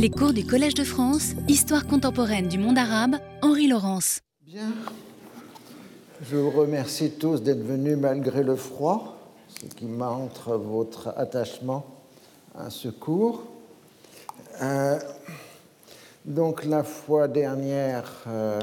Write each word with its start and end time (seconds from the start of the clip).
Les 0.00 0.10
cours 0.10 0.32
du 0.32 0.46
Collège 0.46 0.74
de 0.74 0.84
France, 0.84 1.32
Histoire 1.48 1.84
contemporaine 1.84 2.46
du 2.46 2.56
monde 2.56 2.78
arabe, 2.78 3.16
Henri 3.42 3.66
Laurence. 3.66 4.20
Bien. 4.46 4.70
Je 6.22 6.36
vous 6.36 6.50
remercie 6.50 7.10
tous 7.10 7.42
d'être 7.42 7.64
venus 7.64 7.98
malgré 7.98 8.44
le 8.44 8.54
froid, 8.54 9.18
ce 9.60 9.74
qui 9.74 9.86
montre 9.86 10.56
votre 10.56 11.12
attachement 11.16 11.84
à 12.56 12.70
ce 12.70 12.90
cours. 12.90 13.42
Euh, 14.62 15.00
donc 16.24 16.64
la 16.64 16.84
fois 16.84 17.26
dernière, 17.26 18.08
euh, 18.28 18.60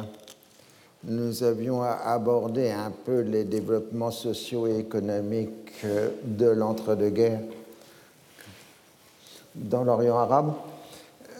nous 1.04 1.44
avions 1.44 1.82
abordé 1.82 2.72
un 2.72 2.92
peu 2.92 3.20
les 3.20 3.44
développements 3.44 4.12
sociaux 4.12 4.68
et 4.68 4.80
économiques 4.80 5.74
euh, 5.84 6.12
de 6.24 6.48
l'entre-deux-guerres 6.48 7.42
dans 9.54 9.84
l'Orient 9.84 10.18
arabe. 10.18 10.54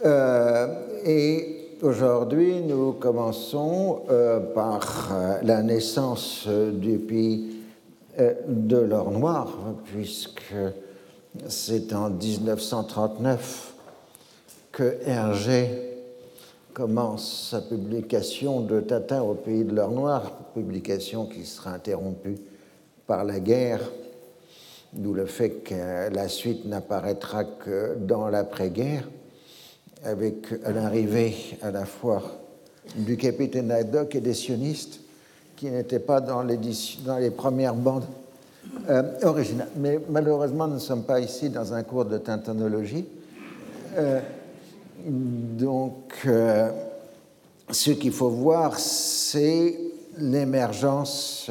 Et 0.04 1.76
aujourd'hui, 1.82 2.60
nous 2.62 2.92
commençons 2.92 4.02
par 4.54 5.14
la 5.42 5.62
naissance 5.62 6.46
du 6.48 6.98
pays 6.98 7.56
de 8.48 8.78
l'or 8.78 9.10
noir, 9.10 9.56
puisque 9.84 10.54
c'est 11.48 11.92
en 11.92 12.10
1939 12.10 13.74
que 14.72 14.96
Hergé 15.06 15.68
commence 16.74 17.50
sa 17.50 17.60
publication 17.62 18.60
de 18.60 18.80
Tatin 18.80 19.22
au 19.22 19.34
pays 19.34 19.64
de 19.64 19.74
l'or 19.74 19.90
noir, 19.90 20.32
publication 20.54 21.26
qui 21.26 21.44
sera 21.44 21.70
interrompue 21.70 22.36
par 23.06 23.24
la 23.24 23.40
guerre, 23.40 23.80
d'où 24.92 25.14
le 25.14 25.26
fait 25.26 25.62
que 25.62 26.14
la 26.14 26.28
suite 26.28 26.66
n'apparaîtra 26.66 27.44
que 27.44 27.96
dans 27.98 28.28
l'après-guerre, 28.28 29.08
avec 30.06 30.50
l'arrivée 30.62 31.34
à 31.62 31.70
la 31.70 31.84
fois 31.84 32.22
du 32.94 33.16
capitaine 33.16 33.70
Haddock 33.70 34.14
et 34.14 34.20
des 34.20 34.34
sionistes 34.34 35.00
qui 35.56 35.66
n'étaient 35.66 35.98
pas 35.98 36.20
dans, 36.20 36.44
dans, 36.44 37.18
les 37.18 37.30
premières 37.30 37.74
bandes 37.74 38.06
euh, 38.88 39.02
originales. 39.22 39.68
Mais 39.76 39.98
malheureusement, 40.08 40.68
nous 40.68 40.74
ne 40.74 40.80
sommes 40.80 41.04
pas 41.04 41.18
ici 41.20 41.50
dans 41.50 41.72
un 41.72 41.82
cours 41.82 42.04
de 42.04 42.18
tintonologie. 42.18 43.06
Euh, 43.96 44.20
donc, 45.04 46.14
euh, 46.26 46.70
ce 47.70 47.90
qu'il 47.90 48.12
faut 48.12 48.30
voir, 48.30 48.78
c'est 48.78 49.76
l'émergence 50.18 51.50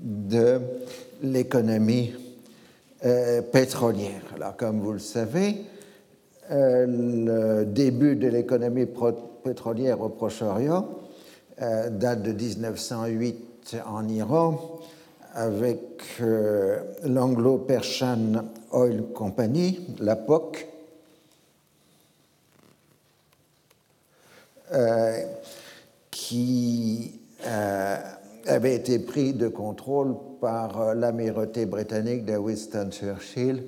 de 0.00 0.60
l'économie 1.22 2.12
euh, 3.04 3.42
pétrolière. 3.42 4.22
Alors, 4.34 4.56
comme 4.56 4.80
vous 4.80 4.92
le 4.92 4.98
savez, 4.98 5.50
euh, 5.50 5.77
le 6.50 7.64
début 7.64 8.16
de 8.16 8.28
l'économie 8.28 8.86
pétrolière 9.44 10.00
au 10.00 10.08
Proche-Orient 10.08 10.88
date 11.58 12.22
de 12.22 12.32
1908 12.32 13.76
en 13.86 14.08
Iran 14.08 14.78
avec 15.34 16.02
l'Anglo-Persian 17.04 18.44
Oil 18.72 19.02
Company, 19.14 19.80
la 20.00 20.16
POC, 20.16 20.68
Euh, 24.72 25.22
qui 26.10 27.20
euh, 27.46 27.96
avait 28.46 28.74
été 28.74 28.98
pris 28.98 29.32
de 29.32 29.48
contrôle 29.48 30.14
par 30.42 30.78
euh, 30.80 30.94
l'amirauté 30.94 31.64
britannique 31.64 32.26
de 32.26 32.36
Winston 32.36 32.90
Churchill 32.90 33.64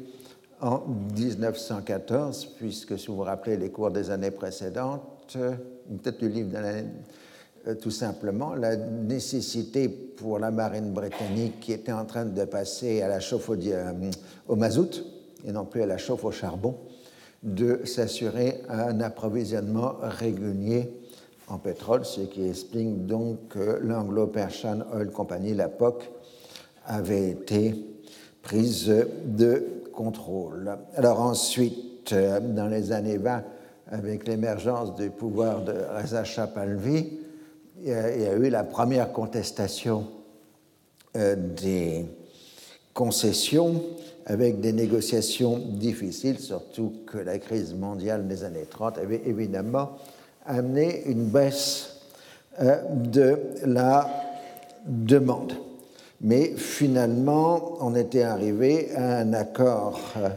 en 0.60 0.82
1914, 1.16 2.54
puisque 2.56 2.98
si 2.98 3.06
vous 3.06 3.16
vous 3.16 3.22
rappelez 3.22 3.56
les 3.56 3.70
cours 3.70 3.90
des 3.90 4.10
années 4.10 4.30
précédentes, 4.30 5.02
peut-être 5.32 6.18
du 6.18 6.28
livre 6.28 6.50
de 6.50 6.58
l'année, 6.58 6.88
tout 7.80 7.90
simplement, 7.90 8.54
la 8.54 8.76
nécessité 8.76 9.88
pour 9.88 10.38
la 10.38 10.50
marine 10.50 10.92
britannique 10.92 11.60
qui 11.60 11.72
était 11.72 11.92
en 11.92 12.04
train 12.04 12.24
de 12.24 12.44
passer 12.44 13.02
à 13.02 13.08
la 13.08 13.20
chauffe 13.20 13.48
au, 13.50 13.56
au 14.48 14.56
mazout 14.56 15.04
et 15.46 15.52
non 15.52 15.64
plus 15.64 15.82
à 15.82 15.86
la 15.86 15.98
chauffe 15.98 16.24
au 16.24 16.30
charbon, 16.30 16.76
de 17.42 17.80
s'assurer 17.84 18.62
un 18.68 19.00
approvisionnement 19.00 19.94
régulier 20.02 20.90
en 21.48 21.58
pétrole, 21.58 22.04
ce 22.04 22.20
qui 22.22 22.46
explique 22.46 23.06
donc 23.06 23.48
que 23.48 23.80
l'Anglo-Persian 23.82 24.80
Oil 24.94 25.10
Company, 25.10 25.54
la 25.54 25.68
POC, 25.68 26.10
avait 26.86 27.30
été 27.30 27.74
prise 28.42 28.92
de 29.24 29.79
Alors 30.96 31.20
ensuite, 31.20 32.14
dans 32.14 32.66
les 32.66 32.92
années 32.92 33.18
20, 33.18 33.44
avec 33.90 34.26
l'émergence 34.26 34.94
du 34.94 35.10
pouvoir 35.10 35.62
de 35.62 35.74
Reza 35.96 36.24
Shah 36.24 36.46
Pahlavi, 36.46 37.18
il 37.82 37.88
y 37.88 37.92
a 37.92 38.34
eu 38.34 38.48
la 38.48 38.64
première 38.64 39.12
contestation 39.12 40.06
euh, 41.16 41.34
des 41.36 42.06
concessions 42.94 43.82
avec 44.26 44.60
des 44.60 44.72
négociations 44.72 45.58
difficiles, 45.58 46.38
surtout 46.38 46.92
que 47.06 47.18
la 47.18 47.38
crise 47.38 47.74
mondiale 47.74 48.28
des 48.28 48.44
années 48.44 48.66
30 48.68 48.98
avait 48.98 49.22
évidemment 49.26 49.92
amené 50.46 51.02
une 51.06 51.24
baisse 51.24 52.00
euh, 52.60 52.82
de 52.94 53.38
la 53.64 54.08
demande. 54.86 55.54
Mais 56.20 56.52
finalement, 56.56 57.78
on 57.80 57.94
était 57.94 58.22
arrivé 58.22 58.94
à 58.94 59.18
un 59.18 59.32
accord 59.32 60.00
euh, 60.18 60.28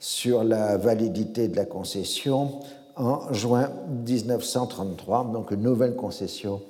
sur 0.00 0.42
la 0.42 0.76
validité 0.76 1.46
de 1.46 1.54
la 1.56 1.64
concession 1.64 2.60
en 2.96 3.32
juin 3.32 3.70
1933. 4.06 5.30
Donc 5.32 5.52
une 5.52 5.62
nouvelle 5.62 5.94
concession 5.94 6.60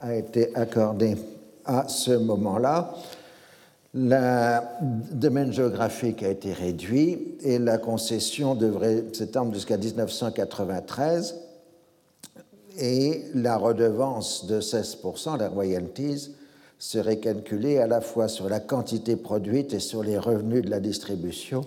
a 0.00 0.14
été 0.14 0.54
accordée 0.54 1.16
à 1.64 1.88
ce 1.88 2.12
moment-là. 2.12 2.94
Le 3.94 4.60
domaine 5.12 5.52
géographique 5.52 6.22
a 6.22 6.28
été 6.28 6.52
réduit 6.52 7.36
et 7.42 7.58
la 7.58 7.78
concession 7.78 8.54
devrait 8.54 9.04
s'étendre 9.12 9.52
jusqu'à 9.52 9.76
1993 9.76 11.34
et 12.78 13.24
la 13.34 13.58
redevance 13.58 14.46
de 14.46 14.60
16%, 14.60 15.38
la 15.38 15.48
royalties, 15.48 16.34
serait 16.82 17.18
calculée 17.18 17.78
à 17.78 17.86
la 17.86 18.00
fois 18.00 18.26
sur 18.26 18.48
la 18.48 18.58
quantité 18.58 19.14
produite 19.14 19.72
et 19.72 19.78
sur 19.78 20.02
les 20.02 20.18
revenus 20.18 20.64
de 20.64 20.68
la 20.68 20.80
distribution, 20.80 21.64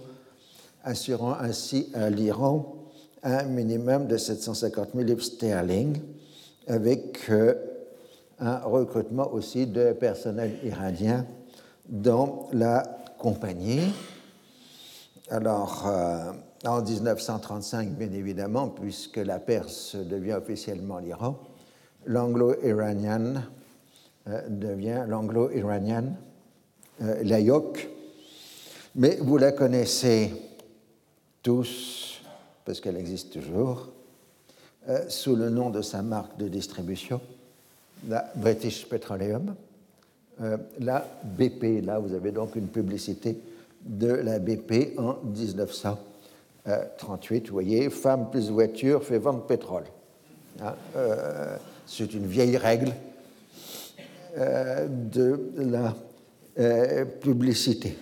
assurant 0.84 1.36
ainsi 1.40 1.90
à 1.94 2.10
l'Iran 2.10 2.76
un 3.24 3.44
minimum 3.44 4.08
de 4.08 4.18
750 4.18 4.90
000 4.94 5.06
livres 5.06 5.24
sterling, 5.24 6.02
avec 6.68 7.30
euh, 7.30 7.56
un 8.40 8.58
recrutement 8.58 9.32
aussi 9.32 9.68
de 9.68 9.94
personnel 9.94 10.58
iranien 10.66 11.26
dans 11.88 12.50
la 12.52 12.84
compagnie. 13.18 13.94
Alors, 15.30 15.88
euh, 15.88 16.34
en 16.66 16.82
1935, 16.82 17.92
bien 17.92 18.12
évidemment, 18.12 18.68
puisque 18.68 19.18
la 19.18 19.40
Perse 19.40 19.96
devient 19.96 20.34
officiellement 20.34 21.00
l'Iran, 21.00 21.40
l'anglo-iranian 22.06 23.36
devient 24.50 25.06
l'anglo-iranian, 25.08 26.16
euh, 27.02 27.24
la. 27.24 27.40
Mais 28.96 29.18
vous 29.22 29.38
la 29.38 29.52
connaissez 29.52 30.34
tous, 31.44 32.22
parce 32.64 32.80
qu'elle 32.80 32.98
existe 32.98 33.34
toujours, 33.34 33.90
sous 35.08 35.36
le 35.36 35.50
nom 35.50 35.70
de 35.70 35.82
sa 35.82 36.02
marque 36.02 36.38
de 36.38 36.48
distribution, 36.48 37.20
la 38.08 38.32
British 38.36 38.88
Petroleum. 38.88 39.56
Euh, 40.42 40.58
la 40.80 41.08
BP. 41.24 41.86
Là, 41.86 42.00
vous 42.00 42.14
avez 42.14 42.32
donc 42.32 42.58
une 42.58 42.68
publicité 42.68 43.40
de 43.86 44.10
la 44.10 44.40
BP 44.40 44.98
en 44.98 45.16
1938. 45.24 47.48
Vous 47.48 47.54
voyez, 47.54 47.90
femme 47.90 48.30
plus 48.30 48.50
voiture 48.50 49.02
fait 49.02 49.18
vendre 49.18 49.46
pétrole. 49.46 49.86
Hein, 50.62 50.74
euh, 50.98 51.56
c'est 51.88 52.14
une 52.14 52.26
vieille 52.26 52.58
règle 52.58 52.90
euh, 52.90 53.15
de 54.38 55.40
la 55.58 55.96
publicité. 57.22 57.98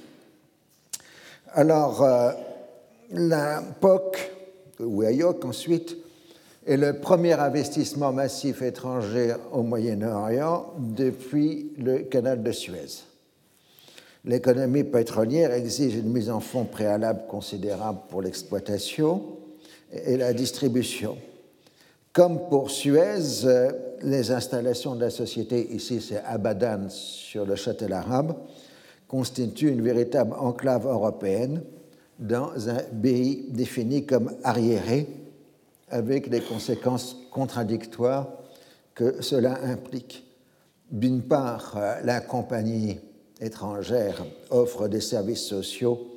Alors, 1.54 2.06
la 3.12 3.62
POC, 3.80 4.32
ou 4.80 5.04
ensuite, 5.44 5.98
est 6.66 6.78
le 6.78 7.00
premier 7.00 7.34
investissement 7.34 8.12
massif 8.12 8.62
étranger 8.62 9.36
au 9.52 9.64
Moyen-Orient 9.64 10.74
depuis 10.78 11.74
le 11.78 12.00
canal 12.00 12.42
de 12.42 12.52
Suez. 12.52 13.04
L'économie 14.26 14.86
pétrolière 14.86 15.52
exige 15.52 15.96
une 15.96 16.10
mise 16.10 16.30
en 16.30 16.40
fonds 16.40 16.64
préalable 16.64 17.24
considérable 17.28 18.00
pour 18.10 18.22
l'exploitation 18.22 19.22
et 19.92 20.16
la 20.16 20.34
distribution. 20.34 21.18
Comme 22.14 22.48
pour 22.48 22.72
Suez, 22.72 23.46
les 24.04 24.32
installations 24.32 24.96
de 24.96 25.02
la 25.02 25.10
société, 25.10 25.74
ici 25.74 26.02
c'est 26.02 26.22
Abadan 26.24 26.90
sur 26.90 27.46
le 27.46 27.56
châtel 27.56 27.94
arabe, 27.94 28.36
constituent 29.08 29.72
une 29.72 29.82
véritable 29.82 30.34
enclave 30.38 30.88
européenne 30.88 31.62
dans 32.20 32.70
un 32.70 32.80
pays 33.02 33.46
défini 33.50 34.06
comme 34.06 34.32
arriéré 34.44 35.08
avec 35.90 36.28
les 36.28 36.42
conséquences 36.42 37.18
contradictoires 37.32 38.30
que 38.96 39.22
cela 39.22 39.60
implique. 39.64 40.26
D'une 40.92 41.24
part, 41.24 41.80
la 42.04 42.22
compagnie 42.22 43.00
étrangère 43.40 44.26
offre 44.50 44.88
des 44.88 45.02
services 45.02 45.44
sociaux 45.44 46.14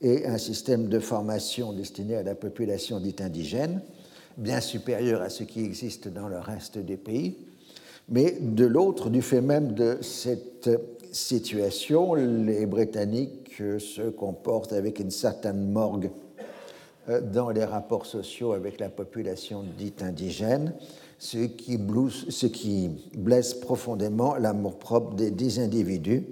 et 0.00 0.26
un 0.26 0.38
système 0.38 0.88
de 0.88 0.98
formation 0.98 1.72
destiné 1.72 2.16
à 2.16 2.22
la 2.22 2.34
population 2.34 3.00
dite 3.00 3.20
indigène, 3.20 3.80
bien 4.36 4.60
supérieur 4.60 5.22
à 5.22 5.28
ce 5.28 5.44
qui 5.44 5.64
existe 5.64 6.08
dans 6.08 6.28
le 6.28 6.38
reste 6.38 6.78
des 6.78 6.96
pays. 6.96 7.36
Mais 8.08 8.36
de 8.40 8.64
l'autre, 8.64 9.10
du 9.10 9.22
fait 9.22 9.40
même 9.40 9.72
de 9.72 9.98
cette 10.00 10.70
situation, 11.10 12.14
les 12.14 12.66
Britanniques 12.66 13.62
se 13.78 14.10
comportent 14.10 14.72
avec 14.72 15.00
une 15.00 15.10
certaine 15.10 15.70
morgue 15.72 16.10
euh, 17.08 17.20
dans 17.20 17.50
les 17.50 17.64
rapports 17.64 18.06
sociaux 18.06 18.52
avec 18.52 18.78
la 18.80 18.88
population 18.88 19.64
dite 19.76 20.02
indigène, 20.02 20.74
ce 21.18 21.38
qui, 21.38 21.78
ce 22.28 22.46
qui 22.46 22.90
blesse 23.16 23.54
profondément 23.54 24.36
l'amour-propre 24.36 25.14
des 25.14 25.30
dix 25.30 25.58
individus. 25.58 26.24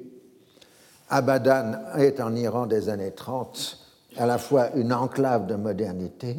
Abadan 1.08 1.78
est 1.96 2.20
en 2.20 2.34
Iran 2.34 2.66
des 2.66 2.88
années 2.88 3.12
30 3.12 3.78
à 4.16 4.26
la 4.26 4.38
fois 4.38 4.74
une 4.74 4.92
enclave 4.92 5.46
de 5.46 5.54
modernité 5.54 6.36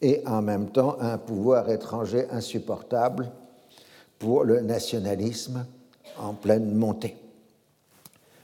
et 0.00 0.22
en 0.26 0.42
même 0.42 0.70
temps 0.70 0.96
un 1.00 1.18
pouvoir 1.18 1.70
étranger 1.70 2.26
insupportable 2.30 3.30
pour 4.18 4.44
le 4.44 4.60
nationalisme 4.60 5.66
en 6.18 6.34
pleine 6.34 6.74
montée. 6.74 7.16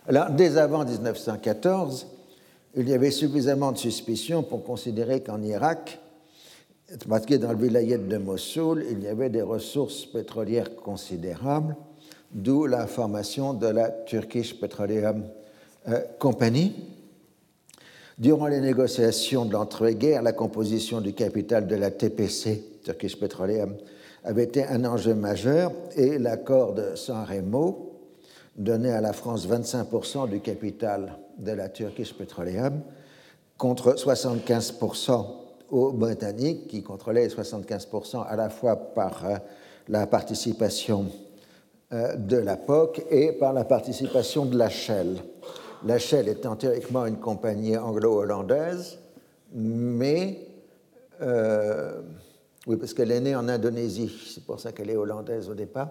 Alors, 0.06 0.30
dès 0.30 0.56
avant 0.56 0.84
1914, 0.84 2.06
il 2.76 2.88
y 2.88 2.94
avait 2.94 3.10
suffisamment 3.10 3.72
de 3.72 3.78
suspicions 3.78 4.42
pour 4.42 4.64
considérer 4.64 5.22
qu'en 5.22 5.42
Irak, 5.42 6.00
parce 7.08 7.26
que 7.26 7.34
dans 7.34 7.52
le 7.52 7.58
vilayet 7.58 7.98
de 7.98 8.16
Mossoul, 8.16 8.84
il 8.90 9.02
y 9.02 9.08
avait 9.08 9.30
des 9.30 9.42
ressources 9.42 10.06
pétrolières 10.06 10.74
considérables, 10.76 11.76
d'où 12.32 12.66
la 12.66 12.86
formation 12.86 13.54
de 13.54 13.66
la 13.66 13.90
Turkish 13.90 14.58
Petroleum 14.58 15.24
euh, 15.88 16.00
Company. 16.18 16.74
Durant 18.20 18.48
les 18.48 18.60
négociations 18.60 19.46
de 19.46 19.54
l'entre-guerres, 19.54 20.20
la 20.20 20.34
composition 20.34 21.00
du 21.00 21.14
capital 21.14 21.66
de 21.66 21.74
la 21.74 21.90
TPC, 21.90 22.62
Turkish 22.84 23.18
Petroleum, 23.18 23.78
avait 24.24 24.44
été 24.44 24.62
un 24.62 24.84
enjeu 24.84 25.14
majeur 25.14 25.72
et 25.96 26.18
l'accord 26.18 26.74
de 26.74 26.96
San 26.96 27.24
Remo 27.24 27.98
donnait 28.56 28.92
à 28.92 29.00
la 29.00 29.14
France 29.14 29.48
25% 29.48 30.28
du 30.28 30.40
capital 30.40 31.16
de 31.38 31.52
la 31.52 31.70
Turkish 31.70 32.12
Petroleum 32.12 32.82
contre 33.56 33.94
75% 33.94 35.26
aux 35.70 35.92
Britanniques 35.92 36.68
qui 36.68 36.82
contrôlaient 36.82 37.28
75% 37.28 38.26
à 38.28 38.36
la 38.36 38.50
fois 38.50 38.76
par 38.76 39.24
euh, 39.24 39.36
la 39.88 40.06
participation 40.06 41.06
euh, 41.94 42.16
de 42.16 42.36
la 42.36 42.58
POC 42.58 43.02
et 43.10 43.32
par 43.32 43.54
la 43.54 43.64
participation 43.64 44.44
de 44.44 44.58
la 44.58 44.68
Shell. 44.68 45.22
La 45.84 45.98
Shell 45.98 46.28
étant 46.28 46.56
théoriquement 46.56 47.06
une 47.06 47.18
compagnie 47.18 47.76
anglo-hollandaise, 47.76 48.98
mais 49.54 50.46
euh, 51.22 52.00
oui, 52.66 52.76
parce 52.76 52.94
qu'elle 52.94 53.10
est 53.10 53.20
née 53.20 53.34
en 53.34 53.48
Indonésie, 53.48 54.12
c'est 54.32 54.44
pour 54.44 54.60
ça 54.60 54.72
qu'elle 54.72 54.90
est 54.90 54.96
hollandaise 54.96 55.48
au 55.48 55.54
départ, 55.54 55.90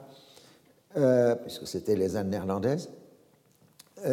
puisque 1.43 1.67
c'était 1.67 1.95
les 1.95 2.15
Indes 2.15 2.29
néerlandaises 2.29 2.89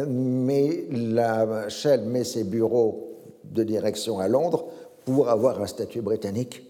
mais 0.07 0.85
la 0.91 1.69
Shell 1.69 2.01
met 2.01 2.23
ses 2.23 2.43
bureaux 2.43 3.17
de 3.43 3.63
direction 3.63 4.19
à 4.19 4.27
Londres 4.27 4.67
pour 5.05 5.29
avoir 5.29 5.61
un 5.61 5.67
statut 5.67 6.01
britannique 6.01 6.63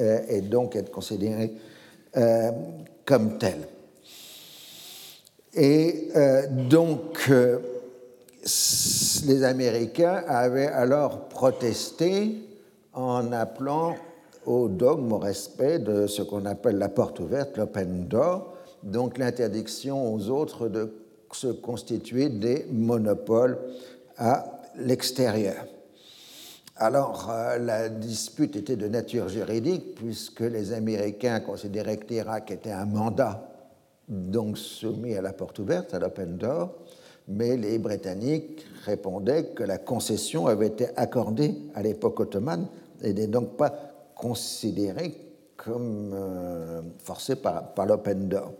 euh, 0.00 0.20
et 0.28 0.40
donc 0.40 0.76
être 0.76 0.90
considéré 0.90 1.52
euh, 2.16 2.50
comme 3.04 3.38
tel. 3.38 3.68
Et 5.54 6.08
euh, 6.14 6.42
donc, 6.68 7.30
les 9.26 9.44
Américains 9.44 10.22
avaient 10.26 10.68
alors 10.68 11.28
protesté 11.28 12.36
en 12.92 13.32
appelant 13.32 13.96
au 14.44 14.68
dogme, 14.68 15.12
au 15.12 15.18
respect 15.18 15.78
de 15.80 16.06
ce 16.06 16.22
qu'on 16.22 16.46
appelle 16.46 16.78
la 16.78 16.88
porte 16.88 17.18
ouverte, 17.18 17.56
l'open 17.56 18.06
door, 18.06 18.54
donc 18.82 19.18
l'interdiction 19.18 20.14
aux 20.14 20.30
autres 20.30 20.68
de 20.68 20.92
se 21.32 21.48
constituer 21.48 22.28
des 22.28 22.66
monopoles 22.70 23.58
à 24.16 24.46
l'extérieur. 24.76 25.66
Alors, 26.76 27.30
euh, 27.30 27.58
la 27.58 27.88
dispute 27.88 28.54
était 28.54 28.76
de 28.76 28.86
nature 28.86 29.28
juridique, 29.28 29.94
puisque 29.94 30.40
les 30.40 30.72
Américains 30.72 31.40
considéraient 31.40 31.96
que 31.96 32.08
l'Irak 32.08 32.50
était 32.50 32.70
un 32.70 32.84
mandat, 32.84 33.48
donc 34.08 34.58
soumis 34.58 35.16
à 35.16 35.22
la 35.22 35.32
porte 35.32 35.58
ouverte, 35.58 35.94
à 35.94 35.98
l'open 35.98 36.36
door, 36.36 36.74
mais 37.28 37.56
les 37.56 37.78
Britanniques 37.78 38.64
répondaient 38.84 39.46
que 39.46 39.62
la 39.62 39.78
concession 39.78 40.46
avait 40.46 40.68
été 40.68 40.86
accordée 40.96 41.54
à 41.74 41.82
l'époque 41.82 42.20
ottomane 42.20 42.66
et 43.02 43.12
n'est 43.12 43.26
donc 43.26 43.56
pas 43.56 43.72
considérée 44.14 45.14
comme 45.56 46.12
euh, 46.14 46.80
forcée 46.98 47.36
par, 47.36 47.74
par 47.74 47.86
l'open 47.86 48.28
door. 48.28 48.52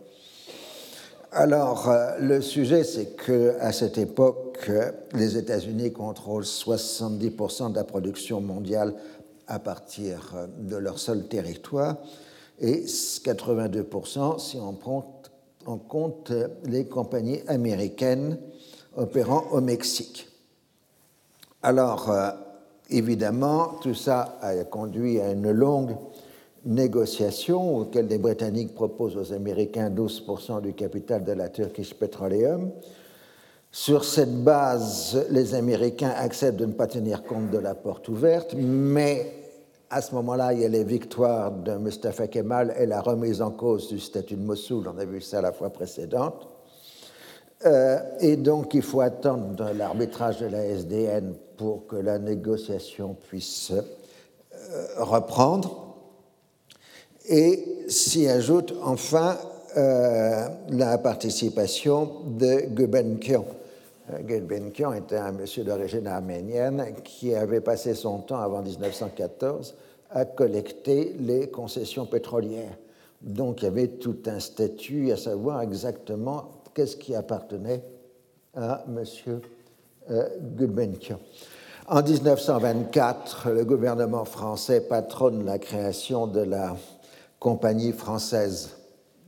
Alors, 1.31 1.89
euh, 1.89 2.17
le 2.19 2.41
sujet, 2.41 2.83
c'est 2.83 3.15
qu'à 3.15 3.71
cette 3.71 3.97
époque, 3.97 4.71
les 5.13 5.37
États-Unis 5.37 5.91
contrôlent 5.91 6.43
70% 6.43 7.71
de 7.71 7.75
la 7.75 7.83
production 7.83 8.41
mondiale 8.41 8.93
à 9.47 9.59
partir 9.59 10.35
de 10.57 10.75
leur 10.75 10.99
seul 10.99 11.27
territoire 11.27 11.97
et 12.59 12.83
82% 12.85 14.39
si 14.39 14.57
on 14.57 14.73
prend 14.73 15.21
en 15.65 15.77
compte 15.77 16.31
les 16.65 16.85
compagnies 16.85 17.41
américaines 17.47 18.37
opérant 18.97 19.45
au 19.51 19.61
Mexique. 19.61 20.29
Alors, 21.63 22.11
euh, 22.11 22.31
évidemment, 22.89 23.75
tout 23.81 23.93
ça 23.93 24.37
a 24.41 24.55
conduit 24.63 25.19
à 25.21 25.31
une 25.31 25.51
longue 25.51 25.95
négociations 26.65 27.77
auxquelles 27.77 28.07
les 28.07 28.17
Britanniques 28.17 28.75
proposent 28.75 29.17
aux 29.17 29.33
Américains 29.33 29.89
12% 29.89 30.61
du 30.61 30.73
capital 30.73 31.23
de 31.23 31.31
la 31.31 31.49
Turkish 31.49 31.93
Petroleum. 31.93 32.71
Sur 33.71 34.03
cette 34.03 34.43
base, 34.43 35.25
les 35.29 35.53
Américains 35.53 36.13
acceptent 36.17 36.59
de 36.59 36.65
ne 36.65 36.73
pas 36.73 36.87
tenir 36.87 37.23
compte 37.23 37.51
de 37.51 37.57
la 37.57 37.75
porte 37.75 38.07
ouverte, 38.09 38.55
mais 38.57 39.33
à 39.89 40.01
ce 40.01 40.13
moment-là, 40.15 40.53
il 40.53 40.61
y 40.61 40.65
a 40.65 40.69
les 40.69 40.83
victoires 40.83 41.51
de 41.51 41.75
Mustafa 41.75 42.27
Kemal 42.27 42.73
et 42.77 42.85
la 42.85 43.01
remise 43.01 43.41
en 43.41 43.51
cause 43.51 43.87
du 43.87 43.99
statut 43.99 44.35
de 44.35 44.43
Mossoul. 44.43 44.87
On 44.93 44.97
a 44.97 45.05
vu 45.05 45.21
ça 45.21 45.41
la 45.41 45.51
fois 45.51 45.69
précédente. 45.69 46.47
Euh, 47.65 47.99
et 48.19 48.35
donc, 48.35 48.73
il 48.73 48.81
faut 48.81 49.01
attendre 49.01 49.71
l'arbitrage 49.73 50.39
de 50.39 50.47
la 50.47 50.63
SDN 50.65 51.33
pour 51.57 51.87
que 51.87 51.95
la 51.95 52.19
négociation 52.19 53.15
puisse 53.27 53.71
euh, 53.71 54.85
reprendre. 54.97 55.95
Et 57.29 57.85
s'y 57.87 58.27
ajoute 58.27 58.73
enfin 58.83 59.37
euh, 59.75 60.47
la 60.69 60.97
participation 60.97 62.21
de 62.25 62.67
Gulbenkian. 62.67 63.45
Gulbenkian 64.21 64.93
était 64.93 65.17
un 65.17 65.33
monsieur 65.33 65.65
d'origine 65.65 66.07
arménienne 66.07 66.93
qui 67.03 67.35
avait 67.35 67.59
passé 67.59 67.93
son 67.93 68.19
temps 68.19 68.39
avant 68.39 68.61
1914 68.61 69.75
à 70.11 70.23
collecter 70.23 71.15
les 71.19 71.49
concessions 71.49 72.05
pétrolières. 72.05 72.77
Donc 73.21 73.61
il 73.61 73.65
y 73.65 73.67
avait 73.67 73.87
tout 73.87 74.17
un 74.27 74.39
statut 74.39 75.11
à 75.11 75.17
savoir 75.17 75.61
exactement 75.61 76.45
qu'est-ce 76.77 76.95
qui 76.95 77.15
appartenait 77.15 77.83
à 78.55 78.83
M. 78.87 79.03
Euh, 80.11 80.29
Gulbenkian. 80.55 81.19
En 81.87 82.03
1924, 82.03 83.49
le 83.49 83.65
gouvernement 83.65 84.25
français 84.25 84.81
patronne 84.81 85.43
la 85.43 85.57
création 85.57 86.27
de 86.27 86.41
la 86.41 86.77
compagnie 87.39 87.93
française 87.93 88.77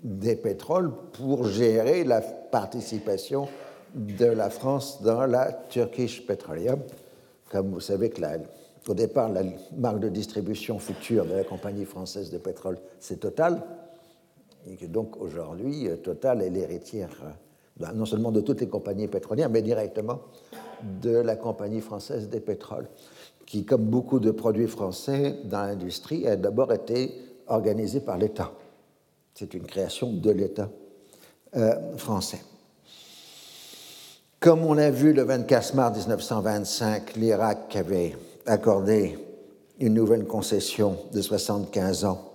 des 0.04 0.36
pétroles 0.36 0.92
pour 1.14 1.48
gérer 1.48 2.04
la 2.04 2.22
participation 2.22 3.48
de 3.96 4.28
la 4.28 4.52
France 4.52 5.02
dans 5.02 5.26
la 5.26 5.52
Turkish 5.70 6.28
Petroleum. 6.28 6.82
Comme 7.50 7.72
vous 7.72 7.80
savez 7.80 8.12
que 8.12 8.22
au 8.88 8.94
départ, 8.94 9.30
la 9.30 9.42
marque 9.76 10.00
de 10.00 10.10
distribution 10.10 10.78
future 10.78 11.26
de 11.26 11.34
la 11.34 11.44
compagnie 11.44 11.86
française 11.86 12.30
de 12.30 12.38
pétrole, 12.38 12.78
c'est 13.00 13.20
Total. 13.20 13.64
Et 14.68 14.88
donc 14.88 15.20
aujourd'hui, 15.22 15.88
Total 16.04 16.42
est 16.42 16.50
l'héritière 16.50 17.10
ben, 17.80 17.94
non 17.94 18.06
seulement 18.06 18.32
de 18.32 18.42
toutes 18.42 18.60
les 18.60 18.68
compagnies 18.68 19.08
pétrolières, 19.08 19.50
mais 19.50 19.62
directement 19.62 20.20
de 21.02 21.16
la 21.16 21.38
compagnie 21.38 21.80
française 21.80 22.28
des 22.28 22.42
pétroles, 22.42 22.88
qui, 23.46 23.64
comme 23.64 23.86
beaucoup 23.86 24.20
de 24.20 24.32
produits 24.32 24.68
français 24.68 25.38
dans 25.46 25.66
l'industrie, 25.66 26.28
a 26.28 26.36
d'abord 26.36 26.74
été 26.74 27.16
organisée 27.48 28.02
par 28.02 28.18
l'État. 28.18 28.52
C'est 29.34 29.54
une 29.54 29.66
création 29.66 30.12
de 30.12 30.30
l'État 30.30 30.70
euh, 31.56 31.96
français. 31.96 32.42
Comme 34.42 34.66
on 34.66 34.78
a 34.78 34.90
vu 34.90 35.14
le 35.14 35.24
24 35.24 35.74
mars 35.76 35.98
1925, 35.98 37.16
l'Irak 37.16 37.76
avait 37.78 38.16
accordé 38.46 39.18
une 39.80 39.94
nouvelle 39.94 40.26
concession 40.26 40.98
de 41.14 41.22
75 41.22 42.06
ans 42.06 42.29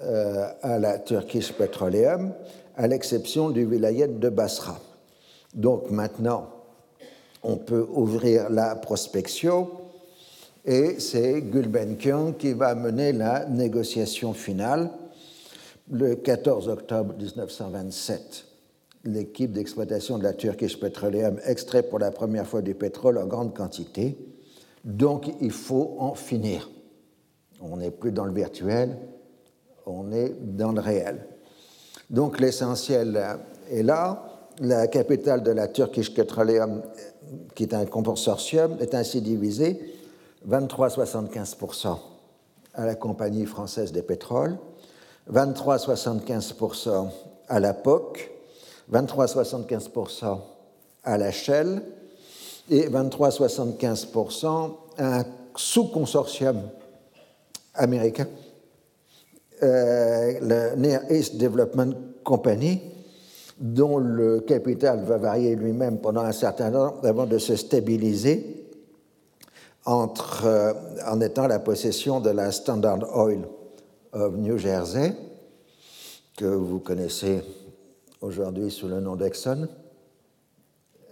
à 0.00 0.78
la 0.78 0.98
Turkish 0.98 1.52
Petroleum, 1.52 2.32
à 2.76 2.86
l'exception 2.86 3.50
du 3.50 3.66
vilayet 3.66 4.08
de 4.08 4.28
Basra. 4.28 4.78
Donc 5.54 5.90
maintenant, 5.90 6.48
on 7.42 7.56
peut 7.56 7.86
ouvrir 7.92 8.50
la 8.50 8.76
prospection 8.76 9.68
et 10.64 11.00
c'est 11.00 11.40
Gulbenkian 11.40 12.32
qui 12.32 12.52
va 12.52 12.74
mener 12.74 13.12
la 13.12 13.46
négociation 13.46 14.32
finale 14.32 14.90
le 15.90 16.14
14 16.14 16.68
octobre 16.68 17.14
1927, 17.16 18.44
l'équipe 19.04 19.52
d'exploitation 19.52 20.18
de 20.18 20.22
la 20.22 20.34
Turkish 20.34 20.78
Petroleum 20.78 21.40
extrait 21.44 21.82
pour 21.82 21.98
la 21.98 22.10
première 22.10 22.46
fois 22.46 22.62
du 22.62 22.74
pétrole 22.74 23.18
en 23.18 23.26
grande 23.26 23.54
quantité. 23.54 24.16
Donc 24.84 25.26
il 25.40 25.50
faut 25.50 25.96
en 25.98 26.14
finir. 26.14 26.70
On 27.60 27.78
n'est 27.78 27.90
plus 27.90 28.12
dans 28.12 28.24
le 28.24 28.32
virtuel, 28.32 28.96
on 29.90 30.12
est 30.12 30.34
dans 30.40 30.72
le 30.72 30.80
réel. 30.80 31.26
Donc 32.08 32.40
l'essentiel 32.40 33.38
est 33.70 33.82
là. 33.82 34.24
La 34.60 34.86
capitale 34.88 35.42
de 35.42 35.52
la 35.52 35.68
Turkish 35.68 36.12
Petroleum, 36.12 36.82
qui 37.54 37.62
est 37.64 37.74
un 37.74 37.86
consortium, 37.86 38.76
est 38.80 38.94
ainsi 38.94 39.20
divisée. 39.20 39.80
23,75% 40.48 41.98
à 42.74 42.86
la 42.86 42.94
Compagnie 42.94 43.46
française 43.46 43.92
des 43.92 44.02
pétroles, 44.02 44.56
23,75% 45.30 47.08
à 47.48 47.60
la 47.60 47.74
POC, 47.74 48.30
23,75% 48.92 50.38
à 51.04 51.18
la 51.18 51.30
Shell. 51.30 51.82
Et 52.72 52.88
23,75% 52.88 54.70
à 54.96 55.18
un 55.18 55.24
sous-consortium 55.56 56.62
américain, 57.74 58.28
euh, 59.62 60.32
le 60.40 60.76
Near 60.76 61.02
East 61.10 61.36
Development 61.36 61.94
Company, 62.24 62.80
dont 63.58 63.98
le 63.98 64.40
capital 64.40 65.04
va 65.04 65.18
varier 65.18 65.54
lui-même 65.54 65.98
pendant 65.98 66.22
un 66.22 66.32
certain 66.32 66.70
temps 66.70 66.96
avant 67.02 67.26
de 67.26 67.38
se 67.38 67.56
stabiliser 67.56 68.66
entre, 69.84 70.46
euh, 70.46 70.72
en 71.06 71.20
étant 71.20 71.46
la 71.46 71.58
possession 71.58 72.20
de 72.20 72.30
la 72.30 72.52
Standard 72.52 73.16
Oil 73.16 73.46
of 74.12 74.34
New 74.36 74.56
Jersey, 74.56 75.12
que 76.36 76.46
vous 76.46 76.78
connaissez 76.78 77.42
aujourd'hui 78.20 78.70
sous 78.70 78.88
le 78.88 79.00
nom 79.00 79.16
d'Exxon, 79.16 79.68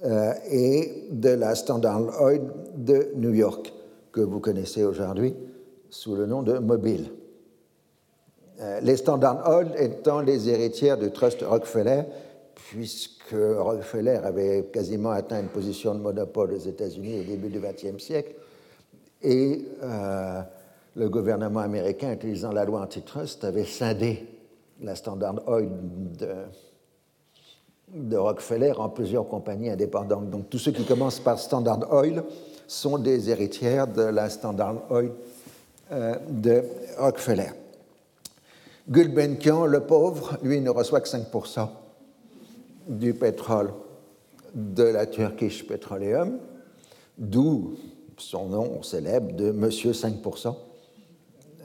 euh, 0.05 0.33
et 0.51 1.09
de 1.11 1.31
la 1.31 1.55
Standard 1.55 2.23
Oil 2.23 2.43
de 2.77 3.09
New 3.17 3.35
York, 3.35 3.73
que 4.13 4.21
vous 4.21 4.41
connaissez 4.41 4.85
aujourd'hui 4.85 5.35
sous 5.91 6.15
le 6.15 6.27
nom 6.27 6.43
de 6.43 6.59
Mobil. 6.59 7.11
Euh, 8.61 8.81
les 8.81 8.97
Standard 8.97 9.49
Oil 9.49 9.73
étant 9.79 10.21
les 10.21 10.49
héritières 10.49 10.99
du 10.99 11.13
Trust 11.13 11.43
Rockefeller, 11.43 12.03
puisque 12.55 13.33
Rockefeller 13.33 14.19
avait 14.25 14.65
quasiment 14.73 15.11
atteint 15.11 15.41
une 15.41 15.49
position 15.49 15.95
de 15.95 16.01
monopole 16.01 16.55
aux 16.55 16.59
États-Unis 16.59 17.21
au 17.21 17.25
début 17.25 17.51
du 17.51 17.61
XXe 17.61 18.03
siècle, 18.03 18.35
et 19.23 19.65
euh, 19.83 20.41
le 20.97 21.09
gouvernement 21.09 21.61
américain, 21.61 22.13
utilisant 22.13 22.51
la 22.51 22.65
loi 22.65 22.81
antitrust, 22.81 23.45
avait 23.45 23.65
scindé 23.65 24.27
la 24.81 24.97
Standard 24.97 25.49
Oil 25.49 25.69
de, 27.93 28.17
Rockefeller 28.17 28.73
en 28.77 28.89
plusieurs 28.89 29.29
compagnies 29.29 29.71
indépendantes. 29.71 30.31
Donc 30.31 30.51
tous 30.51 30.59
ceux 30.59 30.73
qui 30.73 30.85
commencent 30.85 31.21
par 31.21 31.39
Standard 31.39 31.93
Oil 31.93 32.25
sont 32.67 32.99
des 32.99 33.31
héritières 33.31 33.87
de 33.87 34.03
la 34.03 34.29
Standard 34.29 34.91
Oil 34.91 35.13
euh, 35.93 36.17
de 36.29 36.65
Rockefeller. 36.99 37.51
Gulbenkian, 38.89 39.67
le 39.67 39.81
pauvre, 39.81 40.39
lui, 40.43 40.61
ne 40.61 40.71
reçoit 40.71 41.01
que 41.01 41.09
5% 41.09 41.69
du 42.89 43.13
pétrole 43.15 43.73
de 44.55 44.85
la 44.85 45.07
Turkish 45.07 45.67
Petroleum, 45.67 46.39
d'où 47.19 47.77
son 48.17 48.47
nom 48.47 48.83
célèbre 48.83 49.35
de 49.35 49.51
Monsieur 49.53 49.93
5%, 49.93 50.57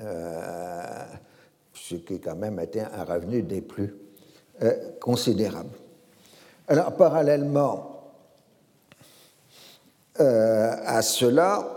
euh, 0.01 0.81
ce 1.73 1.95
qui 1.95 2.19
quand 2.19 2.35
même 2.35 2.59
été 2.59 2.81
un 2.81 3.03
revenu 3.03 3.41
des 3.41 3.61
plus 3.61 3.95
euh, 4.61 4.91
considérables. 4.99 5.77
Alors, 6.67 6.95
parallèlement 6.95 8.11
euh, 10.19 10.75
à 10.85 11.01
cela, 11.01 11.67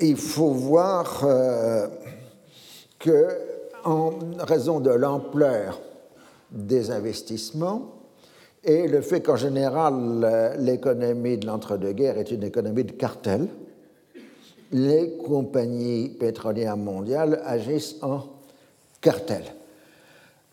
il 0.00 0.16
faut 0.16 0.50
voir 0.50 1.20
que, 2.98 3.53
en 3.84 4.10
raison 4.38 4.80
de 4.80 4.90
l'ampleur 4.90 5.80
des 6.50 6.90
investissements, 6.90 7.92
et 8.62 8.88
le 8.88 9.02
fait 9.02 9.20
qu'en 9.20 9.36
général, 9.36 10.56
l'économie 10.58 11.36
de 11.36 11.46
l'entre-deux-guerres 11.46 12.18
est 12.18 12.30
une 12.30 12.44
économie 12.44 12.84
de 12.84 12.92
cartel, 12.92 13.46
les 14.72 15.16
compagnies 15.18 16.08
pétrolières 16.08 16.76
mondiales 16.76 17.40
agissent 17.44 17.96
en 18.02 18.22
cartel. 19.00 19.42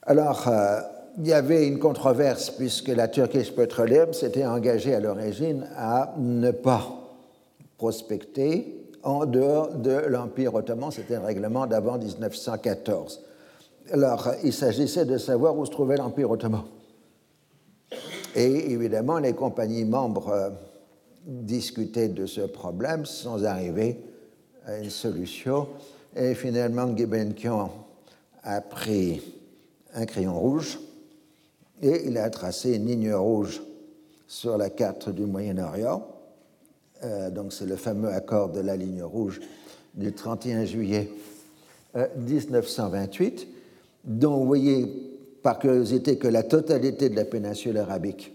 Alors, 0.03 0.47
euh, 0.47 0.79
il 1.17 1.27
y 1.27 1.33
avait 1.33 1.67
une 1.67 1.79
controverse 1.79 2.51
puisque 2.51 2.89
la 2.89 3.07
Turkish 3.07 3.51
Petroleum 3.51 4.13
s'était 4.13 4.45
engagée 4.45 4.93
à 4.93 4.99
l'origine 4.99 5.67
à 5.75 6.13
ne 6.17 6.51
pas 6.51 6.87
prospecter 7.77 8.80
en 9.03 9.25
dehors 9.25 9.75
de 9.75 9.91
l'Empire 10.07 10.53
ottoman. 10.55 10.91
C'était 10.91 11.15
un 11.15 11.25
règlement 11.25 11.67
d'avant 11.67 11.97
1914. 11.97 13.21
Alors, 13.91 14.29
il 14.43 14.53
s'agissait 14.53 15.05
de 15.05 15.17
savoir 15.17 15.57
où 15.57 15.65
se 15.65 15.71
trouvait 15.71 15.97
l'Empire 15.97 16.31
ottoman. 16.31 16.63
Et 18.35 18.71
évidemment, 18.71 19.19
les 19.19 19.33
compagnies 19.33 19.85
membres 19.85 20.29
euh, 20.29 20.49
discutaient 21.25 22.07
de 22.07 22.25
ce 22.25 22.41
problème 22.41 23.05
sans 23.05 23.43
arriver 23.43 23.99
à 24.65 24.77
une 24.77 24.89
solution. 24.89 25.67
Et 26.15 26.33
finalement, 26.35 26.87
Gulbenkian 26.87 27.71
a 28.43 28.61
pris 28.61 29.21
un 29.93 30.05
crayon 30.05 30.39
rouge 30.39 30.79
et 31.81 32.07
il 32.07 32.17
a 32.17 32.29
tracé 32.29 32.75
une 32.75 32.85
ligne 32.85 33.13
rouge 33.13 33.61
sur 34.27 34.57
la 34.57 34.69
carte 34.69 35.09
du 35.09 35.25
Moyen-Orient. 35.25 36.07
Euh, 37.03 37.29
donc 37.29 37.53
c'est 37.53 37.65
le 37.65 37.75
fameux 37.75 38.09
accord 38.09 38.49
de 38.49 38.59
la 38.59 38.75
ligne 38.75 39.03
rouge 39.03 39.39
du 39.93 40.13
31 40.13 40.65
juillet 40.65 41.09
1928, 42.17 43.41
euh, 43.41 43.45
dont 44.05 44.37
vous 44.37 44.45
voyez 44.45 44.85
par 45.43 45.59
curiosité 45.59 46.17
que 46.17 46.27
la 46.27 46.43
totalité 46.43 47.09
de 47.09 47.15
la 47.15 47.25
péninsule 47.25 47.77
arabique 47.77 48.33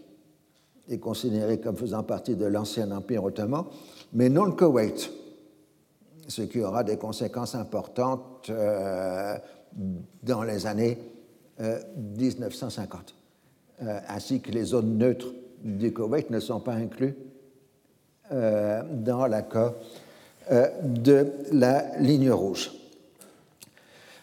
est 0.89 0.99
considérée 0.99 1.59
comme 1.59 1.77
faisant 1.77 2.03
partie 2.03 2.37
de 2.37 2.47
l'ancien 2.47 2.91
empire 2.91 3.25
ottoman, 3.25 3.65
mais 4.13 4.29
non 4.29 4.45
le 4.45 4.53
Koweït, 4.53 5.11
ce 6.29 6.43
qui 6.43 6.61
aura 6.61 6.85
des 6.85 6.97
conséquences 6.97 7.55
importantes 7.55 8.49
euh, 8.51 9.37
dans 10.23 10.43
les 10.43 10.67
années 10.67 10.99
1950, 12.19 13.15
euh, 13.83 13.87
euh, 13.87 14.01
ainsi 14.09 14.41
que 14.41 14.51
les 14.51 14.65
zones 14.65 14.99
neutres 14.99 15.33
du 15.63 15.93
Koweït 15.93 16.31
ne 16.31 16.41
sont 16.41 16.61
pas 16.61 16.75
inclus 18.31 19.03
dans 19.05 19.27
l'accord 19.27 19.75
de 20.83 21.33
la 21.53 21.99
ligne 21.99 22.31
rouge. 22.31 22.73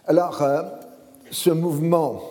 Alors, 0.06 0.44
ce 1.32 1.50
mouvement 1.50 2.22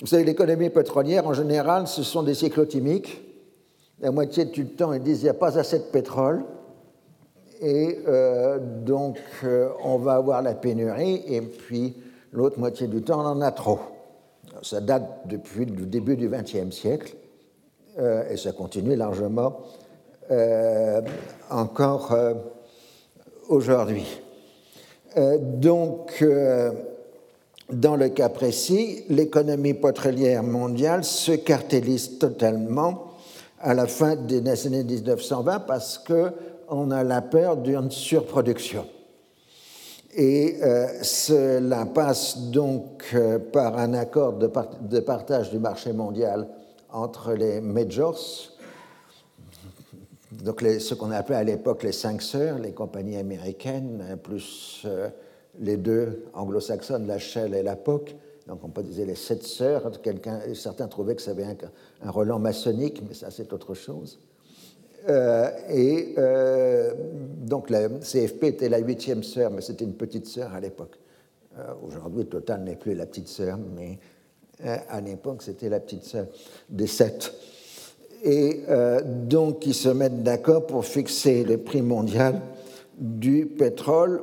vous 0.00 0.06
savez, 0.06 0.24
l'économie 0.24 0.68
pétrolière, 0.68 1.26
en 1.26 1.32
général, 1.32 1.86
ce 1.86 2.02
sont 2.02 2.22
des 2.22 2.34
cyclotimiques. 2.34 3.22
La 4.00 4.10
moitié 4.10 4.44
du 4.44 4.66
temps, 4.66 4.92
ils 4.92 5.02
disent 5.02 5.18
qu'il 5.18 5.24
n'y 5.24 5.30
a 5.30 5.34
pas 5.34 5.58
assez 5.58 5.78
de 5.78 5.84
pétrole. 5.84 6.44
Et 7.62 8.00
euh, 8.06 8.58
donc, 8.58 9.18
euh, 9.42 9.70
on 9.82 9.96
va 9.96 10.16
avoir 10.16 10.42
la 10.42 10.52
pénurie. 10.52 11.22
Et 11.26 11.40
puis, 11.40 11.96
l'autre 12.30 12.58
moitié 12.58 12.88
du 12.88 13.00
temps, 13.00 13.22
on 13.22 13.26
en 13.26 13.40
a 13.40 13.50
trop. 13.52 13.78
Ça 14.60 14.82
date 14.82 15.22
depuis 15.24 15.64
le 15.64 15.86
début 15.86 16.16
du 16.16 16.28
XXe 16.28 16.76
siècle. 16.76 17.16
Euh, 17.98 18.28
et 18.28 18.36
ça 18.36 18.52
continue 18.52 18.96
largement 18.96 19.60
encore 21.50 22.14
aujourd'hui. 23.48 24.06
donc, 25.16 26.24
dans 27.70 27.96
le 27.96 28.08
cas 28.10 28.28
précis, 28.28 29.04
l'économie 29.08 29.74
pétrolière 29.74 30.42
mondiale 30.42 31.04
se 31.04 31.32
cartélise 31.32 32.18
totalement 32.18 33.06
à 33.60 33.74
la 33.74 33.86
fin 33.86 34.16
des 34.16 34.66
années 34.66 34.84
1920 34.84 35.60
parce 35.60 35.98
qu'on 35.98 36.90
a 36.90 37.02
la 37.02 37.22
peur 37.22 37.56
d'une 37.56 37.90
surproduction. 37.90 38.86
Et 40.14 40.56
euh, 40.62 40.86
cela 41.02 41.84
passe 41.84 42.38
donc 42.38 43.04
euh, 43.12 43.38
par 43.38 43.76
un 43.76 43.92
accord 43.92 44.34
de, 44.34 44.46
partage 45.00 45.50
du 45.50 45.58
marché 45.58 45.92
mondial 45.92 46.48
entre 46.90 47.34
les 47.34 47.60
majors, 47.60 48.18
donc 50.32 50.60
ce 50.62 50.94
qu'on 50.94 51.12
appelait 51.12 51.36
à 51.36 51.44
l'époque 51.44 51.82
les 51.82 51.92
cinq 51.92 52.20
sœurs, 52.20 52.58
les 52.58 52.72
compagnies 52.72 53.16
américaines, 53.16 54.18
plus 54.22 54.82
euh, 54.84 55.08
les 55.60 55.76
deux 55.76 56.24
anglo-saxonnes, 56.34 57.06
la 57.06 57.18
Shell 57.18 57.54
et 57.54 57.62
la 57.62 57.76
POC. 57.76 58.16
Donc 58.48 58.64
on 58.64 58.68
peut 58.68 58.82
dire 58.82 59.06
les 59.06 59.14
sept 59.14 59.42
sœurs. 59.42 59.90
certains 60.54 60.88
trouvaient 60.88 61.14
que 61.14 61.22
ça 61.22 61.30
avait 61.32 61.44
un, 61.44 61.56
un 62.02 62.38
maçonnique, 62.38 63.02
mais 63.06 63.14
ça 63.14 63.30
c'est 63.30 63.52
autre 63.52 63.74
chose. 63.74 64.18
Euh, 65.08 65.48
et 65.68 66.14
euh, 66.18 66.92
donc 67.42 67.70
la 67.70 67.88
CFP 67.88 68.44
était 68.44 68.68
la 68.68 68.78
huitième 68.78 69.22
sœur, 69.22 69.52
mais 69.52 69.60
c'était 69.60 69.84
une 69.84 69.94
petite 69.94 70.26
sœur 70.26 70.52
à 70.52 70.60
l'époque. 70.60 70.98
Aujourd'hui, 71.82 72.26
Total 72.26 72.62
n'est 72.62 72.76
plus 72.76 72.94
la 72.94 73.06
petite 73.06 73.28
sœur, 73.28 73.58
mais 73.74 73.98
à 74.62 75.00
l'époque, 75.00 75.42
c'était 75.42 75.70
la 75.70 75.80
petite 75.80 76.04
sœur 76.04 76.26
des 76.68 76.86
sept 76.86 77.32
et 78.26 78.62
euh, 78.68 79.00
donc 79.04 79.66
ils 79.66 79.74
se 79.74 79.88
mettent 79.88 80.24
d'accord 80.24 80.66
pour 80.66 80.84
fixer 80.84 81.44
le 81.44 81.58
prix 81.58 81.80
mondial 81.80 82.40
du 82.98 83.46
pétrole 83.46 84.20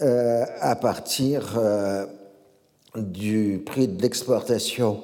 euh, 0.00 0.44
à 0.60 0.76
partir 0.76 1.58
euh, 1.58 2.06
du 2.96 3.60
prix 3.66 3.88
d'exportation 3.88 5.02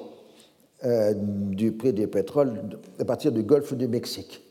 du 1.13 1.73
prix 1.73 1.93
du 1.93 2.07
pétrole 2.07 2.53
à 2.97 3.05
partir 3.05 3.31
du 3.31 3.43
golfe 3.43 3.75
du 3.75 3.87
Mexique. 3.87 4.41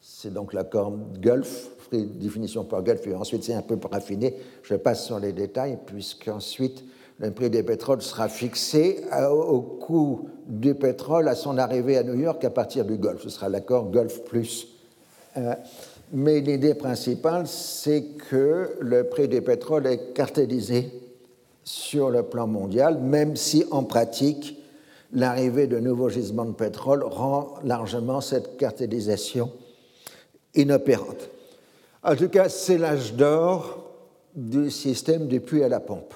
C'est 0.00 0.32
donc 0.32 0.54
l'accord 0.54 0.96
Gulf, 1.20 1.68
définition 1.92 2.64
par 2.64 2.82
Gulf, 2.82 3.06
et 3.06 3.14
ensuite 3.14 3.44
c'est 3.44 3.52
un 3.52 3.60
peu 3.60 3.76
raffiné. 3.92 4.36
Je 4.62 4.74
passe 4.76 5.04
sur 5.04 5.18
les 5.18 5.34
détails, 5.34 5.76
puisqu'ensuite 5.84 6.82
le 7.18 7.30
prix 7.30 7.48
des 7.48 7.62
pétroles 7.62 8.02
sera 8.02 8.28
fixé 8.28 9.02
au 9.30 9.60
coût 9.60 10.28
du 10.46 10.74
pétrole 10.74 11.28
à 11.28 11.34
son 11.34 11.56
arrivée 11.56 11.96
à 11.96 12.02
New 12.02 12.14
York 12.14 12.44
à 12.44 12.50
partir 12.50 12.84
du 12.84 12.96
Golfe. 12.96 13.22
Ce 13.22 13.30
sera 13.30 13.48
l'accord 13.48 13.90
Golfe 13.90 14.22
Plus. 14.24 14.68
Euh, 15.36 15.54
mais 16.12 16.40
l'idée 16.40 16.74
principale, 16.74 17.46
c'est 17.46 18.02
que 18.30 18.76
le 18.80 19.04
prix 19.04 19.28
du 19.28 19.42
pétrole 19.42 19.86
est 19.86 20.12
cartélisé 20.12 20.90
sur 21.64 22.10
le 22.10 22.22
plan 22.22 22.46
mondial, 22.46 22.98
même 22.98 23.34
si 23.34 23.64
en 23.70 23.82
pratique, 23.82 24.62
l'arrivée 25.12 25.66
de 25.66 25.78
nouveaux 25.78 26.08
gisements 26.08 26.44
de 26.44 26.52
pétrole 26.52 27.02
rend 27.02 27.54
largement 27.64 28.20
cette 28.20 28.56
cartélisation 28.56 29.50
inopérante. 30.54 31.28
En 32.04 32.14
tout 32.14 32.28
cas, 32.28 32.48
c'est 32.48 32.78
l'âge 32.78 33.14
d'or 33.14 33.90
du 34.34 34.70
système 34.70 35.26
du 35.26 35.40
puits 35.40 35.64
à 35.64 35.68
la 35.68 35.80
pompe. 35.80 36.14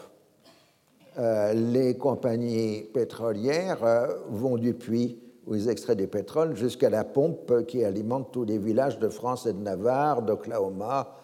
Euh, 1.19 1.53
les 1.53 1.97
compagnies 1.97 2.85
pétrolières 2.95 3.83
euh, 3.83 4.07
vont 4.29 4.57
du 4.57 4.75
puits 4.75 5.19
où 5.47 5.57
ils 5.57 5.69
extraient 5.69 5.97
du 5.97 6.07
pétrole 6.07 6.55
jusqu'à 6.55 6.89
la 6.89 7.03
pompe 7.03 7.67
qui 7.67 7.85
alimente 7.85 8.31
tous 8.31 8.45
les 8.45 8.59
villages 8.59 9.01
de 9.01 9.09
France 9.09 9.47
et 9.47 9.53
de 9.53 9.59
Navarre, 9.59 10.23
d'Oklahoma 10.23 11.17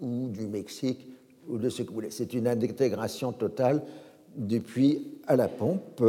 ou 0.00 0.28
du 0.28 0.46
Mexique 0.46 1.08
ou 1.48 1.56
de 1.56 1.70
ce 1.70 1.82
que 1.82 1.88
vous 1.88 1.94
voulez. 1.94 2.10
C'est 2.10 2.34
une 2.34 2.46
intégration 2.46 3.32
totale 3.32 3.82
du 4.36 4.60
puits 4.60 5.20
à 5.26 5.36
la 5.36 5.48
pompe. 5.48 6.04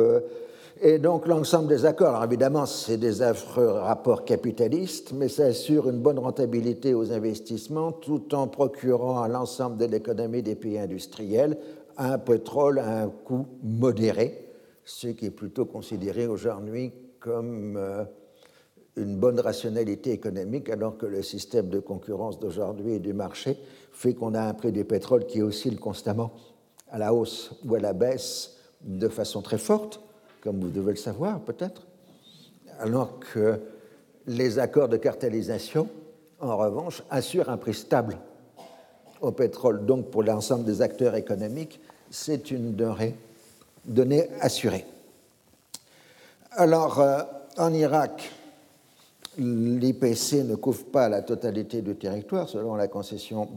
Et 0.82 0.98
donc 0.98 1.28
l'ensemble 1.28 1.68
des 1.68 1.86
accords, 1.86 2.16
alors 2.16 2.24
évidemment 2.26 2.66
c'est 2.66 2.98
des 2.98 3.22
affreux 3.22 3.68
rapports 3.68 4.26
capitalistes, 4.26 5.14
mais 5.14 5.30
ça 5.30 5.46
assure 5.46 5.90
une 5.90 6.00
bonne 6.00 6.20
rentabilité 6.20 6.94
aux 6.94 7.12
investissements 7.12 7.92
tout 7.92 8.34
en 8.34 8.48
procurant 8.48 9.22
à 9.22 9.28
l'ensemble 9.28 9.78
de 9.78 9.86
l'économie 9.86 10.42
des 10.42 10.56
pays 10.56 10.80
industriels 10.80 11.58
un 12.02 12.18
pétrole 12.18 12.80
à 12.80 13.04
un 13.04 13.10
coût 13.10 13.48
modéré, 13.64 14.48
ce 14.84 15.08
qui 15.08 15.28
est 15.28 15.32
plutôt 15.32 15.66
considéré 15.66 16.26
aujourd'hui 16.26 16.92
comme 17.20 17.78
euh, 17.78 18.04
une 18.98 19.18
bonne 19.18 19.40
rationalité 19.40 20.12
économique, 20.12 20.70
alors 20.70 20.98
que 20.98 21.06
le 21.06 21.22
système 21.22 21.70
de 21.70 21.80
concurrence 21.80 22.40
d'aujourd'hui 22.40 22.94
et 22.94 23.00
du 23.00 23.14
marché 23.14 23.58
fait 23.92 24.16
qu'on 24.16 24.34
a 24.34 24.42
un 24.42 24.54
prix 24.54 24.72
du 24.72 24.84
pétrole 24.84 25.26
qui 25.26 25.42
oscille 25.42 25.78
constamment 25.78 26.32
à 26.90 26.98
la 26.98 27.14
hausse 27.14 27.54
ou 27.66 27.76
à 27.76 27.80
la 27.80 27.94
baisse 27.94 28.58
de 28.82 29.08
façon 29.08 29.42
très 29.42 29.60
forte, 29.60 30.02
comme 30.42 30.60
vous 30.60 30.70
devez 30.70 30.92
le 30.92 30.98
savoir 30.98 31.40
peut-être, 31.42 31.86
alors 32.80 33.20
que 33.20 33.60
les 34.26 34.58
accords 34.58 34.90
de 34.90 34.98
cartélisation, 34.98 35.88
en 36.40 36.58
revanche, 36.58 37.04
assurent 37.12 37.50
un 37.50 37.58
prix 37.58 37.76
stable 37.76 38.18
au 39.22 39.32
pétrole. 39.32 39.86
Donc, 39.86 40.10
pour 40.10 40.24
l'ensemble 40.24 40.66
des 40.66 40.82
acteurs 40.82 41.16
économiques, 41.16 41.80
c'est 42.12 42.52
une 42.52 42.76
donnée 43.86 44.28
assurée. 44.42 44.86
Alors, 46.52 47.00
euh, 47.00 47.22
en 47.58 47.74
Irak, 47.74 48.30
l'IPC 49.38 50.44
ne 50.44 50.56
couvre 50.56 50.86
pas 50.86 51.08
la 51.08 51.22
totalité 51.22 51.82
du 51.82 51.96
territoire 51.96 52.50
selon 52.50 52.76
la 52.76 52.90
concession, 52.90 53.48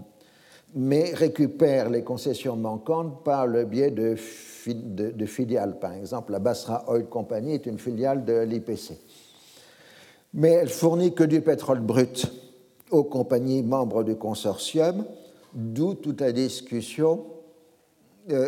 mais 0.76 1.12
récupère 1.12 1.90
les 1.90 2.04
concessions 2.04 2.56
manquantes 2.56 3.24
par 3.24 3.46
le 3.46 3.64
biais 3.64 3.90
de, 3.90 4.14
filiales. 4.14 5.78
Par 5.80 5.92
exemple, 5.92 6.32
la 6.32 6.38
Basra 6.38 6.84
Oil 6.88 7.06
Company 7.06 7.54
est 7.54 7.66
une 7.66 7.78
filiale 7.78 8.24
de 8.24 8.40
l'IPC. 8.40 8.98
Mais 10.34 10.50
elle 10.50 10.68
fournit 10.68 11.14
que 11.14 11.24
du 11.24 11.40
pétrole 11.40 11.80
brut 11.80 12.32
aux 12.90 13.04
compagnies 13.04 13.62
membres 13.62 14.04
du 14.04 14.16
consortium 14.16 15.04
D'où 15.54 15.94
toute 15.94 16.20
la 16.20 16.32
discussion 16.32 17.24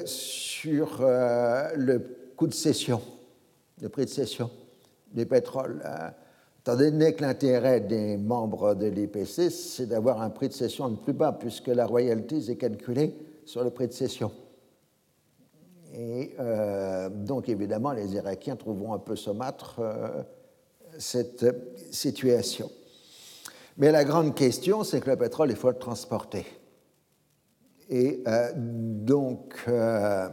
sur 0.04 0.98
euh, 1.00 1.70
le 1.76 1.98
coût 2.36 2.46
de 2.46 2.54
cession, 2.54 3.00
le 3.80 3.88
prix 3.88 4.04
de 4.04 4.10
cession 4.10 4.50
du 5.12 5.26
pétrole. 5.26 5.82
Euh, 5.84 6.08
étant 6.60 6.76
donné 6.76 7.14
que 7.14 7.22
l'intérêt 7.22 7.80
des 7.80 8.16
membres 8.16 8.74
de 8.74 8.86
l'IPC, 8.86 9.50
c'est 9.50 9.86
d'avoir 9.86 10.20
un 10.22 10.30
prix 10.30 10.48
de 10.48 10.54
cession 10.54 10.88
le 10.88 10.96
plus 10.96 11.12
bas, 11.12 11.32
puisque 11.32 11.68
la 11.68 11.86
royalty 11.86 12.50
est 12.50 12.56
calculée 12.56 13.14
sur 13.44 13.62
le 13.62 13.70
prix 13.70 13.86
de 13.86 13.92
cession. 13.92 14.32
Et 15.94 16.36
donc, 17.10 17.48
évidemment, 17.48 17.92
les 17.92 18.14
Irakiens 18.16 18.56
trouveront 18.56 18.92
un 18.92 18.98
peu 18.98 19.16
saumâtre 19.16 19.80
cette 20.98 21.46
situation. 21.90 22.68
Mais 23.78 23.92
la 23.92 24.04
grande 24.04 24.34
question, 24.34 24.84
c'est 24.84 25.00
que 25.00 25.10
le 25.10 25.16
pétrole, 25.16 25.50
il 25.50 25.56
faut 25.56 25.70
le 25.70 25.78
transporter. 25.78 26.44
Et 27.88 28.22
euh, 28.27 28.51
donc, 28.57 29.55
euh, 29.68 30.29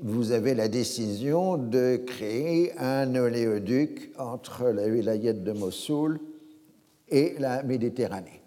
vous 0.00 0.32
avez 0.32 0.54
la 0.54 0.68
décision 0.68 1.56
de 1.56 1.96
créer 2.04 2.76
un 2.78 3.14
oléoduc 3.14 4.12
entre 4.18 4.66
la 4.70 4.88
vilayette 4.88 5.44
de 5.44 5.52
Mossoul 5.52 6.18
et 7.08 7.36
la 7.38 7.62
Méditerranée. 7.62 8.42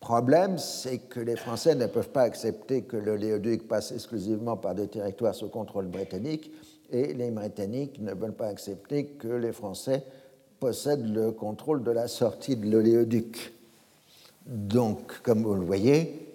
Problème, 0.00 0.58
c'est 0.58 0.98
que 0.98 1.20
les 1.20 1.36
Français 1.36 1.74
ne 1.74 1.86
peuvent 1.86 2.08
pas 2.08 2.22
accepter 2.22 2.82
que 2.82 2.96
l'oléoduc 2.96 3.68
passe 3.68 3.92
exclusivement 3.92 4.56
par 4.56 4.74
des 4.74 4.88
territoires 4.88 5.34
sous 5.34 5.48
contrôle 5.48 5.86
britannique 5.86 6.50
et 6.90 7.12
les 7.12 7.30
Britanniques 7.30 8.00
ne 8.00 8.14
veulent 8.14 8.34
pas 8.34 8.48
accepter 8.48 9.04
que 9.04 9.28
les 9.28 9.52
Français 9.52 10.02
possèdent 10.58 11.14
le 11.14 11.30
contrôle 11.30 11.84
de 11.84 11.90
la 11.90 12.08
sortie 12.08 12.56
de 12.56 12.68
l'oléoduc. 12.70 13.52
Donc, 14.46 15.20
comme 15.22 15.42
vous 15.42 15.54
le 15.54 15.64
voyez, 15.64 16.29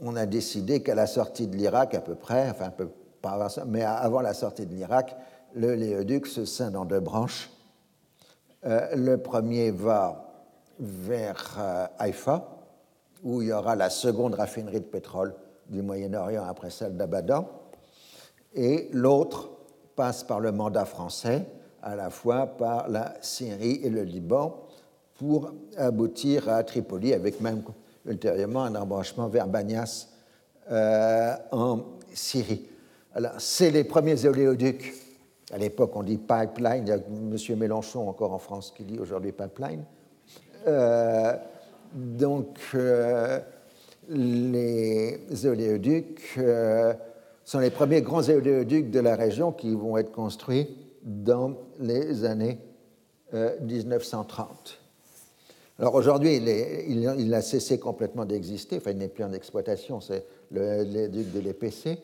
on 0.00 0.16
a 0.16 0.26
décidé 0.26 0.82
qu'à 0.82 0.94
la 0.94 1.06
sortie 1.06 1.46
de 1.46 1.56
l'Irak, 1.56 1.94
à 1.94 2.00
peu 2.00 2.14
près, 2.14 2.50
enfin, 2.50 2.66
un 2.66 2.70
peu 2.70 2.88
ça, 3.48 3.64
mais 3.66 3.82
avant 3.82 4.20
la 4.20 4.34
sortie 4.34 4.66
de 4.66 4.74
l'Irak, 4.74 5.16
le 5.54 5.74
léoduc 5.74 6.26
se 6.26 6.44
scinde 6.44 6.76
en 6.76 6.84
deux 6.84 7.00
branches. 7.00 7.50
Euh, 8.64 8.94
le 8.94 9.18
premier 9.18 9.70
va 9.70 10.32
vers 10.78 11.56
euh, 11.58 11.86
Haïfa, 11.98 12.48
où 13.22 13.42
il 13.42 13.48
y 13.48 13.52
aura 13.52 13.74
la 13.76 13.90
seconde 13.90 14.34
raffinerie 14.34 14.80
de 14.80 14.84
pétrole 14.84 15.34
du 15.68 15.82
Moyen-Orient 15.82 16.44
après 16.44 16.70
celle 16.70 16.96
d'Abadan, 16.96 17.48
et 18.54 18.88
l'autre 18.92 19.50
passe 19.96 20.22
par 20.22 20.40
le 20.40 20.52
mandat 20.52 20.84
français, 20.84 21.46
à 21.82 21.96
la 21.96 22.10
fois 22.10 22.46
par 22.46 22.88
la 22.88 23.14
Syrie 23.20 23.80
et 23.82 23.90
le 23.90 24.02
Liban, 24.02 24.62
pour 25.14 25.52
aboutir 25.76 26.48
à 26.48 26.62
Tripoli, 26.62 27.14
avec 27.14 27.40
même 27.40 27.62
ultérieurement 28.06 28.64
un 28.64 28.74
embranchement 28.74 29.28
vers 29.28 29.46
Banias 29.46 30.08
euh, 30.70 31.34
en 31.52 31.80
Syrie. 32.12 32.66
Alors, 33.14 33.32
c'est 33.38 33.70
les 33.70 33.84
premiers 33.84 34.26
oléoducs. 34.26 34.94
À 35.52 35.58
l'époque, 35.58 35.92
on 35.94 36.02
dit 36.02 36.18
pipeline. 36.18 36.84
Il 36.84 36.88
y 36.88 36.92
a 36.92 36.96
M. 36.96 37.58
Mélenchon, 37.58 38.08
encore 38.08 38.32
en 38.32 38.38
France, 38.38 38.72
qui 38.76 38.84
dit 38.84 38.98
aujourd'hui 38.98 39.32
pipeline. 39.32 39.84
Euh, 40.66 41.34
donc, 41.94 42.58
euh, 42.74 43.38
les 44.08 45.46
oléoducs 45.46 46.38
sont 47.44 47.58
les 47.58 47.70
premiers 47.70 48.02
grands 48.02 48.28
oléoducs 48.28 48.90
de 48.90 49.00
la 49.00 49.14
région 49.14 49.52
qui 49.52 49.74
vont 49.74 49.96
être 49.96 50.12
construits 50.12 50.76
dans 51.02 51.54
les 51.78 52.24
années 52.24 52.58
1930. 53.32 54.85
Alors 55.78 55.94
aujourd'hui, 55.94 56.36
il, 56.36 57.34
a 57.34 57.42
cessé 57.42 57.78
complètement 57.78 58.24
d'exister, 58.24 58.78
enfin 58.78 58.92
il 58.92 58.98
n'est 58.98 59.08
plus 59.08 59.24
en 59.24 59.32
exploitation, 59.32 60.00
c'est 60.00 60.24
le, 60.50 61.06
duc 61.08 61.32
de 61.32 61.40
l'EPC, 61.40 61.98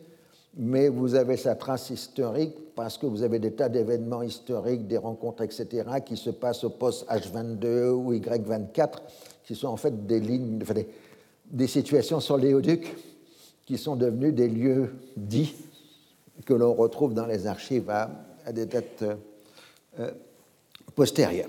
mais 0.59 0.89
vous 0.89 1.15
avez 1.15 1.39
sa 1.39 1.55
trace 1.55 1.89
historique 1.89 2.55
parce 2.75 2.99
que 2.99 3.07
vous 3.07 3.23
avez 3.23 3.39
des 3.39 3.53
tas 3.53 3.71
d'événements 3.71 4.21
historiques, 4.21 4.87
des 4.87 4.99
rencontres, 4.99 5.43
etc., 5.43 5.85
qui 6.05 6.19
se 6.19 6.29
passent 6.29 6.65
au 6.65 6.71
poste 6.71 7.09
H22 7.09 7.89
ou 7.89 8.13
Y24, 8.13 8.99
qui 9.45 9.55
sont 9.55 9.69
en 9.69 9.79
fait 9.79 10.07
des 10.07 10.21
lignes, 10.21 10.59
des, 11.51 11.67
situations 11.67 12.21
sur 12.21 12.37
l'éoduc 12.37 12.95
qui 13.65 13.79
sont 13.79 13.97
devenues 13.97 14.33
des 14.33 14.49
lieux 14.49 14.95
dits 15.17 15.55
que 16.45 16.53
l'on 16.53 16.75
retrouve 16.75 17.15
dans 17.15 17.27
les 17.27 17.47
archives 17.47 17.89
à, 17.89 18.11
des 18.53 18.67
dates 18.67 19.05
euh, 19.99 20.11
postérieures. 20.95 21.49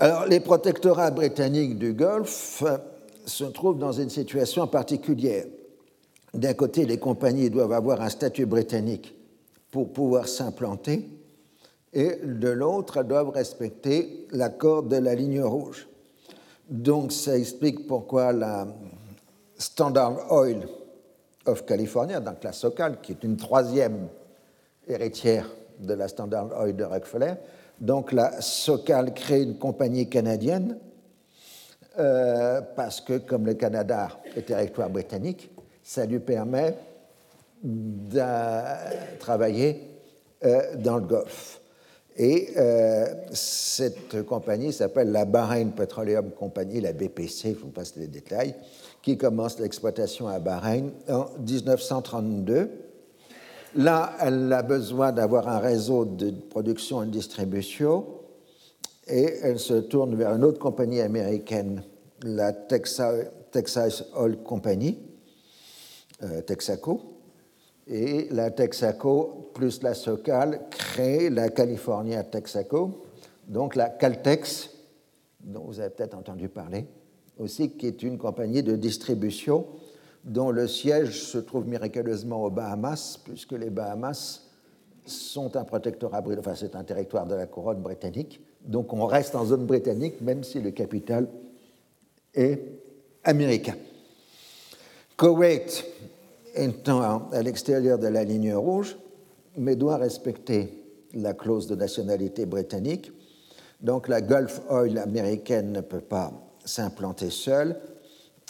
Alors, 0.00 0.26
les 0.26 0.38
protectorats 0.38 1.10
britanniques 1.10 1.76
du 1.76 1.92
Golfe 1.92 2.62
se 3.26 3.44
trouvent 3.44 3.78
dans 3.78 3.90
une 3.90 4.10
situation 4.10 4.68
particulière. 4.68 5.46
D'un 6.32 6.54
côté, 6.54 6.86
les 6.86 6.98
compagnies 6.98 7.50
doivent 7.50 7.72
avoir 7.72 8.00
un 8.00 8.08
statut 8.08 8.46
britannique 8.46 9.12
pour 9.72 9.92
pouvoir 9.92 10.28
s'implanter, 10.28 11.08
et 11.92 12.20
de 12.22 12.48
l'autre, 12.48 12.98
elles 12.98 13.08
doivent 13.08 13.30
respecter 13.30 14.28
l'accord 14.30 14.84
de 14.84 14.96
la 14.96 15.16
ligne 15.16 15.42
rouge. 15.42 15.88
Donc, 16.70 17.10
ça 17.10 17.36
explique 17.36 17.88
pourquoi 17.88 18.32
la 18.32 18.68
Standard 19.56 20.30
Oil 20.30 20.68
of 21.46 21.66
California, 21.66 22.20
donc 22.20 22.44
la 22.44 22.52
SOCAL, 22.52 23.00
qui 23.00 23.12
est 23.12 23.24
une 23.24 23.36
troisième 23.36 24.06
héritière 24.86 25.50
de 25.80 25.94
la 25.94 26.06
Standard 26.06 26.50
Oil 26.60 26.76
de 26.76 26.84
Rockefeller, 26.84 27.34
donc 27.80 28.12
la 28.12 28.40
SOCAL 28.40 29.14
crée 29.14 29.42
une 29.42 29.58
compagnie 29.58 30.08
canadienne 30.08 30.78
euh, 31.98 32.60
parce 32.76 33.00
que, 33.00 33.18
comme 33.18 33.46
le 33.46 33.54
Canada 33.54 34.08
est 34.36 34.42
territoire 34.42 34.90
britannique, 34.90 35.50
ça 35.82 36.06
lui 36.06 36.20
permet 36.20 36.74
de 37.62 39.18
travailler 39.18 39.82
euh, 40.44 40.76
dans 40.76 40.98
le 40.98 41.06
Golfe. 41.06 41.60
Et 42.16 42.50
euh, 42.56 43.06
cette 43.32 44.24
compagnie 44.24 44.72
s'appelle 44.72 45.12
la 45.12 45.24
Bahrain 45.24 45.68
Petroleum 45.68 46.30
Company, 46.30 46.80
la 46.80 46.92
BPC, 46.92 47.54
je 47.54 47.64
vous 47.64 47.70
passe 47.70 47.94
les 47.96 48.08
détails, 48.08 48.54
qui 49.02 49.16
commence 49.16 49.58
l'exploitation 49.60 50.26
à 50.26 50.40
Bahreïn 50.40 50.90
en 51.08 51.26
1932. 51.38 52.87
Là, 53.74 54.16
elle 54.20 54.52
a 54.52 54.62
besoin 54.62 55.12
d'avoir 55.12 55.48
un 55.48 55.58
réseau 55.58 56.04
de 56.04 56.30
production 56.30 57.02
et 57.02 57.06
de 57.06 57.10
distribution 57.10 58.06
et 59.06 59.38
elle 59.42 59.58
se 59.58 59.74
tourne 59.74 60.14
vers 60.14 60.34
une 60.34 60.44
autre 60.44 60.58
compagnie 60.58 61.00
américaine, 61.00 61.82
la 62.22 62.52
Texas 62.52 64.04
Oil 64.16 64.38
Company, 64.42 64.98
euh, 66.22 66.42
Texaco. 66.42 67.14
Et 67.86 68.28
la 68.30 68.50
Texaco 68.50 69.50
plus 69.54 69.82
la 69.82 69.94
SOCAL 69.94 70.68
crée 70.70 71.30
la 71.30 71.48
California 71.48 72.22
Texaco, 72.22 73.04
donc 73.46 73.76
la 73.76 73.88
Caltex, 73.88 74.70
dont 75.40 75.64
vous 75.64 75.80
avez 75.80 75.88
peut-être 75.90 76.14
entendu 76.14 76.50
parler 76.50 76.86
aussi, 77.38 77.70
qui 77.70 77.86
est 77.86 78.02
une 78.02 78.18
compagnie 78.18 78.62
de 78.62 78.76
distribution 78.76 79.66
dont 80.24 80.50
le 80.50 80.66
siège 80.66 81.22
se 81.22 81.38
trouve 81.38 81.66
miraculeusement 81.66 82.44
aux 82.44 82.50
Bahamas, 82.50 83.18
puisque 83.24 83.52
les 83.52 83.70
Bahamas 83.70 84.42
sont 85.06 85.56
un 85.56 85.64
protectorat, 85.64 86.22
enfin 86.38 86.54
c'est 86.54 86.76
un 86.76 86.84
territoire 86.84 87.26
de 87.26 87.34
la 87.34 87.46
couronne 87.46 87.80
britannique, 87.80 88.40
donc 88.64 88.92
on 88.92 89.06
reste 89.06 89.34
en 89.34 89.44
zone 89.44 89.64
britannique 89.64 90.20
même 90.20 90.44
si 90.44 90.60
le 90.60 90.70
capital 90.70 91.28
est 92.34 92.60
américain. 93.24 93.76
Koweït 95.16 95.84
étant 96.54 97.28
à 97.30 97.42
l'extérieur 97.42 97.98
de 97.98 98.08
la 98.08 98.24
ligne 98.24 98.54
rouge, 98.54 98.96
mais 99.56 99.76
doit 99.76 99.96
respecter 99.96 100.72
la 101.14 101.34
clause 101.34 101.66
de 101.66 101.74
nationalité 101.74 102.46
britannique. 102.46 103.12
Donc 103.80 104.08
la 104.08 104.20
Gulf 104.20 104.60
Oil 104.70 104.98
américaine 104.98 105.72
ne 105.72 105.80
peut 105.80 106.00
pas 106.00 106.32
s'implanter 106.64 107.30
seule. 107.30 107.76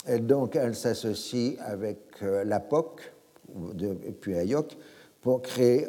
Et 0.09 0.19
donc 0.19 0.55
elle 0.55 0.75
s'associe 0.75 1.55
avec 1.59 1.99
euh, 2.23 2.43
la 2.43 2.59
POC, 2.59 3.13
et 4.05 4.11
puis 4.11 4.33
AYOC, 4.33 4.75
pour 5.21 5.43
créer 5.43 5.87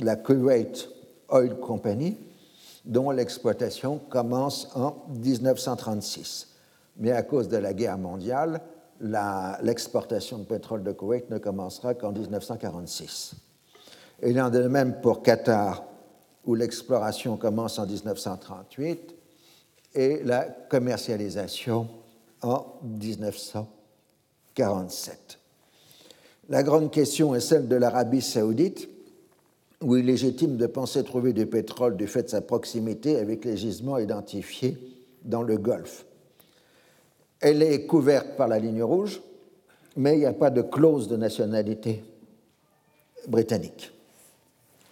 la 0.00 0.16
Kuwait 0.16 0.72
Oil 1.30 1.58
Company, 1.60 2.18
dont 2.84 3.10
l'exploitation 3.10 3.98
commence 3.98 4.68
en 4.74 5.04
1936. 5.08 6.48
Mais 6.98 7.12
à 7.12 7.22
cause 7.22 7.48
de 7.48 7.56
la 7.56 7.72
guerre 7.72 7.96
mondiale, 7.96 8.60
l'exportation 9.00 10.38
de 10.38 10.44
pétrole 10.44 10.82
de 10.82 10.92
Koweït 10.92 11.30
ne 11.30 11.38
commencera 11.38 11.94
qu'en 11.94 12.12
1946. 12.12 13.34
Il 14.26 14.40
en 14.40 14.52
est 14.52 14.62
de 14.62 14.68
même 14.68 15.00
pour 15.00 15.22
Qatar, 15.22 15.84
où 16.44 16.54
l'exploration 16.54 17.36
commence 17.36 17.78
en 17.78 17.86
1938 17.86 19.14
et 19.94 20.22
la 20.22 20.44
commercialisation 20.44 21.88
en 22.44 22.78
1947. 22.82 25.38
La 26.50 26.62
grande 26.62 26.90
question 26.90 27.34
est 27.34 27.40
celle 27.40 27.68
de 27.68 27.76
l'Arabie 27.76 28.20
saoudite, 28.20 28.90
où 29.80 29.96
il 29.96 30.04
est 30.04 30.12
légitime 30.12 30.58
de 30.58 30.66
penser 30.66 31.02
trouver 31.04 31.32
du 31.32 31.46
pétrole 31.46 31.96
du 31.96 32.06
fait 32.06 32.24
de 32.24 32.28
sa 32.28 32.42
proximité 32.42 33.16
avec 33.16 33.46
les 33.46 33.56
gisements 33.56 33.96
identifiés 33.98 34.76
dans 35.24 35.42
le 35.42 35.56
Golfe. 35.56 36.04
Elle 37.40 37.62
est 37.62 37.86
couverte 37.86 38.36
par 38.36 38.48
la 38.48 38.58
ligne 38.58 38.82
rouge, 38.82 39.22
mais 39.96 40.14
il 40.14 40.18
n'y 40.20 40.26
a 40.26 40.34
pas 40.34 40.50
de 40.50 40.62
clause 40.62 41.08
de 41.08 41.16
nationalité 41.16 42.04
britannique. 43.26 43.90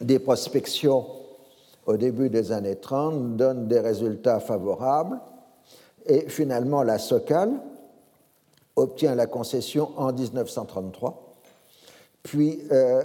Des 0.00 0.18
prospections 0.18 1.04
au 1.84 1.98
début 1.98 2.30
des 2.30 2.50
années 2.50 2.76
30 2.76 3.36
donnent 3.36 3.68
des 3.68 3.80
résultats 3.80 4.40
favorables 4.40 5.20
et 6.06 6.28
finalement 6.28 6.82
la 6.82 6.98
SOCAL 6.98 7.50
obtient 8.76 9.14
la 9.14 9.26
concession 9.26 9.90
en 9.96 10.12
1933, 10.12 11.36
puis 12.22 12.60
euh, 12.70 13.02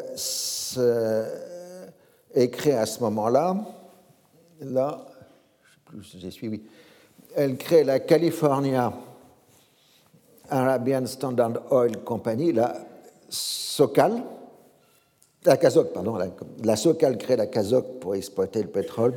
est 2.33 2.49
créée 2.49 2.73
à 2.73 2.85
ce 2.85 2.99
moment-là, 3.01 3.57
là, 4.61 5.05
je 5.65 5.73
sais 5.73 5.79
plus 5.85 6.19
j'ai 6.19 6.31
suivi, 6.31 6.61
elle 7.35 7.57
crée 7.57 7.83
la 7.83 7.99
California 7.99 8.93
Arabian 10.49 11.05
Standard 11.05 11.71
Oil 11.71 12.03
Company, 12.03 12.53
la 12.53 12.75
SOCAL, 13.29 14.23
la 15.45 15.57
CASOC, 15.57 15.93
pardon, 15.93 16.17
la, 16.63 16.75
SOCAL 16.75 17.17
crée 17.17 17.35
la 17.35 17.47
CASOC 17.47 17.99
pour 17.99 18.15
exploiter 18.15 18.61
le 18.61 18.69
pétrole 18.69 19.13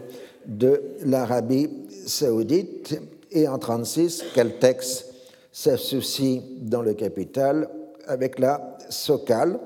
de 0.46 0.82
l'Arabie 1.04 1.68
saoudite 2.06 3.00
et 3.30 3.46
en 3.48 3.58
1936, 3.58 4.24
Caltex 4.34 5.06
s'associe 5.52 6.42
dans 6.58 6.82
le 6.82 6.94
capital 6.94 7.68
avec 8.06 8.38
la 8.38 8.76
SOCAL. 8.88 9.58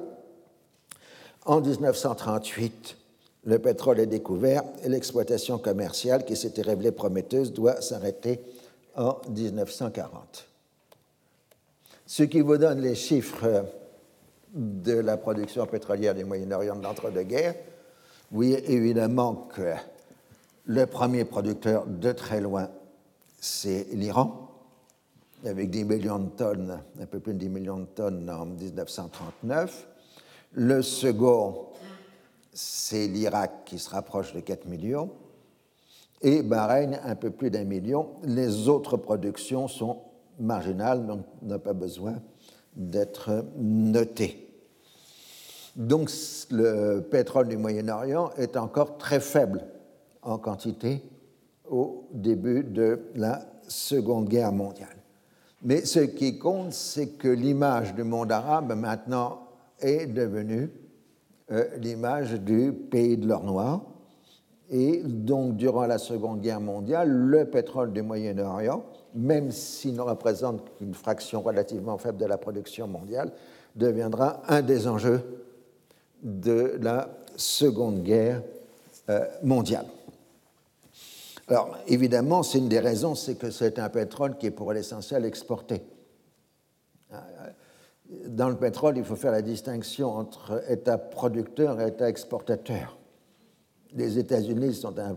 En 1.44 1.61
1938, 1.61 2.96
le 3.44 3.59
pétrole 3.59 4.00
est 4.00 4.07
découvert 4.07 4.62
et 4.83 4.88
l'exploitation 4.88 5.59
commerciale 5.59 6.24
qui 6.24 6.37
s'était 6.37 6.62
révélée 6.62 6.92
prometteuse 6.92 7.53
doit 7.53 7.81
s'arrêter 7.81 8.40
en 8.96 9.16
1940. 9.29 10.46
Ce 12.07 12.22
qui 12.22 12.40
vous 12.40 12.57
donne 12.57 12.81
les 12.81 12.94
chiffres 12.94 13.64
de 14.55 14.94
la 14.94 15.16
production 15.16 15.66
pétrolière 15.66 16.14
du 16.14 16.24
Moyen-Orient 16.24 16.77
de 16.77 16.83
l'entre-deux-guerres. 16.83 17.57
Oui, 18.33 18.57
évidemment 18.66 19.48
que 19.55 19.72
le 20.66 20.87
premier 20.87 21.24
producteur 21.24 21.87
de 21.87 22.12
très 22.12 22.40
loin, 22.40 22.68
c'est 23.44 23.88
l'Iran, 23.92 24.48
avec 25.44 25.68
10 25.68 25.85
millions 25.85 26.18
de 26.18 26.30
tonnes, 26.30 26.80
un 26.98 27.04
peu 27.04 27.20
plus 27.20 27.35
de 27.35 27.38
10 27.40 27.50
millions 27.50 27.80
de 27.80 27.85
tonnes 27.85 28.30
en 28.30 28.46
1939. 28.46 29.87
Le 30.52 30.80
second, 30.80 31.66
c'est 32.54 33.07
l'Irak 33.07 33.66
qui 33.66 33.78
se 33.78 33.90
rapproche 33.90 34.33
de 34.33 34.40
4 34.40 34.64
millions. 34.64 35.11
Et 36.22 36.42
Bahreïn, 36.42 36.98
un 37.04 37.14
peu 37.16 37.28
plus 37.28 37.50
d'un 37.50 37.64
million. 37.64 38.12
Les 38.22 38.66
autres 38.66 38.96
productions 38.96 39.68
sont 39.68 39.98
marginal, 40.40 41.07
donc 41.07 41.26
n'a 41.42 41.59
pas 41.59 41.74
besoin 41.74 42.14
d'être 42.74 43.44
noté. 43.59 44.48
Donc 45.76 46.11
le 46.50 47.00
pétrole 47.00 47.48
du 47.48 47.59
Moyen-Orient 47.59 48.30
est 48.38 48.57
encore 48.57 48.96
très 48.96 49.20
faible 49.20 49.66
en 50.22 50.38
quantité 50.38 51.02
au 51.68 52.07
début 52.12 52.64
de 52.64 53.00
la 53.14 53.40
Seconde 53.68 54.29
Guerre 54.29 54.53
mondiale. 54.53 54.96
Mais 55.62 55.85
ce 55.85 56.00
qui 56.00 56.38
compte, 56.38 56.72
c'est 56.72 57.16
que 57.16 57.29
l'image 57.29 57.94
du 57.94 58.05
monde 58.05 58.31
arabe 58.31 58.74
maintenant 58.77 59.48
est 59.81 60.07
devenue 60.07 60.70
euh, 61.50 61.64
l'image 61.79 62.35
du 62.35 62.72
pays 62.72 63.16
de 63.16 63.27
l'or 63.27 63.44
noir. 63.44 63.83
Et 64.70 65.03
donc, 65.05 65.57
durant 65.57 65.87
la 65.87 65.98
Seconde 65.98 66.40
Guerre 66.40 66.61
mondiale, 66.61 67.11
le 67.11 67.46
pétrole 67.46 67.92
du 67.92 68.03
Moyen-Orient 68.03 68.85
même 69.14 69.53
s'il 69.53 69.94
ne 69.94 70.00
représente 70.00 70.77
qu'une 70.77 70.94
fraction 70.94 71.40
relativement 71.40 71.98
faible 71.98 72.18
de 72.18 72.27
la 72.27 72.37
production 72.37 72.88
mondiale, 72.88 73.31
deviendra 73.77 74.42
un 74.48 74.62
des 74.62 74.87
enjeux 74.88 75.22
de 76.22 76.79
la 76.81 77.09
Seconde 77.37 78.03
Guerre 78.03 78.42
euh, 79.09 79.24
mondiale. 79.42 79.87
Alors, 81.48 81.76
évidemment, 81.87 82.42
c'est 82.42 82.59
une 82.59 82.68
des 82.68 82.80
raisons, 82.80 83.14
c'est 83.14 83.35
que 83.35 83.50
c'est 83.50 83.78
un 83.78 83.88
pétrole 83.90 84.38
qui 84.38 84.46
est 84.46 84.50
pour 84.50 84.72
l'essentiel 84.72 85.24
exporté. 85.24 85.83
Dans 88.26 88.48
le 88.48 88.57
pétrole, 88.57 88.96
il 88.96 89.04
faut 89.04 89.16
faire 89.16 89.33
la 89.33 89.42
distinction 89.42 90.11
entre 90.11 90.62
État 90.70 90.98
producteur 90.98 91.80
et 91.80 91.88
État 91.88 92.09
exportateur. 92.09 92.98
Les 93.92 94.18
États-Unis 94.18 94.74
sont 94.74 94.98
un 94.98 95.16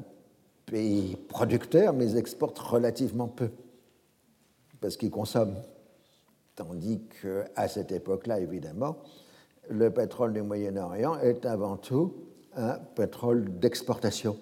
pays 0.65 1.15
producteur, 1.15 1.93
mais 1.93 2.11
ils 2.11 2.17
exportent 2.17 2.59
relativement 2.59 3.27
peu, 3.27 3.49
parce 4.81 4.97
qu'ils 4.97 5.11
consomment. 5.11 5.61
Tandis 6.55 7.01
qu'à 7.21 7.67
cette 7.67 7.91
époque-là, 7.91 8.39
évidemment, 8.39 8.97
le 9.69 9.91
pétrole 9.91 10.33
du 10.33 10.41
Moyen-Orient 10.41 11.19
est 11.19 11.45
avant 11.45 11.77
tout 11.77 12.13
un 12.55 12.73
pétrole 12.95 13.59
d'exportation. 13.59 14.37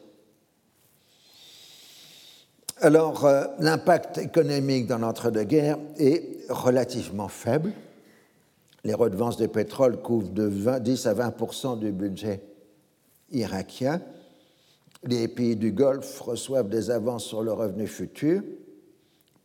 Alors, 2.81 3.25
euh, 3.25 3.45
l'impact 3.59 4.17
économique 4.17 4.85
dans 4.88 4.97
l'entre-deux-guerres 4.97 5.77
est 5.97 6.45
relativement 6.49 7.29
faible. 7.29 7.71
Les 8.83 8.93
redevances 8.93 9.38
de 9.38 9.47
pétrole 9.47 10.01
couvrent 10.01 10.29
de 10.29 10.79
10 10.79 11.07
à 11.07 11.13
20 11.13 11.77
du 11.77 11.91
budget 11.93 12.43
irakien. 13.31 14.01
Les 15.03 15.27
pays 15.29 15.55
du 15.55 15.71
Golfe 15.71 16.19
reçoivent 16.19 16.67
des 16.67 16.91
avances 16.91 17.23
sur 17.23 17.43
le 17.43 17.53
revenu 17.53 17.88
futur. 17.88 18.41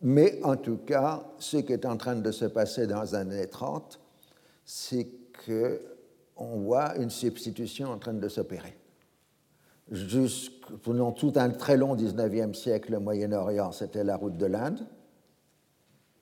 Mais 0.01 0.39
en 0.43 0.57
tout 0.57 0.77
cas, 0.77 1.23
ce 1.39 1.57
qui 1.57 1.71
est 1.71 1.85
en 1.85 1.95
train 1.95 2.15
de 2.15 2.31
se 2.31 2.45
passer 2.45 2.85
dans 2.85 3.01
les 3.01 3.15
années 3.15 3.47
30, 3.47 3.99
c'est 4.65 5.07
qu'on 5.45 6.59
voit 6.59 6.97
une 6.97 7.09
substitution 7.09 7.91
en 7.91 7.97
train 7.97 8.13
de 8.13 8.27
s'opérer. 8.27 8.75
Pendant 10.83 11.11
tout 11.11 11.33
un 11.35 11.49
très 11.49 11.75
long 11.75 11.95
19e 11.95 12.53
siècle, 12.53 12.93
le 12.93 12.99
Moyen-Orient, 12.99 13.73
c'était 13.73 14.05
la 14.05 14.15
route 14.15 14.37
de 14.37 14.45
l'Inde. 14.45 14.85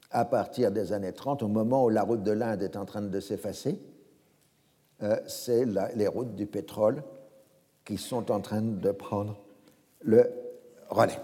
À 0.10 0.26
partir 0.26 0.72
des 0.72 0.92
années 0.92 1.14
30, 1.14 1.44
au 1.44 1.48
moment 1.48 1.86
où 1.86 1.90
la 1.90 2.02
route 2.02 2.24
de 2.24 2.32
l'Inde 2.32 2.64
est 2.64 2.76
en 2.76 2.86
train 2.86 3.04
de 3.04 3.20
s'effacer, 3.20 3.80
euh, 5.04 5.18
c'est 5.28 5.66
les 5.96 6.08
routes 6.08 6.36
du 6.36 6.48
pétrole 6.48 7.04
qui 7.86 7.98
sont 7.98 8.32
en 8.32 8.40
train 8.40 8.62
de 8.62 8.92
prendre 8.92 9.38
le 10.02 10.32
relais. 10.90 11.20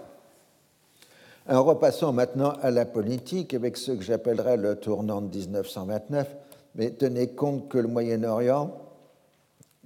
Alors 1.48 1.66
repassons 1.66 2.12
maintenant 2.12 2.50
à 2.62 2.70
la 2.70 2.86
politique 2.86 3.54
avec 3.54 3.76
ce 3.76 3.92
que 3.92 4.02
j'appellerais 4.02 4.56
le 4.56 4.76
tournant 4.76 5.20
de 5.20 5.28
1929. 5.28 6.36
Mais 6.76 6.90
tenez 6.90 7.28
compte 7.28 7.68
que 7.68 7.78
le 7.78 7.88
Moyen-Orient, 7.88 8.85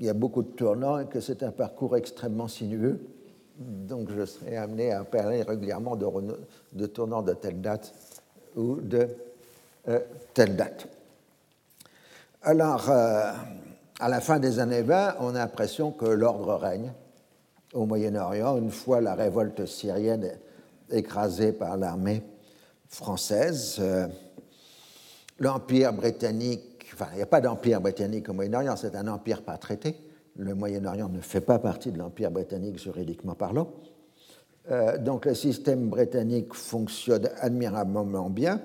il 0.01 0.07
y 0.07 0.09
a 0.09 0.15
beaucoup 0.15 0.43
de 0.43 0.49
tournants 0.49 0.99
et 0.99 1.07
que 1.07 1.21
c'est 1.21 1.43
un 1.43 1.51
parcours 1.51 1.95
extrêmement 1.95 2.49
sinueux. 2.49 3.01
Donc 3.59 4.11
je 4.11 4.25
serai 4.25 4.57
amené 4.57 4.93
à 4.93 5.05
parler 5.05 5.43
régulièrement 5.43 5.95
de, 5.95 6.87
tournants 6.87 7.23
de 7.23 7.35
telle 7.35 7.61
date 7.61 7.93
ou 8.57 8.77
de 8.81 9.09
euh, 9.89 10.01
telle 10.33 10.57
date. 10.57 10.89
Alors, 12.43 12.91
euh, 12.91 13.33
à 14.01 14.09
la 14.09 14.21
fin 14.23 14.39
des 14.39 14.59
années 14.59 14.81
20, 14.81 15.17
on 15.21 15.35
a 15.35 15.39
l'impression 15.41 15.93
que 15.93 16.07
l'ordre 16.07 16.55
règne 16.55 16.93
au 17.75 17.85
Moyen-Orient 17.85 18.57
une 18.57 18.71
fois 18.71 19.03
la 19.03 19.15
révolte 19.15 19.67
syrienne 19.67 20.39
écrasée 20.91 21.53
par 21.53 21.77
l'armée 21.77 22.23
française. 22.89 23.77
Euh, 23.81 24.09
l'Empire 25.39 25.93
britannique, 25.93 26.63
enfin, 27.01 27.11
il 27.13 27.17
n'y 27.17 27.23
a 27.23 27.27
pas 27.27 27.41
d'Empire 27.41 27.81
britannique 27.81 28.29
au 28.29 28.33
Moyen-Orient, 28.33 28.77
c'est 28.77 28.95
un 28.95 29.09
empire 29.09 29.43
par 29.43 29.59
traité. 29.59 29.97
Le 30.37 30.55
Moyen-Orient 30.55 31.09
ne 31.09 31.21
fait 31.21 31.41
pas 31.41 31.59
partie 31.59 31.93
de 31.93 31.99
l'Empire 31.99 32.31
britannique 32.31 32.79
juridiquement 32.79 33.35
parlant. 33.35 33.73
Euh, 34.71 34.99
donc 34.99 35.25
le 35.25 35.35
système 35.35 35.89
britannique 35.89 36.55
fonctionne 36.55 37.29
admirablement 37.41 38.29
bien, 38.31 38.61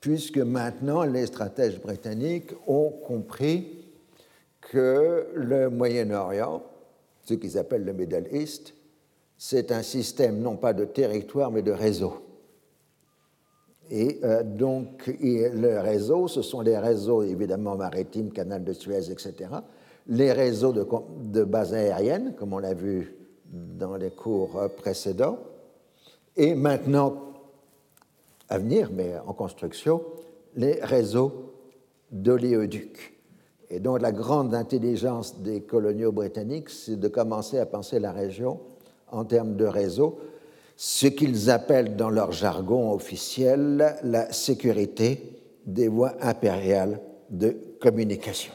puisque 0.00 0.38
maintenant 0.38 1.04
les 1.04 1.26
stratèges 1.26 1.80
britanniques 1.80 2.52
ont 2.66 2.90
compris 2.90 3.86
que 4.60 5.28
le 5.34 5.70
Moyen-Orient, 5.70 6.62
ce 7.22 7.34
qu'ils 7.34 7.58
appellent 7.58 7.84
le 7.84 7.92
Middle 7.92 8.26
East, 8.32 8.74
c'est 9.36 9.70
un 9.70 9.82
système 9.82 10.40
non 10.40 10.56
pas 10.56 10.72
de 10.72 10.84
territoire, 10.84 11.50
mais 11.50 11.62
de 11.62 11.72
réseau. 11.72 12.27
Et 13.90 14.20
euh, 14.22 14.42
donc, 14.42 15.06
le 15.20 15.80
réseau, 15.80 16.28
ce 16.28 16.42
sont 16.42 16.60
les 16.60 16.78
réseaux 16.78 17.22
évidemment 17.22 17.76
maritimes, 17.76 18.30
canal 18.30 18.64
de 18.64 18.72
Suez, 18.72 19.10
etc. 19.10 19.34
Les 20.06 20.32
réseaux 20.32 20.72
de, 20.72 21.44
bases 21.44 21.74
aériennes, 21.74 22.34
comme 22.38 22.52
on 22.52 22.58
l'a 22.58 22.74
vu 22.74 23.14
dans 23.50 23.96
les 23.96 24.10
cours 24.10 24.68
précédents. 24.76 25.38
Et 26.36 26.54
maintenant, 26.54 27.14
à 28.48 28.58
venir, 28.58 28.90
mais 28.92 29.14
en 29.26 29.32
construction, 29.32 30.02
les 30.56 30.78
réseaux 30.82 31.54
d'oléoducs. 32.10 33.14
Et 33.70 33.80
donc 33.80 34.00
la 34.00 34.12
grande 34.12 34.54
intelligence 34.54 35.40
des 35.40 35.60
coloniaux 35.60 36.12
britanniques, 36.12 36.70
c'est 36.70 36.96
de 36.96 37.08
commencer 37.08 37.58
à 37.58 37.66
penser 37.66 38.00
la 38.00 38.12
région 38.12 38.60
en 39.10 39.24
termes 39.24 39.56
de 39.56 39.66
réseau, 39.66 40.18
ce 40.80 41.08
qu'ils 41.08 41.50
appellent 41.50 41.96
dans 41.96 42.08
leur 42.08 42.30
jargon 42.30 42.92
officiel 42.92 43.96
la 44.04 44.32
sécurité 44.32 45.36
des 45.66 45.88
voies 45.88 46.14
impériales 46.20 47.00
de 47.30 47.56
communication. 47.80 48.52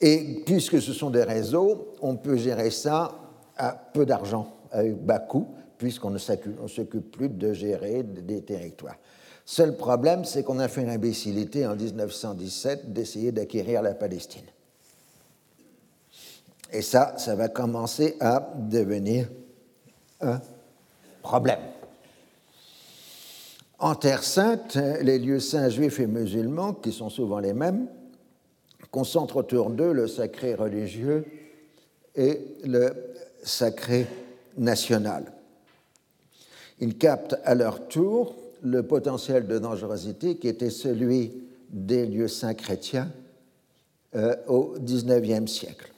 Et 0.00 0.44
puisque 0.46 0.80
ce 0.80 0.92
sont 0.92 1.10
des 1.10 1.24
réseaux, 1.24 1.96
on 2.00 2.14
peut 2.16 2.36
gérer 2.36 2.70
ça 2.70 3.18
à 3.56 3.72
peu 3.72 4.06
d'argent, 4.06 4.54
avec 4.70 4.94
bas 5.04 5.18
coût, 5.18 5.48
puisqu'on 5.76 6.10
ne 6.10 6.18
s'occupe 6.18 7.10
plus 7.10 7.28
de 7.28 7.52
gérer 7.52 8.04
des 8.04 8.42
territoires. 8.42 8.98
Seul 9.44 9.76
problème, 9.76 10.24
c'est 10.24 10.44
qu'on 10.44 10.60
a 10.60 10.68
fait 10.68 10.82
une 10.82 10.90
imbécilité 10.90 11.66
en 11.66 11.74
1917 11.74 12.92
d'essayer 12.92 13.32
d'acquérir 13.32 13.82
la 13.82 13.94
Palestine. 13.94 14.46
Et 16.72 16.82
ça, 16.82 17.14
ça 17.18 17.34
va 17.34 17.48
commencer 17.48 18.16
à 18.20 18.52
devenir 18.56 19.28
un 20.20 20.40
problème. 21.22 21.60
En 23.78 23.94
Terre 23.94 24.22
sainte, 24.22 24.76
les 25.00 25.18
lieux 25.18 25.40
saints 25.40 25.70
juifs 25.70 26.00
et 26.00 26.06
musulmans, 26.06 26.74
qui 26.74 26.92
sont 26.92 27.08
souvent 27.08 27.38
les 27.38 27.54
mêmes, 27.54 27.88
concentrent 28.90 29.36
autour 29.36 29.70
d'eux 29.70 29.92
le 29.92 30.06
sacré 30.06 30.54
religieux 30.54 31.24
et 32.14 32.40
le 32.64 32.92
sacré 33.42 34.06
national. 34.58 35.32
Ils 36.80 36.98
captent 36.98 37.36
à 37.44 37.54
leur 37.54 37.88
tour 37.88 38.36
le 38.62 38.82
potentiel 38.82 39.46
de 39.46 39.58
dangerosité 39.58 40.36
qui 40.36 40.48
était 40.48 40.70
celui 40.70 41.32
des 41.70 42.06
lieux 42.06 42.28
saints 42.28 42.54
chrétiens 42.54 43.10
euh, 44.14 44.34
au 44.48 44.74
XIXe 44.78 45.50
siècle. 45.50 45.90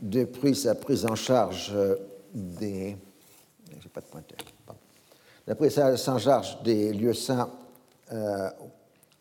Depuis 0.00 0.54
sa 0.54 0.74
prise 0.74 1.04
en 1.04 1.16
charge 1.16 1.72
euh, 1.74 1.96
des. 2.32 2.96
pas 3.92 4.00
de 4.00 4.06
Depuis 5.46 5.70
sa 5.70 5.90
prise 5.90 6.08
en 6.08 6.18
charge 6.18 6.62
des 6.62 6.92
lieux 6.92 7.14
saints 7.14 7.50
euh, 8.12 8.50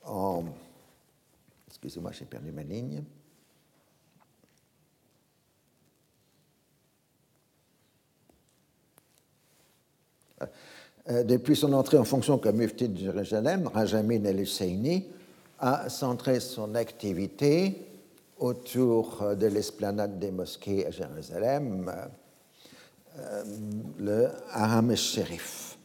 en. 0.06 0.44
Excusez-moi, 1.68 2.12
j'ai 2.12 2.26
perdu 2.26 2.52
ma 2.52 2.64
ligne. 2.64 3.04
Euh, 11.10 11.24
depuis 11.24 11.56
son 11.56 11.74
entrée 11.74 11.98
en 11.98 12.04
fonction 12.04 12.38
comme 12.38 12.58
mufti 12.58 12.90
de 12.90 12.98
Jérusalem, 12.98 13.70
Rajamin 13.74 14.24
el-Husseini 14.26 15.08
a 15.60 15.90
centré 15.90 16.40
son 16.40 16.76
activité 16.76 17.87
autour 18.40 19.22
euh, 19.22 19.36
de 19.36 19.48
l'esplanade 19.48 20.20
des 20.20 20.32
mosquées 20.32 20.86
à 20.86 20.92
Jérusalem, 20.92 21.92
euh, 23.18 23.44
le 23.98 24.28
Haram 24.52 24.92
el-Sherif. 24.92 25.78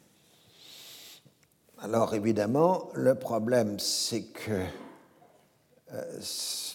Alors 1.80 2.14
évidemment, 2.14 2.90
le 2.94 3.14
problème, 3.14 3.78
c'est 3.78 4.22
que 4.22 4.62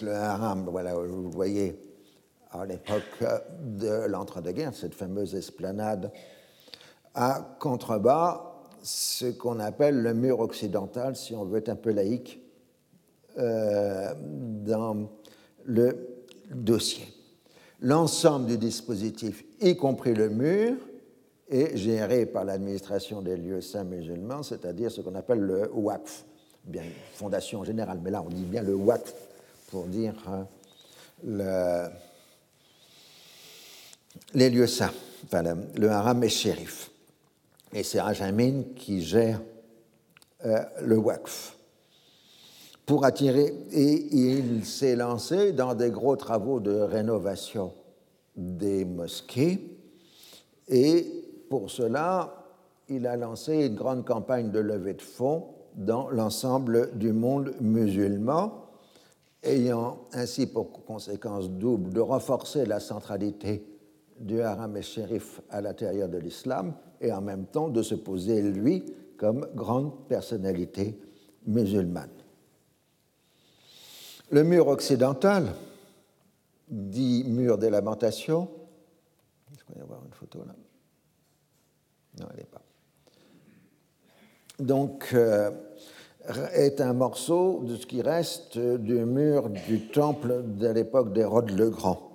le 0.02 0.12
Haram, 0.12 0.68
voilà, 0.70 0.94
vous 0.96 1.32
voyez, 1.32 1.80
à 2.52 2.66
l'époque 2.66 3.24
de 3.62 4.06
l'entre-deux-guerres, 4.08 4.76
cette 4.76 4.94
fameuse 4.94 5.34
esplanade 5.34 6.12
à 7.16 7.56
contrebas 7.60 8.58
ce 8.84 9.26
qu'on 9.26 9.60
appelle 9.60 10.02
le 10.02 10.14
mur 10.14 10.40
occidental, 10.40 11.16
si 11.16 11.36
on 11.36 11.44
veut 11.46 11.58
être 11.60 11.70
un 11.70 11.76
peu 11.76 11.92
laïque, 11.92 12.42
euh, 13.38 14.14
dans 14.18 15.10
le 15.68 16.24
dossier. 16.50 17.06
L'ensemble 17.82 18.48
du 18.48 18.58
dispositif, 18.58 19.44
y 19.62 19.76
compris 19.76 20.16
le 20.16 20.30
mur, 20.30 20.76
est 21.50 21.78
géré 21.78 22.26
par 22.26 22.44
l'administration 22.44 23.22
des 23.22 23.38
lieux 23.38 23.62
saints 23.62 23.84
musulmans, 23.84 24.44
c'est-à-dire 24.44 24.92
ce 24.92 25.02
qu'on 25.02 25.16
appelle 25.16 25.40
le 25.40 25.70
WAF, 25.72 26.26
bien 26.66 26.84
fondation 27.14 27.64
générale, 27.64 28.00
mais 28.04 28.12
là 28.12 28.24
on 28.26 28.30
dit 28.30 28.44
bien 28.44 28.64
le 28.64 28.74
WAF 28.74 29.14
pour 29.68 29.86
dire 29.86 30.14
hein, 30.28 30.48
le, 31.24 31.88
les 34.34 34.50
lieux 34.50 34.68
saints, 34.68 34.94
enfin 35.26 35.44
le, 35.76 35.90
haram 35.90 36.24
et 36.24 36.30
shérif. 36.30 36.92
Et 37.74 37.84
c'est 37.84 38.00
Ajamin 38.00 38.64
qui 38.76 39.02
gère 39.02 39.42
euh, 40.46 40.64
le 40.82 40.98
WAF 40.98 41.57
pour 42.88 43.04
attirer, 43.04 43.54
et 43.74 44.16
il 44.16 44.66
s'est 44.66 44.96
lancé 44.96 45.52
dans 45.52 45.76
des 45.76 45.92
gros 45.92 46.16
travaux 46.16 46.62
de 46.62 46.72
rénovation 46.72 47.74
des 48.38 48.86
mosquées, 48.86 49.60
et 50.70 51.06
pour 51.50 51.70
cela, 51.70 52.46
il 52.88 53.06
a 53.06 53.18
lancé 53.18 53.66
une 53.68 53.76
grande 53.76 54.06
campagne 54.06 54.52
de 54.52 54.60
levée 54.60 54.94
de 54.94 55.02
fonds 55.02 55.48
dans 55.76 56.10
l'ensemble 56.10 56.98
du 56.98 57.12
monde 57.12 57.54
musulman, 57.60 58.70
ayant 59.44 60.00
ainsi 60.14 60.48
pour 60.48 60.72
conséquence 60.86 61.50
double 61.50 61.92
de 61.92 62.00
renforcer 62.00 62.66
la 62.66 62.80
centralité 62.80 63.66
du 64.18 64.42
haram 64.42 64.78
et 64.78 64.82
shérif 64.82 65.42
à 65.50 65.60
l'intérieur 65.60 66.08
de 66.08 66.18
l'islam 66.18 66.74
et 67.02 67.12
en 67.12 67.22
même 67.22 67.48
temps 67.48 67.68
de 67.68 67.82
se 67.82 67.96
poser 67.96 68.42
lui 68.42 68.86
comme 69.18 69.46
grande 69.56 70.08
personnalité 70.08 70.98
musulmane. 71.46 72.27
Le 74.30 74.44
mur 74.44 74.68
occidental, 74.68 75.54
dit 76.68 77.24
mur 77.26 77.58
des 77.58 77.70
lamentations, 77.70 78.50
est-ce 79.54 79.64
qu'on 79.64 79.80
y 79.80 79.82
avoir 79.82 80.04
une 80.06 80.14
photo 80.14 80.40
là? 80.40 80.54
Non, 82.20 82.28
elle 82.32 82.40
n'est 82.40 82.46
pas. 82.46 82.62
Donc, 84.60 85.10
euh, 85.14 85.52
est 86.54 86.82
un 86.82 86.94
morceau 86.94 87.62
de 87.64 87.76
ce 87.76 87.86
qui 87.86 88.02
reste 88.02 88.58
du 88.58 89.06
mur 89.06 89.50
du 89.50 89.88
temple 89.88 90.44
de 90.46 90.68
l'époque 90.68 91.14
d'Hérode 91.14 91.52
le 91.52 91.70
Grand. 91.70 92.08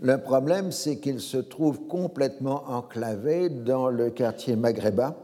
Le 0.00 0.16
problème, 0.16 0.72
c'est 0.72 0.98
qu'il 0.98 1.20
se 1.20 1.36
trouve 1.36 1.86
complètement 1.86 2.64
enclavé 2.68 3.50
dans 3.50 3.90
le 3.90 4.10
quartier 4.10 4.56
maghrébin 4.56 5.14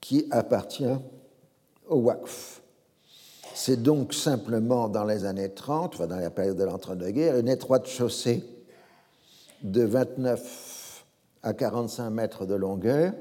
qui 0.00 0.26
appartient 0.30 0.96
au 1.86 1.96
Waqf. 1.96 2.59
C'est 3.62 3.82
donc 3.82 4.14
simplement 4.14 4.88
dans 4.88 5.04
les 5.04 5.26
années 5.26 5.50
30, 5.50 5.92
enfin 5.92 6.06
dans 6.06 6.16
la 6.16 6.30
période 6.30 6.56
de 6.56 6.64
l'entre-deux-guerres, 6.64 7.36
une 7.36 7.48
étroite 7.48 7.86
chaussée 7.86 8.42
de 9.62 9.82
29 9.82 11.04
à 11.42 11.52
45 11.52 12.08
mètres 12.08 12.46
de 12.46 12.54
longueur 12.54 13.12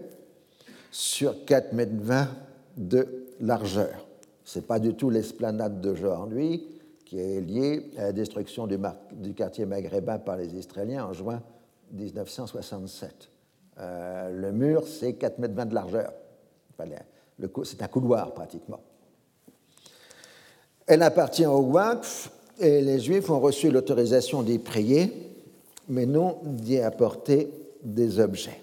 sur 0.92 1.44
4 1.44 1.74
mètres 1.74 1.92
20 1.94 2.30
de 2.78 3.26
largeur. 3.42 4.08
Ce 4.46 4.60
n'est 4.60 4.66
pas 4.66 4.80
du 4.80 4.94
tout 4.94 5.10
l'esplanade 5.10 5.82
d'aujourd'hui 5.82 6.66
qui 7.04 7.20
est 7.20 7.42
liée 7.42 7.92
à 7.98 8.04
la 8.04 8.14
destruction 8.14 8.66
du, 8.66 9.34
quartier 9.34 9.66
maghrébin 9.66 10.20
par 10.20 10.38
les 10.38 10.56
Israéliens 10.56 11.04
en 11.04 11.12
juin 11.12 11.44
1967. 11.92 13.30
Euh, 13.78 14.30
le 14.30 14.54
mur, 14.54 14.88
c'est 14.88 15.16
4 15.16 15.38
mètres 15.40 15.56
20 15.56 15.66
de 15.66 15.76
largeur. 15.76 16.14
c'est 17.66 17.82
un 17.82 17.88
couloir 17.90 18.34
pratiquement. 18.34 18.80
Elle 20.90 21.04
appartient 21.04 21.46
au 21.46 21.60
Waqf 21.60 22.32
et 22.60 22.82
les 22.82 23.00
Juifs 23.00 23.30
ont 23.30 23.40
reçu 23.40 23.70
l'autorisation 23.70 24.42
d'y 24.42 24.58
prier, 24.58 25.14
mais 25.88 26.08
non 26.08 26.40
d'y 26.44 26.80
apporter 26.80 27.52
des 27.84 28.20
objets. 28.20 28.60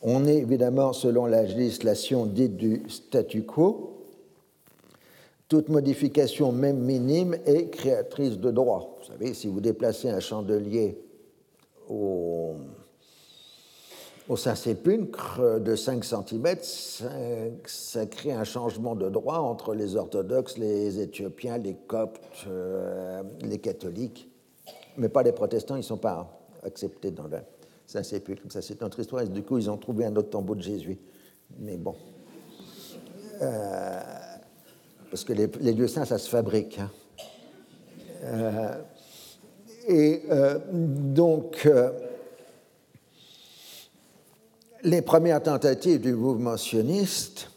On 0.00 0.24
est 0.24 0.36
évidemment, 0.36 0.94
selon 0.94 1.26
la 1.26 1.42
législation 1.42 2.24
dite 2.24 2.56
du 2.56 2.84
statu 2.88 3.42
quo, 3.42 4.06
toute 5.46 5.68
modification, 5.68 6.52
même 6.52 6.78
minime, 6.78 7.36
est 7.44 7.68
créatrice 7.68 8.38
de 8.38 8.50
droit. 8.50 8.96
Vous 8.98 9.12
savez, 9.12 9.34
si 9.34 9.48
vous 9.48 9.60
déplacez 9.60 10.08
un 10.08 10.20
chandelier 10.20 10.96
au, 11.90 12.54
au 14.28 14.36
Saint-Sépulcre 14.36 15.60
de 15.60 15.76
5 15.76 16.04
cm, 16.04 16.56
ça, 16.62 18.06
crée 18.06 18.32
un 18.32 18.44
changement 18.44 18.96
de 18.96 19.08
droit 19.08 19.38
entre 19.38 19.74
les 19.74 19.94
orthodoxes, 19.94 20.58
les 20.58 21.00
éthiopiens, 21.00 21.58
les 21.58 21.74
coptes, 21.74 22.20
euh, 22.48 23.22
les 23.42 23.58
catholiques, 23.58 24.28
mais 24.96 25.08
pas 25.08 25.22
les 25.22 25.32
protestants, 25.32 25.76
ils 25.76 25.80
ne 25.80 25.84
sont 25.84 25.96
pas 25.96 26.40
acceptés 26.64 27.12
dans 27.12 27.28
le 27.28 27.38
Saint-Sépulcre. 27.86 28.42
Ça, 28.50 28.62
c'est 28.62 28.80
notre 28.80 28.98
histoire. 28.98 29.24
Du 29.24 29.42
coup, 29.42 29.58
ils 29.58 29.70
ont 29.70 29.76
trouvé 29.76 30.04
un 30.06 30.16
autre 30.16 30.30
tombeau 30.30 30.56
de 30.56 30.62
Jésus. 30.62 30.98
Mais 31.60 31.76
bon. 31.76 31.94
Euh, 33.42 34.00
parce 35.08 35.22
que 35.22 35.34
les, 35.34 35.46
lieux 35.72 35.86
saints, 35.86 36.04
ça 36.04 36.18
se 36.18 36.28
fabrique. 36.28 36.80
Hein. 36.80 36.90
Euh, 38.24 38.74
et 39.88 40.22
donc, 40.72 41.68
les 44.86 45.02
premières 45.02 45.42
tentatives 45.42 46.00
du 46.00 46.12
mouvement 46.12 46.56
sioniste, 46.56 47.50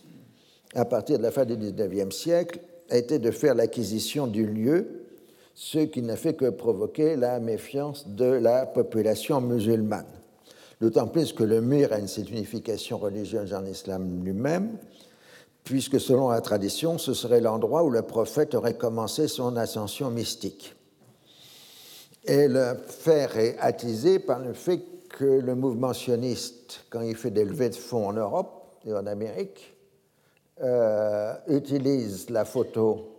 à 0.74 0.84
partir 0.84 1.20
de 1.20 1.24
la 1.24 1.32
fin 1.32 1.46
du 1.46 1.56
XIXe 1.56 2.16
siècle, 2.16 2.60
étaient 2.90 3.20
de 3.20 3.30
faire 3.30 3.54
l'acquisition 3.54 4.26
du 4.26 4.48
lieu, 4.48 5.06
ce 5.54 5.78
qui 5.78 6.02
n'a 6.02 6.16
fait 6.16 6.34
que 6.34 6.50
provoquer 6.50 7.16
la 7.16 7.40
méfiance 7.40 8.08
de 8.08 8.26
la 8.26 8.66
population 8.66 9.42
musulmane. 9.42 10.08
D'autant 10.82 11.06
plus 11.06 11.32
que 11.32 11.44
le 11.44 11.62
mur 11.62 11.94
a 11.94 12.00
une 12.00 12.08
signification 12.08 12.98
religieuse 12.98 13.54
en 13.54 13.64
islam 13.66 14.24
lui-même, 14.24 14.78
puisque 15.64 16.00
selon 16.00 16.30
la 16.30 16.42
tradition, 16.42 16.98
ce 16.98 17.14
serait 17.14 17.42
l'endroit 17.42 17.84
où 17.84 17.92
le 17.92 18.02
prophète 18.02 18.56
aurait 18.56 18.78
commencé 18.78 19.28
son 19.28 19.56
ascension 19.56 20.10
mystique. 20.10 20.76
Et 22.26 22.48
le 22.48 22.74
faire 22.88 23.38
est 23.38 23.56
attisé 23.60 24.18
par 24.18 24.40
le 24.40 24.54
fait 24.54 24.82
que 25.20 25.26
le 25.26 25.54
mouvement 25.54 25.92
sioniste, 25.92 26.86
quand 26.90 27.02
il 27.02 27.14
fait 27.14 27.30
des 27.30 27.44
levées 27.44 27.68
de 27.68 27.76
fonds 27.76 28.08
en 28.08 28.14
Europe 28.14 28.80
et 28.86 28.94
en 28.94 29.06
Amérique, 29.06 29.76
euh, 30.62 31.34
utilise 31.48 32.30
la 32.30 32.46
photo 32.46 33.18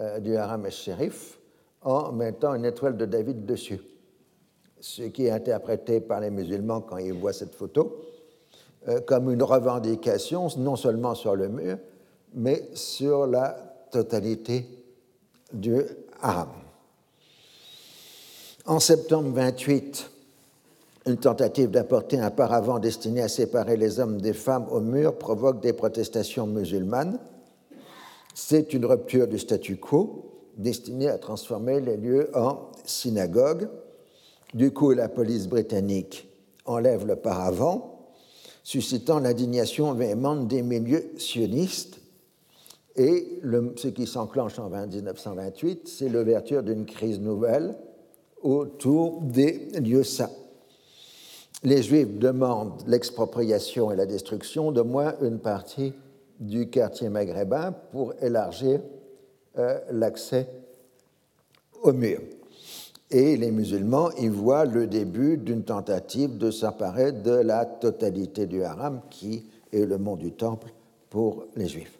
euh, 0.00 0.18
du 0.18 0.36
haram 0.36 0.68
shérif 0.68 1.38
en 1.82 2.10
mettant 2.10 2.56
une 2.56 2.64
étoile 2.64 2.96
de 2.96 3.06
David 3.06 3.46
dessus. 3.46 3.80
Ce 4.80 5.02
qui 5.02 5.26
est 5.26 5.30
interprété 5.30 6.00
par 6.00 6.18
les 6.18 6.30
musulmans 6.30 6.80
quand 6.80 6.96
ils 6.96 7.12
voient 7.12 7.32
cette 7.32 7.54
photo 7.54 8.04
euh, 8.88 9.00
comme 9.00 9.30
une 9.30 9.44
revendication 9.44 10.48
non 10.56 10.74
seulement 10.74 11.14
sur 11.14 11.36
le 11.36 11.48
mur, 11.48 11.78
mais 12.34 12.68
sur 12.74 13.28
la 13.28 13.50
totalité 13.92 14.66
du 15.52 15.82
haram. 16.20 16.48
En 18.66 18.80
septembre 18.80 19.30
28, 19.30 20.11
une 21.06 21.16
tentative 21.16 21.70
d'apporter 21.70 22.18
un 22.18 22.30
paravent 22.30 22.78
destiné 22.78 23.22
à 23.22 23.28
séparer 23.28 23.76
les 23.76 23.98
hommes 23.98 24.20
des 24.20 24.32
femmes 24.32 24.66
au 24.70 24.80
mur 24.80 25.18
provoque 25.18 25.60
des 25.60 25.72
protestations 25.72 26.46
musulmanes. 26.46 27.18
C'est 28.34 28.72
une 28.72 28.86
rupture 28.86 29.26
du 29.26 29.38
statu 29.38 29.76
quo 29.76 30.32
destinée 30.56 31.08
à 31.08 31.18
transformer 31.18 31.80
les 31.80 31.96
lieux 31.96 32.30
en 32.34 32.70
synagogues. 32.84 33.68
Du 34.54 34.70
coup, 34.70 34.92
la 34.92 35.08
police 35.08 35.48
britannique 35.48 36.28
enlève 36.64 37.06
le 37.06 37.16
paravent 37.16 37.92
suscitant 38.62 39.18
l'indignation 39.18 39.92
véhémente 39.94 40.46
des 40.46 40.62
milieux 40.62 41.10
sionistes. 41.16 41.98
Et 42.94 43.40
ce 43.76 43.88
qui 43.88 44.06
s'enclenche 44.06 44.58
en 44.58 44.68
1928, 44.68 45.88
c'est 45.88 46.08
l'ouverture 46.08 46.62
d'une 46.62 46.84
crise 46.84 47.20
nouvelle 47.20 47.74
autour 48.42 49.20
des 49.22 49.70
lieux 49.80 50.04
saints. 50.04 50.30
Les 51.64 51.82
Juifs 51.82 52.18
demandent 52.18 52.82
l'expropriation 52.86 53.92
et 53.92 53.96
la 53.96 54.06
destruction 54.06 54.72
de 54.72 54.82
moins 54.82 55.14
une 55.22 55.38
partie 55.38 55.92
du 56.40 56.68
quartier 56.70 57.08
maghrébin 57.08 57.72
pour 57.92 58.14
élargir 58.20 58.80
euh, 59.58 59.78
l'accès 59.90 60.48
aux 61.82 61.92
murs 61.92 62.22
et 63.12 63.36
les 63.36 63.50
musulmans 63.50 64.10
y 64.12 64.28
voient 64.28 64.64
le 64.64 64.86
début 64.86 65.36
d'une 65.36 65.62
tentative 65.62 66.38
de 66.38 66.50
s'emparer 66.50 67.12
de 67.12 67.30
la 67.30 67.66
totalité 67.66 68.46
du 68.46 68.64
haram 68.64 69.02
qui 69.10 69.44
est 69.70 69.84
le 69.84 69.98
mont 69.98 70.16
du 70.16 70.32
temple 70.32 70.72
pour 71.10 71.44
les 71.54 71.68
juifs. 71.68 71.98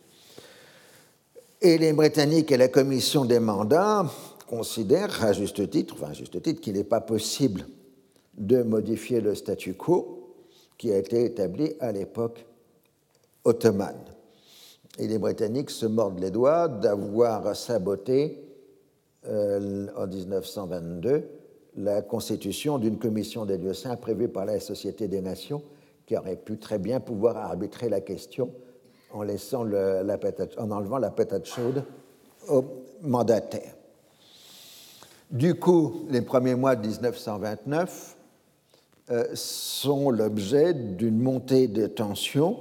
Et 1.61 1.77
les 1.77 1.93
Britanniques 1.93 2.51
et 2.51 2.57
la 2.57 2.69
commission 2.69 3.27
des 3.27 3.39
mandats 3.41 4.07
considèrent 4.49 5.23
à 5.23 5.33
juste 5.35 5.69
titre, 5.71 5.95
enfin 5.99 6.11
à 6.11 6.15
juste 6.15 6.41
titre, 6.43 6.61
qu'il 6.61 6.75
n'est 6.75 6.83
pas 6.83 7.03
possible 7.03 7.67
de 8.37 8.63
modifier 8.63 9.21
le 9.21 9.35
statu 9.35 9.75
quo 9.75 10.35
qui 10.79 10.93
a 10.93 10.99
été 10.99 11.25
établi 11.25 11.75
à 11.81 11.93
l'époque 11.93 12.45
ottomane. 13.45 14.05
Et 14.99 15.07
les 15.07 15.19
Britanniques 15.19 15.71
se 15.71 15.87
mordent 15.87 16.21
les 16.21 16.31
doigts 16.31 16.69
d'avoir 16.69 17.57
saboté 17.57 18.43
euh, 19.27 19.87
en 19.97 20.07
1922 20.07 21.29
la 21.77 22.03
constitution 22.03 22.79
d'une 22.79 22.99
commission 22.99 23.47
des 23.47 23.57
lieux 23.57 23.75
saints 23.75 23.97
prévue 23.97 24.29
par 24.29 24.45
la 24.45 24.61
Société 24.61 25.09
des 25.09 25.21
Nations, 25.21 25.63
qui 26.07 26.17
aurait 26.17 26.37
pu 26.37 26.59
très 26.59 26.79
bien 26.79 27.01
pouvoir 27.01 27.37
arbitrer 27.37 27.89
la 27.89 28.01
question 28.01 28.51
en, 29.13 29.27
enlevant 29.27 30.99
la 30.99 31.11
patate 31.11 31.47
chaude 31.47 31.85
au 32.49 32.65
mandataire. 33.03 33.75
Du 35.31 35.55
coup, 35.55 36.05
les 36.11 36.21
premiers 36.21 36.55
mois 36.55 36.77
de 36.77 36.87
1929 36.87 38.17
euh, 38.19 38.22
sont 39.35 40.11
l'objet 40.11 40.75
d'une 40.75 41.19
montée 41.19 41.69
de 41.69 41.87
tension 41.87 42.59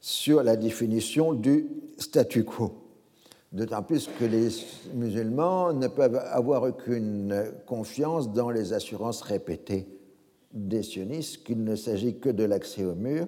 sur 0.00 0.42
la 0.42 0.56
définition 0.56 1.34
du 1.34 1.68
statu 1.98 2.44
quo. 2.44 2.72
D'autant 3.52 3.82
plus 3.82 4.08
que 4.18 4.24
les 4.24 4.48
musulmans 4.94 5.72
ne 5.72 5.88
peuvent 5.88 6.20
avoir 6.30 6.62
aucune 6.62 7.52
confiance 7.66 8.32
dans 8.32 8.50
les 8.50 8.72
assurances 8.72 9.22
répétées 9.22 9.88
des 10.52 10.82
sionistes 10.82 11.44
qu'il 11.44 11.62
ne 11.64 11.76
s'agit 11.76 12.18
que 12.18 12.28
de 12.28 12.44
l'accès 12.44 12.84
au 12.84 12.94
mur 12.94 13.26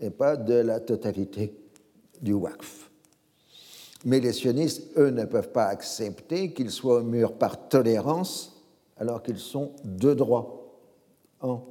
et 0.00 0.10
pas 0.10 0.36
de 0.36 0.54
la 0.54 0.80
totalité 0.80 1.54
du 2.20 2.32
waqf. 2.32 2.90
Mais 4.04 4.20
les 4.20 4.32
sionistes, 4.32 4.96
eux, 4.98 5.10
ne 5.10 5.24
peuvent 5.24 5.52
pas 5.52 5.66
accepter 5.66 6.52
qu'ils 6.52 6.70
soient 6.70 6.98
au 6.98 7.04
mur 7.04 7.34
par 7.34 7.68
tolérance 7.68 8.62
alors 8.96 9.22
qu'ils 9.22 9.38
sont 9.38 9.72
de 9.84 10.12
droit 10.12 10.80
en 11.40 11.62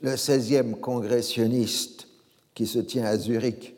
Le 0.00 0.14
16e 0.14 0.74
congrès 0.76 1.22
sioniste 1.22 2.06
qui 2.54 2.68
se 2.68 2.78
tient 2.78 3.04
à 3.04 3.16
Zurich 3.16 3.74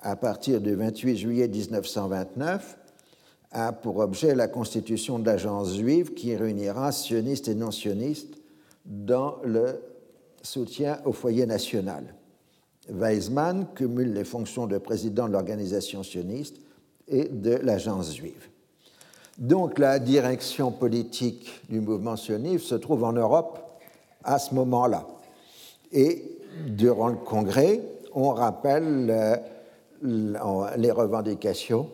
à 0.00 0.16
partir 0.16 0.62
du 0.62 0.74
28 0.74 1.16
juillet 1.16 1.46
1929 1.46 2.78
a 3.50 3.72
pour 3.72 3.98
objet 3.98 4.34
la 4.34 4.48
constitution 4.48 5.18
de 5.18 5.26
l'agence 5.26 5.76
juive 5.76 6.14
qui 6.14 6.34
réunira 6.34 6.90
sionistes 6.90 7.48
et 7.48 7.54
non 7.54 7.70
sionistes 7.70 8.38
dans 8.86 9.36
le 9.44 9.82
soutien 10.42 11.00
au 11.04 11.12
foyer 11.12 11.44
national. 11.44 12.14
Weizmann 12.88 13.66
cumule 13.74 14.14
les 14.14 14.24
fonctions 14.24 14.66
de 14.66 14.78
président 14.78 15.28
de 15.28 15.32
l'organisation 15.32 16.02
sioniste 16.02 16.56
et 17.08 17.28
de 17.28 17.56
l'agence 17.56 18.14
juive. 18.14 18.48
Donc 19.36 19.78
la 19.78 19.98
direction 19.98 20.70
politique 20.70 21.60
du 21.68 21.80
mouvement 21.80 22.16
sioniste 22.16 22.64
se 22.64 22.74
trouve 22.74 23.04
en 23.04 23.12
Europe 23.12 23.67
à 24.24 24.38
ce 24.38 24.54
moment-là. 24.54 25.06
Et 25.92 26.38
durant 26.66 27.08
le 27.08 27.16
congrès, 27.16 27.80
on 28.14 28.30
rappelle 28.30 29.08
euh, 29.10 29.36
les 30.76 30.90
revendications 30.90 31.88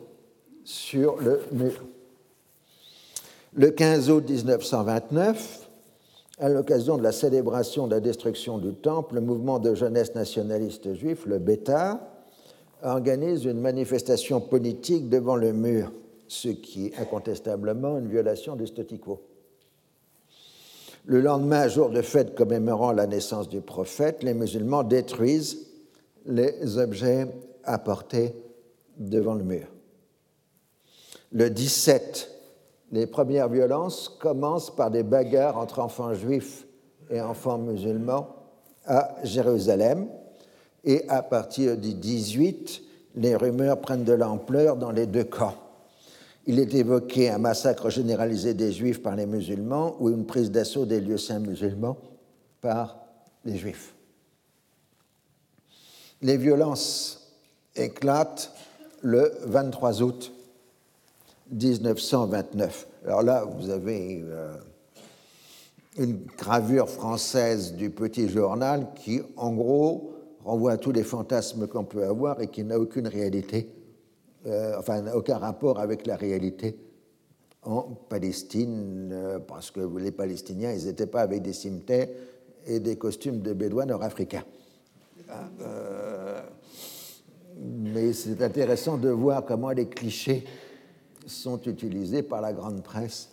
sur 0.64 1.16
le 1.20 1.40
mur. 1.52 1.84
Le 3.54 3.70
15 3.70 4.10
août 4.10 4.28
1929, 4.28 5.68
à 6.38 6.48
l'occasion 6.48 6.96
de 6.96 7.02
la 7.02 7.12
célébration 7.12 7.86
de 7.86 7.94
la 7.94 8.00
destruction 8.00 8.58
du 8.58 8.74
temple, 8.74 9.16
le 9.16 9.20
mouvement 9.20 9.58
de 9.58 9.74
jeunesse 9.74 10.14
nationaliste 10.14 10.94
juif, 10.94 11.26
le 11.26 11.38
Beta, 11.38 12.00
organise 12.82 13.44
une 13.44 13.60
manifestation 13.60 14.40
politique 14.40 15.08
devant 15.08 15.36
le 15.36 15.52
mur, 15.52 15.92
ce 16.26 16.48
qui 16.48 16.86
est 16.86 16.98
incontestablement 16.98 17.98
une 17.98 18.08
violation 18.08 18.56
du 18.56 18.66
statu 18.66 18.98
quo. 18.98 19.22
Le 21.06 21.20
lendemain, 21.20 21.68
jour 21.68 21.90
de 21.90 22.00
fête 22.00 22.34
commémorant 22.34 22.92
la 22.92 23.06
naissance 23.06 23.48
du 23.50 23.60
prophète, 23.60 24.22
les 24.22 24.32
musulmans 24.32 24.82
détruisent 24.82 25.66
les 26.24 26.78
objets 26.78 27.26
apportés 27.64 28.34
devant 28.96 29.34
le 29.34 29.44
mur. 29.44 29.66
Le 31.30 31.50
17, 31.50 32.30
les 32.92 33.06
premières 33.06 33.50
violences 33.50 34.08
commencent 34.08 34.74
par 34.74 34.90
des 34.90 35.02
bagarres 35.02 35.58
entre 35.58 35.80
enfants 35.80 36.14
juifs 36.14 36.66
et 37.10 37.20
enfants 37.20 37.58
musulmans 37.58 38.34
à 38.86 39.14
Jérusalem. 39.24 40.08
Et 40.84 41.04
à 41.08 41.22
partir 41.22 41.76
du 41.76 41.92
18, 41.92 42.82
les 43.16 43.36
rumeurs 43.36 43.80
prennent 43.80 44.04
de 44.04 44.12
l'ampleur 44.12 44.76
dans 44.76 44.90
les 44.90 45.06
deux 45.06 45.24
camps. 45.24 45.63
Il 46.46 46.58
est 46.58 46.74
évoqué 46.74 47.30
un 47.30 47.38
massacre 47.38 47.88
généralisé 47.88 48.52
des 48.52 48.72
juifs 48.72 49.02
par 49.02 49.16
les 49.16 49.26
musulmans 49.26 49.96
ou 49.98 50.10
une 50.10 50.26
prise 50.26 50.50
d'assaut 50.50 50.84
des 50.84 51.00
lieux 51.00 51.18
saints 51.18 51.38
musulmans 51.38 51.96
par 52.60 52.98
les 53.44 53.56
juifs. 53.56 53.94
Les 56.20 56.36
violences 56.36 57.32
éclatent 57.74 58.52
le 59.00 59.32
23 59.44 60.02
août 60.02 60.32
1929. 61.50 62.86
Alors 63.04 63.22
là, 63.22 63.44
vous 63.44 63.70
avez 63.70 64.22
euh, 64.24 64.56
une 65.98 66.24
gravure 66.38 66.88
française 66.88 67.74
du 67.74 67.90
petit 67.90 68.28
journal 68.28 68.88
qui, 68.94 69.20
en 69.36 69.52
gros, 69.52 70.14
renvoie 70.44 70.72
à 70.72 70.76
tous 70.76 70.92
les 70.92 71.04
fantasmes 71.04 71.66
qu'on 71.66 71.84
peut 71.84 72.04
avoir 72.04 72.40
et 72.40 72.48
qui 72.48 72.64
n'a 72.64 72.78
aucune 72.78 73.08
réalité, 73.08 73.68
euh, 74.46 74.78
enfin, 74.78 75.04
aucun 75.14 75.38
rapport 75.38 75.78
avec 75.78 76.06
la 76.06 76.16
réalité 76.16 76.76
en 77.62 77.82
Palestine, 77.82 79.10
euh, 79.12 79.38
parce 79.38 79.70
que 79.70 79.80
les 79.98 80.12
Palestiniens, 80.12 80.72
ils 80.72 80.86
n'étaient 80.86 81.06
pas 81.06 81.22
avec 81.22 81.42
des 81.42 81.52
cimetières 81.52 82.08
et 82.66 82.80
des 82.80 82.96
costumes 82.96 83.40
de 83.40 83.52
bédouins 83.52 83.86
nord-africains. 83.86 84.44
Hein, 85.30 85.48
mais 87.56 88.12
c'est 88.12 88.42
intéressant 88.42 88.98
de 88.98 89.08
voir 89.08 89.44
comment 89.44 89.70
les 89.70 89.88
clichés 89.88 90.44
sont 91.26 91.60
utilisés 91.62 92.22
par 92.22 92.40
la 92.40 92.52
grande 92.52 92.82
presse 92.82 93.30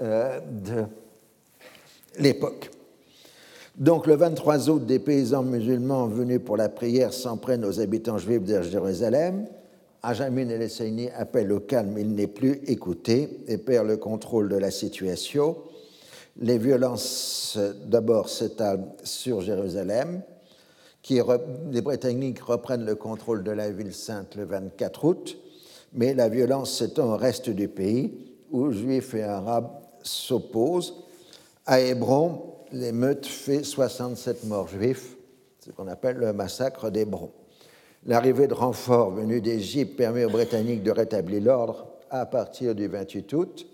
euh, 0.00 0.40
de 0.40 0.84
l'époque. 2.18 2.70
Donc 3.76 4.06
le 4.06 4.16
23 4.16 4.68
août, 4.68 4.84
des 4.84 4.98
paysans 4.98 5.42
musulmans 5.42 6.06
venus 6.06 6.40
pour 6.44 6.56
la 6.56 6.68
prière 6.68 7.12
s'en 7.12 7.36
prennent 7.36 7.64
aux 7.64 7.80
habitants 7.80 8.18
juifs 8.18 8.44
de 8.44 8.62
Jérusalem. 8.62 9.46
Ajamin 10.02 10.48
el 10.48 10.68
appelle 11.16 11.52
au 11.52 11.60
calme, 11.60 11.98
il 11.98 12.14
n'est 12.14 12.26
plus 12.26 12.60
écouté 12.66 13.42
et 13.46 13.58
perd 13.58 13.86
le 13.86 13.96
contrôle 13.96 14.48
de 14.48 14.56
la 14.56 14.70
situation. 14.70 15.56
Les 16.40 16.58
violences 16.58 17.58
d'abord 17.86 18.28
s'étalent 18.28 18.94
sur 19.04 19.40
Jérusalem, 19.40 20.22
les 21.08 21.80
Britanniques 21.80 22.40
reprennent 22.40 22.84
le 22.84 22.94
contrôle 22.94 23.42
de 23.42 23.50
la 23.50 23.70
ville 23.70 23.92
sainte 23.94 24.36
le 24.36 24.44
24 24.44 25.04
août 25.04 25.38
mais 25.92 26.14
la 26.14 26.28
violence 26.28 26.76
s'étend 26.78 27.12
au 27.12 27.16
reste 27.16 27.50
du 27.50 27.68
pays, 27.68 28.12
où 28.50 28.70
juifs 28.70 29.14
et 29.14 29.22
arabes 29.22 29.70
s'opposent. 30.02 31.04
À 31.66 31.80
Hébron, 31.80 32.54
l'émeute 32.72 33.26
fait 33.26 33.62
67 33.62 34.44
morts 34.44 34.68
juifs, 34.68 35.16
ce 35.64 35.70
qu'on 35.70 35.88
appelle 35.88 36.16
le 36.16 36.32
massacre 36.32 36.90
d'Hébron. 36.90 37.30
L'arrivée 38.06 38.46
de 38.46 38.54
renforts 38.54 39.10
venus 39.10 39.42
d'Égypte 39.42 39.96
permet 39.96 40.24
aux 40.24 40.30
Britanniques 40.30 40.82
de 40.82 40.90
rétablir 40.90 41.42
l'ordre 41.42 41.86
à 42.08 42.24
partir 42.24 42.74
du 42.74 42.86
28 42.86 43.32
août. 43.34 43.66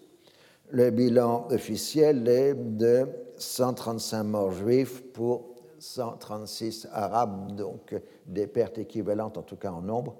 Le 0.70 0.90
bilan 0.90 1.46
officiel 1.50 2.26
est 2.26 2.54
de 2.54 3.06
135 3.38 4.24
morts 4.24 4.52
juifs 4.52 5.04
pour 5.12 5.54
136 5.78 6.88
arabes, 6.92 7.54
donc 7.54 7.94
des 8.26 8.48
pertes 8.48 8.78
équivalentes 8.78 9.38
en 9.38 9.42
tout 9.42 9.56
cas 9.56 9.70
en 9.70 9.80
nombre 9.80 10.16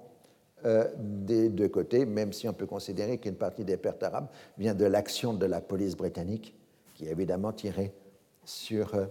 euh, 0.65 0.87
des 0.97 1.49
deux 1.49 1.67
côtés, 1.67 2.05
même 2.05 2.31
si 2.31 2.47
on 2.47 2.53
peut 2.53 2.65
considérer 2.65 3.17
qu'une 3.17 3.35
partie 3.35 3.65
des 3.65 3.77
pertes 3.77 4.03
arabes 4.03 4.27
vient 4.57 4.73
de 4.73 4.85
l'action 4.85 5.33
de 5.33 5.45
la 5.45 5.59
police 5.59 5.97
britannique, 5.97 6.55
qui 6.95 7.07
a 7.07 7.11
évidemment 7.11 7.51
tiré 7.51 7.91
sur 8.45 8.95
euh, 8.95 9.05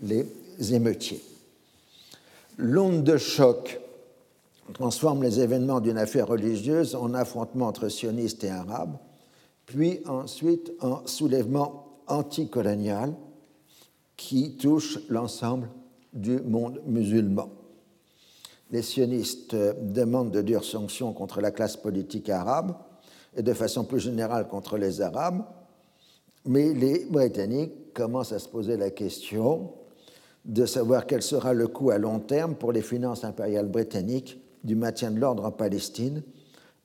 les 0.00 0.26
émeutiers. 0.72 1.22
L'onde 2.56 3.02
de 3.02 3.16
choc 3.16 3.80
transforme 4.72 5.22
les 5.22 5.40
événements 5.40 5.80
d'une 5.80 5.98
affaire 5.98 6.28
religieuse 6.28 6.94
en 6.94 7.14
affrontement 7.14 7.66
entre 7.66 7.88
sionistes 7.88 8.44
et 8.44 8.50
arabes, 8.50 8.96
puis 9.66 10.00
ensuite 10.06 10.72
en 10.80 11.06
soulèvement 11.06 12.00
anticolonial 12.06 13.14
qui 14.16 14.56
touche 14.56 14.98
l'ensemble 15.08 15.70
du 16.12 16.40
monde 16.40 16.80
musulman. 16.86 17.50
Les 18.70 18.82
sionistes 18.82 19.54
demandent 19.54 20.30
de 20.30 20.42
dures 20.42 20.64
sanctions 20.64 21.12
contre 21.12 21.40
la 21.40 21.50
classe 21.50 21.76
politique 21.76 22.28
arabe 22.28 22.74
et 23.36 23.42
de 23.42 23.52
façon 23.54 23.84
plus 23.84 24.00
générale 24.00 24.48
contre 24.48 24.76
les 24.76 25.00
Arabes, 25.00 25.44
mais 26.44 26.74
les 26.74 27.04
Britanniques 27.04 27.94
commencent 27.94 28.32
à 28.32 28.38
se 28.38 28.48
poser 28.48 28.76
la 28.76 28.90
question 28.90 29.72
de 30.44 30.66
savoir 30.66 31.06
quel 31.06 31.22
sera 31.22 31.52
le 31.52 31.68
coût 31.68 31.90
à 31.90 31.98
long 31.98 32.20
terme 32.20 32.54
pour 32.54 32.72
les 32.72 32.82
finances 32.82 33.24
impériales 33.24 33.68
britanniques 33.68 34.38
du 34.68 34.76
maintien 34.76 35.10
de 35.10 35.18
l'ordre 35.18 35.44
en 35.44 35.50
Palestine, 35.50 36.22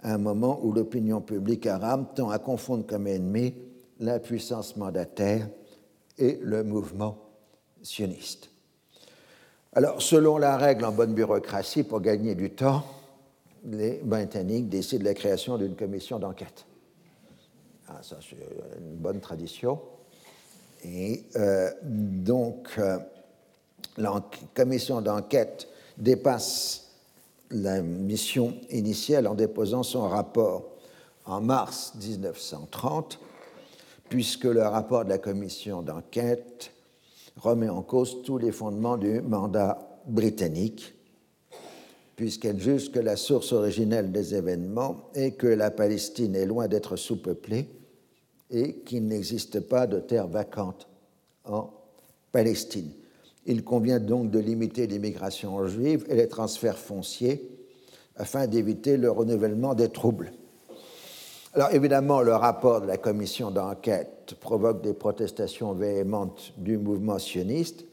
à 0.02 0.14
un 0.14 0.18
moment 0.18 0.60
où 0.64 0.72
l'opinion 0.72 1.22
publique 1.22 1.68
arabe 1.68 2.08
tend 2.16 2.30
à 2.30 2.40
confondre 2.40 2.88
comme 2.88 3.08
ennemi 3.08 3.54
la 4.00 4.20
puissance 4.20 4.76
mandataire 4.78 5.48
et 6.18 6.40
le 6.42 6.64
mouvement 6.64 7.18
sioniste. 7.82 8.50
Alors, 9.74 10.02
selon 10.02 10.38
la 10.38 10.58
règle 10.58 10.86
en 10.86 10.92
bonne 10.92 11.14
bureaucratie, 11.14 11.84
pour 11.84 12.00
gagner 12.00 12.36
du 12.36 12.52
temps, 12.52 12.84
les 13.66 14.00
Britanniques 14.04 14.70
décident 14.70 15.04
la 15.04 15.14
création 15.14 15.58
d'une 15.58 15.76
commission 15.76 16.20
d'enquête. 16.20 16.66
Ah, 17.90 18.00
ça, 18.02 18.18
c'est 18.22 18.38
une 18.78 18.96
bonne 18.96 19.20
tradition. 19.20 19.80
Et 20.86 21.24
donc, 21.84 22.80
la 23.98 24.24
commission 24.54 25.02
d'enquête 25.02 25.68
dépasse 25.98 26.83
la 27.52 27.82
mission 27.82 28.56
initiale 28.70 29.28
en 29.28 29.36
déposant 29.36 29.84
son 29.84 30.08
rapport 30.08 30.72
en 31.26 31.42
mars 31.42 31.94
1930, 32.02 33.20
puisque 34.10 34.46
le 34.46 34.64
rapport 34.64 35.06
de 35.06 35.10
la 35.10 35.18
commission 35.18 35.82
d'enquête 35.82 36.72
remet 37.38 37.70
en 37.70 37.82
cause 37.82 38.22
tous 38.24 38.38
les 38.38 38.52
fondements 38.52 38.98
du 38.98 39.22
mandat 39.22 40.02
britannique, 40.06 40.94
puisqu'elle 42.16 42.60
juge 42.60 42.92
que 42.92 43.00
la 43.00 43.16
source 43.16 43.54
originelle 43.54 44.12
des 44.12 44.36
événements 44.36 45.10
est 45.16 45.32
que 45.32 45.48
la 45.48 45.72
Palestine 45.72 46.36
est 46.36 46.46
loin 46.46 46.68
d'être 46.68 46.96
sous-peuplée 46.96 47.70
et 48.52 48.76
qu'il 48.82 49.08
n'existe 49.08 49.62
pas 49.62 49.88
de 49.88 50.00
terre 50.00 50.28
vacante 50.28 50.88
en 51.46 51.72
Palestine. 52.32 52.92
Il 53.46 53.64
convient 53.64 54.00
donc 54.00 54.32
de 54.32 54.40
limiter 54.40 54.88
l'immigration 54.88 55.68
juive 55.68 56.06
et 56.10 56.16
les 56.16 56.28
transferts 56.28 56.78
fonciers 56.78 57.50
afin 58.16 58.48
d'éviter 58.48 58.98
le 58.98 59.12
renouvellement 59.12 59.74
des 59.74 59.90
troubles. 59.90 60.32
Alors 61.54 61.72
évidemment, 61.72 62.22
le 62.22 62.36
rapport 62.36 62.82
de 62.82 62.88
la 62.88 62.98
commission 62.98 63.52
d'enquête 63.52 64.36
provoque 64.40 64.82
des 64.82 64.94
protestations 64.94 65.74
véhémentes 65.74 66.54
du 66.58 66.78
mouvement 66.78 67.20
sioniste 67.20 67.86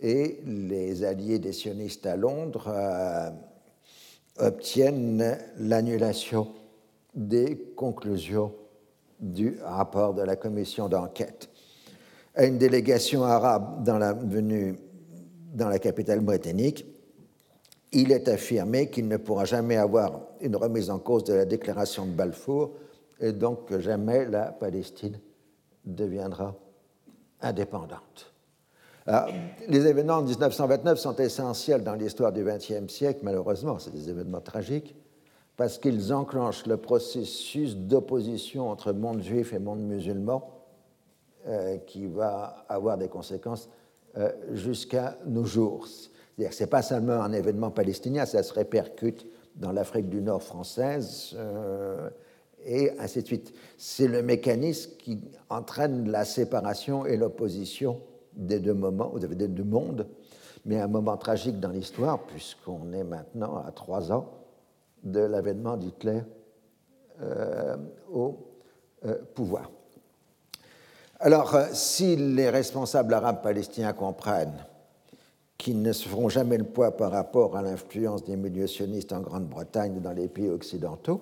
et 0.00 0.40
les 0.46 1.02
alliés 1.04 1.38
des 1.38 1.52
sionistes 1.52 2.06
à 2.06 2.16
Londres 2.16 2.68
euh, 2.68 3.30
obtiennent 4.38 5.36
l'annulation 5.58 6.48
des 7.14 7.56
conclusions 7.74 8.52
du 9.18 9.58
rapport 9.64 10.14
de 10.14 10.22
la 10.22 10.36
commission 10.36 10.88
d'enquête. 10.88 11.48
Une 12.36 12.58
délégation 12.58 13.24
arabe 13.24 13.82
dans 13.82 13.98
la 13.98 14.12
venue 14.12 14.76
dans 15.54 15.68
la 15.68 15.78
capitale 15.78 16.20
britannique, 16.20 16.86
il 17.92 18.12
est 18.12 18.28
affirmé 18.28 18.90
qu'il 18.90 19.08
ne 19.08 19.16
pourra 19.16 19.44
jamais 19.44 19.76
avoir 19.76 20.20
une 20.40 20.56
remise 20.56 20.90
en 20.90 20.98
cause 20.98 21.24
de 21.24 21.32
la 21.32 21.44
déclaration 21.44 22.06
de 22.06 22.12
Balfour 22.12 22.72
et 23.20 23.32
donc 23.32 23.66
que 23.66 23.80
jamais 23.80 24.26
la 24.26 24.52
Palestine 24.52 25.18
deviendra 25.84 26.54
indépendante. 27.40 28.32
les 29.68 29.86
événements 29.86 30.20
de 30.20 30.28
1929 30.28 30.98
sont 30.98 31.16
essentiels 31.16 31.82
dans 31.82 31.94
l'histoire 31.94 32.32
du 32.32 32.44
XXe 32.44 32.92
siècle, 32.92 33.20
malheureusement, 33.22 33.78
c'est 33.78 33.92
des 33.92 34.10
événements 34.10 34.40
tragiques, 34.40 34.94
parce 35.56 35.78
qu'ils 35.78 36.12
enclenchent 36.12 36.66
le 36.66 36.76
processus 36.76 37.74
d'opposition 37.76 38.68
entre 38.68 38.92
monde 38.92 39.22
juif 39.22 39.52
et 39.52 39.58
monde 39.58 39.80
musulman, 39.80 40.50
euh, 41.46 41.78
qui 41.78 42.06
va 42.06 42.66
avoir 42.68 42.98
des 42.98 43.08
conséquences 43.08 43.70
jusqu'à 44.52 45.18
nos 45.26 45.44
jours. 45.44 45.86
C'est-à-dire 45.86 46.54
ce 46.54 46.62
n'est 46.62 46.70
pas 46.70 46.82
seulement 46.82 47.20
un 47.20 47.32
événement 47.32 47.70
palestinien, 47.70 48.24
ça 48.24 48.42
se 48.42 48.52
répercute 48.52 49.26
dans 49.56 49.72
l'Afrique 49.72 50.08
du 50.08 50.22
Nord 50.22 50.42
française 50.42 51.34
euh, 51.34 52.08
et 52.64 52.92
ainsi 52.98 53.22
de 53.22 53.26
suite. 53.26 53.52
C'est 53.76 54.06
le 54.06 54.22
mécanisme 54.22 54.92
qui 54.98 55.20
entraîne 55.50 56.10
la 56.10 56.24
séparation 56.24 57.06
et 57.06 57.16
l'opposition 57.16 58.00
des 58.34 58.60
deux 58.60 58.74
moments, 58.74 59.12
des 59.18 59.48
deux 59.48 59.64
mondes, 59.64 60.06
mais 60.64 60.80
un 60.80 60.86
moment 60.86 61.16
tragique 61.16 61.58
dans 61.58 61.70
l'histoire 61.70 62.22
puisqu'on 62.24 62.92
est 62.92 63.04
maintenant 63.04 63.56
à 63.56 63.72
trois 63.72 64.12
ans 64.12 64.30
de 65.02 65.20
l'avènement 65.20 65.76
d'Hitler 65.76 66.20
euh, 67.20 67.76
au 68.12 68.36
pouvoir. 69.34 69.70
Alors, 71.20 71.54
euh, 71.54 71.66
si 71.72 72.16
les 72.16 72.48
responsables 72.48 73.12
arabes 73.12 73.42
palestiniens 73.42 73.92
comprennent 73.92 74.64
qu'ils 75.56 75.82
ne 75.82 75.92
se 75.92 76.08
feront 76.08 76.28
jamais 76.28 76.56
le 76.56 76.64
poids 76.64 76.96
par 76.96 77.10
rapport 77.10 77.56
à 77.56 77.62
l'influence 77.62 78.24
des 78.24 78.36
milieux 78.36 78.68
sionistes 78.68 79.12
en 79.12 79.20
Grande-Bretagne 79.20 79.96
et 79.96 80.00
dans 80.00 80.12
les 80.12 80.28
pays 80.28 80.48
occidentaux, 80.48 81.20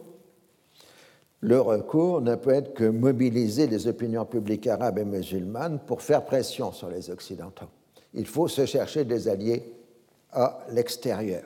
le 1.41 1.61
recours 1.61 2.21
ne 2.21 2.35
peut 2.35 2.53
être 2.53 2.75
que 2.75 2.85
mobiliser 2.85 3.67
les 3.67 3.87
opinions 3.87 4.27
publiques 4.27 4.67
arabes 4.67 4.99
et 4.99 5.05
musulmanes 5.05 5.79
pour 5.87 6.03
faire 6.03 6.25
pression 6.25 6.73
sur 6.73 6.91
les 6.91 7.11
Occidentaux. 7.11 7.69
Il 8.13 8.27
faut 8.27 8.49
se 8.49 8.67
chercher 8.67 9.05
des 9.05 9.29
alliés 9.29 9.63
à 10.33 10.59
l'extérieur. 10.71 11.45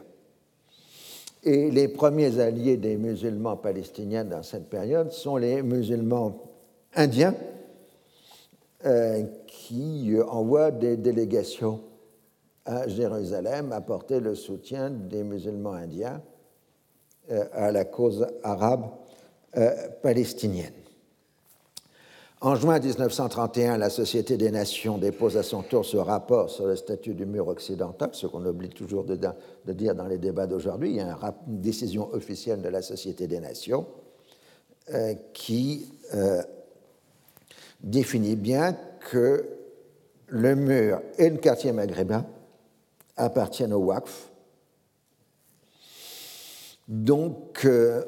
Et 1.42 1.70
les 1.70 1.88
premiers 1.88 2.38
alliés 2.38 2.76
des 2.76 2.96
musulmans 2.96 3.56
palestiniens 3.56 4.24
dans 4.24 4.42
cette 4.42 4.68
période 4.68 5.12
sont 5.12 5.36
les 5.36 5.62
musulmans 5.62 6.38
indiens, 6.94 7.34
euh, 8.86 9.24
qui 9.46 10.16
envoie 10.26 10.70
des 10.70 10.96
délégations 10.96 11.82
à 12.64 12.88
Jérusalem 12.88 13.72
apporter 13.72 14.20
le 14.20 14.34
soutien 14.34 14.88
des 14.88 15.22
musulmans 15.22 15.74
indiens 15.74 16.22
euh, 17.30 17.44
à 17.52 17.70
la 17.72 17.84
cause 17.84 18.26
arabe 18.42 18.86
euh, 19.58 19.70
palestinienne. 20.02 20.72
En 22.40 22.54
juin 22.54 22.78
1931, 22.78 23.76
la 23.76 23.90
Société 23.90 24.38
des 24.38 24.50
Nations 24.50 24.96
dépose 24.96 25.36
à 25.36 25.42
son 25.42 25.60
tour 25.60 25.84
ce 25.84 25.98
rapport 25.98 26.48
sur 26.48 26.64
le 26.64 26.74
statut 26.74 27.12
du 27.12 27.26
mur 27.26 27.48
occidental, 27.48 28.08
ce 28.12 28.26
qu'on 28.26 28.46
oublie 28.46 28.70
toujours 28.70 29.04
de, 29.04 29.18
dire 29.74 29.94
dans 29.94 30.06
les 30.06 30.16
débats 30.16 30.46
d'aujourd'hui. 30.46 30.88
Il 30.92 30.96
y 30.96 31.00
a 31.00 31.18
une 31.46 31.60
décision 31.60 32.10
officielle 32.14 32.62
de 32.62 32.70
la 32.70 32.80
Société 32.80 33.26
des 33.26 33.40
Nations 33.40 33.86
qui 35.34 35.86
définit 37.82 38.36
bien 38.36 38.76
que 39.10 39.44
le 40.28 40.54
mur 40.54 41.02
et 41.18 41.28
le 41.28 41.38
quartier 41.38 41.72
maghrébin 41.72 42.24
appartiennent 43.16 43.72
au 43.72 43.80
WACF, 43.80 44.30
donc 46.88 47.64
euh, 47.64 48.02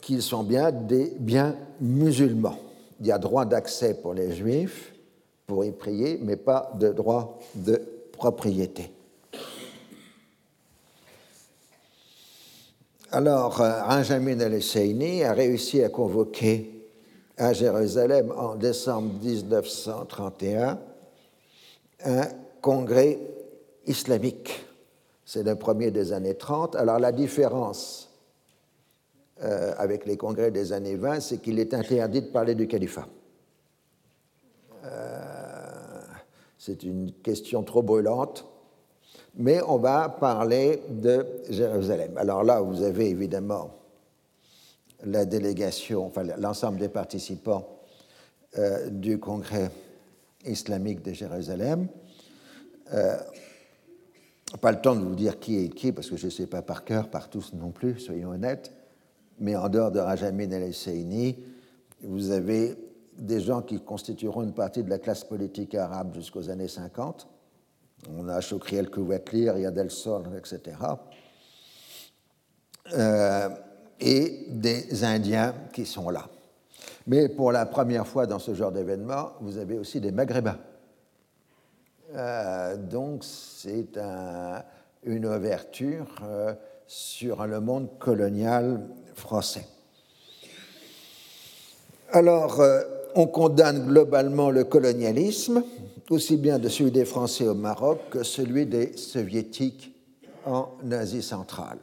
qu'ils 0.00 0.22
sont 0.22 0.42
bien 0.42 0.72
des 0.72 1.12
biens 1.18 1.56
musulmans. 1.80 2.58
Il 3.00 3.06
y 3.06 3.12
a 3.12 3.18
droit 3.18 3.44
d'accès 3.44 3.94
pour 3.94 4.14
les 4.14 4.34
juifs 4.34 4.92
pour 5.46 5.64
y 5.64 5.72
prier, 5.72 6.18
mais 6.22 6.36
pas 6.36 6.72
de 6.78 6.92
droit 6.92 7.38
de 7.54 7.80
propriété. 8.12 8.92
Alors, 13.10 13.62
euh, 13.62 13.80
Benjamin 13.88 14.38
el 14.40 15.22
a 15.24 15.32
réussi 15.32 15.82
à 15.82 15.88
convoquer 15.88 16.77
à 17.38 17.52
Jérusalem 17.52 18.32
en 18.36 18.56
décembre 18.56 19.14
1931 19.22 20.78
un 22.04 22.28
congrès 22.60 23.18
islamique. 23.86 24.64
C'est 25.24 25.44
le 25.44 25.54
premier 25.54 25.90
des 25.90 26.12
années 26.12 26.34
30. 26.34 26.76
Alors 26.76 26.98
la 26.98 27.12
différence 27.12 28.10
euh, 29.42 29.72
avec 29.78 30.04
les 30.04 30.16
congrès 30.16 30.50
des 30.50 30.72
années 30.72 30.96
20, 30.96 31.20
c'est 31.20 31.38
qu'il 31.38 31.58
est 31.60 31.74
interdit 31.74 32.22
de 32.22 32.26
parler 32.26 32.54
du 32.54 32.66
califat. 32.66 33.06
Euh, 34.84 36.00
c'est 36.58 36.82
une 36.82 37.12
question 37.22 37.62
trop 37.62 37.82
brûlante, 37.82 38.46
mais 39.36 39.60
on 39.66 39.78
va 39.78 40.08
parler 40.08 40.82
de 40.88 41.24
Jérusalem. 41.48 42.16
Alors 42.16 42.42
là, 42.42 42.60
vous 42.60 42.82
avez 42.82 43.08
évidemment 43.10 43.70
la 45.04 45.24
délégation, 45.24 46.06
enfin 46.06 46.24
l'ensemble 46.38 46.78
des 46.78 46.88
participants 46.88 47.80
euh, 48.58 48.90
du 48.90 49.18
Congrès 49.18 49.70
islamique 50.44 51.02
de 51.02 51.12
Jérusalem. 51.12 51.88
Euh, 52.92 53.16
pas 54.60 54.72
le 54.72 54.80
temps 54.80 54.96
de 54.96 55.00
vous 55.04 55.14
dire 55.14 55.38
qui 55.38 55.58
est 55.58 55.68
qui, 55.68 55.92
parce 55.92 56.08
que 56.08 56.16
je 56.16 56.26
ne 56.26 56.30
sais 56.30 56.46
pas 56.46 56.62
par 56.62 56.84
cœur, 56.84 57.10
par 57.10 57.28
tous 57.28 57.52
non 57.52 57.70
plus, 57.70 57.98
soyons 57.98 58.30
honnêtes, 58.30 58.72
mais 59.38 59.54
en 59.54 59.68
dehors 59.68 59.90
de 59.90 59.98
Rajamin 59.98 60.50
el-Husseini, 60.50 61.36
vous 62.02 62.30
avez 62.30 62.76
des 63.18 63.40
gens 63.40 63.62
qui 63.62 63.80
constitueront 63.80 64.42
une 64.42 64.54
partie 64.54 64.82
de 64.82 64.90
la 64.90 64.98
classe 64.98 65.24
politique 65.24 65.74
arabe 65.74 66.14
jusqu'aux 66.14 66.48
années 66.48 66.68
50. 66.68 67.28
On 68.16 68.28
a 68.28 68.40
Chokri 68.40 68.76
el-Kouatli, 68.76 69.50
Riyad 69.50 69.76
el-Sol, 69.76 70.24
etc. 70.38 70.76
Euh, 72.94 73.48
et 74.00 74.46
des 74.48 75.04
Indiens 75.04 75.54
qui 75.72 75.86
sont 75.86 76.10
là. 76.10 76.28
Mais 77.06 77.28
pour 77.28 77.52
la 77.52 77.66
première 77.66 78.06
fois 78.06 78.26
dans 78.26 78.38
ce 78.38 78.54
genre 78.54 78.72
d'événement, 78.72 79.32
vous 79.40 79.58
avez 79.58 79.78
aussi 79.78 80.00
des 80.00 80.12
Maghrébins. 80.12 80.58
Euh, 82.14 82.76
donc 82.76 83.24
c'est 83.24 83.98
une 85.04 85.26
ouverture 85.26 86.06
euh, 86.22 86.54
sur 86.86 87.46
le 87.46 87.60
monde 87.60 87.98
colonial 87.98 88.80
français. 89.14 89.66
Alors, 92.10 92.60
euh, 92.60 92.82
on 93.14 93.26
condamne 93.26 93.86
globalement 93.86 94.50
le 94.50 94.64
colonialisme, 94.64 95.62
aussi 96.08 96.38
bien 96.38 96.58
de 96.58 96.68
celui 96.68 96.90
des 96.90 97.04
Français 97.04 97.46
au 97.46 97.54
Maroc 97.54 98.00
que 98.10 98.22
celui 98.22 98.64
des 98.64 98.96
Soviétiques 98.96 99.94
en 100.46 100.68
Asie 100.90 101.22
centrale. 101.22 101.78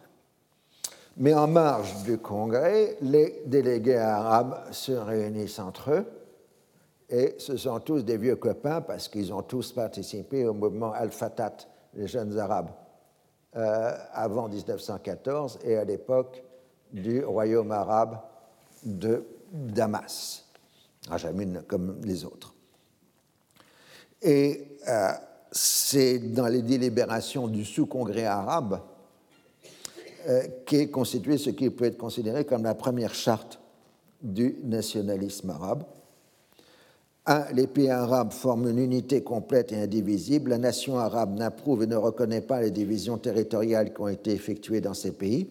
Mais 1.17 1.33
en 1.33 1.47
marge 1.47 2.03
du 2.03 2.17
Congrès, 2.17 2.97
les 3.01 3.41
délégués 3.45 3.97
arabes 3.97 4.65
se 4.71 4.91
réunissent 4.91 5.59
entre 5.59 5.91
eux 5.91 6.05
Et 7.09 7.35
ce 7.37 7.55
sont 7.55 7.79
tous 7.79 8.03
des 8.03 8.17
vieux 8.17 8.35
copains 8.35 8.81
parce 8.81 9.07
qu'ils 9.07 9.31
ont 9.33 9.43
tous 9.43 9.71
participé 9.71 10.45
au 10.45 10.53
mouvement 10.53 10.91
Al-Fatat, 10.91 11.57
les 11.93 12.07
jeunes 12.07 12.37
Arabes, 12.37 12.71
euh, 13.55 13.95
avant 14.11 14.49
1914 14.49 15.59
et 15.63 15.77
à 15.77 15.83
l'époque 15.83 16.43
du 16.91 17.23
royaume 17.23 17.71
arabe 17.71 18.19
de 18.83 19.25
Damas, 19.51 20.45
Rajamine 21.07 21.63
comme 21.67 22.01
les 22.03 22.25
autres. 22.25 22.53
Et 24.21 24.79
euh, 24.89 25.11
c'est 25.51 26.17
dans 26.19 26.47
les 26.47 26.63
délibérations 26.63 27.47
du 27.47 27.63
sous-congrès 27.63 28.25
arabe 28.25 28.81
qu'est 30.65 30.87
constitué 30.87 31.37
ce 31.37 31.49
qui 31.49 31.69
peut 31.69 31.85
être 31.85 31.97
considéré 31.97 32.45
comme 32.45 32.63
la 32.63 32.75
première 32.75 33.13
charte 33.13 33.59
du 34.21 34.55
nationalisme 34.63 35.49
arabe. 35.49 35.83
Un, 37.27 37.45
les 37.53 37.65
pays 37.65 37.89
arabes 37.89 38.31
forment 38.31 38.69
une 38.69 38.77
unité 38.77 39.23
complète 39.23 39.71
et 39.71 39.81
indivisible. 39.81 40.51
La 40.51 40.59
nation 40.59 40.99
arabe 40.99 41.35
n'approuve 41.35 41.83
et 41.83 41.87
ne 41.87 41.95
reconnaît 41.95 42.41
pas 42.41 42.61
les 42.61 42.69
divisions 42.69 43.17
territoriales 43.17 43.93
qui 43.93 44.01
ont 44.01 44.07
été 44.07 44.31
effectuées 44.31 44.81
dans 44.81 44.93
ces 44.93 45.11
pays. 45.11 45.49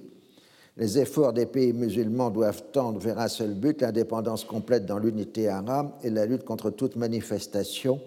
Les 0.76 0.98
efforts 0.98 1.32
des 1.32 1.46
pays 1.46 1.72
musulmans 1.72 2.30
doivent 2.30 2.64
tendre 2.72 3.00
vers 3.00 3.18
un 3.18 3.28
seul 3.28 3.54
but, 3.54 3.80
l'indépendance 3.80 4.44
complète 4.44 4.86
dans 4.86 4.98
l'unité 4.98 5.48
arabe 5.48 5.90
et 6.02 6.10
la 6.10 6.26
lutte 6.26 6.44
contre 6.44 6.70
toute 6.70 6.96
manifestation 6.96 8.00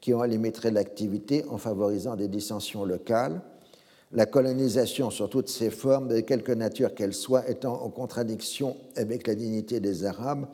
qui 0.00 0.12
en 0.12 0.22
limiterait 0.24 0.70
l'activité 0.70 1.44
en 1.48 1.58
favorisant 1.58 2.16
des 2.16 2.28
dissensions 2.28 2.84
locales. 2.84 3.40
La 4.14 4.26
colonisation 4.26 5.10
sur 5.10 5.30
toutes 5.30 5.48
ses 5.48 5.70
formes, 5.70 6.08
de 6.08 6.20
quelque 6.20 6.52
nature 6.52 6.94
qu'elle 6.94 7.14
soit, 7.14 7.48
étant 7.48 7.82
en 7.82 7.88
contradiction 7.88 8.76
avec 8.94 9.26
la 9.26 9.34
dignité 9.34 9.80
des 9.80 10.04
Arabes 10.04 10.46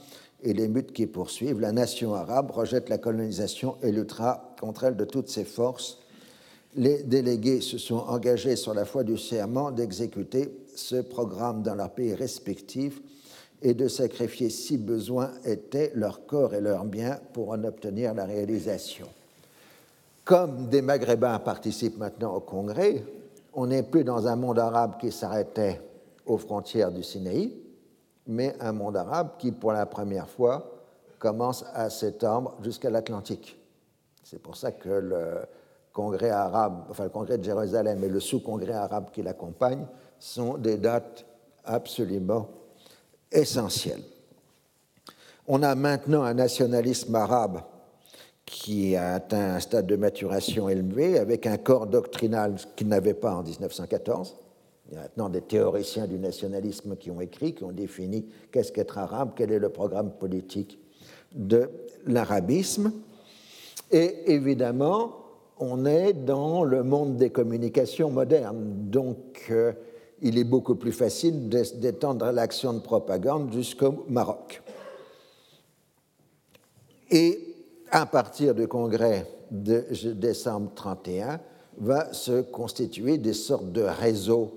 et 0.44 0.52
les 0.52 0.68
buts 0.68 0.84
qui 0.84 1.06
poursuivent, 1.06 1.59
la 1.59 1.72
nation 1.72 2.14
arabe 2.14 2.52
rejette 2.52 2.88
la 2.88 2.98
colonisation 2.98 3.76
et 3.82 3.90
luttera 3.90 4.54
contre 4.61 4.84
elle 4.84 4.96
de 4.96 5.04
toutes 5.04 5.28
ses 5.28 5.44
forces. 5.44 5.98
Les 6.76 7.02
délégués 7.02 7.61
se 7.61 7.78
sont 7.78 7.96
engagés 7.96 8.54
sur 8.54 8.74
la 8.74 8.84
foi 8.84 9.02
du 9.02 9.18
serment 9.18 9.72
d'exécuter 9.72 10.50
ce 10.76 10.96
programme 10.96 11.62
dans 11.62 11.74
leurs 11.74 11.90
pays 11.90 12.14
respectifs 12.14 13.02
et 13.62 13.74
de 13.74 13.88
sacrifier, 13.88 14.50
si 14.50 14.78
besoin 14.78 15.32
était, 15.44 15.90
leur 15.96 16.26
corps 16.26 16.54
et 16.54 16.61
leurs 16.61 16.84
biens 16.84 17.18
pour 17.32 17.50
en 17.50 17.64
obtenir 17.64 18.14
la 18.14 18.24
réalisation. 18.24 19.09
Comme 20.24 20.68
des 20.68 20.82
Maghrébins 20.82 21.40
participent 21.40 21.98
maintenant 21.98 22.36
au 22.36 22.40
Congrès, 22.40 23.02
on 23.59 23.66
n'est 23.66 23.82
plus 23.82 24.04
dans 24.04 24.28
un 24.28 24.36
monde 24.36 24.61
arabe 24.61 24.98
qui 25.00 25.11
s'arrêtait 25.11 25.82
aux 26.24 26.38
frontières 26.38 26.92
du 26.92 27.02
Sinaï, 27.02 27.61
mais 28.28 28.54
un 28.61 28.70
monde 28.70 28.96
arabe 28.96 29.30
qui, 29.36 29.50
pour 29.50 29.72
la 29.72 29.84
première 29.84 30.28
fois, 30.28 30.70
commence 31.18 31.64
à 31.74 31.90
s'étendre 31.90 32.54
jusqu'à 32.62 32.88
l'Atlantique. 32.88 33.59
C'est 34.22 34.40
pour 34.40 34.56
ça 34.56 34.70
que 34.70 34.88
le 34.88 35.40
congrès 35.92 36.30
arabe, 36.30 36.84
enfin 36.88 37.02
le 37.02 37.11
congrès 37.11 37.36
de 37.36 37.42
Jérusalem 37.42 38.04
et 38.04 38.09
le 38.09 38.20
sous-congrès 38.20 38.74
arabe 38.74 39.11
qui 39.11 39.22
l'accompagne 39.22 39.84
sont 40.20 40.56
des 40.56 40.76
dates 40.76 41.26
absolument 41.64 42.46
essentielles. 43.32 44.04
On 45.48 45.64
a 45.64 45.74
maintenant 45.74 46.22
un 46.22 46.34
nationalisme 46.34 47.12
arabe 47.16 47.62
qui 48.49 48.96
a 48.96 49.14
atteint 49.14 49.57
un 49.57 49.61
stade 49.61 49.86
de 49.86 49.96
maturation 49.96 50.68
élevé, 50.68 51.18
avec 51.18 51.46
un 51.46 51.59
corps 51.59 51.86
doctrinal 51.86 52.57
qu'il 52.76 52.88
n'avait 52.88 53.14
pas 53.14 53.34
en 53.34 53.42
1914. 53.42 54.36
Il 54.88 54.94
y 54.94 54.99
a 54.99 55.03
maintenant 55.03 55.28
des 55.28 55.42
théoriciens 55.42 56.07
du 56.07 56.18
nationalisme 56.18 56.96
qui 56.96 57.11
ont 57.11 57.20
écrit, 57.20 57.55
qui 57.55 57.64
ont 57.64 57.72
défini 57.72 58.26
qu'est-ce 58.51 58.72
qu'être 58.72 58.96
arabe, 58.96 59.32
quel 59.36 59.53
est 59.53 59.59
le 59.59 59.68
programme 59.68 60.11
politique 60.12 60.78
de 61.34 61.68
l'arabisme. 62.07 62.92
Et 63.90 64.32
évidemment, 64.32 65.16
on 65.59 65.84
est 65.84 66.14
dans 66.14 66.64
le 66.64 66.82
monde 66.82 67.16
des 67.16 67.30
communications 67.30 68.11
modernes, 68.11 68.88
donc 68.90 69.46
euh, 69.51 69.72
il 70.22 70.38
est 70.38 70.44
beaucoup 70.44 70.74
plus 70.74 70.92
facile 70.92 71.49
d'étendre 71.49 72.30
l'action 72.32 72.72
de 72.72 72.80
propagande 72.80 73.53
jusqu'au 73.53 74.07
Maroc. 74.09 74.62
Et 77.11 77.47
à 77.91 78.07
partir 78.07 78.55
du 78.55 78.68
congrès 78.68 79.26
de 79.51 79.84
décembre 80.12 80.70
31, 80.74 81.41
va 81.78 82.12
se 82.12 82.43
constituer 82.43 83.18
des 83.18 83.32
sortes 83.32 83.72
de 83.72 83.82
réseaux 83.82 84.53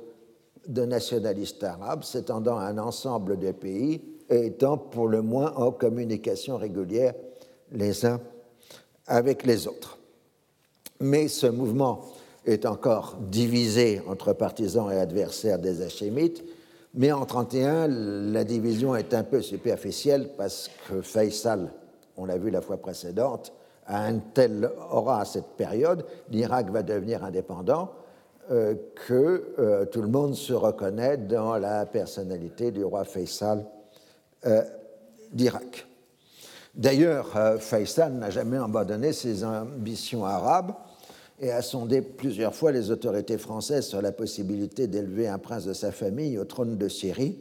de 0.67 0.85
nationalistes 0.85 1.63
arabes 1.63 2.03
s'étendant 2.03 2.57
à 2.57 2.65
un 2.65 2.77
ensemble 2.77 3.37
de 3.37 3.51
pays 3.51 4.01
et 4.29 4.47
étant 4.47 4.77
pour 4.77 5.07
le 5.07 5.21
moins 5.21 5.53
en 5.55 5.71
communication 5.71 6.57
régulière 6.57 7.13
les 7.71 8.05
uns 8.05 8.19
avec 9.07 9.45
les 9.45 9.67
autres. 9.67 9.97
Mais 10.99 11.27
ce 11.27 11.47
mouvement 11.47 12.01
est 12.45 12.65
encore 12.65 13.17
divisé 13.19 14.01
entre 14.07 14.33
partisans 14.33 14.91
et 14.91 14.99
adversaires 14.99 15.59
des 15.59 15.81
Hachémites, 15.81 16.43
mais 16.93 17.11
en 17.11 17.25
31, 17.25 17.87
la 17.87 18.43
division 18.43 18.95
est 18.95 19.13
un 19.13 19.23
peu 19.23 19.41
superficielle 19.41 20.31
parce 20.37 20.69
que 20.87 21.01
Faisal 21.01 21.71
on 22.17 22.25
l'a 22.25 22.37
vu 22.37 22.49
la 22.49 22.61
fois 22.61 22.77
précédente, 22.77 23.53
a 23.85 24.05
un 24.05 24.19
tel 24.19 24.69
aura 24.91 25.21
à 25.21 25.25
cette 25.25 25.57
période, 25.57 26.05
l'Irak 26.29 26.69
va 26.69 26.83
devenir 26.83 27.23
indépendant, 27.23 27.91
euh, 28.51 28.75
que 29.07 29.53
euh, 29.59 29.85
tout 29.85 30.01
le 30.01 30.07
monde 30.07 30.35
se 30.35 30.53
reconnaît 30.53 31.15
dans 31.17 31.57
la 31.57 31.85
personnalité 31.85 32.71
du 32.71 32.83
roi 32.83 33.05
Faisal 33.05 33.65
euh, 34.45 34.63
d'Irak. 35.31 35.87
D'ailleurs, 36.73 37.37
Faisal 37.59 38.13
n'a 38.13 38.29
jamais 38.29 38.57
abandonné 38.57 39.11
ses 39.11 39.43
ambitions 39.43 40.25
arabes 40.25 40.73
et 41.39 41.51
a 41.51 41.61
sondé 41.61 42.01
plusieurs 42.01 42.55
fois 42.55 42.71
les 42.71 42.91
autorités 42.91 43.37
françaises 43.37 43.87
sur 43.87 44.01
la 44.01 44.11
possibilité 44.11 44.87
d'élever 44.87 45.27
un 45.27 45.37
prince 45.37 45.65
de 45.65 45.73
sa 45.73 45.91
famille 45.91 46.37
au 46.37 46.45
trône 46.45 46.77
de 46.77 46.87
Syrie. 46.87 47.39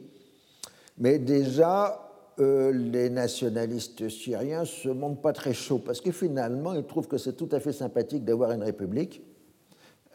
Mais 0.99 1.19
déjà, 1.19 2.10
euh, 2.41 2.73
les 2.73 3.11
nationalistes 3.11 4.09
syriens 4.09 4.65
se 4.65 4.89
montrent 4.89 5.21
pas 5.21 5.33
très 5.35 5.53
chauds, 5.53 5.79
parce 5.79 6.01
que 6.01 6.11
finalement, 6.11 6.73
ils 6.73 6.85
trouvent 6.85 7.09
que 7.09 7.19
c'est 7.19 7.35
tout 7.35 7.49
à 7.53 7.61
fait 7.61 7.73
sympathique 7.73 8.25
d'avoir 8.25 8.53
une 8.53 8.63
république, 8.63 9.23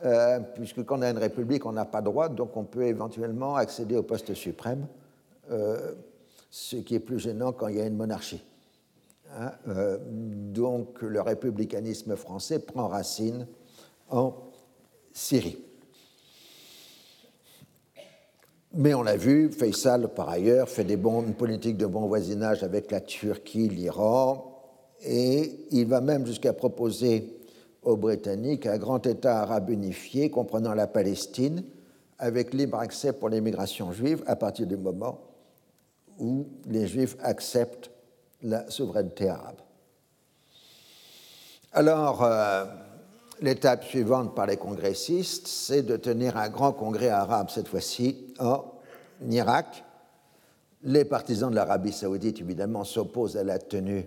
euh, 0.03 0.39
puisque 0.55 0.83
quand 0.83 0.99
on 0.99 1.01
a 1.03 1.11
une 1.11 1.19
république, 1.19 1.65
on 1.65 1.73
n'a 1.73 1.85
pas 1.85 2.01
droit, 2.01 2.29
donc 2.29 2.57
on 2.57 2.63
peut 2.63 2.85
éventuellement 2.85 3.55
accéder 3.55 3.95
au 3.95 4.03
poste 4.03 4.33
suprême, 4.33 4.87
euh, 5.51 5.93
ce 6.49 6.77
qui 6.77 6.95
est 6.95 6.99
plus 6.99 7.19
gênant 7.19 7.51
quand 7.51 7.67
il 7.67 7.77
y 7.77 7.81
a 7.81 7.85
une 7.85 7.97
monarchie. 7.97 8.43
Hein. 9.37 9.51
donc 10.53 11.01
le 11.01 11.19
républicanisme 11.19 12.15
français 12.15 12.59
prend 12.59 12.87
racine 12.87 13.47
en 14.09 14.33
Syrie. 15.11 15.64
Mais 18.77 18.93
on 18.93 19.03
l'a 19.03 19.15
vu, 19.15 19.51
Faisal, 19.53 20.09
par 20.09 20.27
ailleurs, 20.27 20.67
fait 20.67 20.83
des 20.83 20.97
bons, 20.97 21.23
une 21.23 21.33
politique 21.33 21.77
de 21.77 21.85
bon 21.85 22.07
voisinage 22.07 22.61
avec 22.61 22.91
la 22.91 22.99
Turquie, 22.99 23.69
l'Iran, 23.69 24.51
et 25.01 25.65
il 25.71 25.85
va 25.87 26.01
même 26.01 26.25
jusqu'à 26.25 26.51
proposer 26.51 27.39
aux 27.83 27.95
Britanniques 27.95 28.65
un 28.65 28.77
grand 28.77 29.05
État 29.07 29.39
arabe 29.39 29.69
unifié 29.69 30.29
comprenant 30.29 30.73
la 30.73 30.87
Palestine, 30.87 31.63
avec 32.19 32.53
libre 32.53 32.79
accès 32.79 33.13
pour 33.13 33.29
l'immigration 33.29 33.93
juive 33.93 34.23
à 34.27 34.35
partir 34.35 34.67
du 34.67 34.75
moment 34.75 35.21
où 36.19 36.45
les 36.65 36.85
Juifs 36.85 37.15
acceptent 37.21 37.91
la 38.41 38.69
souveraineté 38.69 39.29
arabe. 39.29 39.61
Alors, 41.71 42.23
euh, 42.23 42.65
L'étape 43.41 43.83
suivante 43.83 44.33
par 44.33 44.45
les 44.45 44.55
congressistes, 44.55 45.47
c'est 45.47 45.83
de 45.83 45.97
tenir 45.97 46.37
un 46.37 46.47
grand 46.47 46.71
congrès 46.71 47.09
arabe, 47.09 47.49
cette 47.49 47.67
fois-ci 47.67 48.33
en 48.39 48.63
Irak. 49.29 49.83
Les 50.83 51.03
partisans 51.03 51.49
de 51.49 51.55
l'Arabie 51.55 51.91
saoudite, 51.91 52.39
évidemment, 52.39 52.85
s'opposent 52.85 53.35
à 53.35 53.43
la 53.43 53.59
tenue 53.59 54.05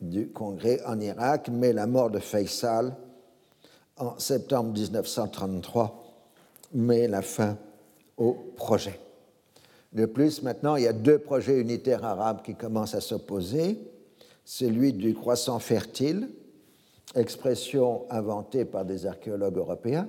du 0.00 0.30
congrès 0.30 0.80
en 0.86 0.98
Irak, 0.98 1.50
mais 1.52 1.74
la 1.74 1.86
mort 1.86 2.10
de 2.10 2.20
Faisal 2.20 2.96
en 3.98 4.18
septembre 4.18 4.72
1933 4.72 6.02
met 6.72 7.06
la 7.06 7.20
fin 7.20 7.58
au 8.16 8.32
projet. 8.56 8.98
De 9.92 10.06
plus, 10.06 10.42
maintenant, 10.42 10.76
il 10.76 10.84
y 10.84 10.88
a 10.88 10.92
deux 10.94 11.18
projets 11.18 11.60
unitaires 11.60 12.04
arabes 12.04 12.42
qui 12.42 12.54
commencent 12.54 12.94
à 12.94 13.00
s'opposer. 13.00 13.78
Celui 14.44 14.94
du 14.94 15.14
croissant 15.14 15.58
fertile, 15.58 16.30
expression 17.14 18.06
inventée 18.10 18.64
par 18.64 18.84
des 18.84 19.06
archéologues 19.06 19.56
européens, 19.56 20.08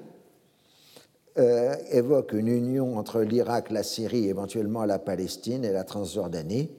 euh, 1.37 1.73
évoque 1.91 2.33
une 2.33 2.49
union 2.49 2.97
entre 2.97 3.21
l'Irak, 3.21 3.71
la 3.71 3.83
Syrie, 3.83 4.27
éventuellement 4.27 4.83
la 4.85 4.99
Palestine 4.99 5.63
et 5.63 5.71
la 5.71 5.83
Transjordanie, 5.83 6.69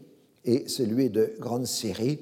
et 0.45 0.69
celui 0.69 1.09
de 1.11 1.35
Grande 1.39 1.67
Syrie, 1.67 2.21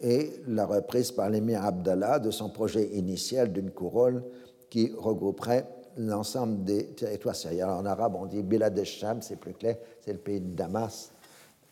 et 0.00 0.32
la 0.46 0.64
reprise 0.64 1.10
par 1.10 1.28
l'émir 1.28 1.64
Abdallah 1.64 2.18
de 2.18 2.30
son 2.30 2.50
projet 2.50 2.86
initial 2.94 3.52
d'une 3.52 3.70
couronne 3.70 4.22
qui 4.70 4.92
regrouperait 4.96 5.66
l'ensemble 5.96 6.62
des 6.64 6.86
territoires 6.86 7.34
syriens. 7.34 7.74
en 7.74 7.84
arabe, 7.84 8.14
on 8.14 8.26
dit 8.26 8.42
Bilad 8.42 8.80
sham 8.84 9.20
c'est 9.20 9.36
plus 9.36 9.54
clair, 9.54 9.76
c'est 10.00 10.12
le 10.12 10.18
pays 10.18 10.40
de 10.40 10.54
Damas, 10.54 11.12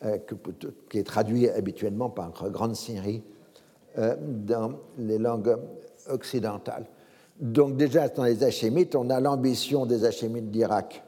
euh, 0.03 0.17
qui 0.89 0.99
est 0.99 1.03
traduit 1.03 1.49
habituellement 1.49 2.09
par 2.09 2.31
Grande 2.51 2.75
Syrie 2.75 3.23
dans 3.97 4.73
les 4.97 5.17
langues 5.17 5.57
occidentales. 6.09 6.85
Donc 7.39 7.77
déjà 7.77 8.07
dans 8.09 8.23
les 8.23 8.43
Hachémites, 8.43 8.95
on 8.95 9.09
a 9.09 9.19
l'ambition 9.19 9.85
des 9.85 10.05
Hachémites 10.05 10.51
d'Irak 10.51 11.03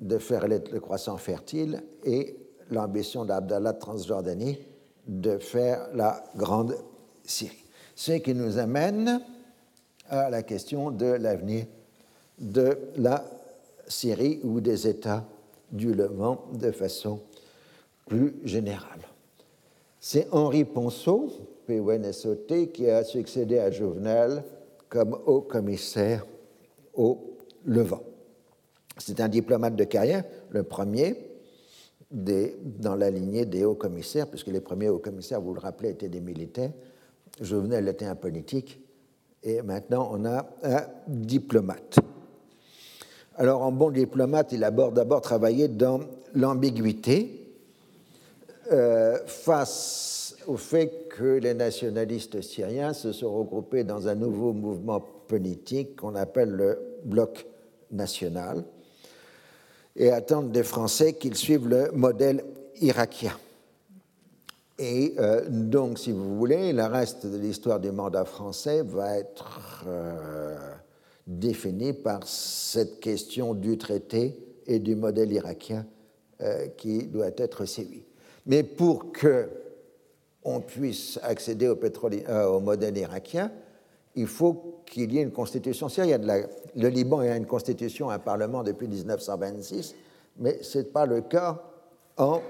de 0.00 0.18
faire 0.18 0.46
le 0.48 0.80
croissant 0.80 1.16
fertile 1.16 1.82
et 2.04 2.36
l'ambition 2.70 3.24
d'Abdallah 3.24 3.72
de 3.72 3.78
Transjordanie 3.78 4.58
de 5.06 5.38
faire 5.38 5.88
la 5.94 6.22
grande 6.36 6.76
Syrie. 7.24 7.64
Ce 7.94 8.12
qui 8.12 8.34
nous 8.34 8.58
amène 8.58 9.20
à 10.08 10.30
la 10.30 10.42
question 10.42 10.90
de 10.90 11.06
l'avenir 11.06 11.66
de 12.38 12.78
la 12.96 13.24
Syrie 13.86 14.40
ou 14.42 14.60
des 14.60 14.88
États 14.88 15.24
du 15.70 15.94
Levant 15.94 16.44
de 16.52 16.70
façon 16.70 17.20
plus 18.06 18.34
générale. 18.44 19.00
C'est 20.00 20.28
Henri 20.32 20.64
Ponceau, 20.64 21.30
PONSOT, 21.66 22.68
qui 22.72 22.88
a 22.88 23.04
succédé 23.04 23.58
à 23.58 23.70
Jovenel 23.70 24.44
comme 24.88 25.18
haut 25.26 25.42
commissaire 25.42 26.26
au 26.94 27.36
Levant. 27.64 28.02
C'est 28.98 29.20
un 29.20 29.28
diplomate 29.28 29.76
de 29.76 29.84
carrière, 29.84 30.24
le 30.50 30.64
premier 30.64 31.16
des, 32.10 32.56
dans 32.78 32.94
la 32.94 33.10
lignée 33.10 33.46
des 33.46 33.64
hauts 33.64 33.74
commissaires, 33.74 34.26
puisque 34.28 34.48
les 34.48 34.60
premiers 34.60 34.88
hauts 34.88 34.98
commissaires, 34.98 35.40
vous 35.40 35.54
le 35.54 35.60
rappelez, 35.60 35.90
étaient 35.90 36.08
des 36.08 36.20
militaires. 36.20 36.72
Jovenel 37.40 37.88
était 37.88 38.04
un 38.04 38.14
politique, 38.14 38.80
et 39.42 39.62
maintenant 39.62 40.10
on 40.12 40.24
a 40.26 40.46
un 40.62 40.86
diplomate. 41.06 41.96
Alors, 43.36 43.62
en 43.62 43.72
bon 43.72 43.90
diplomate, 43.90 44.52
il 44.52 44.62
a 44.62 44.70
d'abord 44.70 45.22
travaillé 45.22 45.68
dans 45.68 46.00
l'ambiguïté 46.34 47.42
euh, 48.70 49.18
face 49.26 50.21
au 50.46 50.56
fait 50.56 51.08
que 51.08 51.38
les 51.38 51.54
nationalistes 51.54 52.40
syriens 52.40 52.92
se 52.92 53.12
sont 53.12 53.32
regroupés 53.32 53.84
dans 53.84 54.08
un 54.08 54.14
nouveau 54.14 54.52
mouvement 54.52 55.00
politique 55.00 55.96
qu'on 55.96 56.14
appelle 56.14 56.50
le 56.50 56.78
bloc 57.04 57.46
national 57.90 58.64
et 59.96 60.10
attendent 60.10 60.52
des 60.52 60.62
Français 60.62 61.14
qu'ils 61.14 61.36
suivent 61.36 61.68
le 61.68 61.90
modèle 61.92 62.44
irakien. 62.80 63.36
Et 64.78 65.14
euh, 65.18 65.42
donc, 65.48 65.98
si 65.98 66.12
vous 66.12 66.36
voulez, 66.36 66.72
le 66.72 66.84
reste 66.84 67.26
de 67.26 67.36
l'histoire 67.36 67.78
du 67.78 67.92
mandat 67.92 68.24
français 68.24 68.82
va 68.82 69.18
être 69.18 69.84
euh, 69.86 70.56
défini 71.26 71.92
par 71.92 72.26
cette 72.26 72.98
question 73.00 73.54
du 73.54 73.78
traité 73.78 74.36
et 74.66 74.78
du 74.78 74.96
modèle 74.96 75.32
irakien 75.32 75.86
euh, 76.40 76.66
qui 76.76 77.04
doit 77.04 77.30
être 77.36 77.64
sévi. 77.64 78.02
Mais 78.46 78.62
pour 78.62 79.12
que 79.12 79.48
on 80.44 80.60
puisse 80.60 81.18
accéder 81.22 81.68
au, 81.68 81.76
pétrole, 81.76 82.22
au 82.48 82.60
modèle 82.60 82.96
irakien, 82.98 83.50
il 84.14 84.26
faut 84.26 84.82
qu'il 84.86 85.12
y 85.12 85.18
ait 85.18 85.22
une 85.22 85.32
constitution 85.32 85.88
syrienne. 85.88 86.26
le 86.76 86.88
Liban 86.88 87.20
a 87.20 87.36
une 87.36 87.46
constitution, 87.46 88.10
un 88.10 88.18
parlement 88.18 88.62
depuis 88.62 88.88
1926, 88.88 89.94
mais 90.38 90.62
ce 90.62 90.78
n'est 90.78 90.84
pas 90.84 91.06
le 91.06 91.22
cas 91.22 91.62
en 92.16 92.40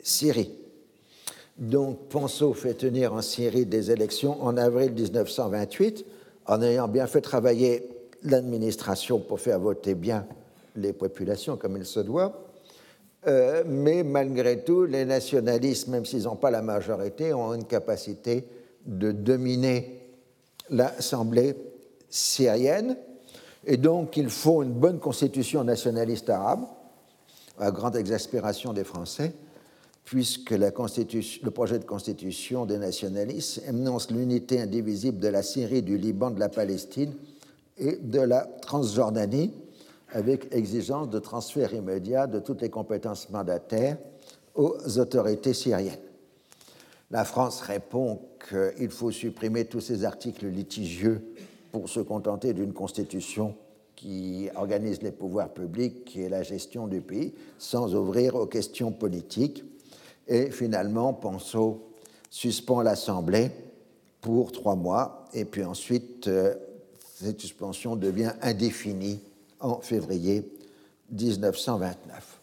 Syrie. 0.00 0.50
Donc 1.58 2.08
Ponceau 2.08 2.54
fait 2.54 2.74
tenir 2.74 3.12
en 3.12 3.22
Syrie 3.22 3.66
des 3.66 3.90
élections 3.90 4.42
en 4.42 4.56
avril 4.56 4.92
1928, 4.92 6.04
en 6.46 6.62
ayant 6.62 6.88
bien 6.88 7.06
fait 7.06 7.20
travailler 7.20 7.88
l'administration 8.22 9.18
pour 9.18 9.40
faire 9.40 9.58
voter 9.60 9.94
bien 9.94 10.26
les 10.76 10.92
populations 10.92 11.56
comme 11.56 11.76
il 11.76 11.84
se 11.84 12.00
doit. 12.00 12.32
Euh, 13.26 13.62
mais 13.66 14.02
malgré 14.02 14.64
tout, 14.64 14.84
les 14.84 15.04
nationalistes, 15.04 15.88
même 15.88 16.04
s'ils 16.04 16.24
n'ont 16.24 16.36
pas 16.36 16.50
la 16.50 16.62
majorité, 16.62 17.32
ont 17.32 17.54
une 17.54 17.64
capacité 17.64 18.44
de 18.84 19.12
dominer 19.12 20.00
l'Assemblée 20.70 21.54
syrienne. 22.08 22.96
Et 23.64 23.76
donc, 23.76 24.16
il 24.16 24.28
faut 24.28 24.62
une 24.62 24.72
bonne 24.72 24.98
constitution 24.98 25.62
nationaliste 25.62 26.30
arabe, 26.30 26.64
à 27.58 27.70
grande 27.70 27.94
exaspération 27.94 28.72
des 28.72 28.82
Français, 28.82 29.32
puisque 30.04 30.50
le 30.50 31.50
projet 31.50 31.78
de 31.78 31.84
constitution 31.84 32.66
des 32.66 32.78
nationalistes 32.78 33.62
énonce 33.68 34.10
l'unité 34.10 34.60
indivisible 34.60 35.18
de 35.18 35.28
la 35.28 35.44
Syrie, 35.44 35.82
du 35.82 35.96
Liban, 35.96 36.32
de 36.32 36.40
la 36.40 36.48
Palestine 36.48 37.14
et 37.78 37.96
de 37.96 38.20
la 38.20 38.48
Transjordanie, 38.62 39.52
avec 40.12 40.54
exigence 40.54 41.08
de 41.08 41.18
transfert 41.18 41.74
immédiat 41.74 42.26
de 42.26 42.38
toutes 42.38 42.62
les 42.62 42.70
compétences 42.70 43.30
mandataires 43.30 43.98
aux 44.54 44.76
autorités 44.98 45.54
syriennes. 45.54 45.98
La 47.10 47.24
France 47.24 47.60
répond 47.60 48.20
qu'il 48.48 48.90
faut 48.90 49.10
supprimer 49.10 49.66
tous 49.66 49.80
ces 49.80 50.04
articles 50.04 50.46
litigieux 50.46 51.34
pour 51.70 51.88
se 51.88 52.00
contenter 52.00 52.52
d'une 52.54 52.72
constitution 52.72 53.54
qui 53.96 54.48
organise 54.56 55.02
les 55.02 55.12
pouvoirs 55.12 55.52
publics 55.52 56.16
et 56.16 56.28
la 56.28 56.42
gestion 56.42 56.86
du 56.86 57.00
pays 57.00 57.34
sans 57.58 57.94
ouvrir 57.94 58.34
aux 58.34 58.46
questions 58.46 58.92
politiques. 58.92 59.64
Et 60.26 60.50
finalement, 60.50 61.12
Ponceau 61.12 61.92
suspend 62.30 62.82
l'Assemblée 62.82 63.50
pour 64.20 64.52
trois 64.52 64.76
mois 64.76 65.26
et 65.34 65.44
puis 65.44 65.64
ensuite 65.64 66.28
euh, 66.28 66.54
cette 67.14 67.40
suspension 67.40 67.94
devient 67.94 68.32
indéfinie 68.40 69.20
en 69.62 69.80
février 69.80 70.44
1929. 71.10 72.40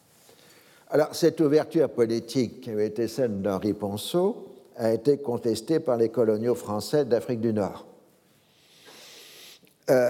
Alors 0.90 1.14
cette 1.14 1.40
ouverture 1.40 1.90
politique 1.90 2.62
qui 2.62 2.72
avait 2.72 2.88
été 2.88 3.08
celle 3.08 3.42
d'Henri 3.42 3.74
Ponceau 3.74 4.48
a 4.76 4.94
été 4.94 5.18
contesté 5.18 5.80
par 5.80 5.98
les 5.98 6.10
coloniaux 6.10 6.56
français 6.56 7.06
d'Afrique 7.06 7.42
du 7.42 7.54
Nord. 7.54 7.86
Euh, 9.90 10.10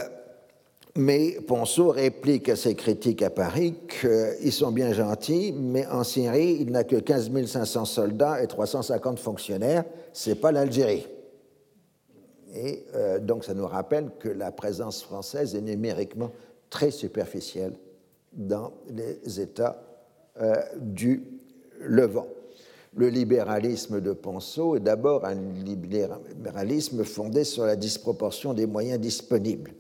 mais 0.96 1.38
Ponceau 1.48 1.90
réplique 1.90 2.50
à 2.50 2.56
ces 2.56 2.76
critiques 2.76 3.22
à 3.22 3.30
Paris 3.30 3.76
qu'ils 3.88 4.52
sont 4.52 4.72
bien 4.72 4.92
gentils, 4.94 5.54
mais 5.54 5.86
en 5.88 6.04
Syrie, 6.04 6.58
il 6.60 6.72
n'a 6.72 6.84
que 6.84 6.98
15 6.98 7.32
500 7.46 7.86
soldats 7.86 8.42
et 8.42 8.48
350 8.48 9.20
fonctionnaires. 9.20 9.86
Ce 10.14 10.30
n'est 10.30 10.36
pas 10.36 10.52
l'Algérie. 10.52 11.08
Et 12.54 12.86
euh, 12.96 13.20
donc, 13.20 13.46
ça 13.46 13.54
nous 13.54 13.68
rappelle 13.68 14.10
que 14.20 14.30
la 14.30 14.52
présence 14.52 15.04
française 15.04 15.56
est 15.56 15.62
numériquement 15.62 16.32
très 16.70 16.92
superficielle 16.92 17.74
dans 18.34 18.74
les 18.90 19.40
États 19.40 19.82
euh, 20.42 20.56
du 20.78 21.24
Levant 21.82 22.28
le 22.96 23.10
libéralisme 23.10 24.02
de 24.02 24.14
Ponceau 24.14 24.76
est 24.76 24.80
d'abord 24.80 25.26
un 25.26 25.36
libéralisme 25.36 27.04
fondé 27.04 27.44
sur 27.44 27.66
la 27.66 27.76
disproportion 27.76 28.54
des 28.54 28.66
moyens 28.66 29.00
disponibles. 29.00 29.74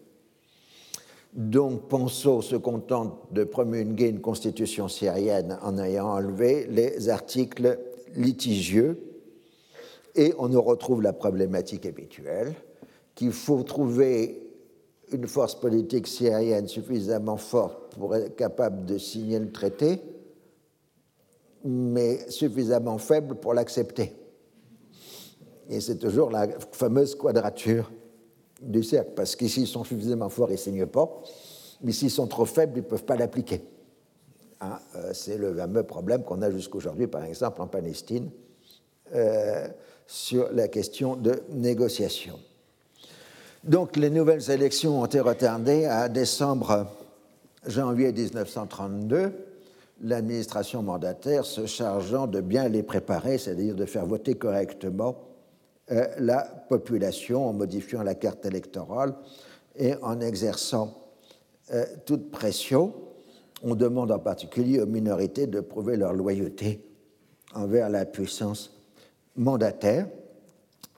Donc 1.33 1.87
Ponceau 1.87 2.41
se 2.41 2.55
contente 2.55 3.13
de 3.31 3.43
promulguer 3.43 4.07
une 4.07 4.21
constitution 4.21 4.87
syrienne 4.87 5.57
en 5.61 5.77
ayant 5.77 6.07
enlevé 6.07 6.67
les 6.69 7.09
articles 7.09 7.79
litigieux 8.15 8.99
et 10.15 10.33
on 10.39 10.49
nous 10.49 10.61
retrouve 10.61 11.01
la 11.01 11.13
problématique 11.13 11.85
habituelle 11.85 12.53
qu'il 13.13 13.31
faut 13.31 13.61
trouver 13.63 14.48
une 15.11 15.27
force 15.27 15.55
politique 15.55 16.07
syrienne 16.07 16.67
suffisamment 16.67 17.37
forte 17.37 17.95
pour 17.95 18.15
être 18.15 18.35
capable 18.35 18.85
de 18.85 18.97
signer 18.97 19.39
le 19.39 19.51
traité 19.51 20.01
mais 21.63 22.29
suffisamment 22.29 22.97
faible 22.97 23.35
pour 23.35 23.53
l'accepter. 23.53 24.15
Et 25.69 25.81
c'est 25.81 25.97
toujours 25.97 26.31
la 26.31 26.47
fameuse 26.71 27.15
quadrature 27.15 27.91
du 28.61 28.83
cercle, 28.83 29.11
parce 29.15 29.35
qu'ici, 29.35 29.61
ils 29.61 29.67
sont 29.67 29.83
suffisamment 29.83 30.29
forts, 30.29 30.49
ils 30.49 30.53
ne 30.53 30.57
signent 30.57 30.85
pas, 30.85 31.21
mais 31.81 31.91
s'ils 31.91 32.11
sont 32.11 32.27
trop 32.27 32.45
faibles, 32.45 32.73
ils 32.77 32.83
ne 32.83 32.87
peuvent 32.87 33.05
pas 33.05 33.15
l'appliquer. 33.15 33.61
Hein, 34.61 34.79
euh, 34.95 35.11
c'est 35.13 35.37
le 35.37 35.55
fameux 35.55 35.83
problème 35.83 36.23
qu'on 36.23 36.41
a 36.41 36.51
jusqu'aujourd'hui, 36.51 37.07
par 37.07 37.23
exemple, 37.23 37.61
en 37.61 37.67
Palestine, 37.67 38.29
euh, 39.13 39.67
sur 40.05 40.51
la 40.51 40.67
question 40.67 41.15
de 41.15 41.43
négociation. 41.51 42.39
Donc, 43.63 43.95
les 43.97 44.09
nouvelles 44.09 44.49
élections 44.51 45.01
ont 45.01 45.05
été 45.05 45.19
retardées 45.19 45.85
à 45.85 46.09
décembre-janvier 46.09 48.13
1932 48.13 49.31
l'administration 50.01 50.81
mandataire 50.81 51.45
se 51.45 51.65
chargeant 51.65 52.27
de 52.27 52.41
bien 52.41 52.69
les 52.69 52.83
préparer, 52.83 53.37
c'est-à-dire 53.37 53.75
de 53.75 53.85
faire 53.85 54.05
voter 54.05 54.35
correctement 54.35 55.15
euh, 55.91 56.07
la 56.19 56.43
population 56.69 57.47
en 57.47 57.53
modifiant 57.53 58.03
la 58.03 58.15
carte 58.15 58.45
électorale 58.45 59.13
et 59.75 59.95
en 60.01 60.21
exerçant 60.21 61.09
euh, 61.73 61.85
toute 62.05 62.31
pression. 62.31 62.93
On 63.63 63.75
demande 63.75 64.11
en 64.11 64.19
particulier 64.19 64.81
aux 64.81 64.85
minorités 64.85 65.47
de 65.47 65.59
prouver 65.59 65.97
leur 65.97 66.13
loyauté 66.13 66.85
envers 67.53 67.89
la 67.89 68.05
puissance 68.05 68.77
mandataire. 69.35 70.07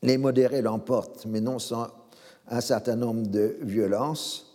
Les 0.03 0.17
modérés 0.17 0.61
l'emportent, 0.61 1.25
mais 1.25 1.41
non 1.41 1.59
sans 1.59 1.87
un 2.51 2.61
certain 2.61 2.97
nombre 2.97 3.27
de 3.27 3.57
violences. 3.61 4.53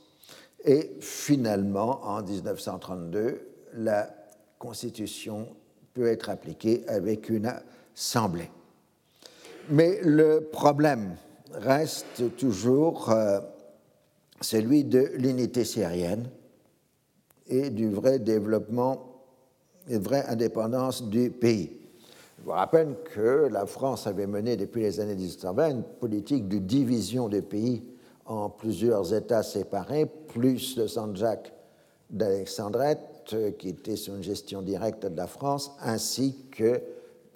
Et 0.65 0.97
finalement, 1.01 2.01
en 2.05 2.23
1932, 2.23 3.41
la 3.75 4.15
constitution 4.59 5.49
peut 5.95 6.07
être 6.07 6.29
appliquée 6.29 6.85
avec 6.89 7.29
une 7.31 7.53
assemblée. 7.95 8.51
Mais 9.71 9.99
le 10.03 10.49
problème 10.53 11.17
reste 11.53 12.37
toujours 12.37 13.11
euh, 13.11 13.41
celui 14.41 14.85
de 14.85 15.11
l'unité 15.15 15.65
syrienne 15.65 16.29
et 17.47 17.71
du 17.71 17.89
vrai 17.91 18.19
développement 18.19 19.23
et 19.89 19.99
vraie 19.99 20.27
indépendance 20.27 21.03
du 21.03 21.31
pays. 21.31 21.71
Vous 22.47 22.53
rappelle 22.53 22.95
que 23.13 23.49
la 23.51 23.67
France 23.67 24.07
avait 24.07 24.29
mené 24.29 24.57
depuis 24.57 24.83
les 24.83 25.01
années 25.01 25.17
1820 25.17 25.69
une 25.69 25.83
politique 25.83 26.47
de 26.47 26.59
division 26.59 27.29
du 27.29 27.43
pays 27.43 27.83
en 28.25 28.49
plusieurs 28.51 29.13
États 29.13 29.43
séparés, 29.43 30.07
plus 30.07 30.77
le 30.77 30.87
Saint-Jacques 30.87 31.53
d'Alexandrette, 32.09 33.01
euh, 33.33 33.51
qui 33.51 33.71
était 33.71 33.97
sous 33.97 34.15
une 34.15 34.23
gestion 34.23 34.63
directe 34.63 35.05
de 35.07 35.17
la 35.17 35.27
France, 35.27 35.73
ainsi 35.83 36.37
que 36.53 36.81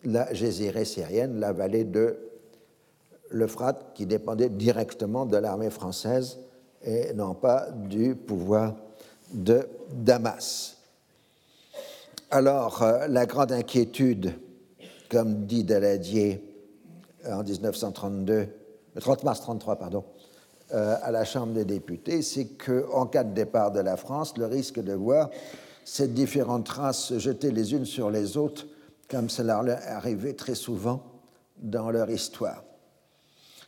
la 0.05 0.33
Gésirée 0.33 0.85
syrienne, 0.85 1.41
la 1.41 1.53
vallée 1.53 1.83
de 1.83 2.17
l'Euphrate, 3.33 3.87
qui 3.95 4.07
dépendait 4.07 4.49
directement 4.49 5.27
de 5.27 5.39
l'armée 5.39 5.71
française 5.71 6.39
et 6.85 7.13
non 7.15 7.35
pas 7.35 7.67
du 7.73 8.15
pouvoir 8.15 8.77
de 9.35 9.67
Damas. 9.91 10.77
Alors, 12.31 12.85
euh, 12.85 13.09
la 13.09 13.27
grande 13.27 13.51
inquiétude, 13.51 14.35
comme 15.11 15.45
dit 15.45 15.65
Daladier 15.65 16.43
en 17.27 17.43
1932, 17.43 18.47
le 18.95 19.01
30 19.01 19.25
mars 19.25 19.41
33, 19.41 19.77
pardon, 19.77 20.05
euh, 20.73 20.97
à 21.03 21.11
la 21.11 21.25
Chambre 21.25 21.53
des 21.53 21.65
députés, 21.65 22.23
c'est 22.23 22.47
qu'en 22.47 23.07
cas 23.07 23.25
de 23.25 23.35
départ 23.35 23.73
de 23.73 23.81
la 23.81 23.97
France, 23.97 24.39
le 24.39 24.47
risque 24.47 24.81
de 24.81 24.93
voir 24.93 25.31
ces 25.85 26.09
différentes 26.09 26.69
races 26.69 27.05
se 27.05 27.19
jeter 27.19 27.51
les 27.51 27.73
unes 27.75 27.85
sur 27.85 28.11
les 28.11 28.37
autres, 28.37 28.67
comme 29.09 29.29
cela 29.29 29.61
leur 29.63 29.79
est 29.79 29.89
arrivé 29.89 30.37
très 30.37 30.55
souvent 30.55 31.03
dans 31.59 31.91
leur 31.91 32.09
histoire. 32.09 32.63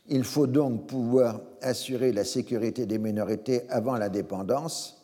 Il 0.07 0.23
faut 0.23 0.47
donc 0.47 0.87
pouvoir 0.87 1.41
assurer 1.61 2.11
la 2.13 2.23
sécurité 2.23 2.85
des 2.85 2.97
minorités 2.97 3.63
avant 3.69 3.97
l'indépendance, 3.97 5.01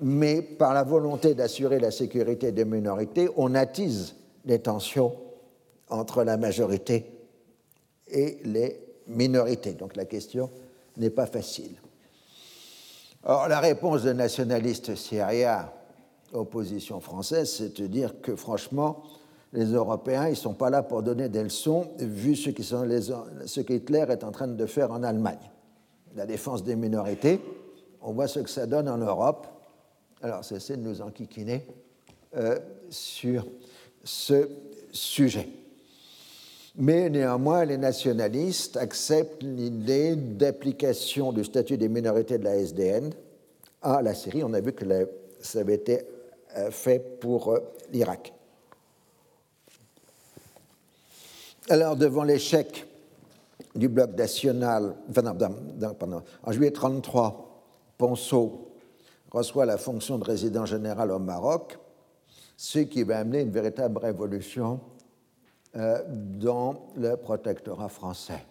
mais 0.00 0.40
par 0.40 0.72
la 0.72 0.82
volonté 0.82 1.34
d'assurer 1.34 1.78
la 1.78 1.90
sécurité 1.90 2.52
des 2.52 2.64
minorités, 2.64 3.28
on 3.36 3.54
attise 3.54 4.14
les 4.44 4.58
tensions 4.58 5.14
entre 5.92 6.24
la 6.24 6.36
majorité 6.36 7.06
et 8.08 8.38
les 8.44 8.80
minorités. 9.06 9.72
Donc 9.72 9.94
la 9.96 10.06
question 10.06 10.50
n'est 10.96 11.10
pas 11.10 11.26
facile. 11.26 11.76
Or, 13.24 13.48
la 13.48 13.60
réponse 13.60 14.02
de 14.02 14.12
nationalistes 14.12 14.96
syriens 14.96 15.70
aux 16.32 16.44
positions 16.44 17.00
françaises, 17.00 17.52
c'est 17.58 17.80
de 17.80 17.86
dire 17.86 18.20
que 18.20 18.34
franchement, 18.34 19.04
les 19.52 19.66
Européens, 19.66 20.26
ils 20.26 20.30
ne 20.30 20.36
sont 20.36 20.54
pas 20.54 20.70
là 20.70 20.82
pour 20.82 21.02
donner 21.02 21.28
des 21.28 21.42
leçons, 21.42 21.90
vu 21.98 22.34
ce, 22.34 22.50
qui 22.50 22.64
sont 22.64 22.82
les, 22.82 23.02
ce 23.46 23.60
qu'Hitler 23.60 24.06
est 24.08 24.24
en 24.24 24.32
train 24.32 24.48
de 24.48 24.66
faire 24.66 24.90
en 24.90 25.02
Allemagne. 25.02 25.50
La 26.16 26.26
défense 26.26 26.64
des 26.64 26.74
minorités, 26.74 27.38
on 28.00 28.12
voit 28.12 28.28
ce 28.28 28.40
que 28.40 28.50
ça 28.50 28.66
donne 28.66 28.88
en 28.88 28.98
Europe. 28.98 29.46
Alors, 30.22 30.42
c'est 30.42 30.76
de 30.76 30.82
nous 30.82 31.02
enquiquiner 31.02 31.66
euh, 32.34 32.58
sur 32.88 33.46
ce 34.02 34.48
sujet. 34.90 35.48
Mais 36.76 37.10
néanmoins, 37.10 37.64
les 37.66 37.76
nationalistes 37.76 38.78
acceptent 38.78 39.42
l'idée 39.42 40.16
d'application 40.16 41.32
du 41.32 41.44
statut 41.44 41.76
des 41.76 41.88
minorités 41.88 42.38
de 42.38 42.44
la 42.44 42.56
SDN 42.56 43.12
à 43.82 44.00
la 44.00 44.14
Syrie. 44.14 44.42
On 44.42 44.54
a 44.54 44.60
vu 44.60 44.72
que 44.72 44.86
ça 45.40 45.60
avait 45.60 45.74
été 45.74 46.02
euh, 46.56 46.70
fait 46.70 47.20
pour 47.20 47.52
euh, 47.52 47.60
l'Irak. 47.92 48.32
Alors, 51.68 51.96
devant 51.96 52.24
l'échec 52.24 52.86
du 53.74 53.88
bloc 53.88 54.16
national, 54.16 54.94
en 55.14 56.52
juillet 56.52 56.70
1933, 56.70 57.48
Ponceau 57.98 58.72
reçoit 59.30 59.66
la 59.66 59.76
fonction 59.76 60.18
de 60.18 60.24
résident 60.24 60.66
général 60.66 61.10
au 61.10 61.18
Maroc, 61.18 61.78
ce 62.56 62.80
qui 62.80 63.02
va 63.02 63.18
amener 63.18 63.40
une 63.40 63.50
véritable 63.50 63.98
révolution 63.98 64.80
dans 65.74 66.88
le 66.96 67.16
protectorat 67.16 67.88
français. 67.88 68.44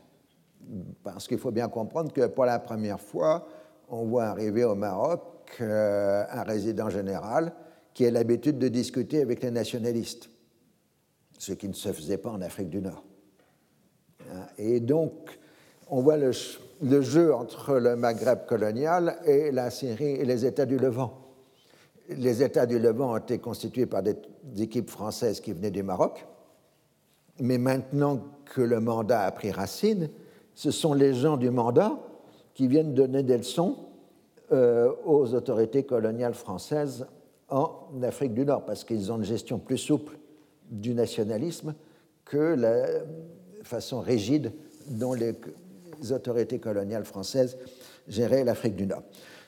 Parce 1.04 1.28
qu'il 1.28 1.38
faut 1.38 1.52
bien 1.52 1.70
comprendre 1.70 2.12
que 2.12 2.26
pour 2.28 2.46
la 2.46 2.60
première 2.60 3.00
fois, 3.00 3.48
on 3.90 4.06
voit 4.06 4.26
arriver 4.26 4.64
au 4.64 4.76
Maroc 4.76 5.22
euh, 5.60 6.24
un 6.30 6.44
résident 6.44 6.90
général 6.90 7.54
qui 7.94 8.06
a 8.06 8.12
l'habitude 8.12 8.58
de 8.58 8.70
discuter 8.70 9.22
avec 9.22 9.44
les 9.44 9.52
nationalistes, 9.52 10.30
ce 11.38 11.52
qui 11.54 11.68
ne 11.68 11.74
se 11.74 11.92
faisait 11.92 12.18
pas 12.18 12.30
en 12.30 12.42
Afrique 12.42 12.70
du 12.70 12.82
Nord. 12.82 13.04
Et 14.58 14.80
donc, 14.80 15.38
on 15.90 16.02
voit 16.02 16.16
le 16.16 17.02
jeu 17.02 17.34
entre 17.34 17.74
le 17.76 17.98
Maghreb 17.98 18.46
colonial 18.46 19.18
et 19.26 19.52
la 19.52 19.70
Syrie 19.70 20.12
et 20.12 20.26
les 20.26 20.46
États 20.46 20.66
du 20.66 20.78
Levant. 20.78 21.18
Les 22.08 22.44
États 22.44 22.66
du 22.66 22.80
Levant 22.80 23.14
ont 23.14 23.18
été 23.18 23.40
constitués 23.40 23.88
par 23.88 24.04
des 24.04 24.16
équipes 24.58 24.90
françaises 24.90 25.42
qui 25.42 25.52
venaient 25.52 25.72
du 25.72 25.84
Maroc, 25.84 26.26
mais 27.40 27.58
maintenant 27.58 28.24
que 28.46 28.62
le 28.62 28.80
mandat 28.80 29.22
a 29.22 29.32
pris 29.32 29.52
racine, 29.52 30.10
ce 30.56 30.72
sont 30.72 30.94
les 30.94 31.14
gens 31.14 31.38
du 31.38 31.50
mandat 31.50 31.98
qui 32.54 32.68
viennent 32.68 32.94
donner 32.94 33.24
des 33.24 33.38
leçons 33.38 33.78
euh, 34.52 34.92
aux 35.06 35.34
autorités 35.34 35.84
coloniales 35.84 36.34
françaises 36.34 37.06
en 37.50 37.88
Afrique 38.04 38.34
du 38.34 38.46
Nord, 38.46 38.66
parce 38.66 38.84
qu'ils 38.84 39.12
ont 39.12 39.18
une 39.18 39.24
gestion 39.24 39.60
plus 39.60 39.78
souple 39.78 40.18
du 40.70 40.94
nationalisme 40.94 41.74
que 42.26 42.56
la 42.56 42.86
façon 43.64 44.00
rigide 44.00 44.54
dont 44.88 45.14
les 45.14 45.36
autorités 46.12 46.60
coloniales 46.60 47.06
françaises 47.06 47.58
géraient 48.08 48.44
l'Afrique 48.44 48.76
du 48.76 48.88
Nord. 48.88 49.04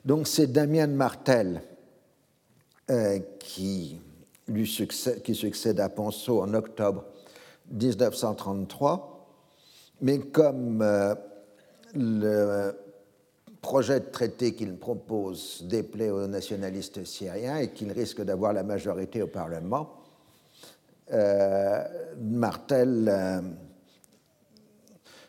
Donc 0.06 0.28
c'est 0.28 0.48
Damien 0.48 0.88
Martel 0.88 1.62
euh, 2.92 3.20
qui, 3.40 4.00
succède, 4.66 5.22
qui 5.22 5.36
succède 5.36 5.80
à 5.80 5.90
Ponceau 5.90 6.42
en 6.42 6.54
octobre 6.54 7.06
1933, 7.74 9.28
mais 10.02 10.20
comme 10.20 10.82
euh, 10.82 11.16
le 11.96 12.74
projet 13.62 14.00
de 14.00 14.06
traité 14.06 14.54
qu'il 14.54 14.78
propose 14.78 15.64
déplaît 15.64 16.10
aux 16.10 16.28
nationalistes 16.28 17.04
syriens 17.06 17.58
et 17.58 17.72
qu'il 17.72 17.92
risque 17.92 18.22
d'avoir 18.22 18.54
la 18.54 18.64
majorité 18.64 19.22
au 19.22 19.28
Parlement, 19.28 19.90
euh, 21.12 21.84
Martel 22.22 23.10
euh, 23.10 23.42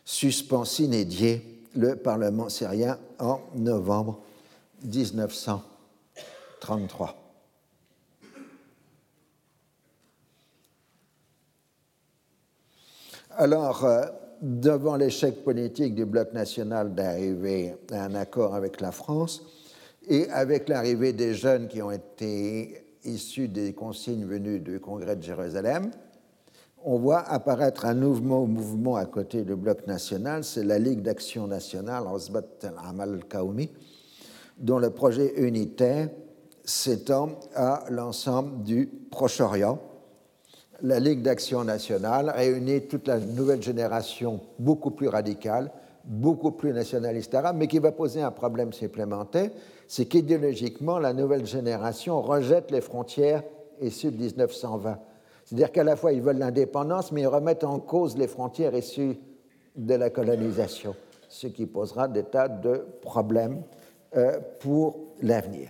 suspend 0.03 0.65
s'inédier 0.65 1.63
le 1.75 1.95
Parlement 1.95 2.49
syrien 2.49 2.97
en 3.19 3.39
novembre 3.55 4.21
1933. 4.83 7.24
Alors, 13.37 13.83
euh, 13.83 14.05
devant 14.41 14.95
l'échec 14.95 15.43
politique 15.43 15.93
du 15.93 16.05
bloc 16.05 16.31
national 16.31 16.95
d'arriver 16.95 17.75
à 17.91 18.05
un 18.05 18.15
accord 18.15 18.55
avec 18.55 18.79
la 18.79 18.93
France, 18.93 19.43
et 20.07 20.29
avec 20.29 20.69
l'arrivée 20.69 21.11
des 21.11 21.33
jeunes 21.33 21.67
qui 21.67 21.81
ont 21.81 21.91
été 21.91 22.85
issus 23.03 23.49
des 23.49 23.73
consignes 23.73 24.25
venues 24.25 24.61
du 24.61 24.79
Congrès 24.79 25.17
de 25.17 25.23
Jérusalem, 25.23 25.91
on 26.85 26.97
voit 26.97 27.27
apparaître 27.29 27.85
un 27.85 27.93
nouveau 27.95 28.45
mouvement 28.45 28.95
à 28.95 29.05
côté 29.05 29.43
du 29.43 29.55
bloc 29.55 29.85
national, 29.85 30.45
c'est 30.45 30.63
la 30.63 30.79
Ligue 30.79 31.01
d'action 31.01 31.45
nationale, 31.45 32.05
al-Amal 32.07 33.25
Kaoumi, 33.27 33.69
dont 34.57 34.79
le 34.79 34.91
projet 34.91 35.33
unitaire 35.41 36.07
s'étend 36.63 37.31
à 37.53 37.83
l'ensemble 37.89 38.63
du 38.63 38.87
Proche-Orient 39.11 39.79
la 40.81 40.99
Ligue 40.99 41.21
d'action 41.21 41.63
nationale 41.63 42.29
réunit 42.29 42.81
toute 42.87 43.07
la 43.07 43.19
nouvelle 43.19 43.61
génération 43.61 44.41
beaucoup 44.59 44.91
plus 44.91 45.07
radicale, 45.07 45.71
beaucoup 46.03 46.51
plus 46.51 46.73
nationaliste 46.73 47.33
arabe, 47.33 47.57
mais 47.57 47.67
qui 47.67 47.79
va 47.79 47.91
poser 47.91 48.21
un 48.21 48.31
problème 48.31 48.73
supplémentaire, 48.73 49.49
c'est 49.87 50.05
qu'idéologiquement, 50.05 50.99
la 50.99 51.13
nouvelle 51.13 51.45
génération 51.45 52.21
rejette 52.21 52.71
les 52.71 52.81
frontières 52.81 53.43
issues 53.81 54.11
de 54.11 54.17
1920. 54.17 54.97
C'est-à-dire 55.45 55.71
qu'à 55.71 55.83
la 55.83 55.95
fois, 55.95 56.11
ils 56.11 56.21
veulent 56.21 56.39
l'indépendance, 56.39 57.11
mais 57.11 57.21
ils 57.21 57.27
remettent 57.27 57.63
en 57.63 57.79
cause 57.79 58.17
les 58.17 58.27
frontières 58.27 58.75
issues 58.75 59.17
de 59.75 59.93
la 59.93 60.09
colonisation, 60.09 60.95
ce 61.29 61.47
qui 61.47 61.65
posera 61.65 62.07
des 62.07 62.23
tas 62.23 62.47
de 62.47 62.85
problèmes 63.01 63.61
euh, 64.15 64.39
pour 64.59 64.97
l'avenir. 65.21 65.69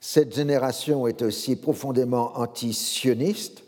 Cette 0.00 0.34
génération 0.34 1.06
est 1.06 1.22
aussi 1.22 1.56
profondément 1.56 2.32
anti-sioniste, 2.36 3.61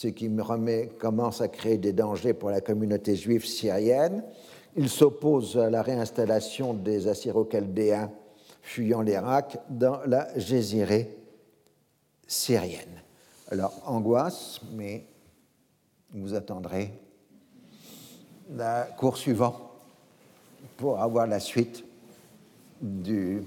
ce 0.00 0.08
qui 0.08 0.30
me 0.30 0.42
remet, 0.42 0.86
commence 0.98 1.42
à 1.42 1.48
créer 1.48 1.76
des 1.76 1.92
dangers 1.92 2.32
pour 2.32 2.48
la 2.48 2.62
communauté 2.62 3.16
juive 3.16 3.44
syrienne. 3.44 4.24
Il 4.74 4.88
s'oppose 4.88 5.58
à 5.58 5.68
la 5.68 5.82
réinstallation 5.82 6.72
des 6.72 7.06
Assyro-Chaldéens 7.06 8.10
fuyant 8.62 9.02
l'Irak 9.02 9.58
dans 9.68 10.00
la 10.06 10.28
Jésirée 10.38 11.18
syrienne. 12.26 13.02
Alors, 13.50 13.74
angoisse, 13.84 14.62
mais 14.72 15.04
vous 16.14 16.32
attendrez 16.32 16.94
la 18.56 18.84
cours 18.96 19.18
suivant 19.18 19.70
pour 20.78 20.98
avoir 20.98 21.26
la 21.26 21.40
suite 21.40 21.84
des 22.80 23.44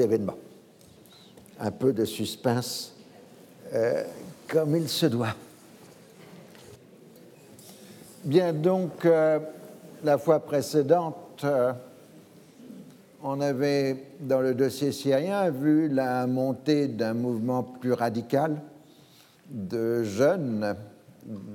événements. 0.00 0.38
Un 1.58 1.72
peu 1.72 1.92
de 1.92 2.04
suspense 2.04 2.94
euh, 3.74 4.04
comme 4.48 4.76
il 4.76 4.88
se 4.88 5.06
doit. 5.06 5.34
Bien, 8.24 8.52
donc, 8.52 9.04
euh, 9.04 9.38
la 10.02 10.18
fois 10.18 10.40
précédente, 10.40 11.42
euh, 11.44 11.72
on 13.22 13.40
avait, 13.40 14.04
dans 14.20 14.40
le 14.40 14.54
dossier 14.54 14.92
syrien, 14.92 15.50
vu 15.50 15.88
la 15.88 16.26
montée 16.26 16.88
d'un 16.88 17.14
mouvement 17.14 17.62
plus 17.62 17.92
radical 17.92 18.60
de 19.48 20.02
jeunes 20.02 20.74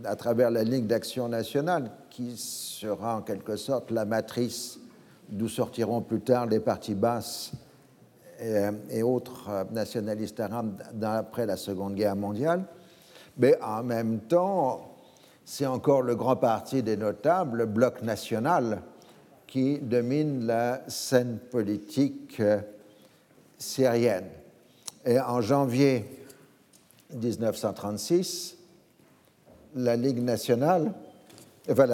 à 0.06 0.16
travers 0.16 0.50
la 0.50 0.64
Ligue 0.64 0.88
d'action 0.88 1.28
nationale, 1.28 1.92
qui 2.10 2.36
sera 2.38 3.18
en 3.18 3.22
quelque 3.22 3.56
sorte 3.56 3.92
la 3.92 4.06
matrice 4.06 4.80
d'où 5.30 5.48
sortiront 5.48 6.02
plus 6.02 6.22
tard 6.22 6.46
les 6.46 6.60
partis 6.60 6.96
basses 6.96 7.54
et, 8.90 9.04
autres 9.04 9.50
nationalistes 9.72 10.40
arabes 10.40 10.82
après 11.02 11.46
la 11.46 11.58
Seconde 11.58 11.96
Guerre 11.96 12.16
mondiale. 12.16 12.66
Mais 13.38 13.58
en 13.62 13.84
même 13.84 14.20
temps, 14.22 14.92
c'est 15.46 15.66
encore 15.66 16.02
le 16.02 16.16
grand 16.16 16.36
parti 16.36 16.84
des 16.84 16.98
notables, 16.98 17.60
le 17.60 17.66
bloc 17.66 18.02
national, 18.02 18.82
qui 19.48 19.80
domine 19.80 20.46
la 20.46 20.82
scène 20.88 21.38
politique 21.52 22.40
euh, 22.40 22.62
syrienne. 23.58 24.30
Et 25.06 25.20
en 25.20 25.42
janvier 25.42 26.06
1936, 27.14 28.58
la 29.76 29.96
Ligue 29.96 30.24
nationale, 30.24 30.94
enfin, 31.70 31.86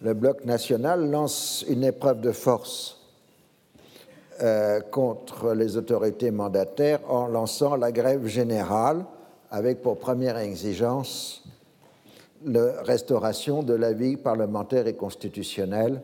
le, 0.00 0.14
bloc 0.14 0.44
national 0.44 1.10
lance 1.10 1.64
une 1.68 1.84
épreuve 1.84 2.20
de 2.20 2.32
force 2.32 2.97
euh, 4.40 4.80
contre 4.80 5.52
les 5.52 5.76
autorités 5.76 6.30
mandataires 6.30 7.00
en 7.08 7.26
lançant 7.26 7.76
la 7.76 7.92
grève 7.92 8.26
générale 8.26 9.04
avec 9.50 9.82
pour 9.82 9.98
première 9.98 10.38
exigence 10.38 11.42
la 12.44 12.82
restauration 12.82 13.62
de 13.62 13.74
la 13.74 13.92
vie 13.92 14.16
parlementaire 14.16 14.86
et 14.86 14.94
constitutionnelle 14.94 16.00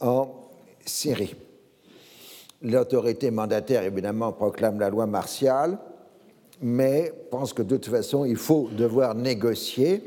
en 0.00 0.28
Syrie. 0.84 1.34
L'autorité 2.62 3.30
mandataire, 3.30 3.82
évidemment, 3.82 4.32
proclame 4.32 4.78
la 4.78 4.90
loi 4.90 5.06
martiale, 5.06 5.78
mais 6.60 7.12
pense 7.30 7.52
que 7.52 7.62
de 7.62 7.76
toute 7.76 7.90
façon, 7.90 8.24
il 8.24 8.36
faut 8.36 8.68
devoir 8.72 9.14
négocier. 9.14 10.02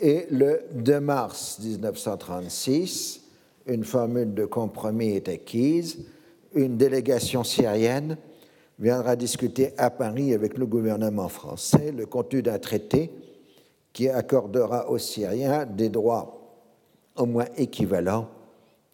Et 0.00 0.26
le 0.30 0.62
2 0.72 1.00
mars 1.00 1.58
1936, 1.62 3.23
une 3.66 3.84
formule 3.84 4.34
de 4.34 4.44
compromis 4.44 5.12
est 5.12 5.28
acquise. 5.28 6.04
Une 6.54 6.76
délégation 6.76 7.44
syrienne 7.44 8.16
viendra 8.78 9.16
discuter 9.16 9.72
à 9.76 9.90
Paris 9.90 10.34
avec 10.34 10.58
le 10.58 10.66
gouvernement 10.66 11.28
français 11.28 11.92
le 11.92 12.06
contenu 12.06 12.42
d'un 12.42 12.58
traité 12.58 13.12
qui 13.92 14.08
accordera 14.08 14.90
aux 14.90 14.98
Syriens 14.98 15.66
des 15.66 15.88
droits 15.88 16.40
au 17.16 17.26
moins 17.26 17.46
équivalents 17.56 18.28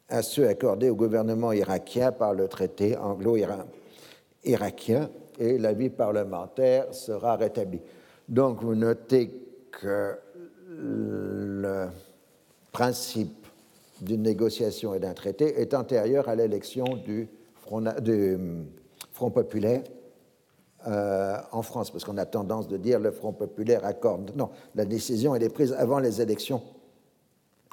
à 0.08 0.22
ceux 0.22 0.48
accordés 0.48 0.90
au 0.90 0.96
gouvernement 0.96 1.52
irakien 1.52 2.12
par 2.12 2.34
le 2.34 2.48
traité 2.48 2.96
anglo-irakien 2.96 5.08
et 5.38 5.56
la 5.56 5.72
vie 5.72 5.88
parlementaire 5.88 6.92
sera 6.92 7.36
rétablie. 7.36 7.80
Donc 8.28 8.62
vous 8.62 8.74
notez 8.74 9.30
que 9.70 10.16
le 10.68 11.86
principe 12.72 13.39
d'une 14.00 14.22
négociation 14.22 14.94
et 14.94 14.98
d'un 14.98 15.14
traité 15.14 15.60
est 15.60 15.74
antérieur 15.74 16.28
à 16.28 16.34
l'élection 16.34 16.84
du 16.96 17.28
Front, 17.54 17.84
du 18.00 18.38
Front 19.12 19.30
populaire 19.30 19.82
euh, 20.86 21.36
en 21.52 21.62
France, 21.62 21.90
parce 21.90 22.04
qu'on 22.04 22.16
a 22.16 22.24
tendance 22.24 22.66
de 22.66 22.78
dire 22.78 22.98
le 23.00 23.10
Front 23.10 23.32
populaire 23.32 23.84
accorde. 23.84 24.32
Non, 24.34 24.48
la 24.74 24.86
décision 24.86 25.34
elle 25.34 25.42
est 25.42 25.50
prise 25.50 25.74
avant 25.74 25.98
les 25.98 26.22
élections 26.22 26.62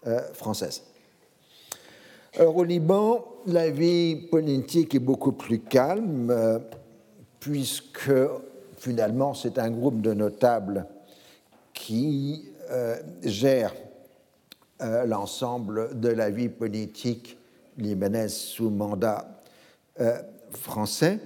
euh, 0.06 0.20
françaises. 0.34 0.84
Alors 2.38 2.58
au 2.58 2.64
Liban, 2.64 3.26
la 3.46 3.70
vie 3.70 4.16
politique 4.16 4.94
est 4.94 5.00
beaucoup 5.00 5.32
plus 5.32 5.60
calme, 5.60 6.30
euh, 6.30 6.60
puisque 7.40 8.12
finalement 8.78 9.34
c'est 9.34 9.58
un 9.58 9.72
groupe 9.72 10.02
de 10.02 10.14
notables 10.14 10.86
qui 11.74 12.50
gère 13.24 13.74
l'ensemble 14.80 16.00
de 16.00 16.10
la 16.10 16.30
vie 16.30 16.50
politique 16.50 17.38
libanaise 17.78 18.34
sous 18.34 18.70
mandat 18.70 19.42
français. 20.52 21.20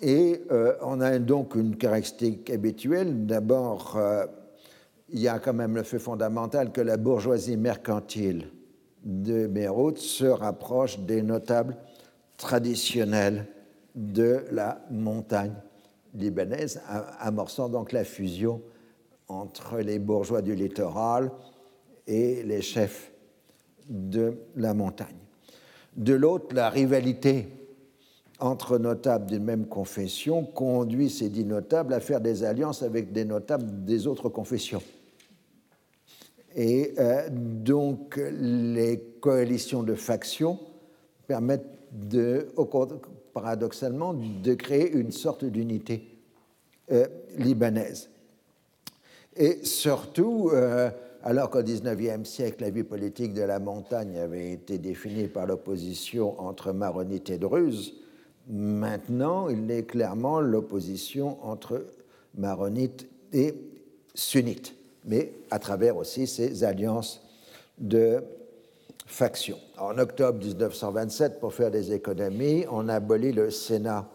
Et 0.00 0.42
euh, 0.50 0.74
on 0.82 1.00
a 1.00 1.18
donc 1.18 1.54
une 1.54 1.76
caractéristique 1.76 2.50
habituelle. 2.50 3.26
D'abord, 3.26 3.96
euh, 3.96 4.26
il 5.08 5.20
y 5.20 5.28
a 5.28 5.38
quand 5.38 5.54
même 5.54 5.74
le 5.74 5.82
fait 5.82 5.98
fondamental 5.98 6.70
que 6.70 6.80
la 6.80 6.96
bourgeoisie 6.96 7.56
mercantile 7.56 8.48
de 9.04 9.46
Beyrouth 9.46 9.98
se 9.98 10.26
rapproche 10.26 11.00
des 11.00 11.22
notables 11.22 11.76
traditionnels 12.36 13.46
de 13.94 14.44
la 14.52 14.80
montagne 14.90 15.54
libanaise, 16.14 16.80
amorçant 17.18 17.68
donc 17.68 17.92
la 17.92 18.04
fusion 18.04 18.60
entre 19.28 19.78
les 19.78 19.98
bourgeois 19.98 20.42
du 20.42 20.54
littoral 20.54 21.30
et 22.08 22.42
les 22.42 22.62
chefs 22.62 23.12
de 23.88 24.34
la 24.56 24.74
montagne. 24.74 25.14
De 25.96 26.14
l'autre, 26.14 26.54
la 26.54 26.70
rivalité 26.70 27.48
entre 28.40 28.78
notables 28.78 29.26
d'une 29.26 29.44
même 29.44 29.66
confession 29.66 30.44
conduit 30.44 31.10
ces 31.10 31.28
dix 31.28 31.44
notables 31.44 31.92
à 31.92 32.00
faire 32.00 32.20
des 32.20 32.44
alliances 32.44 32.82
avec 32.82 33.12
des 33.12 33.24
notables 33.24 33.84
des 33.84 34.06
autres 34.06 34.28
confessions. 34.28 34.82
Et 36.56 36.94
euh, 36.98 37.28
donc 37.30 38.16
les 38.16 39.00
coalitions 39.20 39.82
de 39.82 39.94
factions 39.94 40.58
permettent 41.26 41.66
paradoxalement 43.32 44.14
de 44.14 44.54
créer 44.54 44.92
une 44.92 45.12
sorte 45.12 45.44
d'unité 45.44 46.18
euh, 46.90 47.06
libanaise. 47.36 48.08
Et 49.36 49.64
surtout, 49.64 50.50
euh, 50.52 50.90
alors 51.22 51.50
qu'au 51.50 51.62
XIXe 51.62 52.28
siècle, 52.28 52.62
la 52.62 52.70
vie 52.70 52.84
politique 52.84 53.34
de 53.34 53.42
la 53.42 53.58
montagne 53.58 54.18
avait 54.18 54.52
été 54.52 54.78
définie 54.78 55.28
par 55.28 55.46
l'opposition 55.46 56.40
entre 56.40 56.72
maronites 56.72 57.30
et 57.30 57.38
druzes, 57.38 57.94
Maintenant, 58.48 59.50
il 59.50 59.70
est 59.70 59.84
clairement 59.84 60.40
l'opposition 60.40 61.38
entre 61.44 61.84
maronites 62.34 63.06
et 63.32 63.54
sunnites, 64.14 64.74
mais 65.04 65.32
à 65.50 65.58
travers 65.58 65.98
aussi 65.98 66.26
ces 66.26 66.64
alliances 66.64 67.22
de 67.76 68.24
factions. 69.06 69.58
En 69.78 69.98
octobre 69.98 70.38
1927, 70.38 71.40
pour 71.40 71.52
faire 71.52 71.70
des 71.70 71.92
économies, 71.92 72.64
on 72.70 72.88
abolit 72.88 73.32
le 73.32 73.50
Sénat 73.50 74.08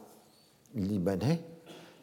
libanais, 0.74 1.40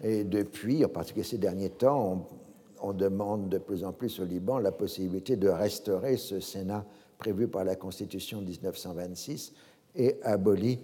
et 0.02 0.22
depuis, 0.22 0.84
en 0.84 0.88
particulier 0.88 1.24
ces 1.24 1.38
derniers 1.38 1.70
temps, 1.70 2.12
on, 2.12 2.39
on 2.82 2.92
demande 2.92 3.48
de 3.48 3.58
plus 3.58 3.84
en 3.84 3.92
plus 3.92 4.18
au 4.20 4.24
Liban 4.24 4.58
la 4.58 4.72
possibilité 4.72 5.36
de 5.36 5.48
restaurer 5.48 6.16
ce 6.16 6.40
Sénat 6.40 6.84
prévu 7.18 7.46
par 7.48 7.64
la 7.64 7.76
Constitution 7.76 8.40
1926 8.40 9.52
et 9.96 10.16
aboli 10.22 10.78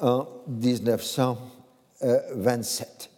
en 0.00 0.26
1927. 0.48 3.10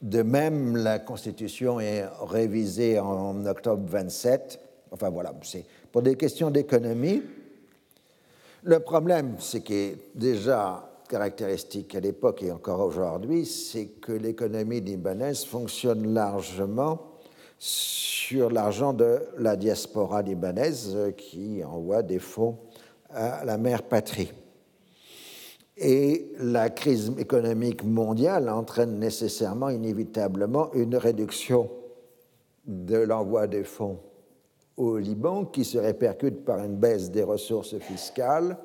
De 0.00 0.22
même, 0.22 0.76
la 0.76 1.00
Constitution 1.00 1.80
est 1.80 2.06
révisée 2.20 3.00
en 3.00 3.44
octobre 3.46 3.82
27. 3.88 4.60
Enfin 4.92 5.10
voilà, 5.10 5.34
c'est 5.42 5.64
pour 5.90 6.02
des 6.02 6.14
questions 6.16 6.50
d'économie. 6.50 7.22
Le 8.62 8.78
problème, 8.80 9.36
c'est 9.40 9.62
qui 9.62 9.74
est 9.74 9.96
déjà 10.14 10.87
caractéristique 11.08 11.94
à 11.94 12.00
l'époque 12.00 12.42
et 12.42 12.52
encore 12.52 12.80
aujourd'hui, 12.80 13.46
c'est 13.46 13.86
que 13.86 14.12
l'économie 14.12 14.80
libanaise 14.80 15.44
fonctionne 15.44 16.14
largement 16.14 17.18
sur 17.58 18.50
l'argent 18.50 18.92
de 18.92 19.20
la 19.38 19.56
diaspora 19.56 20.22
libanaise 20.22 20.96
qui 21.16 21.64
envoie 21.64 22.02
des 22.02 22.18
fonds 22.18 22.58
à 23.10 23.44
la 23.44 23.58
mère 23.58 23.82
patrie. 23.82 24.32
Et 25.76 26.32
la 26.38 26.70
crise 26.70 27.12
économique 27.18 27.84
mondiale 27.84 28.48
entraîne 28.48 28.98
nécessairement, 28.98 29.70
inévitablement, 29.70 30.72
une 30.74 30.96
réduction 30.96 31.70
de 32.66 32.98
l'envoi 32.98 33.46
des 33.46 33.64
fonds 33.64 33.98
au 34.76 34.98
Liban 34.98 35.44
qui 35.44 35.64
se 35.64 35.78
répercute 35.78 36.44
par 36.44 36.62
une 36.64 36.76
baisse 36.76 37.10
des 37.10 37.22
ressources 37.22 37.78
fiscales 37.78 38.56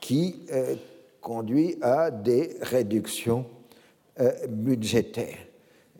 qui 0.00 0.46
euh, 0.52 0.74
conduit 1.22 1.78
à 1.80 2.10
des 2.10 2.56
réductions 2.60 3.46
euh, 4.20 4.30
budgétaires. 4.48 5.38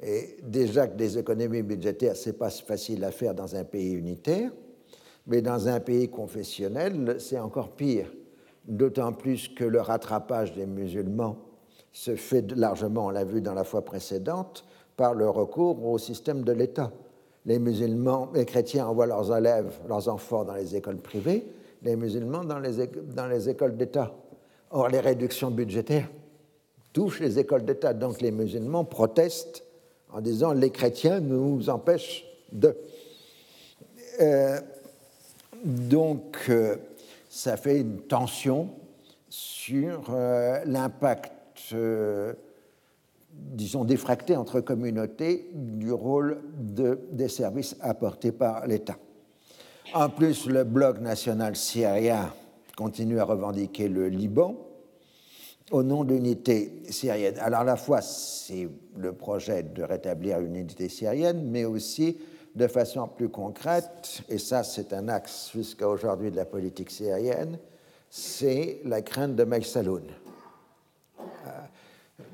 Et 0.03 0.37
déjà 0.43 0.89
que 0.89 0.97
des 0.97 1.17
économies 1.17 1.63
budgétaires, 1.63 2.17
ce 2.17 2.29
n'est 2.29 2.37
pas 2.37 2.51
facile 2.51 3.03
à 3.05 3.13
faire 3.13 3.35
dans 3.35 3.55
un 3.57 3.65
pays 3.65 3.93
unitaire, 3.93 4.51
mais 5.27 5.41
dans 5.41 5.69
un 5.69 5.81
pays 5.81 6.11
confessionnel, 6.11 7.17
c'est 7.21 7.39
encore 7.39 7.71
pire. 7.71 8.13
D'autant 8.67 9.13
plus 9.13 9.49
que 9.49 9.65
le 9.65 9.81
rattrapage 9.81 10.53
des 10.53 10.67
musulmans 10.67 11.37
se 11.93 12.17
fait 12.17 12.53
largement, 12.53 13.07
on 13.07 13.11
l'a 13.11 13.25
vu 13.25 13.41
dans 13.41 13.55
la 13.55 13.65
fois 13.65 13.85
précédente, 13.85 14.65
par 14.97 15.15
le 15.15 15.29
recours 15.29 15.85
au 15.87 15.99
système 15.99 16.43
de 16.43 16.53
l'État. 16.53 16.93
Les 17.45 17.59
musulmans, 17.59 18.31
les 18.35 18.45
chrétiens 18.45 18.87
envoient 18.87 19.07
leurs 19.07 19.37
élèves, 19.37 19.73
leurs 19.89 20.09
enfants 20.09 20.45
dans 20.45 20.55
les 20.55 20.77
écoles 20.77 20.99
privées, 20.99 21.47
les 21.83 21.97
musulmans 21.97 22.45
dans 22.45 22.59
les, 22.59 22.87
dans 23.15 23.27
les 23.27 23.49
écoles 23.49 23.77
d'État. 23.77 24.15
Or, 24.73 24.89
les 24.89 25.01
réductions 25.01 25.51
budgétaires 25.51 26.09
touchent 26.95 27.21
les 27.21 27.39
écoles 27.39 27.65
d'État. 27.65 27.93
Donc, 27.93 28.23
les 28.23 28.31
musulmans 28.31 28.85
protestent 28.85 29.65
en 30.11 30.21
disant 30.21 30.53
les 30.53 30.71
chrétiens 30.71 31.21
nous 31.21 31.69
empêchent 31.69 32.25
de. 32.51 32.77
Euh, 34.21 34.61
donc, 35.65 36.47
euh, 36.49 36.77
ça 37.29 37.57
fait 37.57 37.81
une 37.81 38.01
tension 38.01 38.71
sur 39.29 40.07
euh, 40.11 40.61
l'impact, 40.67 41.75
disons, 43.31 43.85
défracté 43.85 44.37
entre 44.37 44.61
communautés 44.61 45.51
du 45.53 45.93
rôle 45.93 46.41
de, 46.59 46.99
des 47.11 47.29
services 47.29 47.77
apportés 47.81 48.33
par 48.33 48.67
l'État. 48.67 48.97
En 49.95 50.09
plus, 50.09 50.47
le 50.47 50.65
bloc 50.65 51.01
national 51.01 51.57
syrien 51.57 52.33
continue 52.83 53.21
à 53.21 53.25
revendiquer 53.25 53.87
le 53.87 54.09
Liban 54.09 54.57
au 55.71 55.85
nom 55.85 56.03
de 56.03 56.15
l'unité 56.15 56.83
syrienne. 56.91 57.39
Alors 57.39 57.61
à 57.61 57.65
la 57.65 57.77
fois, 57.77 58.01
c'est 58.01 58.69
le 58.97 59.13
projet 59.13 59.63
de 59.63 59.85
rétablir 59.85 60.41
une 60.41 60.57
unité 60.57 60.89
syrienne, 60.89 61.49
mais 61.49 61.65
aussi 61.65 62.19
de 62.57 62.67
façon 62.67 63.07
plus 63.07 63.29
concrète, 63.29 64.25
et 64.29 64.39
ça 64.39 64.65
c'est 64.65 64.93
un 64.93 65.09
axe 65.09 65.53
jusqu'à 65.55 65.89
aujourd'hui 65.89 66.33
de 66.33 66.37
la 66.37 66.45
politique 66.45 66.91
syrienne, 66.91 67.57
c'est 68.11 68.81
la 68.85 69.01
crainte 69.01 69.37
de 69.37 69.45
Maïsaloun. 69.45 70.03
Euh, 71.21 71.51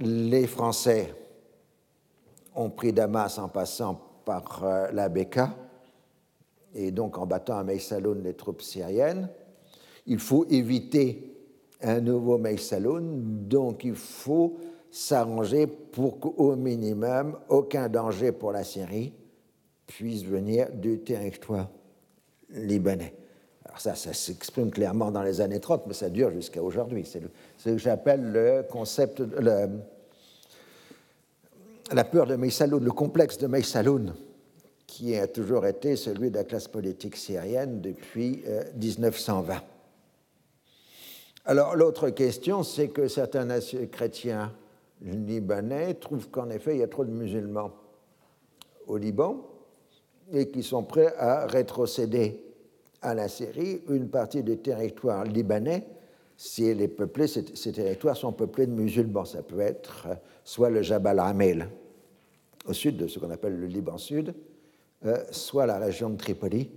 les 0.00 0.46
Français 0.46 1.14
ont 2.54 2.70
pris 2.70 2.94
Damas 2.94 3.38
en 3.38 3.48
passant 3.48 4.00
par 4.24 4.64
euh, 4.64 4.88
la 4.92 5.10
Beka, 5.10 5.54
et 6.74 6.90
donc 6.90 7.18
en 7.18 7.26
battant 7.26 7.58
à 7.58 7.64
Maïsaloun 7.64 8.22
les 8.22 8.34
troupes 8.34 8.62
syriennes. 8.62 9.28
Il 10.08 10.18
faut 10.18 10.46
éviter 10.50 11.36
un 11.82 12.00
nouveau 12.00 12.38
Maïsaloun, 12.38 13.46
donc 13.46 13.84
il 13.84 13.94
faut 13.94 14.56
s'arranger 14.90 15.66
pour 15.66 16.18
qu'au 16.18 16.56
minimum 16.56 17.38
aucun 17.48 17.88
danger 17.88 18.32
pour 18.32 18.52
la 18.52 18.64
Syrie 18.64 19.12
puisse 19.86 20.24
venir 20.24 20.70
du 20.72 21.00
territoire 21.00 21.68
libanais. 22.50 23.14
Alors 23.64 23.80
ça, 23.80 23.94
ça 23.94 24.14
s'exprime 24.14 24.70
clairement 24.70 25.10
dans 25.10 25.22
les 25.22 25.42
années 25.42 25.60
30, 25.60 25.86
mais 25.86 25.92
ça 25.92 26.08
dure 26.08 26.30
jusqu'à 26.30 26.62
aujourd'hui. 26.62 27.04
C'est 27.06 27.20
ce 27.58 27.68
que 27.70 27.78
j'appelle 27.78 28.32
le 28.32 28.64
concept, 28.68 29.22
la 31.92 32.04
peur 32.04 32.26
de 32.26 32.36
Maïsaloun, 32.36 32.82
le 32.82 32.92
complexe 32.92 33.36
de 33.36 33.46
Maïsaloun, 33.46 34.14
qui 34.86 35.14
a 35.16 35.26
toujours 35.26 35.66
été 35.66 35.96
celui 35.96 36.30
de 36.30 36.36
la 36.36 36.44
classe 36.44 36.66
politique 36.66 37.16
syrienne 37.16 37.82
depuis 37.82 38.42
1920. 38.80 39.62
Alors 41.48 41.76
l'autre 41.76 42.10
question, 42.10 42.62
c'est 42.62 42.88
que 42.88 43.08
certains 43.08 43.48
chrétiens 43.90 44.52
libanais 45.00 45.94
trouvent 45.94 46.28
qu'en 46.28 46.50
effet, 46.50 46.74
il 46.74 46.80
y 46.80 46.82
a 46.82 46.88
trop 46.88 47.06
de 47.06 47.10
musulmans 47.10 47.72
au 48.86 48.98
Liban 48.98 49.48
et 50.30 50.50
qui 50.50 50.62
sont 50.62 50.82
prêts 50.82 51.14
à 51.16 51.46
rétrocéder 51.46 52.44
à 53.00 53.14
la 53.14 53.28
Syrie 53.28 53.80
une 53.88 54.10
partie 54.10 54.42
du 54.42 54.58
territoire 54.58 55.24
libanais 55.24 55.86
si 56.36 56.66
elle 56.66 56.82
est 56.82 56.88
peuplée, 56.88 57.26
ces, 57.26 57.72
territoires 57.72 58.18
sont 58.18 58.34
peuplés 58.34 58.66
de 58.66 58.72
musulmans. 58.72 59.24
Ça 59.24 59.42
peut 59.42 59.60
être 59.60 60.06
soit 60.44 60.68
le 60.68 60.82
Jabal 60.82 61.18
Amel, 61.18 61.70
au 62.66 62.74
sud 62.74 62.98
de 62.98 63.06
ce 63.06 63.18
qu'on 63.18 63.30
appelle 63.30 63.58
le 63.58 63.68
Liban 63.68 63.96
Sud, 63.96 64.34
euh, 65.06 65.16
soit 65.30 65.64
la 65.64 65.78
région 65.78 66.10
de 66.10 66.18
Tripoli, 66.18 66.70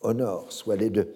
au 0.00 0.12
nord, 0.12 0.50
soit 0.50 0.74
les 0.74 0.90
deux. 0.90 1.14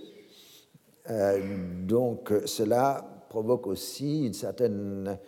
Euh, 1.11 1.40
donc 1.86 2.32
cela 2.46 3.04
provoque 3.28 3.66
aussi 3.66 4.26
une 4.26 4.34
certaine 4.34 5.18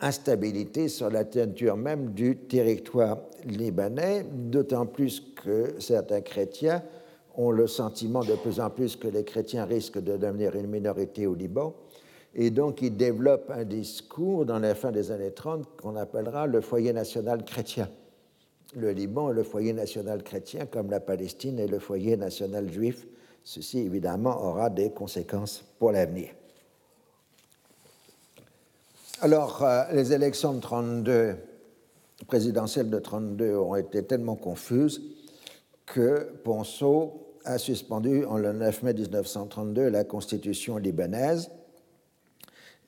instabilité 0.00 0.88
sur 0.88 1.10
la 1.10 1.24
teinture 1.24 1.76
même 1.76 2.12
du 2.12 2.36
territoire 2.36 3.18
libanais, 3.44 4.24
d'autant 4.32 4.86
plus 4.86 5.20
que 5.20 5.74
certains 5.80 6.20
chrétiens 6.20 6.82
ont 7.36 7.50
le 7.50 7.66
sentiment 7.66 8.24
de 8.24 8.34
plus 8.34 8.60
en 8.60 8.68
plus 8.68 8.96
que 8.96 9.08
les 9.08 9.24
chrétiens 9.24 9.64
risquent 9.64 10.00
de 10.00 10.16
devenir 10.16 10.56
une 10.56 10.66
minorité 10.66 11.26
au 11.26 11.34
Liban, 11.34 11.74
et 12.34 12.50
donc 12.50 12.82
ils 12.82 12.96
développent 12.96 13.50
un 13.50 13.64
discours 13.64 14.44
dans 14.44 14.58
la 14.58 14.74
fin 14.74 14.90
des 14.90 15.10
années 15.10 15.30
30 15.30 15.76
qu'on 15.76 15.96
appellera 15.96 16.46
le 16.46 16.60
foyer 16.60 16.92
national 16.92 17.44
chrétien. 17.44 17.88
Le 18.76 18.90
Liban 18.90 19.30
est 19.30 19.34
le 19.34 19.44
foyer 19.44 19.72
national 19.72 20.22
chrétien 20.22 20.66
comme 20.66 20.90
la 20.90 21.00
Palestine 21.00 21.58
est 21.58 21.68
le 21.68 21.78
foyer 21.78 22.16
national 22.16 22.70
juif. 22.70 23.06
Ceci 23.44 23.78
évidemment 23.78 24.42
aura 24.44 24.70
des 24.70 24.90
conséquences 24.90 25.64
pour 25.78 25.92
l'avenir. 25.92 26.30
Alors, 29.20 29.64
euh, 29.64 29.84
les 29.92 30.12
élections 30.12 30.52
de 30.52 30.60
32, 30.60 31.36
présidentielles 32.26 32.90
de 32.90 32.98
32 32.98 33.56
ont 33.56 33.74
été 33.74 34.04
tellement 34.04 34.36
confuses 34.36 35.02
que 35.86 36.30
Ponceau 36.44 37.34
a 37.44 37.58
suspendu 37.58 38.24
en 38.26 38.36
le 38.36 38.52
9 38.52 38.82
mai 38.82 38.94
1932 38.94 39.88
la 39.88 40.04
constitution 40.04 40.76
libanaise 40.76 41.50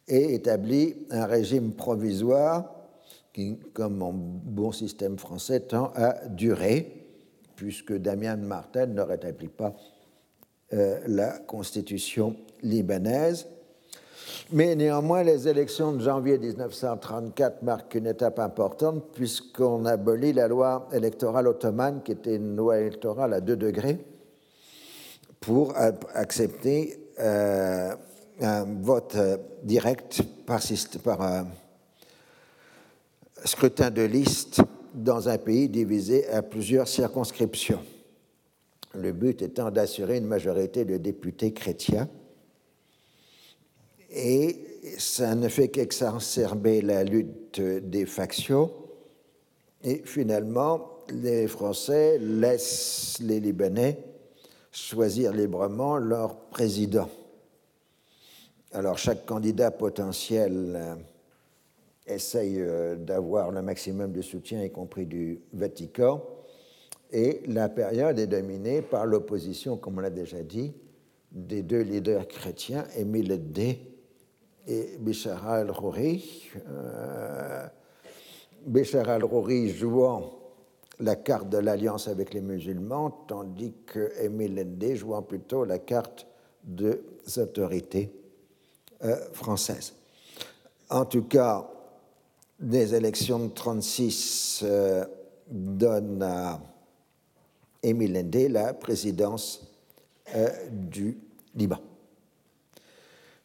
et 0.07 0.35
établi 0.35 0.97
un 1.11 1.25
régime 1.25 1.73
provisoire 1.73 2.75
qui, 3.33 3.59
comme 3.73 4.03
en 4.03 4.13
bon 4.13 4.73
système 4.73 5.19
français, 5.19 5.61
tend 5.61 5.93
à 5.95 6.27
durer, 6.29 7.07
puisque 7.57 7.97
Damien 7.97 8.37
Martel 8.37 8.93
ne 8.93 9.03
rétablit 9.03 9.49
pas 9.49 9.75
la 10.73 11.39
constitution 11.39 12.37
libanaise. 12.63 13.47
Mais 14.53 14.75
néanmoins, 14.75 15.23
les 15.23 15.47
élections 15.47 15.93
de 15.93 16.01
janvier 16.01 16.39
1934 16.39 17.63
marquent 17.63 17.95
une 17.95 18.07
étape 18.07 18.39
importante 18.39 19.05
puisqu'on 19.13 19.85
abolit 19.85 20.33
la 20.33 20.49
loi 20.49 20.89
électorale 20.93 21.47
ottomane, 21.47 22.03
qui 22.03 22.13
était 22.13 22.37
une 22.37 22.57
loi 22.57 22.79
électorale 22.79 23.33
à 23.33 23.41
deux 23.41 23.57
degrés, 23.57 23.99
pour 25.41 25.75
accepter 26.15 27.01
euh, 27.21 27.95
un 28.41 28.65
vote 28.65 29.15
euh, 29.17 29.37
direct 29.63 30.23
par, 30.47 30.61
par 31.05 31.23
euh, 31.23 31.43
scrutin 33.45 33.91
de 33.91 34.03
liste 34.03 34.63
dans 34.95 35.29
un 35.29 35.39
pays 35.39 35.69
divisé 35.69 36.29
à 36.29 36.43
plusieurs 36.43 36.89
circonscriptions. 36.89 37.81
Le 38.95 39.13
but 39.13 39.43
étant 39.43 39.71
d'assurer 39.71 40.19
une 40.19 40.27
majorité 40.27 40.85
de 40.85 40.97
députés 40.97 41.53
chrétiens 41.53 42.09
et 44.11 44.57
ça 44.99 45.35
ne 45.35 45.49
fait 45.49 45.69
qu'exacerber 45.69 46.83
la 46.83 47.05
lutte 47.05 47.61
des 47.61 48.07
factions. 48.07 48.73
Et 49.85 50.03
finalement, 50.05 50.91
les 51.11 51.47
Français 51.47 52.19
laissent 52.19 53.19
les 53.21 53.41
Libanais 53.41 53.99
choisir 54.73 55.33
librement 55.33 55.97
leur 55.97 56.37
président. 56.37 57.09
Alors 58.73 58.99
chaque 58.99 59.27
candidat 59.27 59.73
potentiel 59.73 60.75
euh, 60.77 60.95
essaye 62.07 62.61
euh, 62.61 62.95
d'avoir 62.95 63.51
le 63.51 63.63
maximum 63.63 64.13
de 64.13 64.23
soutien, 64.23 64.63
y 64.63 64.71
compris 64.71 65.07
du 65.07 65.41
Vatican, 65.53 66.23
et 67.13 67.43
la 67.47 67.69
période 67.69 68.19
est 68.19 68.27
dominée 68.27 68.83
par 68.83 69.07
l'opposition, 69.07 69.77
comme 69.77 69.99
on 69.99 70.01
l'a 70.01 70.11
déjà 70.11 70.43
dit, 70.43 70.73
des 71.33 71.63
deux 71.63 71.83
leaders 71.83 72.27
chrétiens, 72.29 72.85
Émile 72.97 73.53
D 73.53 73.79
et 74.67 74.97
Béchara 74.99 75.61
el-Rouri. 75.61 76.51
Euh, 76.69 77.67
Béchara 78.67 79.17
el-Rouri 79.17 79.71
jouant 79.71 80.41
la 81.01 81.17
carte 81.17 81.49
de 81.49 81.59
l'alliance 81.59 82.09
avec 82.09 82.35
les 82.35 82.41
musulmans, 82.41 83.11
tandis 83.27 83.75
que 83.87 84.13
Émile 84.23 84.65
Ndé 84.65 84.97
jouant 84.97 85.23
plutôt 85.23 85.65
la 85.65 85.79
carte 85.79 86.27
des 86.63 87.01
autorités 87.39 88.13
euh, 89.05 89.17
françaises. 89.33 89.95
En 90.91 91.07
tout 91.07 91.23
cas, 91.23 91.71
les 92.61 92.95
élections 92.95 93.39
de 93.39 93.45
1936 93.45 94.61
euh, 94.65 95.05
donnent 95.51 96.23
à 96.23 96.61
Émile 97.83 98.23
Ndé 98.25 98.49
la 98.49 98.75
présidence 98.75 99.67
euh, 100.35 100.49
du 100.71 101.19
Liban. 101.55 101.79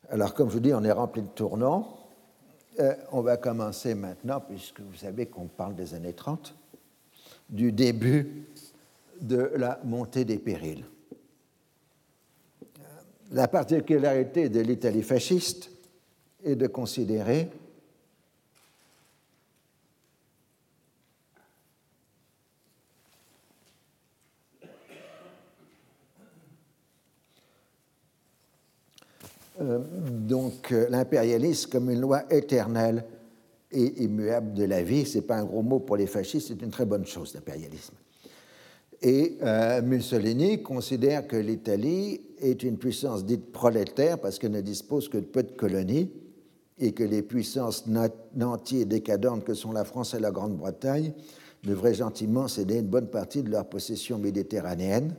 Alors, 0.10 0.34
comme 0.34 0.50
je 0.50 0.54
vous 0.54 0.60
dis, 0.60 0.74
on 0.74 0.84
est 0.84 0.92
rempli 0.92 1.22
de 1.22 1.28
tournants. 1.28 1.98
on 3.12 3.22
va 3.22 3.38
commencer 3.38 3.96
maintenant, 3.96 4.40
puisque 4.40 4.82
vous 4.82 4.96
savez 4.96 5.26
qu'on 5.26 5.48
parle 5.48 5.76
des 5.76 5.94
années 5.94 6.14
30, 6.14 6.54
du 7.50 7.72
début 7.72 8.46
de 9.22 9.52
la 9.56 9.80
montée 9.84 10.26
des 10.26 10.38
périls. 10.38 10.86
La 13.32 13.48
particularité 13.48 14.50
de 14.50 14.60
l'Italie 14.60 15.02
fasciste 15.02 15.72
est 16.44 16.56
de 16.56 16.68
considérer 16.68 17.50
donc 29.60 30.72
euh, 30.72 30.90
l'impérialisme 30.90 31.70
comme 31.70 31.90
une 31.90 32.02
loi 32.02 32.24
éternelle 32.30 33.06
et 33.72 34.04
immuable 34.04 34.54
de 34.54 34.66
la 34.66 34.84
vie. 34.84 35.06
Ce 35.06 35.18
n'est 35.18 35.24
pas 35.24 35.38
un 35.38 35.46
gros 35.46 35.62
mot 35.62 35.80
pour 35.80 35.98
les 35.98 36.08
fascistes, 36.08 36.50
c'est 36.50 36.62
une 36.62 36.72
très 36.72 36.86
bonne 36.86 37.06
chose, 37.06 37.34
l'impérialisme. 37.34 37.94
Et 39.02 39.38
euh, 39.44 39.82
Mussolini 39.82 40.62
considère 40.62 41.28
que 41.28 41.36
l'Italie 41.36 42.22
est 42.40 42.64
une 42.64 42.78
puissance 42.78 43.26
dite 43.26 43.52
prolétaire 43.52 44.20
parce 44.20 44.40
qu'elle 44.40 44.52
ne 44.52 44.62
dispose 44.62 45.10
que 45.10 45.18
de 45.18 45.26
peu 45.26 45.44
de 45.44 45.52
colonies 45.52 46.12
et 46.78 46.92
que 46.92 47.04
les 47.04 47.22
puissances 47.22 47.86
nanties 48.36 48.82
et 48.82 48.86
décadentes 48.86 49.44
que 49.44 49.54
sont 49.54 49.72
la 49.72 49.86
France 49.86 50.14
et 50.14 50.20
la 50.20 50.32
Grande-Bretagne 50.32 51.14
devraient 51.64 51.94
gentiment 51.94 52.48
céder 52.48 52.80
une 52.80 52.88
bonne 52.88 53.08
partie 53.08 53.44
de 53.44 53.50
leurs 53.50 53.66
possessions 53.66 54.18
méditerranéennes 54.18 55.16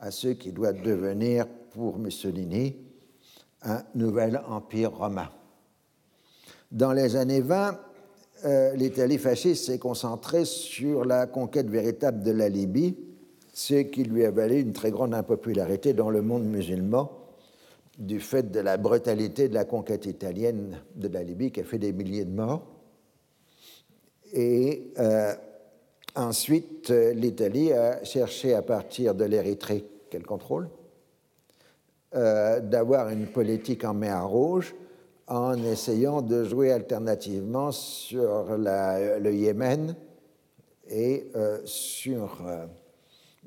à 0.00 0.10
ce 0.10 0.28
qui 0.28 0.52
doit 0.52 0.72
devenir 0.72 1.46
pour 1.72 1.98
Mussolini 1.98 2.76
un 3.64 3.82
nouvel 3.94 4.40
empire 4.48 4.92
romain. 4.92 5.28
Dans 6.70 6.92
les 6.92 7.16
années 7.16 7.40
20, 7.40 7.78
euh, 8.44 8.74
l'Italie 8.74 9.18
fasciste 9.18 9.66
s'est 9.66 9.78
concentrée 9.78 10.44
sur 10.44 11.04
la 11.04 11.26
conquête 11.26 11.68
véritable 11.68 12.22
de 12.22 12.32
la 12.32 12.48
Libye, 12.48 12.96
ce 13.52 13.74
qui 13.82 14.04
lui 14.04 14.24
a 14.24 14.30
valu 14.30 14.60
une 14.60 14.72
très 14.72 14.90
grande 14.90 15.14
impopularité 15.14 15.92
dans 15.92 16.10
le 16.10 16.22
monde 16.22 16.44
musulman 16.44 17.12
du 17.98 18.20
fait 18.20 18.50
de 18.50 18.60
la 18.60 18.78
brutalité 18.78 19.48
de 19.48 19.54
la 19.54 19.64
conquête 19.64 20.06
italienne 20.06 20.80
de 20.96 21.08
la 21.08 21.22
Libye 21.22 21.52
qui 21.52 21.60
a 21.60 21.64
fait 21.64 21.78
des 21.78 21.92
milliers 21.92 22.24
de 22.24 22.34
morts. 22.34 22.66
Et 24.32 24.92
euh, 24.98 25.34
ensuite, 26.16 26.88
l'Italie 26.88 27.72
a 27.72 28.02
cherché 28.02 28.54
à 28.54 28.62
partir 28.62 29.14
de 29.14 29.24
l'Érythrée 29.24 29.84
qu'elle 30.08 30.24
contrôle 30.24 30.68
euh, 32.14 32.60
d'avoir 32.60 33.08
une 33.08 33.26
politique 33.26 33.84
en 33.84 33.94
mer 33.94 34.28
Rouge 34.28 34.74
en 35.26 35.54
essayant 35.64 36.20
de 36.20 36.44
jouer 36.44 36.70
alternativement 36.72 37.72
sur 37.72 38.56
le 38.58 39.32
Yémen 39.32 39.94
et 40.88 41.30
euh, 41.36 41.60
sur 41.64 42.38
euh, 42.46 42.66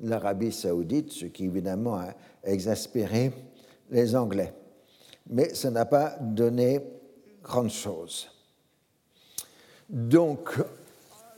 l'Arabie 0.00 0.50
saoudite, 0.50 1.12
ce 1.12 1.26
qui 1.26 1.44
évidemment 1.44 1.96
a 1.96 2.08
exaspéré 2.42 3.32
les 3.90 4.16
Anglais. 4.16 4.52
Mais 5.28 5.54
ça 5.54 5.70
n'a 5.70 5.84
pas 5.84 6.16
donné 6.20 6.80
grande 7.42 7.70
chose. 7.70 8.28
Donc, 9.88 10.50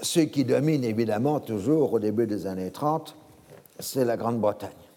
ce 0.00 0.20
qui 0.20 0.44
domine 0.44 0.84
évidemment 0.84 1.40
toujours 1.40 1.92
au 1.92 1.98
début 1.98 2.26
des 2.26 2.46
années 2.46 2.70
30, 2.70 3.14
c'est 3.78 4.04
la 4.04 4.16
Grande-Bretagne. 4.16 4.87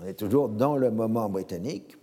On 0.00 0.06
est 0.06 0.14
toujours 0.14 0.48
dans 0.48 0.76
le 0.76 0.90
moment 0.90 1.28
britannique. 1.28 1.96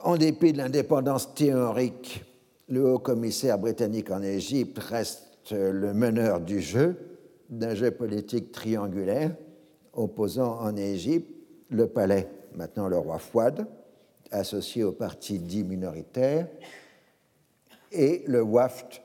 En 0.00 0.16
dépit 0.16 0.52
de 0.52 0.58
l'indépendance 0.58 1.34
théorique, 1.34 2.24
le 2.68 2.84
haut 2.84 2.98
commissaire 2.98 3.58
britannique 3.58 4.10
en 4.10 4.22
Égypte 4.22 4.78
reste 4.78 5.52
le 5.52 5.94
meneur 5.94 6.40
du 6.40 6.60
jeu, 6.60 6.96
d'un 7.48 7.74
jeu 7.74 7.92
politique 7.92 8.50
triangulaire, 8.50 9.36
opposant 9.92 10.58
en 10.60 10.76
Égypte 10.76 11.30
le 11.70 11.86
palais, 11.86 12.28
maintenant 12.54 12.88
le 12.88 12.98
roi 12.98 13.18
Fouad, 13.18 13.66
associé 14.32 14.82
au 14.82 14.92
parti 14.92 15.38
dit 15.38 15.62
minoritaire, 15.62 16.48
et 17.92 18.24
le 18.26 18.42
Waft 18.42 19.00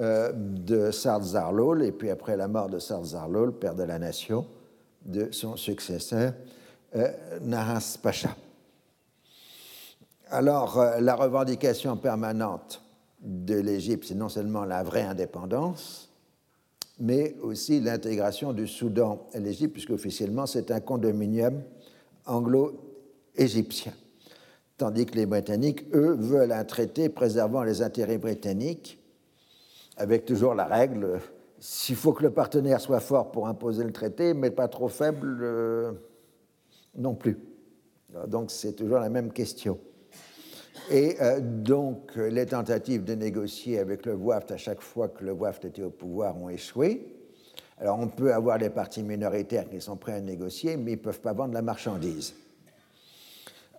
euh, 0.00 0.32
de 0.34 0.90
Sard 0.90 1.22
Zarlol, 1.22 1.82
et 1.82 1.92
puis 1.92 2.10
après 2.10 2.36
la 2.36 2.48
mort 2.48 2.68
de 2.68 2.78
Sard 2.78 3.04
Zarlol, 3.04 3.52
père 3.52 3.74
de 3.74 3.82
la 3.82 3.98
nation, 3.98 4.46
de 5.08 5.32
son 5.32 5.56
successeur, 5.56 6.34
euh, 6.94 7.08
Nahas 7.40 7.98
Pacha. 8.00 8.36
Alors, 10.30 10.78
euh, 10.78 11.00
la 11.00 11.16
revendication 11.16 11.96
permanente 11.96 12.82
de 13.20 13.54
l'Égypte, 13.54 14.04
c'est 14.06 14.14
non 14.14 14.28
seulement 14.28 14.64
la 14.64 14.82
vraie 14.82 15.02
indépendance, 15.02 16.10
mais 17.00 17.34
aussi 17.42 17.80
l'intégration 17.80 18.52
du 18.52 18.66
Soudan 18.66 19.26
à 19.32 19.38
l'Égypte, 19.38 19.72
puisque 19.72 19.90
officiellement 19.90 20.46
c'est 20.46 20.70
un 20.70 20.80
condominium 20.80 21.62
anglo-égyptien. 22.26 23.92
Tandis 24.76 25.06
que 25.06 25.14
les 25.14 25.26
Britanniques, 25.26 25.84
eux, 25.94 26.14
veulent 26.18 26.52
un 26.52 26.64
traité 26.64 27.08
préservant 27.08 27.62
les 27.62 27.82
intérêts 27.82 28.18
britanniques, 28.18 28.98
avec 29.96 30.24
toujours 30.24 30.54
la 30.54 30.66
règle, 30.66 31.20
s'il 31.60 31.96
faut 31.96 32.12
que 32.12 32.22
le 32.22 32.30
partenaire 32.30 32.80
soit 32.80 33.00
fort 33.00 33.30
pour 33.30 33.48
imposer 33.48 33.84
le 33.84 33.92
traité, 33.92 34.34
mais 34.34 34.50
pas 34.50 34.68
trop 34.68 34.88
faible 34.88 35.40
euh, 35.42 35.92
non 36.96 37.14
plus. 37.14 37.38
Donc 38.26 38.50
c'est 38.50 38.72
toujours 38.72 38.98
la 38.98 39.08
même 39.08 39.32
question. 39.32 39.78
Et 40.90 41.16
euh, 41.20 41.40
donc, 41.40 42.16
les 42.16 42.46
tentatives 42.46 43.04
de 43.04 43.14
négocier 43.14 43.78
avec 43.78 44.06
le 44.06 44.14
WAFT 44.14 44.52
à 44.52 44.56
chaque 44.56 44.80
fois 44.80 45.08
que 45.08 45.24
le 45.24 45.32
WAFT 45.32 45.66
était 45.66 45.82
au 45.82 45.90
pouvoir 45.90 46.36
ont 46.40 46.48
échoué. 46.48 47.14
Alors, 47.78 47.98
on 47.98 48.08
peut 48.08 48.32
avoir 48.32 48.58
des 48.58 48.70
partis 48.70 49.02
minoritaires 49.02 49.68
qui 49.68 49.80
sont 49.80 49.96
prêts 49.96 50.14
à 50.14 50.20
négocier, 50.20 50.76
mais 50.76 50.92
ils 50.92 50.98
ne 50.98 51.02
peuvent 51.02 51.20
pas 51.20 51.32
vendre 51.32 51.54
la 51.54 51.62
marchandise. 51.62 52.34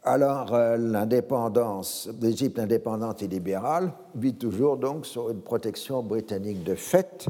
Alors, 0.04 0.54
euh, 0.54 0.78
l'indépendance, 0.78 2.10
l'Égypte 2.22 2.60
indépendante 2.60 3.22
et 3.24 3.28
libérale 3.28 3.92
vit 4.16 4.36
toujours 4.36 4.78
donc 4.78 5.06
sur 5.06 5.30
une 5.30 5.42
protection 5.42 6.02
britannique 6.04 6.64
de 6.64 6.76
fait. 6.76 7.28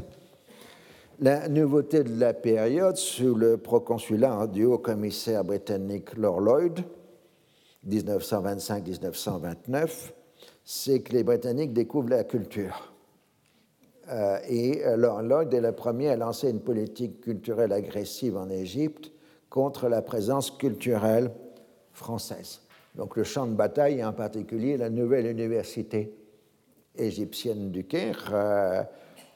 La 1.22 1.50
nouveauté 1.50 2.02
de 2.02 2.18
la 2.18 2.32
période, 2.32 2.96
sous 2.96 3.34
le 3.34 3.58
proconsulat 3.58 4.46
du 4.46 4.64
haut 4.64 4.78
commissaire 4.78 5.44
britannique 5.44 6.16
Lord 6.16 6.40
Lloyd, 6.40 6.80
1925-1929, 7.86 10.12
c'est 10.64 11.02
que 11.02 11.12
les 11.12 11.22
Britanniques 11.22 11.74
découvrent 11.74 12.08
la 12.08 12.24
culture. 12.24 12.94
Euh, 14.08 14.38
et 14.48 14.80
Lord 14.96 15.20
Lloyd 15.20 15.52
est 15.52 15.60
le 15.60 15.72
premier 15.72 16.08
à 16.08 16.16
lancer 16.16 16.48
une 16.48 16.60
politique 16.60 17.20
culturelle 17.20 17.74
agressive 17.74 18.38
en 18.38 18.48
Égypte 18.48 19.12
contre 19.50 19.90
la 19.90 20.00
présence 20.00 20.50
culturelle 20.50 21.32
française. 21.92 22.62
Donc 22.94 23.18
le 23.18 23.24
champ 23.24 23.46
de 23.46 23.52
bataille, 23.52 24.02
en 24.02 24.14
particulier 24.14 24.78
la 24.78 24.88
nouvelle 24.88 25.26
université 25.26 26.14
égyptienne 26.96 27.70
du 27.70 27.84
Caire, 27.84 28.30
euh, 28.32 28.82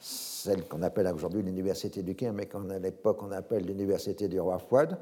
celle 0.05 0.65
qu'on 0.69 0.83
appelle 0.83 1.07
aujourd'hui 1.07 1.43
l'université 1.43 2.03
du 2.03 2.15
Caire, 2.15 2.35
mais 2.35 2.45
qu'à 2.45 2.59
l'époque 2.79 3.23
on 3.23 3.33
appelle 3.33 3.65
l'université 3.65 4.29
du 4.29 4.39
roi 4.39 4.59
Fouad, 4.59 4.99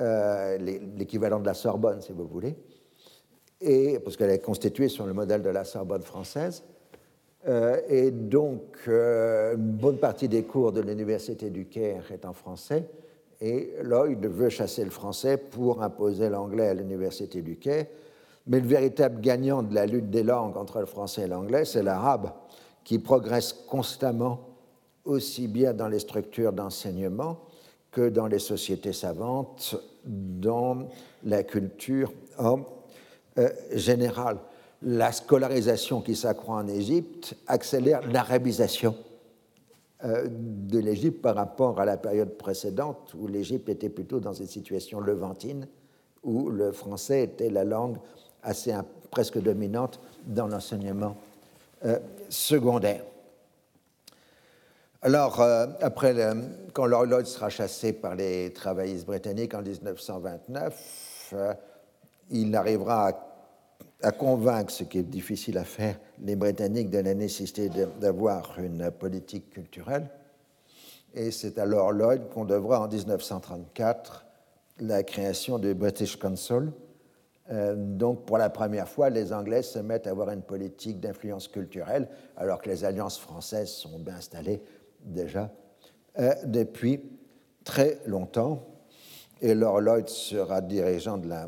euh, 0.00 0.56
l'équivalent 0.96 1.38
de 1.38 1.46
la 1.46 1.52
Sorbonne, 1.52 2.00
si 2.00 2.12
vous 2.12 2.26
voulez, 2.26 2.56
et, 3.60 3.98
parce 3.98 4.16
qu'elle 4.16 4.30
est 4.30 4.38
constituée 4.38 4.88
sur 4.88 5.04
le 5.04 5.12
modèle 5.12 5.42
de 5.42 5.50
la 5.50 5.64
Sorbonne 5.64 6.02
française. 6.02 6.62
Euh, 7.46 7.80
et 7.88 8.10
donc, 8.10 8.78
euh, 8.88 9.54
une 9.56 9.72
bonne 9.72 9.98
partie 9.98 10.28
des 10.28 10.44
cours 10.44 10.72
de 10.72 10.80
l'Université 10.80 11.50
du 11.50 11.66
Caire 11.66 12.10
est 12.10 12.24
en 12.24 12.32
français, 12.32 12.88
et 13.42 13.74
Lloyd 13.82 14.24
veut 14.24 14.48
chasser 14.48 14.84
le 14.84 14.90
français 14.90 15.36
pour 15.36 15.82
imposer 15.82 16.30
l'anglais 16.30 16.68
à 16.68 16.74
l'Université 16.74 17.42
du 17.42 17.56
Caire. 17.56 17.86
Mais 18.46 18.60
le 18.60 18.66
véritable 18.66 19.20
gagnant 19.20 19.62
de 19.62 19.74
la 19.74 19.84
lutte 19.84 20.08
des 20.08 20.22
langues 20.22 20.56
entre 20.56 20.80
le 20.80 20.86
français 20.86 21.22
et 21.22 21.26
l'anglais, 21.26 21.66
c'est 21.66 21.82
l'arabe, 21.82 22.30
qui 22.84 22.98
progresse 22.98 23.52
constamment, 23.52 24.40
aussi 25.04 25.48
bien 25.48 25.72
dans 25.72 25.88
les 25.88 25.98
structures 25.98 26.52
d'enseignement 26.52 27.38
que 27.90 28.08
dans 28.08 28.26
les 28.26 28.38
sociétés 28.38 28.92
savantes, 28.92 29.76
dans 30.04 30.88
la 31.24 31.42
culture 31.42 32.12
en 32.38 32.60
euh, 33.38 33.48
général. 33.72 34.38
La 34.82 35.12
scolarisation 35.12 36.00
qui 36.00 36.16
s'accroît 36.16 36.56
en 36.56 36.68
Égypte 36.68 37.34
accélère 37.46 38.00
l'arabisation 38.08 38.96
euh, 40.04 40.26
de 40.30 40.78
l'Égypte 40.78 41.20
par 41.20 41.34
rapport 41.34 41.80
à 41.80 41.84
la 41.84 41.96
période 41.96 42.36
précédente 42.38 43.14
où 43.18 43.26
l'Égypte 43.26 43.68
était 43.68 43.90
plutôt 43.90 44.20
dans 44.20 44.32
une 44.32 44.46
situation 44.46 45.00
levantine, 45.00 45.66
où 46.22 46.48
le 46.48 46.72
français 46.72 47.24
était 47.24 47.50
la 47.50 47.64
langue 47.64 47.98
assez 48.42 48.72
presque 49.10 49.38
dominante 49.40 50.00
dans 50.26 50.46
l'enseignement 50.46 51.16
euh, 51.84 51.98
secondaire. 52.28 53.02
Alors, 55.02 55.40
euh, 55.40 55.66
après, 55.80 56.14
quand 56.74 56.84
Lloyd 56.84 57.24
sera 57.24 57.48
chassé 57.48 57.94
par 57.94 58.14
les 58.14 58.52
travaillistes 58.52 59.06
britanniques 59.06 59.54
en 59.54 59.62
1929, 59.62 61.30
euh, 61.32 61.54
il 62.30 62.54
arrivera 62.54 63.10
à 64.02 64.12
convaincre, 64.12 64.70
ce 64.70 64.84
qui 64.84 64.98
est 64.98 65.02
difficile 65.02 65.56
à 65.56 65.64
faire, 65.64 65.98
les 66.20 66.36
Britanniques 66.36 66.90
de 66.90 66.98
la 66.98 67.14
nécessité 67.14 67.70
d'avoir 67.98 68.58
une 68.58 68.90
politique 68.90 69.48
culturelle. 69.48 70.06
Et 71.14 71.30
c'est 71.30 71.58
alors 71.58 71.92
Lloyd 71.92 72.28
qu'on 72.28 72.44
devra 72.44 72.80
en 72.80 72.88
1934 72.88 74.26
la 74.80 75.02
création 75.02 75.58
du 75.58 75.74
British 75.74 76.18
Council. 76.18 76.72
Euh, 77.50 77.74
donc 77.76 78.24
pour 78.24 78.38
la 78.38 78.50
première 78.50 78.88
fois, 78.88 79.10
les 79.10 79.32
Anglais 79.32 79.62
se 79.62 79.78
mettent 79.78 80.06
à 80.06 80.10
avoir 80.10 80.30
une 80.30 80.42
politique 80.42 81.00
d'influence 81.00 81.48
culturelle, 81.48 82.08
alors 82.36 82.60
que 82.60 82.70
les 82.70 82.84
alliances 82.84 83.18
françaises 83.18 83.70
sont 83.70 83.98
bien 83.98 84.14
installées 84.14 84.62
déjà 85.04 85.50
euh, 86.18 86.34
depuis 86.44 87.00
très 87.64 87.98
longtemps 88.06 88.66
et 89.42 89.54
Lord 89.54 89.80
Lloyd 89.80 90.08
sera 90.08 90.60
dirigeant 90.60 91.16
de 91.16 91.28
la, 91.28 91.46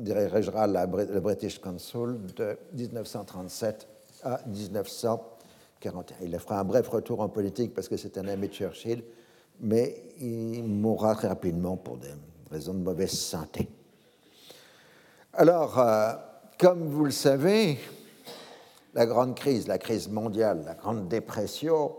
dirigera 0.00 0.66
le 0.66 1.20
British 1.20 1.60
Council 1.60 2.18
de 2.36 2.58
1937 2.72 3.88
à 4.24 4.40
1941. 4.46 6.16
Il 6.22 6.36
fera 6.38 6.60
un 6.60 6.64
bref 6.64 6.88
retour 6.88 7.20
en 7.20 7.28
politique 7.28 7.74
parce 7.74 7.88
que 7.88 7.96
c'est 7.96 8.18
un 8.18 8.26
ami 8.26 8.48
de 8.48 8.52
Churchill, 8.54 9.04
mais 9.60 10.02
il 10.20 10.64
mourra 10.64 11.14
très 11.14 11.28
rapidement 11.28 11.76
pour 11.76 11.98
des 11.98 12.08
raisons 12.50 12.74
de 12.74 12.80
mauvaise 12.80 13.12
santé. 13.12 13.68
Alors, 15.40 15.78
euh, 15.78 16.14
comme 16.58 16.88
vous 16.88 17.04
le 17.04 17.12
savez, 17.12 17.78
la 18.92 19.06
grande 19.06 19.36
crise, 19.36 19.68
la 19.68 19.78
crise 19.78 20.08
mondiale, 20.08 20.64
la 20.66 20.74
grande 20.74 21.06
dépression 21.06 21.92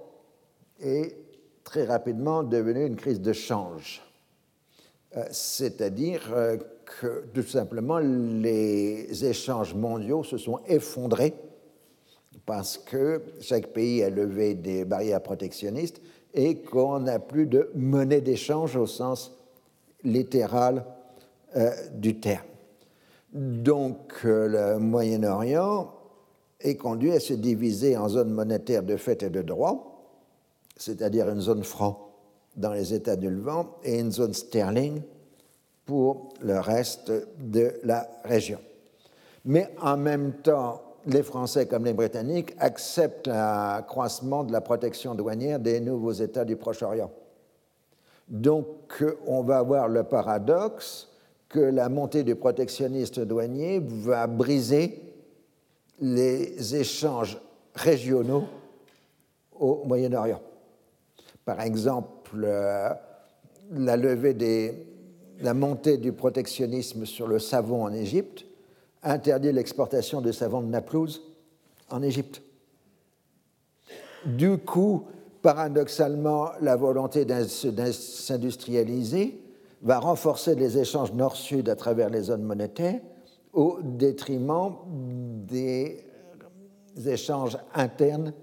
est 0.82 1.16
très 1.64 1.86
rapidement 1.86 2.44
devenue 2.44 2.86
une 2.86 2.98
crise 2.98 3.22
de 3.22 3.32
change 3.32 4.02
euh, 5.16 5.24
c'est-à-dire 5.32 6.22
euh, 6.34 6.58
que 7.00 7.28
tout 7.34 7.44
simplement 7.44 8.00
les 8.00 9.24
échanges 9.24 9.74
mondiaux 9.74 10.26
se 10.26 10.38
sont 10.38 10.60
effondrés 10.68 11.34
parce 12.46 12.78
que 12.78 13.22
chaque 13.40 13.68
pays 13.68 14.04
a 14.04 14.10
levé 14.10 14.54
des 14.54 14.84
barrières 14.84 15.24
protectionnistes 15.24 16.02
et 16.34 16.62
qu'on 16.62 17.00
n'a 17.00 17.20
plus 17.20 17.46
de 17.46 17.72
monnaie 17.74 18.20
d'échange 18.20 18.76
au 18.76 18.86
sens 18.86 19.32
littéral 20.04 20.84
du 21.94 22.20
terme. 22.20 22.49
Donc 23.34 24.24
le 24.24 24.78
Moyen-Orient 24.80 25.94
est 26.60 26.76
conduit 26.76 27.12
à 27.12 27.20
se 27.20 27.34
diviser 27.34 27.96
en 27.96 28.10
zones 28.10 28.32
monétaires 28.32 28.84
de 28.84 28.98
fait 28.98 29.24
et 29.24 29.30
de 29.30 29.42
droit, 29.42 30.14
c'est-à-dire 30.76 31.30
une 31.30 31.42
zone 31.42 31.64
franc 31.64 32.10
dans 32.56 32.74
les 32.74 32.94
États 32.94 33.16
du 33.16 33.30
Levant 33.30 33.78
et 33.84 34.00
une 34.00 34.12
zone 34.12 34.34
sterling 34.34 35.02
pour 35.86 36.34
le 36.42 36.60
reste 36.60 37.12
de 37.40 37.74
la 37.84 38.08
région. 38.24 38.60
Mais 39.46 39.70
en 39.82 39.98
même 39.98 40.34
temps, 40.34 40.82
les 41.06 41.24
Français 41.24 41.66
comme 41.66 41.86
les 41.86 41.94
Britanniques 41.94 42.54
acceptent 42.60 43.28
l'accroissement 43.28 44.44
de 44.44 44.52
la 44.52 44.62
protection 44.62 45.16
douanière 45.16 45.60
des 45.60 45.80
nouveaux 45.80 46.12
États 46.12 46.46
du 46.46 46.56
Proche-Orient. 46.56 47.12
Donc 48.28 49.04
on 49.26 49.42
va 49.42 49.60
avoir 49.60 49.88
le 49.88 50.04
paradoxe 50.04 51.09
que 51.50 51.60
la 51.60 51.90
montée 51.90 52.24
du 52.24 52.36
protectionnisme 52.36 53.26
douanier 53.26 53.82
va 53.84 54.28
briser 54.28 55.02
les 56.00 56.76
échanges 56.76 57.40
régionaux 57.74 58.46
au 59.60 59.84
Moyen-Orient. 59.86 60.42
Par 61.44 61.60
exemple, 61.62 62.46
la 63.72 63.98
levée 63.98 64.36
des, 64.36 64.86
la 65.42 65.56
montée 65.56 65.98
du 65.98 66.14
protectionnisme 66.14 67.06
sur 67.06 67.28
le 67.28 67.40
savon 67.40 67.84
en 67.84 67.94
Égypte 67.94 68.46
interdit 69.02 69.52
l'exportation 69.52 70.22
de 70.22 70.32
savon 70.32 70.62
de 70.62 70.68
Naplouse 70.68 71.22
en 71.90 72.04
Égypte. 72.04 72.44
Du 74.26 74.58
coup, 74.60 75.08
paradoxalement, 75.42 76.50
la 76.62 76.76
volonté 76.76 77.26
de 77.26 77.44
s'industrialiser 77.92 79.42
va 79.82 80.00
renforcer 80.00 80.56
les 80.56 80.78
échanges 80.78 81.14
nord-sud 81.14 81.70
à 81.70 81.76
travers 81.76 82.10
les 82.10 82.24
zones 82.24 82.44
monétaires 82.44 83.00
au 83.54 83.80
détriment 83.82 84.74
des 85.48 86.06
échanges 87.06 87.58
internes 87.74 88.34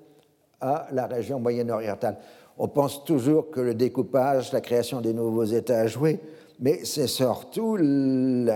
à 0.61 0.89
la 0.93 1.07
région 1.07 1.39
moyen-orientale. 1.39 2.19
On 2.59 2.69
pense 2.69 3.05
toujours 3.05 3.51
que 3.51 3.61
le 3.61 3.75
découpage, 3.75 4.53
la 4.53 4.63
création 4.63 5.01
des 5.01 5.13
nouveaux 5.13 5.45
États 5.45 5.81
a 5.81 5.87
joué, 5.87 6.21
mais 6.59 6.85
c'est 6.85 7.07
surtout 7.07 7.77
le 7.77 8.53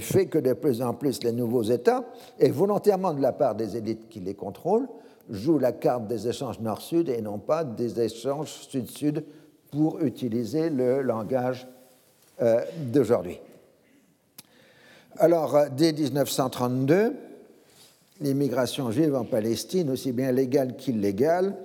fait 0.00 0.26
que 0.26 0.38
de 0.38 0.52
plus 0.52 0.82
en 0.82 0.92
plus 0.92 1.22
les 1.22 1.30
nouveaux 1.30 1.62
États, 1.62 2.04
et 2.40 2.50
volontairement 2.50 3.14
de 3.14 3.22
la 3.22 3.32
part 3.32 3.54
des 3.54 3.76
élites 3.76 4.08
qui 4.08 4.18
les 4.18 4.34
contrôlent, 4.34 4.88
jouent 5.30 5.60
la 5.60 5.70
carte 5.70 6.08
des 6.08 6.26
échanges 6.26 6.58
nord-sud 6.58 7.08
et 7.08 7.22
non 7.22 7.38
pas 7.38 7.62
des 7.62 8.00
échanges 8.00 8.50
sud-sud 8.68 9.24
pour 9.72 10.00
utiliser 10.02 10.68
le 10.68 11.00
langage 11.00 11.66
euh, 12.40 12.60
d'aujourd'hui. 12.92 13.38
Alors, 15.16 15.56
euh, 15.56 15.68
dès 15.74 15.92
1932, 15.92 17.14
l'immigration 18.20 18.90
juive 18.90 19.16
en 19.16 19.24
Palestine, 19.24 19.90
aussi 19.90 20.12
bien 20.12 20.30
légale 20.30 20.76
qu'illégale, 20.76 21.56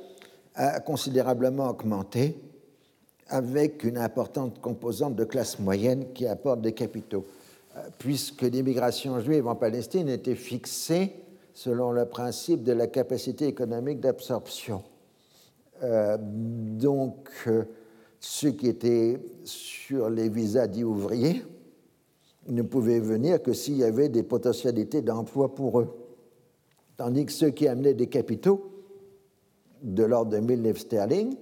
a 0.55 0.79
considérablement 0.79 1.69
augmenté 1.69 2.39
avec 3.27 3.83
une 3.83 3.97
importante 3.97 4.61
composante 4.61 5.15
de 5.15 5.25
classe 5.25 5.59
moyenne 5.59 6.13
qui 6.13 6.25
apporte 6.27 6.61
des 6.61 6.71
capitaux, 6.71 7.27
euh, 7.75 7.81
puisque 7.97 8.43
l'immigration 8.43 9.19
juive 9.19 9.47
en 9.47 9.55
Palestine 9.55 10.07
était 10.07 10.35
fixée 10.35 11.13
selon 11.53 11.91
le 11.91 12.05
principe 12.05 12.63
de 12.63 12.71
la 12.71 12.87
capacité 12.87 13.47
économique 13.47 13.99
d'absorption. 13.99 14.83
Donc, 15.81 17.29
ceux 18.19 18.51
qui 18.51 18.67
étaient 18.67 19.19
sur 19.43 20.09
les 20.09 20.29
visas 20.29 20.67
dits 20.67 20.83
ouvriers 20.83 21.43
ne 22.47 22.61
pouvaient 22.61 22.99
venir 22.99 23.41
que 23.41 23.53
s'il 23.53 23.77
y 23.77 23.83
avait 23.83 24.09
des 24.09 24.23
potentialités 24.23 25.01
d'emploi 25.01 25.53
pour 25.53 25.79
eux. 25.79 25.95
Tandis 26.95 27.25
que 27.25 27.31
ceux 27.31 27.49
qui 27.49 27.67
amenaient 27.67 27.93
des 27.93 28.07
capitaux 28.07 28.71
de 29.81 30.03
l'ordre 30.03 30.31
de 30.31 30.39
1000 30.39 30.63
livres 30.63 30.79
sterling 30.79 31.35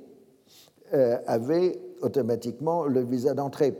euh, 0.93 1.17
avaient 1.27 1.79
automatiquement 2.01 2.85
le 2.85 3.01
visa 3.01 3.33
d'entrée. 3.33 3.75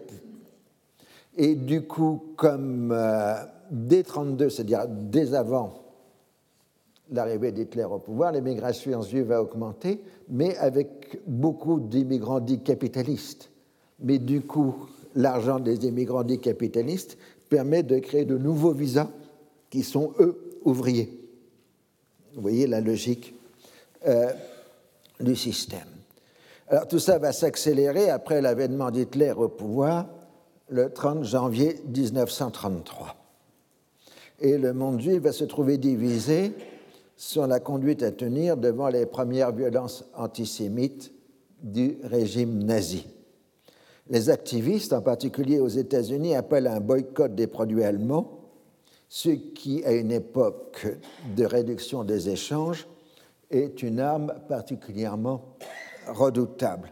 Et 1.35 1.55
du 1.55 1.85
coup, 1.85 2.33
comme 2.37 2.91
euh, 2.91 3.35
dès 3.71 4.03
32, 4.03 4.49
c'est-à-dire 4.49 4.85
dès 4.87 5.33
avant 5.33 5.84
l'arrivée 7.11 7.51
d'Hitler 7.51 7.83
au 7.83 7.99
pouvoir, 7.99 8.31
l'immigration 8.31 9.01
juive 9.01 9.27
va 9.27 9.41
augmenter, 9.41 10.01
mais 10.29 10.55
avec 10.57 11.19
beaucoup 11.27 11.79
d'immigrants 11.79 12.39
dits 12.39 12.61
capitalistes. 12.61 13.49
Mais 13.99 14.17
du 14.19 14.41
coup, 14.41 14.75
l'argent 15.15 15.59
des 15.59 15.85
immigrants 15.85 16.23
dits 16.23 16.39
capitalistes 16.39 17.17
permet 17.49 17.83
de 17.83 17.99
créer 17.99 18.25
de 18.25 18.37
nouveaux 18.37 18.73
visas 18.73 19.09
qui 19.69 19.83
sont, 19.83 20.13
eux, 20.19 20.59
ouvriers. 20.63 21.09
Vous 22.33 22.41
voyez 22.41 22.67
la 22.67 22.81
logique 22.81 23.35
euh, 24.07 24.31
du 25.19 25.35
système. 25.35 25.87
Alors 26.67 26.87
tout 26.87 26.99
ça 26.99 27.19
va 27.19 27.31
s'accélérer 27.31 28.09
après 28.09 28.41
l'avènement 28.41 28.89
d'Hitler 28.89 29.31
au 29.31 29.47
pouvoir 29.47 30.07
le 30.67 30.91
30 30.91 31.23
janvier 31.23 31.79
1933. 31.87 33.15
Et 34.41 34.57
le 34.57 34.73
monde 34.73 34.99
juif 34.99 35.21
va 35.21 35.31
se 35.31 35.43
trouver 35.45 35.77
divisé 35.77 36.53
sur 37.15 37.47
la 37.47 37.59
conduite 37.59 38.03
à 38.03 38.11
tenir 38.11 38.57
devant 38.57 38.89
les 38.89 39.05
premières 39.05 39.53
violences 39.53 40.05
antisémites 40.15 41.13
du 41.61 41.97
régime 42.03 42.63
nazi. 42.63 43.07
Les 44.09 44.29
activistes, 44.29 44.93
en 44.93 45.01
particulier 45.01 45.59
aux 45.59 45.67
États-Unis, 45.67 46.35
appellent 46.35 46.67
à 46.67 46.75
un 46.75 46.79
boycott 46.79 47.33
des 47.33 47.47
produits 47.47 47.83
allemands, 47.83 48.39
ce 49.09 49.29
qui, 49.29 49.83
à 49.83 49.93
une 49.93 50.11
époque 50.11 50.87
de 51.35 51.45
réduction 51.45 52.03
des 52.03 52.29
échanges, 52.29 52.87
est 53.49 53.81
une 53.81 53.99
arme 53.99 54.33
particulièrement 54.47 55.55
redoutable. 56.07 56.91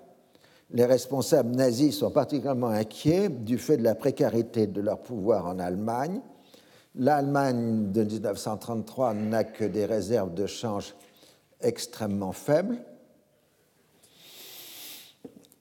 Les 0.71 0.85
responsables 0.85 1.55
nazis 1.55 1.97
sont 1.97 2.09
particulièrement 2.09 2.69
inquiets 2.69 3.29
du 3.29 3.59
fait 3.59 3.77
de 3.77 3.83
la 3.83 3.93
précarité 3.93 4.65
de 4.65 4.81
leur 4.81 4.99
pouvoir 4.99 5.45
en 5.45 5.59
Allemagne. 5.59 6.19
L'Allemagne 6.95 7.91
de 7.91 8.03
1933 8.03 9.13
n'a 9.15 9.43
que 9.43 9.63
des 9.63 9.85
réserves 9.85 10.33
de 10.33 10.45
change 10.45 10.93
extrêmement 11.61 12.33
faibles. 12.33 12.77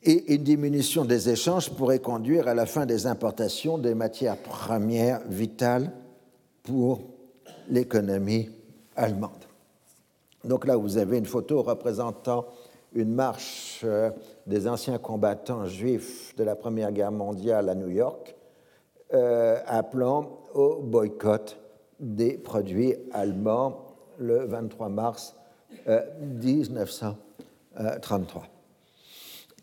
Et 0.03 0.35
une 0.35 0.43
diminution 0.43 1.05
des 1.05 1.31
échanges 1.31 1.71
pourrait 1.71 2.01
conduire 2.01 2.49
à 2.49 2.55
la 2.55 2.67
fin 2.67 2.87
des 2.87 3.07
importations 3.07 3.79
des 3.79 3.95
matières 3.95 4.37
premières 4.37 5.21
vitales 5.29 5.93
pour 6.65 7.01
l'économie 7.69 8.51
allemande. 8.97 9.31
Donc 10.45 10.67
là, 10.67 10.77
vous 10.77 10.99
avez 10.99 11.19
une 11.19 11.27
photo 11.27 11.63
représentant 11.63 12.47
une 12.95 13.15
marche 13.15 13.81
euh, 13.85 14.11
des 14.47 14.69
anciens 14.69 14.99
combattants 14.99 15.67
juifs 15.67 16.35
de 16.37 16.45
la 16.45 16.57
Première 16.57 16.93
Guerre 16.93 17.13
mondiale 17.13 17.69
à 17.69 17.75
New 17.75 17.89
York, 17.89 18.35
euh, 19.15 19.59
appelant 19.67 20.42
au 20.55 20.83
boycott 20.83 21.59
des 22.01 22.39
produits 22.39 22.95
allemands 23.13 23.87
le 24.19 24.45
23 24.45 24.89
mars 24.89 25.37
1933. 25.87 28.49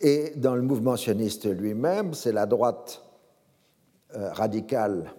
Et 0.02 0.32
dans 0.36 0.56
le 0.56 0.62
mouvement 0.62 0.96
sioniste 0.96 1.46
lui-même, 1.46 2.14
c'est 2.14 2.32
la 2.32 2.46
droite 2.46 3.04
radicale 4.14 5.12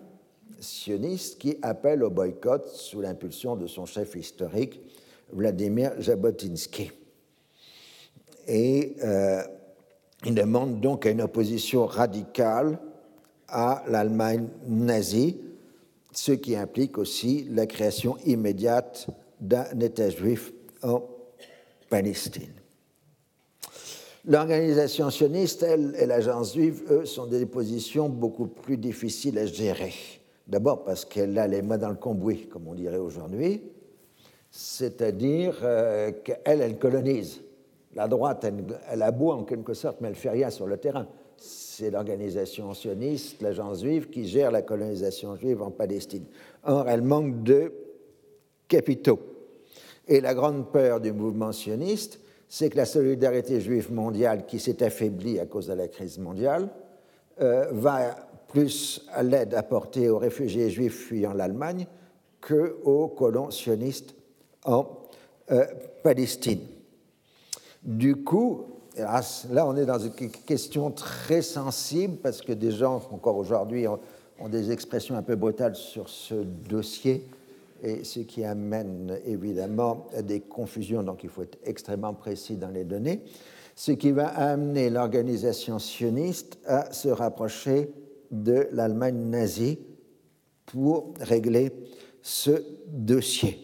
sioniste 0.61 1.39
qui 1.39 1.57
appelle 1.63 2.03
au 2.03 2.11
boycott 2.11 2.67
sous 2.67 3.01
l'impulsion 3.01 3.57
de 3.57 3.67
son 3.67 3.87
chef 3.87 4.15
historique, 4.15 4.81
Vladimir 5.33 6.01
Jabotinsky. 6.01 6.93
Et 8.47 8.97
euh, 9.03 9.43
il 10.25 10.35
demande 10.35 10.81
donc 10.81 11.05
une 11.05 11.23
opposition 11.23 11.87
radicale 11.87 12.79
à 13.49 13.83
l'Allemagne 13.89 14.49
nazie, 14.67 15.41
ce 16.13 16.33
qui 16.33 16.57
implique 16.57 16.99
aussi 16.99 17.47
la 17.51 17.67
création 17.67 18.17
immédiate 18.25 19.07
d'un 19.41 19.79
État 19.81 20.11
juif 20.11 20.53
en 20.83 21.03
Palestine. 21.89 22.53
L'organisation 24.27 25.09
sioniste, 25.11 25.63
elle, 25.63 25.95
et 25.99 26.05
l'agence 26.05 26.55
juive, 26.55 26.83
eux, 26.91 27.07
sont 27.07 27.27
des 27.27 27.47
positions 27.47 28.09
beaucoup 28.09 28.47
plus 28.47 28.77
difficiles 28.77 29.39
à 29.39 29.47
gérer. 29.47 29.95
D'abord 30.47 30.85
parce 30.85 31.05
qu'elle 31.05 31.39
a 31.39 31.47
les 31.47 31.63
mains 31.63 31.79
dans 31.79 31.89
le 31.89 31.95
cambouis, 31.95 32.47
comme 32.49 32.69
on 32.69 32.75
dirait 32.75 32.99
aujourd'hui, 32.99 33.63
c'est-à-dire 34.51 35.59
euh, 35.63 36.13
qu'elle, 36.25 36.61
elle 36.61 36.79
colonise. 36.79 37.41
La 37.95 38.09
droite, 38.09 38.45
elle, 38.45 38.65
elle 38.91 39.03
aboie 39.03 39.37
en 39.37 39.45
quelque 39.45 39.75
sorte, 39.75 40.01
mais 40.01 40.09
elle 40.09 40.15
ne 40.15 40.19
fait 40.19 40.31
rien 40.31 40.51
sur 40.51 40.67
le 40.67 40.77
terrain. 40.77 41.07
C'est 41.81 41.91
l'organisation 41.91 42.75
sioniste, 42.75 43.41
l'agence 43.41 43.81
juive, 43.81 44.11
qui 44.11 44.29
gère 44.29 44.51
la 44.51 44.61
colonisation 44.61 45.35
juive 45.37 45.63
en 45.63 45.71
Palestine. 45.71 46.27
Or, 46.65 46.87
elle 46.91 47.01
manque 47.01 47.43
de 47.43 47.73
capitaux. 48.69 49.19
Et 50.07 50.21
la 50.21 50.35
grande 50.35 50.71
peur 50.71 51.01
du 51.01 51.11
mouvement 51.11 51.53
sioniste, 51.53 52.21
c'est 52.51 52.69
que 52.69 52.77
la 52.77 52.85
solidarité 52.85 53.63
juive 53.63 53.91
mondiale, 53.91 54.45
qui 54.45 54.59
s'est 54.59 54.83
affaiblie 54.83 55.41
à 55.41 55.47
cause 55.47 55.69
de 55.69 55.73
la 55.73 55.89
crise 55.89 56.19
mondiale, 56.19 56.69
euh, 57.41 57.69
va 57.73 58.29
plus 58.49 59.09
à 59.15 59.23
l'aide 59.23 59.55
apportée 59.55 60.11
aux 60.11 60.19
réfugiés 60.19 60.69
juifs 60.69 61.07
fuyant 61.07 61.33
l'Allemagne 61.33 61.87
qu'aux 62.43 63.09
colons 63.09 63.51
sionistes 63.51 64.15
en 64.67 64.87
euh, 65.51 65.65
Palestine. 66.03 66.61
Du 67.83 68.17
coup, 68.17 68.67
là 68.97 69.67
on 69.67 69.77
est 69.77 69.87
dans 69.87 69.99
une 69.99 70.13
question 70.13 70.91
très 70.91 71.43
sensible 71.43 72.17
parce 72.17 72.43
que 72.43 72.53
des 72.53 72.71
gens, 72.71 73.03
encore 73.13 73.37
aujourd'hui, 73.37 73.87
ont, 73.87 73.99
des 74.49 74.71
expressions 74.71 75.17
un 75.17 75.23
peu 75.23 75.37
brutales 75.37 75.77
sur 75.77 76.09
ce 76.09 76.35
dossier 76.35 77.27
et 77.83 78.05
ce 78.05 78.21
qui 78.21 78.43
amène 78.43 79.19
évidemment 79.27 80.07
des 80.23 80.41
confusions, 80.41 81.03
donc 81.03 81.25
il 81.25 81.31
faut 81.31 81.43
être 81.43 81.59
extrêmement 81.65 82.15
précis 82.15 82.57
dans 82.57 82.71
les 82.71 82.85
données, 82.85 83.23
ce 83.75 83.93
qui 83.93 84.13
va 84.13 84.29
amener 84.29 84.89
l'organisation 84.89 85.79
sioniste 85.79 86.59
à 86.67 86.91
se 86.93 87.09
rapprocher 87.09 87.91
de 88.31 88.69
l'Allemagne 88.73 89.19
nazie 89.29 89.79
pour 90.67 91.13
régler 91.21 91.73
ce 92.23 92.63
dossier. 92.87 93.59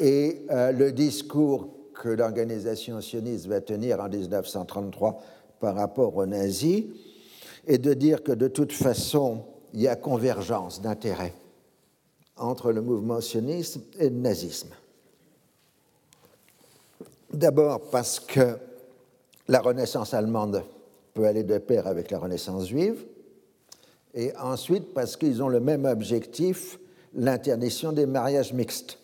Et 0.00 0.46
euh, 0.50 0.72
le 0.72 0.92
discours 0.92 1.77
que 1.98 2.08
l'organisation 2.08 3.00
sioniste 3.00 3.46
va 3.46 3.60
tenir 3.60 4.00
en 4.00 4.08
1933 4.08 5.20
par 5.60 5.74
rapport 5.74 6.16
aux 6.16 6.26
nazis 6.26 6.84
est 7.66 7.78
de 7.78 7.92
dire 7.92 8.22
que 8.22 8.32
de 8.32 8.48
toute 8.48 8.72
façon, 8.72 9.44
il 9.74 9.80
y 9.80 9.88
a 9.88 9.96
convergence 9.96 10.80
d'intérêts 10.80 11.34
entre 12.36 12.70
le 12.72 12.80
mouvement 12.80 13.20
sioniste 13.20 13.80
et 13.98 14.08
le 14.08 14.16
nazisme. 14.16 14.70
D'abord 17.32 17.90
parce 17.90 18.20
que 18.20 18.56
la 19.48 19.60
Renaissance 19.60 20.14
allemande 20.14 20.62
peut 21.14 21.26
aller 21.26 21.42
de 21.42 21.58
pair 21.58 21.86
avec 21.88 22.10
la 22.10 22.20
Renaissance 22.20 22.68
juive, 22.68 23.04
et 24.14 24.34
ensuite 24.36 24.94
parce 24.94 25.16
qu'ils 25.16 25.42
ont 25.42 25.48
le 25.48 25.60
même 25.60 25.84
objectif, 25.84 26.78
l'interdiction 27.14 27.92
des 27.92 28.06
mariages 28.06 28.52
mixtes. 28.52 28.98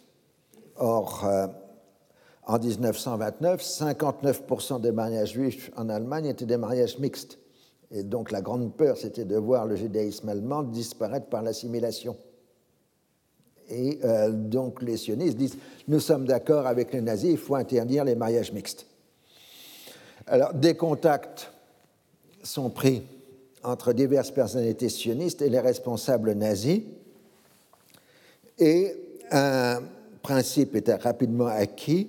Or, 0.77 1.25
euh, 1.25 1.47
en 2.47 2.59
1929, 2.59 3.63
59% 3.63 4.81
des 4.81 4.93
mariages 4.93 5.33
juifs 5.33 5.71
en 5.77 5.89
Allemagne 5.89 6.27
étaient 6.27 6.47
des 6.47 6.57
mariages 6.57 6.99
mixtes. 6.99 7.39
Et 7.91 8.03
donc 8.03 8.31
la 8.31 8.43
grande 8.43 8.75
peur, 8.75 8.97
c'était 8.97 9.25
de 9.25 9.37
voir 9.37 9.67
le 9.67 9.77
judaïsme 9.77 10.29
allemand 10.29 10.63
disparaître 10.63 11.27
par 11.27 11.43
l'assimilation. 11.43 12.17
Et 13.71 13.99
euh, 14.05 14.31
donc 14.31 14.83
les 14.83 14.97
sionistes 14.97 15.37
disent, 15.37 15.57
nous 15.89 16.01
sommes 16.01 16.27
d'accord 16.27 16.67
avec 16.67 16.93
les 16.93 17.01
nazis, 17.01 17.31
il 17.31 17.39
faut 17.39 17.55
interdire 17.55 18.05
les 18.05 18.15
mariages 18.15 18.53
mixtes. 18.53 18.87
Alors 20.27 20.53
des 20.53 20.75
contacts 20.75 21.51
sont 22.43 22.71
pris 22.71 23.03
entre 23.63 23.93
diverses 23.93 24.31
personnalités 24.31 24.89
sionistes 24.89 25.41
et 25.41 25.49
les 25.49 25.61
responsables 25.61 26.33
nazis. 26.33 26.83
Et 28.59 28.95
un 29.31 29.81
principe 30.23 30.77
était 30.77 30.95
rapidement 30.95 31.47
acquis. 31.47 32.09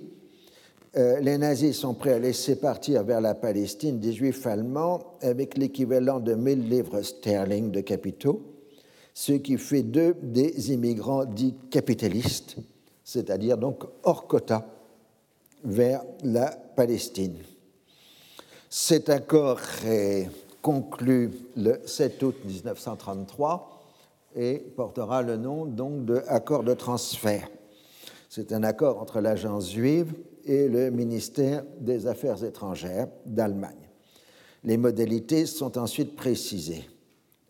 Euh, 0.96 1.20
les 1.20 1.36
nazis 1.36 1.78
sont 1.78 1.92
prêts 1.92 2.14
à 2.14 2.18
laisser 2.18 2.56
partir 2.56 3.04
vers 3.04 3.20
la 3.20 3.34
Palestine 3.34 4.00
des 4.00 4.14
juifs 4.14 4.46
allemands 4.46 5.00
avec 5.20 5.58
l'équivalent 5.58 6.20
de 6.20 6.34
1000 6.34 6.70
livres 6.70 7.02
sterling 7.02 7.70
de 7.70 7.82
capitaux, 7.82 8.40
ce 9.12 9.32
qui 9.32 9.58
fait 9.58 9.82
d'eux 9.82 10.16
des 10.22 10.72
immigrants 10.72 11.26
dits 11.26 11.54
capitalistes, 11.70 12.56
c'est-à-dire 13.04 13.58
donc 13.58 13.84
hors 14.04 14.26
quota 14.26 14.66
vers 15.64 16.02
la 16.22 16.46
Palestine. 16.50 17.36
Cet 18.70 19.10
accord 19.10 19.60
est 19.86 20.30
conclu 20.62 21.30
le 21.56 21.78
7 21.84 22.22
août 22.22 22.36
1933 22.46 23.82
et 24.34 24.58
portera 24.74 25.20
le 25.20 25.36
nom 25.36 25.66
donc 25.66 26.06
de 26.06 26.22
accord 26.26 26.64
de 26.64 26.72
transfert. 26.72 27.48
C'est 28.30 28.52
un 28.52 28.62
accord 28.62 29.00
entre 29.00 29.20
l'agence 29.20 29.70
juive 29.70 30.14
et 30.46 30.68
le 30.68 30.90
ministère 30.90 31.64
des 31.80 32.06
Affaires 32.06 32.42
étrangères 32.44 33.08
d'Allemagne. 33.24 33.74
Les 34.64 34.76
modalités 34.76 35.46
sont 35.46 35.76
ensuite 35.78 36.16
précisées. 36.16 36.88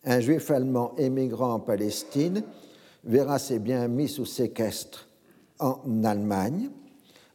Un 0.03 0.19
juif 0.19 0.51
allemand 0.51 0.93
émigrant 0.97 1.53
en 1.53 1.59
Palestine 1.59 2.43
verra 3.03 3.39
ses 3.39 3.59
biens 3.59 3.87
mis 3.87 4.07
sous 4.07 4.25
séquestre 4.25 5.07
en 5.59 5.79
Allemagne. 6.03 6.69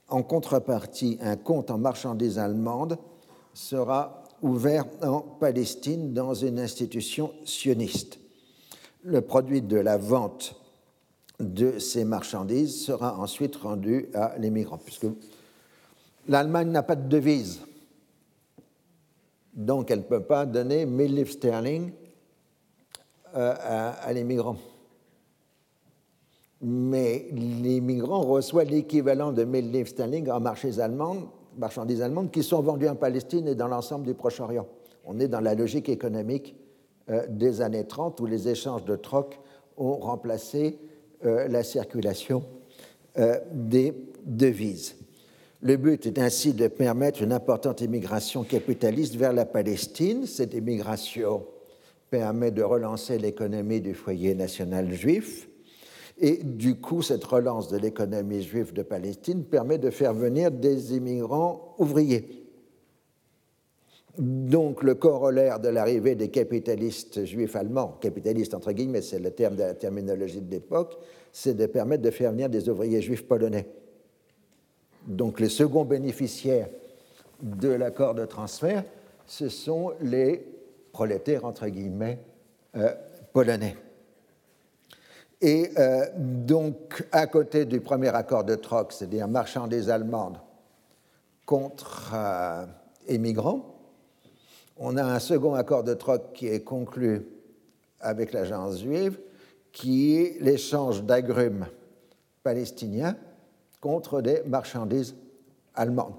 En 0.08 0.22
contrepartie, 0.22 1.18
un 1.20 1.36
compte 1.36 1.70
en 1.70 1.78
marchandises 1.78 2.38
allemandes 2.38 2.98
sera 3.54 4.24
ouvert 4.42 4.86
en 5.02 5.20
Palestine 5.20 6.12
dans 6.12 6.34
une 6.34 6.58
institution 6.58 7.32
sioniste. 7.44 8.18
Le 9.04 9.20
produit 9.20 9.62
de 9.62 9.76
la 9.76 9.96
vente 9.96 10.56
de 11.40 11.78
ces 11.78 12.04
marchandises 12.04 12.84
sera 12.84 13.18
ensuite 13.18 13.56
rendu 13.56 14.08
à 14.14 14.36
l'émigrant, 14.38 14.78
puisque 14.78 15.06
l'Allemagne 16.28 16.70
n'a 16.70 16.82
pas 16.82 16.96
de 16.96 17.08
devise. 17.08 17.60
Donc 19.54 19.90
elle 19.90 20.00
ne 20.00 20.04
peut 20.04 20.22
pas 20.22 20.46
donner 20.46 20.86
1000 20.86 21.14
livres 21.14 21.30
sterling 21.32 21.92
euh, 23.34 23.54
à, 23.58 23.90
à 23.90 24.12
l'émigrant. 24.12 24.56
Mais 26.62 27.26
l'émigrant 27.32 28.20
reçoit 28.20 28.64
l'équivalent 28.64 29.32
de 29.32 29.44
1000 29.44 29.72
livres 29.72 29.88
sterling 29.88 30.30
en 30.30 30.40
marchés 30.40 30.80
allemands 30.80 31.16
marchandises 31.58 32.00
allemandes 32.00 32.30
qui 32.30 32.42
sont 32.42 32.62
vendues 32.62 32.88
en 32.88 32.94
Palestine 32.94 33.46
et 33.46 33.54
dans 33.54 33.68
l'ensemble 33.68 34.06
du 34.06 34.14
Proche-Orient. 34.14 34.66
On 35.04 35.20
est 35.20 35.28
dans 35.28 35.40
la 35.40 35.54
logique 35.54 35.90
économique 35.90 36.56
euh, 37.10 37.26
des 37.28 37.60
années 37.60 37.86
30 37.86 38.18
où 38.20 38.26
les 38.26 38.48
échanges 38.48 38.86
de 38.86 38.96
troc 38.96 39.38
ont 39.76 39.96
remplacé 39.96 40.78
euh, 41.26 41.46
la 41.48 41.62
circulation 41.62 42.42
des 43.52 43.92
devises. 44.24 45.01
Le 45.62 45.76
but 45.76 46.06
est 46.06 46.18
ainsi 46.18 46.54
de 46.54 46.66
permettre 46.66 47.22
une 47.22 47.32
importante 47.32 47.80
immigration 47.80 48.42
capitaliste 48.42 49.14
vers 49.14 49.32
la 49.32 49.46
Palestine. 49.46 50.26
Cette 50.26 50.54
immigration 50.54 51.46
permet 52.10 52.50
de 52.50 52.62
relancer 52.62 53.16
l'économie 53.16 53.80
du 53.80 53.94
foyer 53.94 54.34
national 54.34 54.92
juif 54.92 55.48
et 56.18 56.36
du 56.42 56.76
coup, 56.76 57.02
cette 57.02 57.24
relance 57.24 57.68
de 57.68 57.78
l'économie 57.78 58.42
juive 58.42 58.72
de 58.72 58.82
Palestine 58.82 59.44
permet 59.44 59.78
de 59.78 59.90
faire 59.90 60.14
venir 60.14 60.50
des 60.50 60.94
immigrants 60.94 61.74
ouvriers. 61.78 62.46
Donc 64.18 64.82
le 64.82 64.94
corollaire 64.94 65.58
de 65.58 65.68
l'arrivée 65.68 66.14
des 66.14 66.28
capitalistes 66.28 67.24
juifs 67.24 67.56
allemands, 67.56 67.96
capitalistes 68.00 68.54
entre 68.54 68.72
guillemets, 68.72 69.00
c'est 69.00 69.18
le 69.18 69.30
terme 69.30 69.56
de 69.56 69.62
la 69.62 69.74
terminologie 69.74 70.42
de 70.42 70.50
l'époque, 70.50 70.98
c'est 71.32 71.56
de 71.56 71.66
permettre 71.66 72.02
de 72.02 72.10
faire 72.10 72.32
venir 72.32 72.50
des 72.50 72.68
ouvriers 72.68 73.00
juifs 73.00 73.26
polonais. 73.26 73.66
Donc 75.06 75.40
les 75.40 75.48
seconds 75.48 75.84
bénéficiaires 75.84 76.68
de 77.42 77.68
l'accord 77.68 78.14
de 78.14 78.24
transfert, 78.24 78.84
ce 79.26 79.48
sont 79.48 79.92
les 80.00 80.46
prolétaires 80.92 81.44
entre 81.44 81.66
guillemets 81.68 82.20
euh, 82.76 82.94
polonais. 83.32 83.76
Et 85.40 85.70
euh, 85.76 86.06
donc, 86.16 87.04
à 87.10 87.26
côté 87.26 87.64
du 87.64 87.80
premier 87.80 88.08
accord 88.08 88.44
de 88.44 88.54
troc, 88.54 88.92
c'est-à-dire 88.92 89.26
marchandises 89.26 89.90
allemandes 89.90 90.38
contre 91.44 92.12
euh, 92.14 92.64
émigrants, 93.08 93.74
on 94.76 94.96
a 94.96 95.02
un 95.02 95.18
second 95.18 95.54
accord 95.54 95.82
de 95.82 95.94
troc 95.94 96.32
qui 96.32 96.46
est 96.46 96.62
conclu 96.62 97.26
avec 98.00 98.32
l'agence 98.32 98.80
juive, 98.80 99.18
qui 99.72 100.16
est 100.16 100.40
l'échange 100.40 101.02
d'agrumes 101.02 101.66
palestiniens 102.44 103.16
contre 103.82 104.22
des 104.22 104.40
marchandises 104.46 105.14
allemandes. 105.74 106.14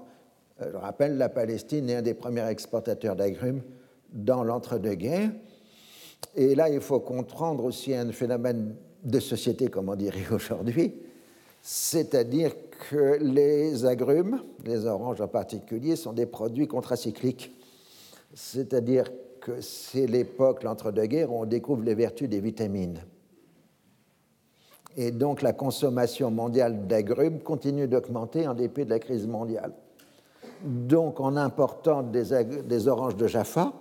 Euh, 0.60 0.70
je 0.70 0.76
rappelle, 0.76 1.16
la 1.16 1.28
Palestine 1.28 1.90
est 1.90 1.96
un 1.96 2.02
des 2.02 2.14
premiers 2.14 2.46
exportateurs 2.48 3.16
d'agrumes 3.16 3.62
dans 4.12 4.44
l'entre-deux-guerres. 4.44 5.32
Et 6.36 6.54
là, 6.54 6.68
il 6.68 6.80
faut 6.80 7.00
comprendre 7.00 7.64
aussi 7.64 7.92
un 7.92 8.12
phénomène 8.12 8.76
de 9.02 9.18
société, 9.18 9.68
comme 9.68 9.88
on 9.88 9.96
dirait 9.96 10.26
aujourd'hui, 10.30 10.94
c'est-à-dire 11.62 12.52
que 12.90 13.16
les 13.20 13.86
agrumes, 13.86 14.42
les 14.66 14.84
oranges 14.84 15.22
en 15.22 15.28
particulier, 15.28 15.96
sont 15.96 16.12
des 16.12 16.26
produits 16.26 16.68
contracycliques. 16.68 17.50
C'est-à-dire 18.34 19.10
que 19.40 19.62
c'est 19.62 20.06
l'époque, 20.06 20.62
l'entre-deux-guerres, 20.62 21.32
où 21.32 21.40
on 21.40 21.46
découvre 21.46 21.82
les 21.82 21.94
vertus 21.94 22.28
des 22.28 22.40
vitamines. 22.40 23.00
Et 24.96 25.10
donc 25.10 25.42
la 25.42 25.52
consommation 25.52 26.30
mondiale 26.30 26.86
d'agrumes 26.86 27.40
continue 27.40 27.88
d'augmenter 27.88 28.46
en 28.46 28.54
dépit 28.54 28.84
de 28.84 28.90
la 28.90 28.98
crise 28.98 29.26
mondiale. 29.26 29.72
Donc 30.62 31.20
en 31.20 31.36
important 31.36 32.02
des, 32.02 32.88
oranges 32.88 33.16
de 33.16 33.26
Jaffa 33.26 33.72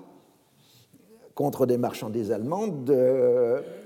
contre 1.35 1.65
des 1.65 1.77
marchandises 1.77 2.31
allemandes, 2.31 2.90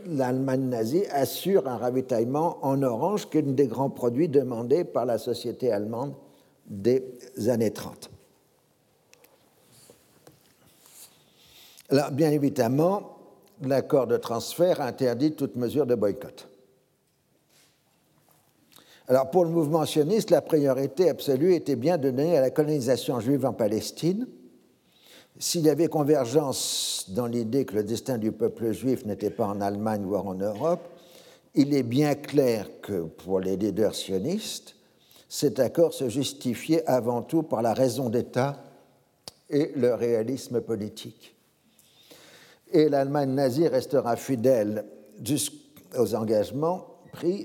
l'Allemagne 0.06 0.70
nazie 0.70 1.06
assure 1.12 1.68
un 1.68 1.78
ravitaillement 1.78 2.58
en 2.62 2.82
orange 2.82 3.30
qui 3.30 3.38
est 3.38 3.48
un 3.48 3.52
des 3.52 3.68
grands 3.68 3.90
produits 3.90 4.30
demandés 4.30 4.84
par 4.84 5.06
la 5.06 5.18
société 5.18 5.72
allemande 5.72 6.14
des 6.66 7.04
années 7.48 7.72
30. 7.72 8.10
Alors, 11.90 12.12
bien 12.12 12.32
évidemment, 12.32 13.18
l'accord 13.62 14.08
de 14.08 14.18
transfert 14.18 14.82
interdit 14.82 15.34
toute 15.34 15.56
mesure 15.56 15.86
de 15.86 15.96
boycott. 15.96 16.50
Alors 19.10 19.32
pour 19.32 19.46
le 19.46 19.52
mouvement 19.52 19.86
sioniste, 19.86 20.32
la 20.32 20.42
priorité 20.42 21.10
absolue 21.10 21.54
était 21.54 21.78
bien 21.78 21.98
de 21.98 22.10
donner 22.10 22.38
à 22.38 22.42
la 22.42 22.50
colonisation 22.50 23.22
juive 23.22 23.46
en 23.46 23.54
Palestine. 23.54 24.28
S'il 25.40 25.62
y 25.62 25.70
avait 25.70 25.88
convergence 25.88 27.06
dans 27.10 27.26
l'idée 27.26 27.64
que 27.64 27.76
le 27.76 27.84
destin 27.84 28.18
du 28.18 28.34
peuple 28.34 28.74
juif 28.74 29.06
n'était 29.06 29.30
pas 29.30 29.46
en 29.46 29.62
Allemagne 29.62 30.04
ou 30.04 30.16
en 30.16 30.34
Europe, 30.34 30.90
il 31.56 31.74
est 31.74 31.84
bien 31.84 32.16
clair 32.16 32.68
que 32.82 33.04
pour 33.04 33.40
les 33.40 33.56
leaders 33.56 33.96
sionistes, 33.96 34.76
cet 35.30 35.60
accord 35.60 35.94
se 35.94 36.10
justifiait 36.10 36.86
avant 36.86 37.22
tout 37.22 37.44
par 37.44 37.62
la 37.62 37.74
raison 37.74 38.10
d'État 38.10 38.62
et 39.50 39.72
le 39.76 39.94
réalisme 39.94 40.60
politique. 40.60 41.36
Et 42.74 42.90
l'Allemagne 42.90 43.34
nazie 43.34 43.70
restera 43.70 44.18
fidèle 44.18 44.86
aux 45.98 46.16
engagements 46.16 46.97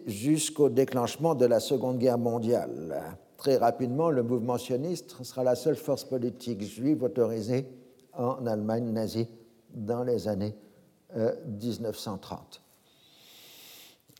jusqu'au 0.06 0.68
déclenchement 0.68 1.34
de 1.34 1.46
la 1.46 1.60
Seconde 1.60 1.98
Guerre 1.98 2.18
mondiale. 2.18 3.16
Très 3.36 3.56
rapidement, 3.56 4.10
le 4.10 4.22
mouvement 4.22 4.58
sioniste 4.58 5.22
sera 5.24 5.42
la 5.42 5.54
seule 5.54 5.76
force 5.76 6.04
politique 6.04 6.62
juive 6.62 7.02
autorisée 7.02 7.66
en 8.12 8.46
Allemagne 8.46 8.92
nazie 8.92 9.28
dans 9.74 10.04
les 10.04 10.28
années 10.28 10.54
1930. 11.14 12.38
Euh, 12.40 12.58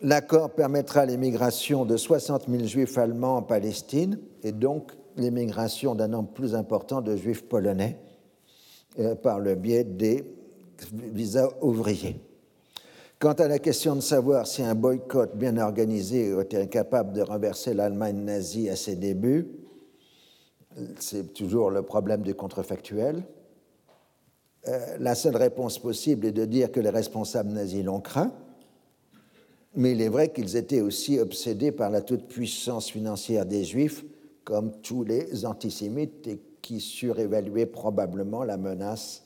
L'accord 0.05 0.51
permettra 0.51 1.07
l'émigration 1.07 1.85
de 1.85 1.97
60 1.97 2.49
000 2.49 2.65
juifs 2.65 2.99
allemands 2.99 3.37
en 3.37 3.43
Palestine 3.43 4.19
et 4.43 4.51
donc 4.51 4.93
l'émigration 5.17 5.95
d'un 5.95 6.09
nombre 6.09 6.31
plus 6.31 6.57
important 6.57 7.01
de 7.01 7.15
juifs 7.15 7.45
polonais 7.49 7.99
euh, 8.99 9.15
par 9.15 9.39
le 9.39 9.55
biais 9.55 9.85
des 9.85 10.25
visas 10.93 11.49
ouvriers. 11.61 12.21
Quant 13.23 13.35
à 13.35 13.47
la 13.47 13.61
question 13.61 13.95
de 13.95 14.01
savoir 14.01 14.49
si 14.49 14.65
un 14.65 14.75
boycott 14.75 15.37
bien 15.37 15.57
organisé 15.57 16.37
était 16.41 16.67
capable 16.67 17.13
de 17.13 17.23
renverser 17.23 17.73
l'Allemagne 17.73 18.17
nazie 18.17 18.69
à 18.69 18.75
ses 18.75 18.97
débuts, 18.97 19.47
c'est 20.99 21.33
toujours 21.33 21.71
le 21.71 21.83
problème 21.83 22.23
du 22.23 22.35
contrefactuel. 22.35 23.23
Euh, 24.67 24.97
la 24.99 25.15
seule 25.15 25.37
réponse 25.37 25.79
possible 25.79 26.27
est 26.27 26.33
de 26.33 26.45
dire 26.45 26.73
que 26.73 26.81
les 26.81 26.91
responsables 26.91 27.53
nazis 27.53 27.85
l'ont 27.85 28.01
craint, 28.01 28.33
mais 29.77 29.93
il 29.93 30.03
est 30.03 30.09
vrai 30.09 30.33
qu'ils 30.33 30.57
étaient 30.57 30.81
aussi 30.81 31.21
obsédés 31.21 31.71
par 31.71 31.91
la 31.91 32.01
toute-puissance 32.01 32.91
financière 32.91 33.47
des 33.47 33.63
Juifs, 33.63 34.05
comme 34.43 34.73
tous 34.81 35.05
les 35.05 35.47
antisémites, 35.47 36.27
et 36.27 36.41
qui 36.61 36.81
surévaluaient 36.81 37.67
probablement 37.67 38.43
la 38.43 38.57
menace 38.57 39.23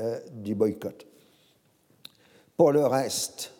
euh, 0.00 0.18
du 0.32 0.56
boycott. 0.56 1.06
Pour 2.56 2.72
le 2.72 2.86
reste, 2.86 3.52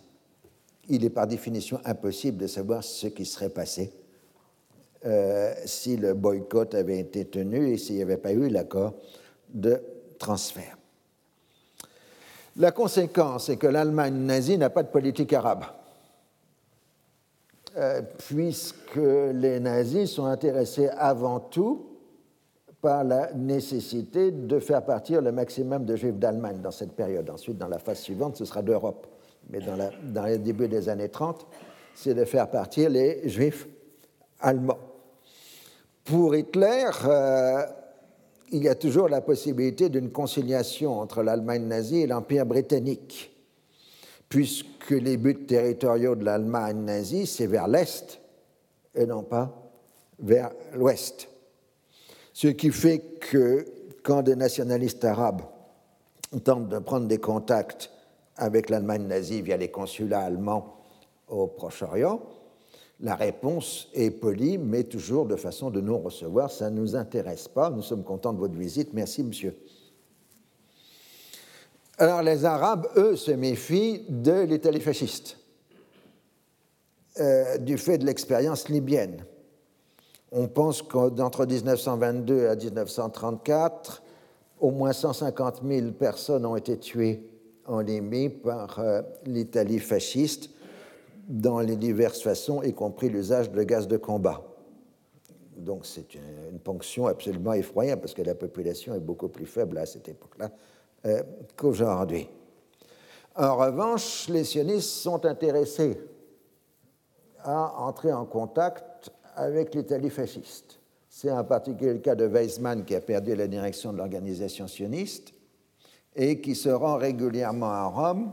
il 0.88 1.04
est 1.04 1.10
par 1.10 1.26
définition 1.26 1.80
impossible 1.84 2.38
de 2.38 2.46
savoir 2.46 2.82
ce 2.82 3.08
qui 3.08 3.26
serait 3.26 3.50
passé 3.50 3.92
euh, 5.04 5.54
si 5.66 5.96
le 5.96 6.14
boycott 6.14 6.74
avait 6.74 6.98
été 6.98 7.26
tenu 7.26 7.72
et 7.72 7.78
s'il 7.78 7.96
n'y 7.96 8.02
avait 8.02 8.16
pas 8.16 8.32
eu 8.32 8.48
l'accord 8.48 8.94
de 9.52 9.80
transfert. 10.18 10.76
La 12.56 12.72
conséquence 12.72 13.50
est 13.50 13.58
que 13.58 13.66
l'Allemagne 13.66 14.14
nazie 14.14 14.56
n'a 14.56 14.70
pas 14.70 14.82
de 14.82 14.88
politique 14.88 15.34
arabe, 15.34 15.64
euh, 17.76 18.00
puisque 18.26 18.96
les 18.96 19.60
nazis 19.60 20.10
sont 20.10 20.24
intéressés 20.24 20.88
avant 20.88 21.40
tout 21.40 21.95
par 22.86 23.02
la 23.02 23.32
nécessité 23.32 24.30
de 24.30 24.60
faire 24.60 24.84
partir 24.84 25.20
le 25.20 25.32
maximum 25.32 25.84
de 25.84 25.96
juifs 25.96 26.20
d'Allemagne 26.20 26.60
dans 26.62 26.70
cette 26.70 26.92
période. 26.92 27.28
Ensuite, 27.28 27.58
dans 27.58 27.66
la 27.66 27.80
phase 27.80 27.98
suivante, 27.98 28.36
ce 28.36 28.44
sera 28.44 28.62
d'Europe. 28.62 29.08
Mais 29.50 29.58
dans, 29.58 29.74
la, 29.74 29.90
dans 30.04 30.22
les 30.22 30.38
débuts 30.38 30.68
des 30.68 30.88
années 30.88 31.08
30, 31.08 31.48
c'est 31.96 32.14
de 32.14 32.24
faire 32.24 32.48
partir 32.48 32.88
les 32.88 33.28
juifs 33.28 33.66
allemands. 34.38 34.78
Pour 36.04 36.36
Hitler, 36.36 36.84
euh, 37.06 37.66
il 38.52 38.62
y 38.62 38.68
a 38.68 38.76
toujours 38.76 39.08
la 39.08 39.20
possibilité 39.20 39.88
d'une 39.88 40.12
conciliation 40.12 41.00
entre 41.00 41.24
l'Allemagne 41.24 41.66
nazie 41.66 42.02
et 42.02 42.06
l'Empire 42.06 42.46
britannique, 42.46 43.36
puisque 44.28 44.90
les 44.90 45.16
buts 45.16 45.44
territoriaux 45.44 46.14
de 46.14 46.24
l'Allemagne 46.24 46.84
nazie, 46.84 47.26
c'est 47.26 47.48
vers 47.48 47.66
l'Est 47.66 48.20
et 48.94 49.06
non 49.06 49.24
pas 49.24 49.72
vers 50.20 50.52
l'Ouest. 50.72 51.30
Ce 52.36 52.48
qui 52.48 52.70
fait 52.70 52.98
que 53.18 53.64
quand 54.02 54.20
des 54.20 54.36
nationalistes 54.36 55.06
arabes 55.06 55.40
tentent 56.44 56.68
de 56.68 56.78
prendre 56.78 57.06
des 57.06 57.16
contacts 57.16 57.90
avec 58.36 58.68
l'Allemagne 58.68 59.06
nazie 59.06 59.40
via 59.40 59.56
les 59.56 59.70
consulats 59.70 60.20
allemands 60.20 60.76
au 61.28 61.46
Proche-Orient, 61.46 62.20
la 63.00 63.14
réponse 63.14 63.88
est 63.94 64.10
polie, 64.10 64.58
mais 64.58 64.84
toujours 64.84 65.24
de 65.24 65.36
façon 65.36 65.70
de 65.70 65.80
non-recevoir. 65.80 66.50
Ça 66.50 66.68
ne 66.68 66.78
nous 66.78 66.94
intéresse 66.94 67.48
pas. 67.48 67.70
Nous 67.70 67.80
sommes 67.80 68.04
contents 68.04 68.34
de 68.34 68.38
votre 68.38 68.54
visite. 68.54 68.92
Merci, 68.92 69.24
monsieur. 69.24 69.56
Alors, 71.96 72.20
les 72.20 72.44
Arabes, 72.44 72.86
eux, 72.96 73.16
se 73.16 73.30
méfient 73.30 74.04
de 74.10 74.42
l'Italie 74.42 74.82
fasciste, 74.82 75.38
euh, 77.18 77.56
du 77.56 77.78
fait 77.78 77.96
de 77.96 78.04
l'expérience 78.04 78.68
libyenne. 78.68 79.24
On 80.32 80.48
pense 80.48 80.82
qu'entre 80.82 81.46
1922 81.46 82.46
et 82.46 82.56
1934, 82.56 84.02
au 84.60 84.70
moins 84.70 84.92
150 84.92 85.62
000 85.64 85.92
personnes 85.92 86.44
ont 86.46 86.56
été 86.56 86.78
tuées 86.78 87.28
en 87.66 87.80
Libye 87.80 88.28
par 88.28 88.78
euh, 88.78 89.02
l'Italie 89.24 89.78
fasciste 89.78 90.50
dans 91.28 91.60
les 91.60 91.76
diverses 91.76 92.22
façons, 92.22 92.62
y 92.62 92.72
compris 92.72 93.08
l'usage 93.08 93.50
de 93.50 93.62
gaz 93.62 93.88
de 93.88 93.96
combat. 93.96 94.42
Donc 95.56 95.86
c'est 95.86 96.14
une, 96.14 96.58
ponction 96.62 97.06
absolument 97.06 97.52
effroyable 97.52 98.00
parce 98.02 98.14
que 98.14 98.22
la 98.22 98.34
population 98.34 98.94
est 98.94 99.00
beaucoup 99.00 99.28
plus 99.28 99.46
faible 99.46 99.78
à 99.78 99.86
cette 99.86 100.08
époque-là 100.08 100.50
euh, 101.06 101.22
qu'aujourd'hui. 101.56 102.28
En 103.36 103.56
revanche, 103.56 104.28
les 104.28 104.44
sionistes 104.44 104.88
sont 104.88 105.24
intéressés 105.26 106.00
à 107.44 107.74
entrer 107.78 108.12
en 108.12 108.24
contact 108.24 108.84
avec 109.36 109.74
l'Italie 109.74 110.10
fasciste. 110.10 110.78
C'est 111.08 111.30
en 111.30 111.44
particulier 111.44 111.92
le 111.92 112.00
cas 112.00 112.14
de 112.14 112.26
Weizmann 112.26 112.84
qui 112.84 112.94
a 112.94 113.00
perdu 113.00 113.34
la 113.36 113.46
direction 113.46 113.92
de 113.92 113.98
l'organisation 113.98 114.66
sioniste 114.66 115.32
et 116.14 116.40
qui 116.40 116.54
se 116.54 116.68
rend 116.68 116.96
régulièrement 116.96 117.70
à 117.70 117.84
Rome 117.84 118.32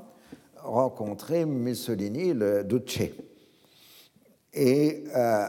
rencontrer 0.64 1.46
Mussolini, 1.46 2.34
le 2.34 2.64
Duce. 2.64 3.10
Et 4.54 5.04
euh, 5.16 5.48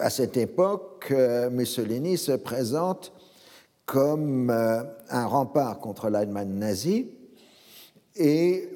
à 0.00 0.10
cette 0.10 0.36
époque, 0.36 1.08
euh, 1.10 1.50
Mussolini 1.50 2.16
se 2.16 2.32
présente 2.32 3.12
comme 3.84 4.50
euh, 4.50 4.82
un 5.10 5.26
rempart 5.26 5.78
contre 5.78 6.08
l'Allemagne 6.08 6.50
nazie 6.50 7.10
et 8.16 8.70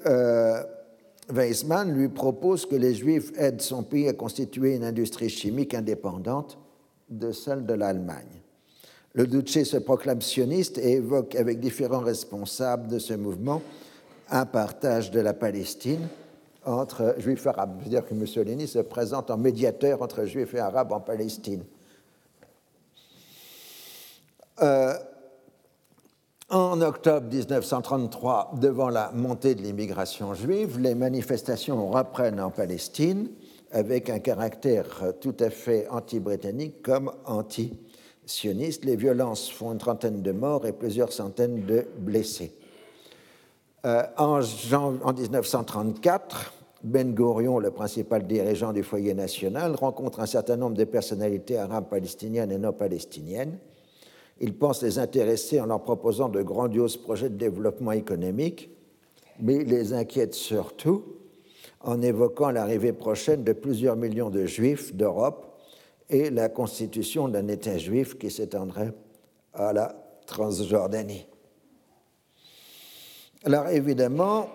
Weizmann 1.33 1.93
lui 1.93 2.09
propose 2.09 2.67
que 2.67 2.77
les 2.77 2.95
Juifs 2.95 3.33
aident 3.39 3.61
son 3.61 3.83
pays 3.83 4.09
à 4.09 4.13
constituer 4.13 4.77
une 4.77 4.85
industrie 4.85 5.29
chimique 5.29 5.75
indépendante 5.75 6.59
de 7.09 7.33
celle 7.33 7.67
de 7.67 7.75
l'Allemagne. 7.75 8.43
Le 9.15 9.27
Duce 9.27 9.65
se 9.65 9.77
proclame 9.77 10.23
sioniste 10.23 10.79
et 10.79 10.93
évoque 10.93 11.35
avec 11.35 11.61
différents 11.61 12.01
responsables 12.01 12.89
de 12.89 12.99
ce 12.99 13.15
mouvement 13.15 13.63
un 14.31 14.47
partage 14.47 15.11
de 15.11 15.21
la 15.21 15.35
Palestine 15.35 16.09
entre 16.65 17.17
juifs 17.19 17.45
et 17.45 17.49
arabes. 17.49 17.77
Je 17.81 17.85
veux 17.85 17.91
dire 17.91 18.07
que 18.07 18.15
Mussolini 18.15 18.67
se 18.67 18.79
présente 18.79 19.31
en 19.31 19.37
médiateur 19.37 20.01
entre 20.01 20.25
juifs 20.25 20.55
et 20.55 20.61
arabes 20.61 20.93
en 20.93 21.01
Palestine. 21.01 21.65
Euh, 24.63 24.95
en 26.53 26.83
octobre 26.83 27.27
1933, 27.29 28.53
devant 28.61 28.91
la 28.91 29.11
montée 29.13 29.55
de 29.55 29.63
l'immigration 29.63 30.35
juive, 30.35 30.79
les 30.79 30.95
manifestations 30.95 31.91
reprennent 31.91 32.41
en 32.41 32.51
Palestine 32.51 33.31
avec 33.71 34.11
un 34.11 34.19
caractère 34.19 35.15
tout 35.23 35.35
à 35.41 35.49
fait 35.49 35.89
anti-britannique 35.89 36.83
comme 36.83 37.11
anti-sioniste. 37.25 38.85
Les 38.85 38.97
violences 38.97 39.51
font 39.51 39.73
une 39.73 39.79
trentaine 39.79 40.21
de 40.21 40.33
morts 40.33 40.67
et 40.67 40.73
plusieurs 40.73 41.11
centaines 41.11 41.65
de 41.65 41.87
blessés. 41.99 42.55
Euh, 43.87 44.03
en, 44.19 44.43
en 44.43 45.13
1934, 45.15 46.53
Ben 46.85 47.15
Gurion, 47.15 47.61
le 47.61 47.71
principal 47.71 48.27
dirigeant 48.27 48.75
du 48.75 48.83
foyer 48.83 49.15
national, 49.15 49.75
rencontre 49.75 50.21
un 50.21 50.27
certain 50.27 50.57
nombre 50.57 50.77
de 50.77 50.85
personnalités 50.85 51.57
arabes 51.57 51.89
palestiniennes 51.89 52.53
et 52.53 52.59
non 52.59 52.75
palestiniennes. 52.75 53.59
Il 54.43 54.59
pense 54.59 54.83
les 54.83 54.99
intéresser 54.99 55.61
en 55.61 55.67
leur 55.67 55.83
proposant 55.83 56.29
de 56.29 56.43
grandioses 56.43 56.97
projets 56.97 57.31
de 57.31 57.37
développement 57.37 57.93
économique, 57.93 58.71
mais 59.39 59.63
les 59.63 59.93
inquiète 59.93 60.35
surtout 60.35 61.05
en 61.81 62.03
évoquant 62.03 62.51
l'arrivée 62.51 62.93
prochaine 62.93 63.45
de 63.45 63.53
plusieurs 63.53 63.95
millions 63.95 64.31
de 64.31 64.45
juifs 64.45 64.95
d'Europe 64.95 65.61
et 66.11 66.29
la 66.29 66.49
constitution 66.49 67.29
d'un 67.29 67.47
État 67.47 67.79
juif 67.79 68.19
qui 68.19 68.33
s'étendrait 68.33 68.93
à 69.55 69.73
la 69.73 69.95
Transjordanie. 70.27 71.27
Alors 73.45 73.69
évidemment, 73.69 74.49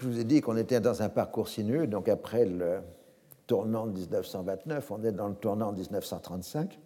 je 0.00 0.08
vous 0.08 0.18
ai 0.18 0.24
dit 0.24 0.40
qu'on 0.40 0.56
était 0.56 0.80
dans 0.80 1.02
un 1.02 1.08
parcours 1.08 1.48
sinueux, 1.48 1.86
donc 1.86 2.08
après 2.08 2.44
le 2.44 2.80
tournant 3.46 3.86
de 3.86 3.92
1929, 3.92 4.90
on 4.90 5.04
est 5.04 5.12
dans 5.12 5.28
le 5.28 5.36
tournant 5.36 5.70
de 5.70 5.78
1935, 5.78 6.78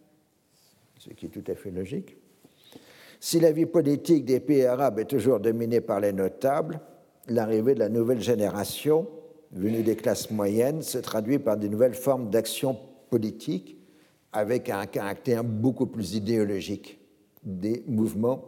ce 1.00 1.10
qui 1.10 1.26
est 1.26 1.30
tout 1.30 1.50
à 1.50 1.54
fait 1.54 1.70
logique. 1.70 2.16
Si 3.20 3.40
la 3.40 3.52
vie 3.52 3.66
politique 3.66 4.24
des 4.26 4.38
pays 4.38 4.64
arabes 4.64 4.98
est 4.98 5.06
toujours 5.06 5.40
dominée 5.40 5.80
par 5.80 5.98
les 5.98 6.12
notables, 6.12 6.78
l'arrivée 7.26 7.74
de 7.74 7.78
la 7.78 7.88
nouvelle 7.88 8.20
génération, 8.20 9.08
venue 9.52 9.82
des 9.82 9.96
classes 9.96 10.30
moyennes, 10.30 10.82
se 10.82 10.98
traduit 10.98 11.38
par 11.38 11.56
de 11.56 11.68
nouvelles 11.68 11.94
formes 11.94 12.28
d'action 12.28 12.78
politique 13.08 13.78
avec 14.32 14.68
un 14.68 14.84
caractère 14.86 15.42
beaucoup 15.42 15.86
plus 15.86 16.14
idéologique 16.14 17.00
des 17.42 17.82
mouvements 17.86 18.44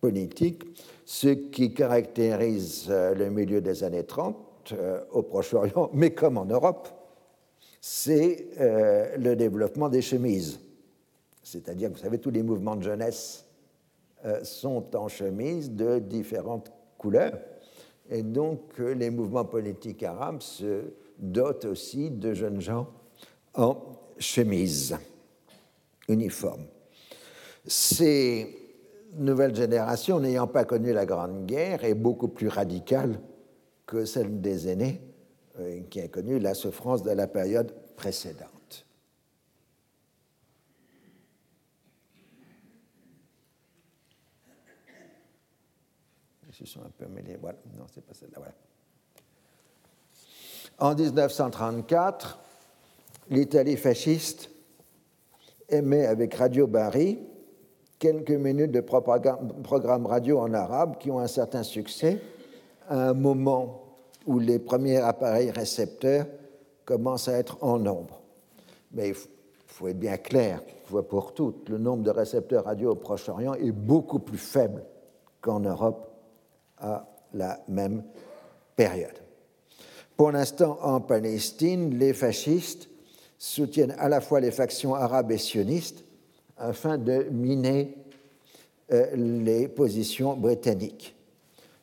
politiques 0.00 0.64
ce 1.06 1.28
qui 1.28 1.72
caractérise 1.72 2.88
euh, 2.90 3.14
le 3.14 3.30
milieu 3.30 3.62
des 3.62 3.82
années 3.82 4.04
30 4.04 4.36
euh, 4.72 5.00
au 5.10 5.22
Proche-Orient, 5.22 5.88
mais 5.94 6.10
comme 6.10 6.36
en 6.36 6.44
Europe, 6.44 6.86
c'est 7.80 8.48
euh, 8.60 9.16
le 9.16 9.34
développement 9.34 9.88
des 9.88 10.02
chemises. 10.02 10.60
C'est-à-dire, 11.52 11.90
vous 11.90 11.98
savez, 11.98 12.18
tous 12.18 12.30
les 12.30 12.42
mouvements 12.42 12.76
de 12.76 12.82
jeunesse 12.82 13.44
sont 14.42 14.96
en 14.96 15.08
chemise 15.08 15.70
de 15.70 15.98
différentes 15.98 16.72
couleurs. 16.98 17.38
Et 18.10 18.22
donc, 18.22 18.78
les 18.78 19.10
mouvements 19.10 19.44
politiques 19.44 20.02
arabes 20.02 20.42
se 20.42 20.82
dotent 21.18 21.64
aussi 21.64 22.10
de 22.10 22.34
jeunes 22.34 22.60
gens 22.60 22.88
en 23.54 23.76
chemise 24.18 24.96
uniforme. 26.08 26.64
C'est 27.66 28.48
nouvelle 29.14 29.54
génération, 29.54 30.20
n'ayant 30.20 30.46
pas 30.46 30.64
connu 30.64 30.92
la 30.92 31.06
Grande 31.06 31.46
Guerre, 31.46 31.84
est 31.84 31.94
beaucoup 31.94 32.28
plus 32.28 32.48
radicale 32.48 33.20
que 33.86 34.04
celle 34.04 34.40
des 34.40 34.68
aînés, 34.68 35.00
euh, 35.60 35.80
qui 35.90 36.00
a 36.00 36.08
connu 36.08 36.38
la 36.38 36.54
souffrance 36.54 37.02
de 37.02 37.10
la 37.10 37.26
période 37.26 37.74
précédente. 37.96 38.57
Ils 46.60 46.66
sont 46.66 46.80
un 46.80 46.90
peu 46.96 47.06
mêlés. 47.06 47.36
Voilà. 47.40 47.58
Non, 47.76 47.84
c'est 47.92 48.04
pas 48.04 48.14
celle-là. 48.14 48.40
En 50.78 50.94
1934, 50.94 52.38
l'Italie 53.30 53.76
fasciste 53.76 54.50
émet 55.68 56.06
avec 56.06 56.34
Radio 56.34 56.66
Bari 56.66 57.18
quelques 57.98 58.30
minutes 58.30 58.70
de 58.70 58.80
programme 58.80 60.06
radio 60.06 60.38
en 60.38 60.54
arabe 60.54 60.98
qui 60.98 61.10
ont 61.10 61.18
un 61.18 61.26
certain 61.26 61.62
succès 61.64 62.20
à 62.88 63.10
un 63.10 63.14
moment 63.14 63.82
où 64.24 64.38
les 64.38 64.58
premiers 64.58 64.98
appareils 64.98 65.50
récepteurs 65.50 66.26
commencent 66.84 67.28
à 67.28 67.38
être 67.38 67.58
en 67.62 67.78
nombre. 67.78 68.22
Mais 68.92 69.08
il 69.08 69.16
faut 69.66 69.88
être 69.88 69.98
bien 69.98 70.16
clair, 70.16 70.62
pour 71.08 71.34
toutes, 71.34 71.68
le 71.68 71.78
nombre 71.78 72.02
de 72.02 72.10
récepteurs 72.10 72.64
radio 72.64 72.92
au 72.92 72.94
Proche-Orient 72.94 73.54
est 73.54 73.72
beaucoup 73.72 74.20
plus 74.20 74.38
faible 74.38 74.84
qu'en 75.40 75.60
Europe 75.60 76.07
à 76.80 77.06
la 77.34 77.60
même 77.68 78.02
période. 78.76 79.18
Pour 80.16 80.32
l'instant, 80.32 80.78
en 80.82 81.00
Palestine, 81.00 81.96
les 81.98 82.12
fascistes 82.12 82.88
soutiennent 83.38 83.94
à 83.98 84.08
la 84.08 84.20
fois 84.20 84.40
les 84.40 84.50
factions 84.50 84.94
arabes 84.94 85.30
et 85.30 85.38
sionistes 85.38 86.04
afin 86.56 86.98
de 86.98 87.26
miner 87.30 87.96
euh, 88.92 89.14
les 89.14 89.68
positions 89.68 90.34
britanniques. 90.34 91.14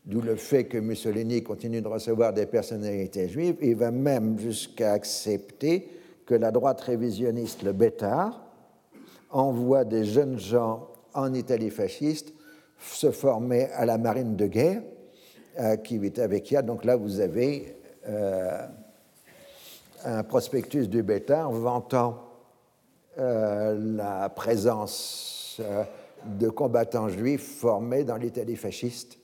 D'où 0.05 0.22
le 0.22 0.35
fait 0.35 0.65
que 0.65 0.77
Mussolini 0.77 1.41
continue 1.41 1.81
de 1.81 1.88
recevoir 1.88 2.34
des 2.34 2.45
personnalités 2.45 3.27
juives. 3.27 3.55
Il 3.61 3.76
va 3.76 3.89
même 3.89 4.38
jusqu'à 4.38 4.91
accepter 4.91 5.88
que 6.26 6.35
la 6.35 6.51
droite 6.51 6.81
révisionniste, 6.81 7.63
le 7.63 7.72
Bétard, 7.72 8.45
envoie 9.31 9.84
des 9.84 10.05
jeunes 10.05 10.38
gens 10.38 10.89
en 11.13 11.34
Italie 11.34 11.72
fasciste 11.72 12.35
se 12.94 13.12
former 13.12 13.66
à 13.74 13.86
la 13.86 13.98
marine 13.98 14.36
de 14.36 14.48
guerre 14.48 14.82
à 15.57 15.78
Civitavecchia. 15.78 16.62
Donc 16.62 16.86
là, 16.86 16.95
vous 16.95 17.20
avez 17.20 17.78
euh, 18.07 18.66
un 20.03 20.24
prospectus 20.24 20.88
du 20.88 21.03
Bétard 21.03 21.52
vantant 21.52 22.26
euh, 23.18 23.95
la 23.95 24.30
présence 24.30 25.57
euh, 25.62 25.84
de 26.26 26.49
combattants 26.49 27.07
juifs 27.07 27.60
formés 27.60 28.03
dans 28.03 28.18
l'Italie 28.18 28.57
fasciste 28.57 29.18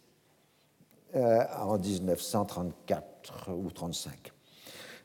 euh, 1.16 1.44
en 1.60 1.78
1934 1.78 3.50
ou 3.50 3.64
1935. 3.68 4.32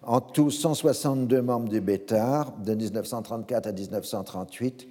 En 0.03 0.21
tout, 0.21 0.53
162 0.53 1.43
membres 1.43 1.69
du 1.69 1.81
Bétard, 1.81 2.53
de 2.59 2.75
1934 2.75 3.67
à 3.67 3.73
1938, 3.73 4.89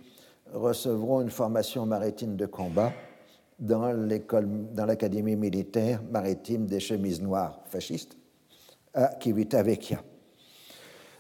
recevront 0.54 1.22
une 1.22 1.30
formation 1.30 1.86
maritime 1.86 2.36
de 2.36 2.46
combat 2.46 2.92
dans 3.60 4.86
l'Académie 4.86 5.36
militaire 5.36 6.02
maritime 6.11 6.65
des 6.65 6.80
chemises 6.80 7.22
noires 7.22 7.61
fascistes 7.65 8.18
à 8.94 9.11
Civitavecchia. 9.22 10.02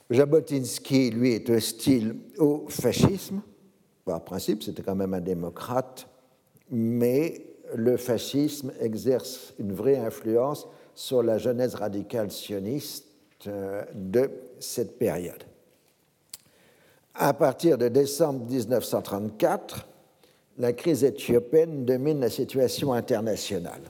Jabotinsky, 0.09 1.09
lui, 1.11 1.33
est 1.33 1.49
hostile 1.49 2.15
au 2.37 2.65
fascisme. 2.69 3.41
Par 4.03 4.23
principe, 4.23 4.63
c'était 4.63 4.83
quand 4.83 4.95
même 4.95 5.13
un 5.13 5.21
démocrate, 5.21 6.07
mais 6.69 7.55
le 7.73 7.97
fascisme 7.97 8.71
exerce 8.79 9.53
une 9.57 9.73
vraie 9.73 9.97
influence 9.97 10.67
sur 10.93 11.23
la 11.23 11.37
jeunesse 11.37 11.73
radicale 11.75 12.31
sioniste 12.31 13.05
euh, 13.47 13.83
de 13.93 14.29
cette 14.59 14.97
période. 14.99 15.43
À 17.15 17.33
partir 17.33 17.77
de 17.77 17.87
décembre 17.87 18.45
1934, 18.45 19.87
la 20.57 20.73
crise 20.73 21.03
éthiopienne 21.03 21.85
domine 21.85 22.19
la 22.19 22.29
situation 22.29 22.93
internationale. 22.93 23.81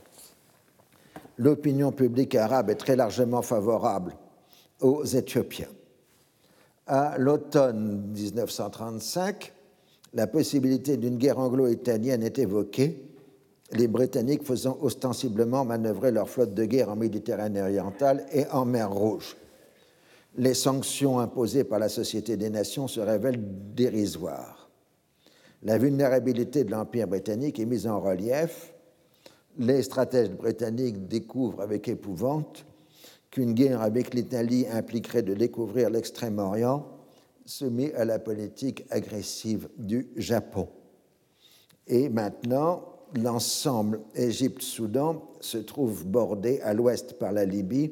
L'opinion 1.38 1.92
publique 1.92 2.36
arabe 2.36 2.70
est 2.70 2.76
très 2.76 2.96
largement 2.96 3.42
favorable 3.42 4.16
aux 4.82 5.04
Éthiopiens 5.04 5.68
à 6.88 7.18
l'automne 7.18 8.12
1935, 8.14 9.54
la 10.14 10.28
possibilité 10.28 10.98
d'une 10.98 11.18
guerre 11.18 11.40
anglo-italienne 11.40 12.24
est 12.24 12.40
évoquée, 12.40 13.02
les 13.72 13.88
Britanniques 13.88 14.44
faisant 14.44 14.78
ostensiblement 14.82 15.66
manœuvrer 15.66 16.12
leur 16.12 16.30
flotte 16.30 16.54
de 16.54 16.66
guerre 16.66 16.90
en 16.90 16.96
Méditerranée 16.96 17.62
orientale 17.62 18.26
et 18.32 18.46
en 18.52 18.66
mer 18.66 18.92
Rouge. 18.92 19.36
Les 20.38 20.54
sanctions 20.54 21.20
imposées 21.20 21.64
par 21.64 21.80
la 21.80 21.90
Société 21.90 22.38
des 22.38 22.50
Nations 22.50 22.88
se 22.88 23.00
révèlent 23.00 23.42
dérisoires. 23.74 24.65
La 25.66 25.80
vulnérabilité 25.80 26.64
de 26.64 26.70
l'Empire 26.70 27.08
britannique 27.08 27.60
est 27.60 27.66
mise 27.66 27.88
en 27.88 28.00
relief. 28.00 28.72
Les 29.58 29.82
stratèges 29.82 30.30
britanniques 30.30 31.08
découvrent 31.08 31.62
avec 31.62 31.88
épouvante 31.88 32.68
qu'une 33.32 33.54
guerre 33.54 33.82
avec 33.82 34.14
l'Italie 34.14 34.68
impliquerait 34.72 35.24
de 35.24 35.34
découvrir 35.34 35.90
l'Extrême-Orient, 35.90 36.86
soumis 37.46 37.92
à 37.94 38.06
la 38.06 38.20
politique 38.20 38.86
agressive 38.92 39.68
du 39.80 40.08
Japon. 40.16 40.68
Et 41.88 42.10
maintenant, 42.10 42.84
l'ensemble 43.16 44.02
Égypte-Soudan 44.14 45.32
se 45.40 45.58
trouve 45.58 46.06
bordé 46.06 46.60
à 46.62 46.76
l'ouest 46.76 47.18
par 47.18 47.32
la 47.32 47.44
Libye 47.44 47.92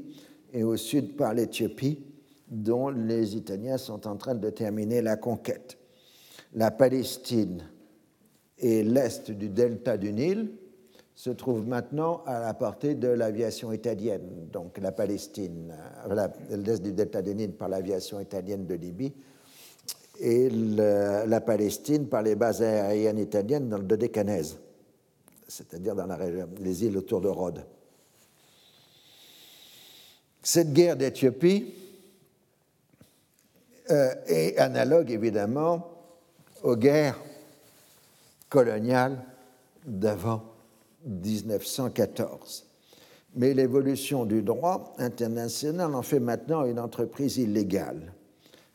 et 0.53 0.63
au 0.63 0.77
sud 0.77 1.15
par 1.15 1.33
l'Éthiopie, 1.33 2.03
dont 2.47 2.89
les 2.89 3.35
Italiens 3.35 3.79
sont 3.79 4.05
en 4.07 4.15
train 4.15 4.35
de 4.35 4.51
terminer 4.51 5.01
la 5.01 5.15
conquête. 5.15 5.79
La 6.55 6.71
Palestine 6.71 7.63
et 8.59 8.83
l'est 8.83 9.31
du 9.31 9.49
delta 9.49 9.97
du 9.97 10.13
Nil 10.13 10.51
se 11.15 11.29
trouvent 11.29 11.67
maintenant 11.67 12.23
à 12.25 12.39
la 12.39 12.53
portée 12.53 12.95
de 12.95 13.07
l'aviation 13.07 13.71
italienne. 13.71 14.49
Donc 14.51 14.77
la 14.77 14.91
Palestine, 14.91 15.73
euh, 16.09 16.27
l'est 16.49 16.81
du 16.81 16.91
delta 16.91 17.21
du 17.21 17.35
Nil 17.35 17.53
par 17.53 17.69
l'aviation 17.69 18.19
italienne 18.19 18.65
de 18.65 18.75
Libye 18.75 19.13
et 20.19 20.49
la 20.49 21.41
Palestine 21.41 22.07
par 22.07 22.21
les 22.21 22.35
bases 22.35 22.61
aériennes 22.61 23.17
italiennes 23.17 23.67
dans 23.67 23.79
le 23.79 23.83
Dodécanèse, 23.83 24.59
c'est-à-dire 25.47 25.95
dans 25.95 26.07
les 26.59 26.85
îles 26.85 26.97
autour 26.97 27.19
de 27.19 27.29
Rhodes. 27.29 27.65
Cette 30.43 30.71
guerre 30.71 30.97
d'Éthiopie 30.97 31.73
euh, 33.89 34.13
est 34.27 34.57
analogue 34.59 35.09
évidemment 35.09 35.92
aux 36.63 36.75
guerres 36.75 37.19
coloniales 38.49 39.23
d'avant 39.85 40.43
1914. 41.05 42.65
Mais 43.35 43.53
l'évolution 43.53 44.25
du 44.25 44.41
droit 44.41 44.93
international 44.97 45.93
en 45.95 46.01
fait 46.01 46.19
maintenant 46.19 46.65
une 46.65 46.79
entreprise 46.79 47.37
illégale 47.37 48.13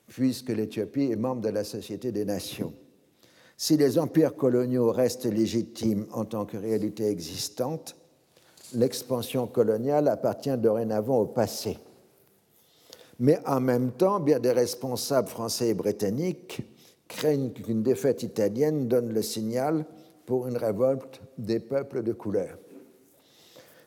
puisque 0.09 0.49
l'Éthiopie 0.49 1.11
est 1.13 1.17
membre 1.17 1.43
de 1.43 1.49
la 1.51 1.65
Société 1.65 2.13
des 2.13 2.25
Nations. 2.25 2.73
Si 3.57 3.77
les 3.77 3.99
empires 3.99 4.37
coloniaux 4.37 4.91
restent 4.91 5.27
légitimes 5.27 6.07
en 6.13 6.25
tant 6.25 6.45
que 6.45 6.57
réalité 6.57 7.09
existante, 7.09 7.97
l'expansion 8.75 9.47
coloniale 9.47 10.09
appartient 10.09 10.57
dorénavant 10.57 11.19
au 11.19 11.27
passé. 11.27 11.79
Mais 13.21 13.41
en 13.47 13.61
même 13.61 13.91
temps, 13.93 14.21
bien 14.21 14.39
des 14.39 14.53
responsables 14.53 15.29
français 15.29 15.69
et 15.69 15.75
britanniques 15.75 16.63
craignent 17.09 17.51
qu'une 17.51 17.83
défaite 17.83 18.23
italienne 18.23 18.87
donne 18.87 19.13
le 19.13 19.23
signal 19.23 19.85
pour 20.27 20.47
une 20.47 20.57
révolte 20.57 21.21
des 21.39 21.59
peuples 21.59 22.03
de 22.03 22.13
couleur. 22.13 22.59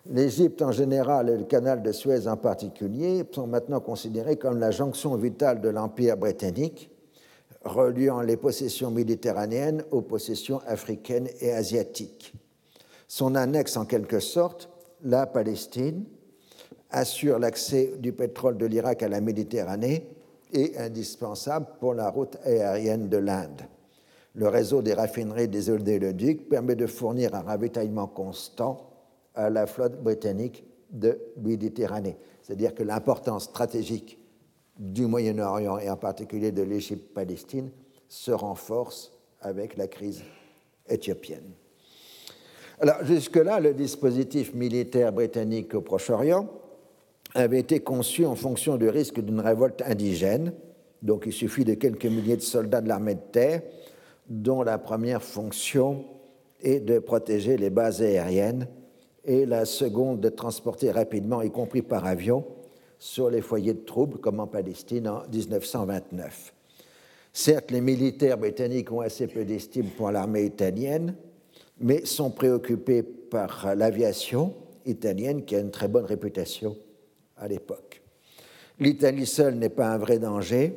L'Égypte 0.10 0.64
en 0.64 0.72
général 0.72 1.30
et 1.30 1.38
le 1.38 1.44
canal 1.44 1.84
de 1.84 1.92
Suez 1.92 2.28
en 2.28 2.36
particulier 2.36 3.24
sont 3.32 3.46
maintenant 3.46 3.80
considérés 3.80 4.38
comme 4.38 4.60
la 4.60 4.72
jonction 4.72 5.16
vitale 5.16 5.62
de 5.62 5.70
l'Empire 5.70 6.18
britannique, 6.18 6.90
reliant 7.64 8.22
les 8.22 8.38
possessions 8.38 8.90
méditerranéennes 8.90 9.84
aux 9.92 10.02
possessions 10.02 10.60
africaines 10.66 11.30
et 11.40 11.52
asiatiques. 11.52 12.34
Son 13.08 13.36
annexe, 13.36 13.78
en 13.78 13.86
quelque 13.86 14.20
sorte, 14.20 14.70
la 15.04 15.28
Palestine, 15.28 16.06
assure 16.90 17.38
l'accès 17.38 17.94
du 18.00 18.12
pétrole 18.12 18.58
de 18.58 18.66
l'Irak 18.66 19.04
à 19.04 19.08
la 19.08 19.22
Méditerranée 19.22 20.08
et 20.54 20.78
indispensable 20.78 21.68
pour 21.80 21.94
la 21.94 22.10
route 22.10 22.38
aérienne 22.44 23.10
de 23.10 23.18
l'Inde. 23.18 23.62
Le 24.34 24.48
réseau 24.48 24.82
des 24.82 24.94
raffineries 24.94 25.48
des 25.48 25.70
oléoducs 25.70 26.48
permet 26.48 26.76
de 26.76 26.88
fournir 26.88 27.36
un 27.36 27.42
ravitaillement 27.42 28.08
constant 28.08 28.90
à 29.36 29.50
la 29.50 29.68
flotte 29.68 30.02
britannique 30.02 30.64
de 30.90 31.20
Méditerranée. 31.38 32.18
C'est-à-dire 32.42 32.74
que 32.74 32.84
l'importance 32.84 33.46
stratégique 33.46 34.20
du 34.78 35.06
Moyen-Orient 35.06 35.78
et 35.80 35.90
en 35.90 35.98
particulier 35.98 36.52
de 36.52 36.64
l'Égypte-Palestine 36.64 37.72
se 38.08 38.32
renforce 38.32 39.12
avec 39.42 39.78
la 39.78 39.88
crise 39.88 40.24
éthiopienne. 40.88 41.52
Alors 42.80 43.04
jusque-là, 43.04 43.60
le 43.60 43.74
dispositif 43.74 44.54
militaire 44.54 45.14
britannique 45.14 45.76
au 45.76 45.82
Proche-Orient 45.82 46.50
avait 47.34 47.60
été 47.60 47.80
conçu 47.80 48.26
en 48.26 48.36
fonction 48.36 48.78
du 48.78 48.90
risque 48.90 49.20
d'une 49.22 49.40
révolte 49.40 49.82
indigène. 49.86 50.54
Donc 51.02 51.24
il 51.26 51.34
suffit 51.34 51.66
de 51.66 51.74
quelques 51.74 52.06
milliers 52.06 52.38
de 52.38 52.42
soldats 52.42 52.82
de 52.82 52.88
l'armée 52.88 53.16
de 53.16 53.32
terre, 53.32 53.62
dont 54.30 54.62
la 54.64 54.78
première 54.78 55.24
fonction 55.24 56.06
est 56.62 56.80
de 56.80 57.00
protéger 57.00 57.58
les 57.58 57.70
bases 57.70 58.02
aériennes 58.02 58.68
et 59.26 59.46
la 59.46 59.66
seconde 59.66 60.20
de 60.20 60.30
transporter 60.30 60.92
rapidement, 60.92 61.42
y 61.42 61.52
compris 61.52 61.82
par 61.82 62.06
avion, 62.06 62.46
sur 62.98 63.30
les 63.30 63.42
foyers 63.42 63.74
de 63.74 63.86
troubles, 63.86 64.20
comme 64.20 64.40
en 64.40 64.48
Palestine 64.48 65.08
en 65.08 65.24
1929. 65.32 66.54
Certes, 67.34 67.72
les 67.72 67.82
militaires 67.82 68.38
britanniques 68.38 68.92
ont 68.92 69.00
assez 69.00 69.28
peu 69.28 69.46
d'estime 69.46 69.88
pour 69.98 70.12
l'armée 70.12 70.44
italienne, 70.44 71.16
mais 71.80 72.06
sont 72.06 72.30
préoccupés 72.30 73.02
par 73.02 73.74
l'aviation 73.76 74.54
italienne 74.86 75.46
qui 75.46 75.56
a 75.56 75.60
une 75.60 75.72
très 75.72 75.88
bonne 75.88 76.06
réputation 76.06 76.76
à 77.42 77.48
l'époque. 77.48 78.02
L'Italie 78.80 79.26
seule 79.26 79.56
n'est 79.56 79.70
pas 79.70 79.90
un 79.90 79.98
vrai 79.98 80.18
danger, 80.20 80.74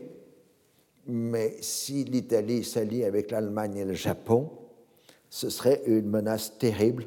mais 1.07 1.57
si 1.61 2.05
l'Italie 2.05 2.65
s'allie 2.65 3.05
avec 3.05 3.31
l'Allemagne 3.31 3.77
et 3.77 3.85
le 3.85 3.95
Japon, 3.95 4.51
ce 5.31 5.51
serait 5.51 5.83
une 5.87 6.09
menace 6.09 6.59
terrible 6.59 7.05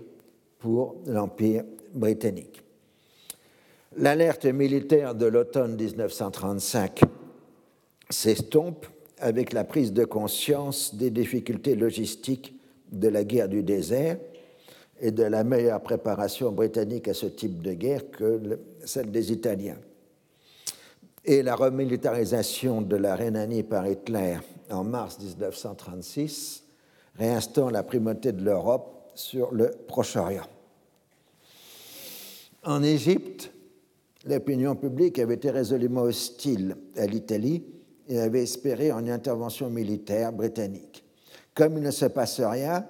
pour 0.60 0.96
l'Empire 1.06 1.64
britannique. 1.94 2.64
L'alerte 3.96 4.46
militaire 4.46 5.16
de 5.16 5.26
l'automne 5.26 5.76
1935 5.76 7.02
s'estompe 8.10 8.86
avec 9.18 9.54
la 9.54 9.64
prise 9.64 9.94
de 9.94 10.06
conscience 10.06 10.96
des 10.96 11.10
difficultés 11.10 11.76
logistiques 11.76 12.54
de 12.92 13.08
la 13.08 13.24
guerre 13.24 13.50
du 13.50 13.64
désert 13.64 14.18
et 15.00 15.12
de 15.12 15.24
la 15.24 15.44
meilleure 15.44 15.82
préparation 15.82 16.52
britannique 16.52 17.08
à 17.08 17.14
ce 17.14 17.28
type 17.28 17.62
de 17.62 17.74
guerre 17.74 18.10
que 18.10 18.60
celle 18.86 19.12
des 19.12 19.32
Italiens. 19.32 19.78
Et 21.26 21.44
la 21.44 21.56
remilitarisation 21.56 22.82
de 22.82 22.96
la 22.96 23.16
Rhénanie 23.16 23.64
par 23.64 23.86
Hitler 23.88 24.38
en 24.70 24.84
mars 24.84 25.20
1936 25.20 26.64
réinstaure 27.16 27.72
la 27.72 27.84
primauté 27.84 28.32
de 28.32 28.44
l'Europe 28.44 29.12
sur 29.16 29.54
le 29.54 29.72
Proche-Orient. 29.88 30.48
En 32.64 32.84
Égypte, 32.84 33.52
l'opinion 34.26 34.76
publique 34.76 35.20
avait 35.20 35.36
été 35.36 35.52
résolument 35.52 36.02
hostile 36.02 36.76
à 36.96 37.06
l'Italie 37.06 37.64
et 38.08 38.20
avait 38.20 38.44
espéré 38.44 38.92
une 38.92 39.10
intervention 39.10 39.70
militaire 39.70 40.32
britannique. 40.32 41.04
Comme 41.54 41.78
il 41.78 41.84
ne 41.84 41.92
se 41.92 42.06
passe 42.06 42.40
rien, 42.40 42.86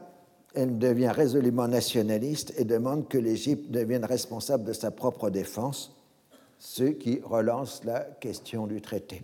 elle 0.58 0.80
devient 0.80 1.12
résolument 1.14 1.68
nationaliste 1.68 2.52
et 2.58 2.64
demande 2.64 3.08
que 3.08 3.20
l'Égypte 3.20 3.70
devienne 3.70 4.04
responsable 4.04 4.64
de 4.64 4.74
sa 4.74 4.90
propre 4.90 5.30
défense, 5.30 5.96
ce 6.58 6.86
qui 6.86 7.20
relance 7.24 7.84
la 7.84 8.00
question 8.00 8.66
du 8.66 8.82
traité. 8.82 9.22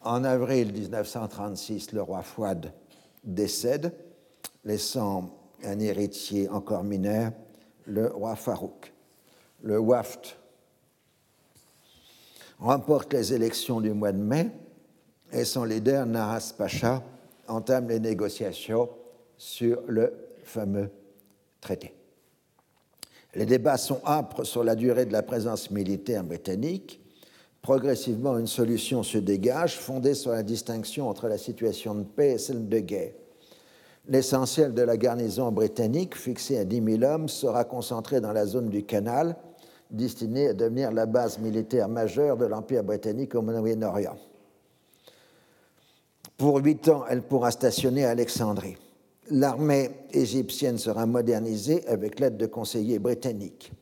En 0.00 0.22
avril 0.22 0.72
1936, 0.72 1.90
le 1.90 2.02
roi 2.02 2.22
Fouad 2.22 2.72
décède, 3.24 3.92
laissant 4.64 5.28
un 5.64 5.80
héritier 5.80 6.48
encore 6.48 6.84
mineur, 6.84 7.32
le 7.86 8.06
roi 8.06 8.36
Farouk. 8.36 8.92
Le 9.64 9.80
WAFT 9.80 10.38
remporte 12.60 13.12
les 13.12 13.34
élections 13.34 13.80
du 13.80 13.90
mois 13.90 14.12
de 14.12 14.22
mai 14.22 14.52
et 15.32 15.44
son 15.44 15.64
leader, 15.64 16.06
Naras 16.06 16.54
Pacha, 16.56 17.02
entame 17.48 17.88
les 17.88 17.98
négociations 17.98 18.88
sur 19.36 19.82
le 19.88 20.27
fameux 20.48 20.90
traité. 21.60 21.94
Les 23.34 23.46
débats 23.46 23.76
sont 23.76 24.00
âpres 24.06 24.44
sur 24.44 24.64
la 24.64 24.74
durée 24.74 25.04
de 25.04 25.12
la 25.12 25.22
présence 25.22 25.70
militaire 25.70 26.24
britannique. 26.24 27.00
Progressivement, 27.62 28.38
une 28.38 28.46
solution 28.46 29.02
se 29.02 29.18
dégage 29.18 29.78
fondée 29.78 30.14
sur 30.14 30.32
la 30.32 30.42
distinction 30.42 31.08
entre 31.08 31.28
la 31.28 31.38
situation 31.38 31.94
de 31.94 32.04
paix 32.04 32.32
et 32.32 32.38
celle 32.38 32.68
de 32.68 32.78
guerre. 32.78 33.12
L'essentiel 34.08 34.72
de 34.72 34.82
la 34.82 34.96
garnison 34.96 35.52
britannique, 35.52 36.16
fixée 36.16 36.58
à 36.58 36.64
10 36.64 36.98
000 36.98 37.02
hommes, 37.02 37.28
sera 37.28 37.64
concentré 37.64 38.22
dans 38.22 38.32
la 38.32 38.46
zone 38.46 38.70
du 38.70 38.84
canal, 38.84 39.36
destinée 39.90 40.48
à 40.48 40.54
devenir 40.54 40.92
la 40.92 41.04
base 41.04 41.38
militaire 41.38 41.88
majeure 41.88 42.38
de 42.38 42.46
l'Empire 42.46 42.82
britannique 42.82 43.34
au 43.34 43.42
Moyen-Orient. 43.42 44.16
Pour 46.38 46.56
huit 46.58 46.88
ans, 46.88 47.04
elle 47.10 47.22
pourra 47.22 47.50
stationner 47.50 48.06
à 48.06 48.10
Alexandrie. 48.10 48.76
L'armée 49.30 49.90
égyptienne 50.12 50.78
sera 50.78 51.06
modernisée 51.06 51.86
avec 51.86 52.20
l'aide 52.20 52.36
de 52.36 52.46
conseillers 52.46 52.98
britanniques. 52.98 53.72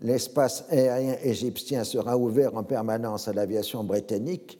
L'espace 0.00 0.64
aérien 0.70 1.16
égyptien 1.22 1.84
sera 1.84 2.16
ouvert 2.16 2.56
en 2.56 2.62
permanence 2.62 3.28
à 3.28 3.32
l'aviation 3.32 3.84
britannique 3.84 4.58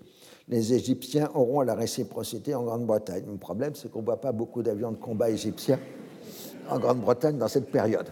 les 0.48 0.74
Égyptiens 0.74 1.30
auront 1.34 1.62
la 1.62 1.74
réciprocité 1.74 2.54
en 2.54 2.64
Grande-Bretagne. 2.64 3.24
Le 3.26 3.38
problème, 3.38 3.74
c'est 3.74 3.90
qu'on 3.90 4.00
ne 4.00 4.04
voit 4.04 4.20
pas 4.20 4.32
beaucoup 4.32 4.62
d'avions 4.62 4.92
de 4.92 4.96
combat 4.96 5.30
égyptiens 5.30 5.78
en 6.68 6.78
Grande-Bretagne 6.78 7.38
dans 7.38 7.48
cette 7.48 7.70
période. 7.70 8.08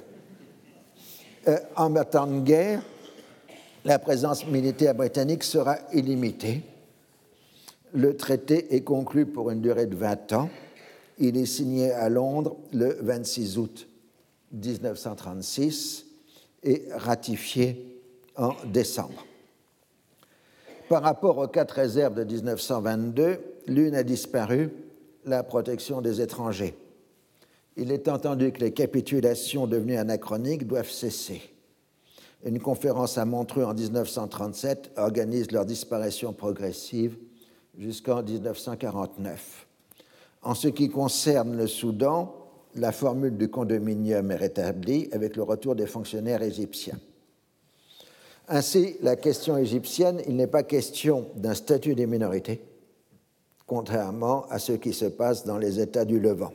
Euh, 1.49 1.59
en 1.77 1.93
temps 2.05 2.27
de 2.27 2.41
guerre, 2.41 2.83
la 3.85 3.99
présence 3.99 4.47
militaire 4.47 4.95
britannique 4.95 5.45
sera 5.45 5.77
illimitée. 5.93 6.63
Le 7.93 8.17
traité 8.17 8.75
est 8.75 8.83
conclu 8.83 9.27
pour 9.27 9.51
une 9.51 9.61
durée 9.61 9.87
de 9.87 9.97
20 9.97 10.33
ans. 10.33 10.49
Il 11.19 11.37
est 11.37 11.47
signé 11.47 11.93
à 11.93 12.09
Londres 12.09 12.57
le 12.73 12.99
26 13.01 13.59
août 13.59 13.89
1936 14.53 16.07
et 16.63 16.85
ratifié 16.93 18.01
en 18.37 18.55
décembre. 18.67 19.27
Par 20.89 21.03
rapport 21.03 21.39
aux 21.39 21.49
quatre 21.49 21.73
réserves 21.73 22.15
de 22.15 22.25
1922, 22.25 23.41
l'une 23.67 23.95
a 23.95 24.03
disparu, 24.03 24.71
la 25.25 25.43
protection 25.43 26.01
des 26.01 26.21
étrangers. 26.21 26.77
Il 27.77 27.91
est 27.91 28.09
entendu 28.09 28.53
que 28.53 28.61
les 28.61 28.73
capitulations 28.73 29.67
devenues 29.67 29.97
anachroniques 29.97 30.67
doivent 30.67 30.91
cesser. 30.91 31.41
Une 32.45 32.59
conférence 32.59 33.19
à 33.19 33.25
Montreux 33.25 33.65
en 33.65 33.73
1937 33.73 34.93
organise 34.97 35.53
leur 35.53 35.65
disparition 35.65 36.33
progressive 36.33 37.17
jusqu'en 37.79 38.23
1949. 38.23 39.67
En 40.43 40.55
ce 40.55 40.69
qui 40.69 40.89
concerne 40.89 41.57
le 41.57 41.67
Soudan, 41.67 42.35
la 42.75 42.93
formule 42.93 43.37
du 43.37 43.49
condominium 43.49 44.31
est 44.31 44.37
rétablie 44.37 45.09
avec 45.13 45.37
le 45.37 45.43
retour 45.43 45.75
des 45.75 45.87
fonctionnaires 45.87 46.43
égyptiens. 46.43 46.99
Ainsi, 48.49 48.97
la 49.03 49.17
question 49.17 49.57
égyptienne, 49.57 50.21
il 50.27 50.37
n'est 50.37 50.49
pas 50.49 50.63
question 50.63 51.27
d'un 51.37 51.55
statut 51.55 51.95
des 51.95 52.07
minorités, 52.07 52.61
contrairement 53.67 54.47
à 54.51 54.59
ce 54.59 54.73
qui 54.73 54.93
se 54.93 55.05
passe 55.05 55.45
dans 55.45 55.59
les 55.59 55.81
États 55.81 56.05
du 56.05 56.19
Levant. 56.19 56.53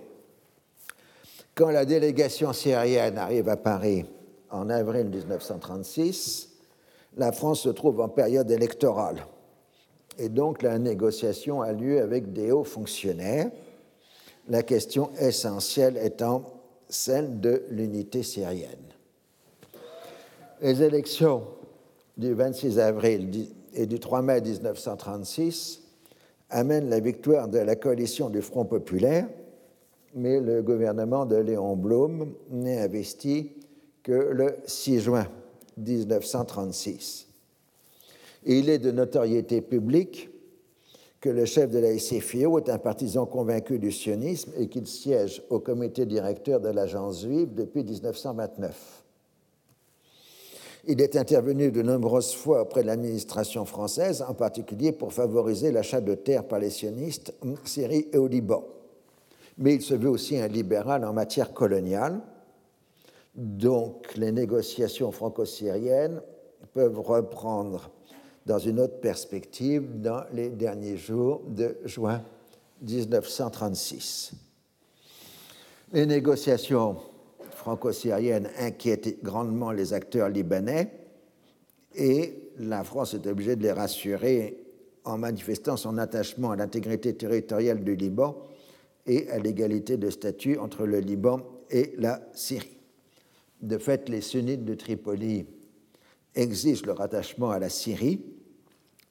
Quand 1.56 1.72
la 1.72 1.86
délégation 1.86 2.52
syrienne 2.54 3.18
arrive 3.18 3.50
à 3.50 3.58
Paris 3.58 4.06
en 4.52 4.70
avril 4.70 5.08
1936, 5.08 6.50
la 7.16 7.32
France 7.32 7.62
se 7.62 7.70
trouve 7.70 8.02
en 8.02 8.10
période 8.10 8.52
électorale. 8.52 9.26
Et 10.20 10.30
donc 10.30 10.62
la 10.62 10.78
négociation 10.78 11.62
a 11.62 11.72
lieu 11.72 12.02
avec 12.02 12.34
des 12.34 12.52
hauts 12.52 12.64
fonctionnaires, 12.64 13.50
la 14.48 14.64
question 14.64 15.10
essentielle 15.19 15.98
étant 15.98 16.61
celle 16.90 17.40
de 17.40 17.64
l'unité 17.69 18.24
syrienne. 18.24 18.94
Les 20.61 20.82
élections 20.82 21.44
du 22.18 22.34
26 22.34 22.80
avril 22.80 23.49
et 23.74 23.86
du 23.86 23.99
3 23.99 24.22
mai 24.22 24.41
1936 24.41 25.84
amènent 26.49 26.90
la 26.90 26.99
victoire 26.99 27.48
de 27.48 27.60
la 27.60 27.76
coalition 27.76 28.30
du 28.30 28.41
Front 28.41 28.65
populaire 28.65 29.28
mais 30.18 30.40
le 30.40 30.64
gouvernement 30.64 31.26
de 31.26 31.36
Léon 31.36 31.76
Blum 31.76 32.34
n'est 32.49 32.80
investi 32.82 33.52
que 34.02 34.11
le 34.11 34.56
6 34.65 34.99
juin 35.02 35.28
1936. 35.78 37.28
il 38.45 38.69
est 38.69 38.80
de 38.80 38.91
notoriété 38.91 39.61
publique 39.61 40.30
que 41.19 41.30
le 41.30 41.45
chef 41.45 41.72
de 41.72 41.80
la 41.80 41.98
SFIO 41.98 42.60
est 42.60 42.69
un 42.69 42.77
partisan 42.77 43.26
convaincu 43.26 43.80
du 43.80 43.91
sionisme 43.91 44.52
et 44.57 44.68
qu'il 44.68 44.88
siège 44.88 45.41
au 45.49 45.60
comité 45.60 46.06
directeur 46.06 46.60
de 46.60 46.69
l'agence 46.69 47.22
juive 47.22 47.53
depuis 47.53 47.84
1929. 47.84 49.03
Il 50.89 51.02
est 51.02 51.15
intervenu 51.15 51.72
de 51.72 51.81
nombreuses 51.81 52.34
fois 52.34 52.61
auprès 52.61 52.81
de 52.81 52.88
l'administration 52.88 53.65
française, 53.65 54.23
en 54.27 54.34
particulier 54.34 54.91
pour 54.91 55.11
favoriser 55.11 55.72
l'achat 55.72 56.02
de 56.02 56.15
terres 56.15 56.48
par 56.48 56.60
les 56.60 56.69
sionistes 56.69 57.34
en 57.44 57.56
Syrie 57.65 58.07
et 58.14 58.18
au 58.18 58.27
Liban 58.27 58.64
mais 59.57 59.76
il 59.76 59.81
se 59.81 59.95
veut 59.95 60.10
aussi 60.10 60.38
un 60.38 60.48
libéral 60.48 61.03
en 61.03 61.14
matière 61.14 61.53
coloniale. 61.53 62.22
Donc 63.35 64.15
les 64.15 64.31
négociations 64.31 65.11
franco-syriennes 65.11 66.22
peuvent 66.73 66.99
reprendre 66.99 67.89
dans 68.48 68.60
une 68.60 68.80
autre 68.80 69.02
perspective 69.02 69.99
dans 70.02 70.24
les 70.32 70.49
derniers 70.49 70.95
jours 70.95 71.41
de 71.49 71.76
juin 71.84 72.24
1936. 72.82 74.32
Les 75.91 76.06
négociations 76.06 76.95
franco-syriennes 77.52 78.49
inquiètent 78.57 79.22
grandement 79.22 79.72
les 79.72 79.94
acteurs 79.94 80.30
libanais 80.30 80.94
et 81.94 82.52
la 82.60 82.86
France 82.86 83.14
est 83.14 83.28
obligée 83.28 83.57
de 83.57 83.64
les 83.64 83.74
rassurer 83.74 84.64
en 85.03 85.18
manifestant 85.18 85.76
son 85.76 85.98
attachement 85.98 86.52
à 86.52 86.56
l'intégrité 86.56 87.14
territoriale 87.15 87.84
du 87.84 87.98
Liban 87.98 88.38
et 89.06 89.30
à 89.30 89.40
l'égalité 89.40 89.98
de 89.98 90.10
statut 90.10 90.57
entre 90.57 90.86
le 90.86 90.99
Liban 90.99 91.41
et 91.69 91.94
la 91.98 92.22
Syrie. 92.34 92.78
De 93.61 93.78
fait, 93.78 94.07
les 94.07 94.22
sunnites 94.22 94.64
de 94.64 94.74
Tripoli 94.74 95.45
exigent 96.36 96.86
le 96.86 96.94
rattachement 96.94 97.49
à 97.49 97.60
la 97.60 97.69
Syrie. 97.69 98.22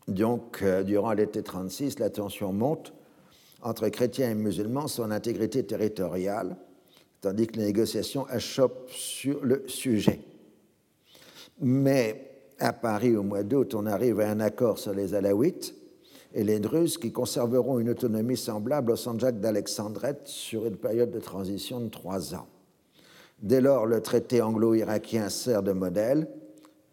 Donc, 0.08 0.60
euh, 0.62 0.82
durant 0.82 1.12
l'été 1.12 1.42
36, 1.42 1.98
la 1.98 2.10
tension 2.10 2.52
monte 2.52 2.92
entre 3.62 3.88
chrétiens 3.88 4.30
et 4.30 4.34
musulmans 4.34 4.86
sur 4.86 5.06
l'intégrité 5.06 5.64
territoriale, 5.64 6.56
tandis 7.20 7.46
que 7.46 7.58
les 7.58 7.66
négociations 7.66 8.26
achoppent 8.26 8.90
sur 8.90 9.44
le 9.44 9.64
sujet. 9.66 10.20
Mais 11.60 12.30
à 12.58 12.72
Paris, 12.72 13.16
au 13.16 13.22
mois 13.22 13.42
d'août, 13.42 13.74
on 13.74 13.86
arrive 13.86 14.20
à 14.20 14.30
un 14.30 14.40
accord 14.40 14.78
sur 14.78 14.92
les 14.92 15.14
Alaouites, 15.14 15.74
et 16.34 16.44
les 16.44 16.60
Druzes 16.60 16.98
qui 16.98 17.12
conserveront 17.12 17.78
une 17.78 17.88
autonomie 17.88 18.36
semblable 18.36 18.92
au 18.92 18.96
Sanjak 18.96 19.40
d'Alexandrette 19.40 20.26
sur 20.26 20.66
une 20.66 20.76
période 20.76 21.10
de 21.10 21.18
transition 21.18 21.80
de 21.80 21.88
trois 21.88 22.34
ans. 22.34 22.46
Dès 23.40 23.60
lors, 23.60 23.86
le 23.86 24.02
traité 24.02 24.42
anglo-irakien 24.42 25.30
sert 25.30 25.62
de 25.62 25.72
modèle, 25.72 26.28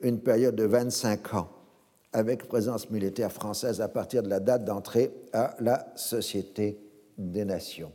une 0.01 0.19
période 0.19 0.55
de 0.55 0.63
25 0.63 1.33
ans, 1.33 1.49
avec 2.13 2.47
présence 2.47 2.89
militaire 2.89 3.31
française 3.31 3.81
à 3.81 3.87
partir 3.87 4.23
de 4.23 4.29
la 4.29 4.39
date 4.39 4.63
d'entrée 4.65 5.11
à 5.33 5.55
la 5.59 5.91
Société 5.95 6.77
des 7.17 7.43
Nations. 7.43 7.91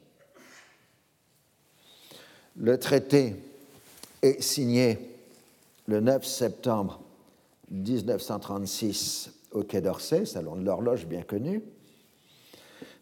Le 2.56 2.78
traité 2.78 3.36
est 4.20 4.42
signé 4.42 4.98
le 5.86 6.00
9 6.00 6.26
septembre 6.26 7.00
1936 7.70 9.30
au 9.52 9.62
Quai 9.62 9.80
d'Orsay, 9.80 10.26
salon 10.26 10.56
de 10.56 10.64
l'horloge 10.64 11.06
bien 11.06 11.22
connu. 11.22 11.62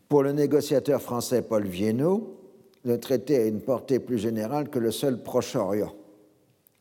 Pour 0.08 0.22
le 0.22 0.32
négociateur 0.32 1.00
français 1.00 1.42
Paul 1.42 1.66
Viennot, 1.66 2.38
le 2.84 3.00
traité 3.00 3.36
a 3.36 3.46
une 3.46 3.60
portée 3.60 3.98
plus 3.98 4.18
générale 4.18 4.68
que 4.68 4.78
le 4.78 4.92
seul 4.92 5.22
Proche-Orient. 5.22 5.92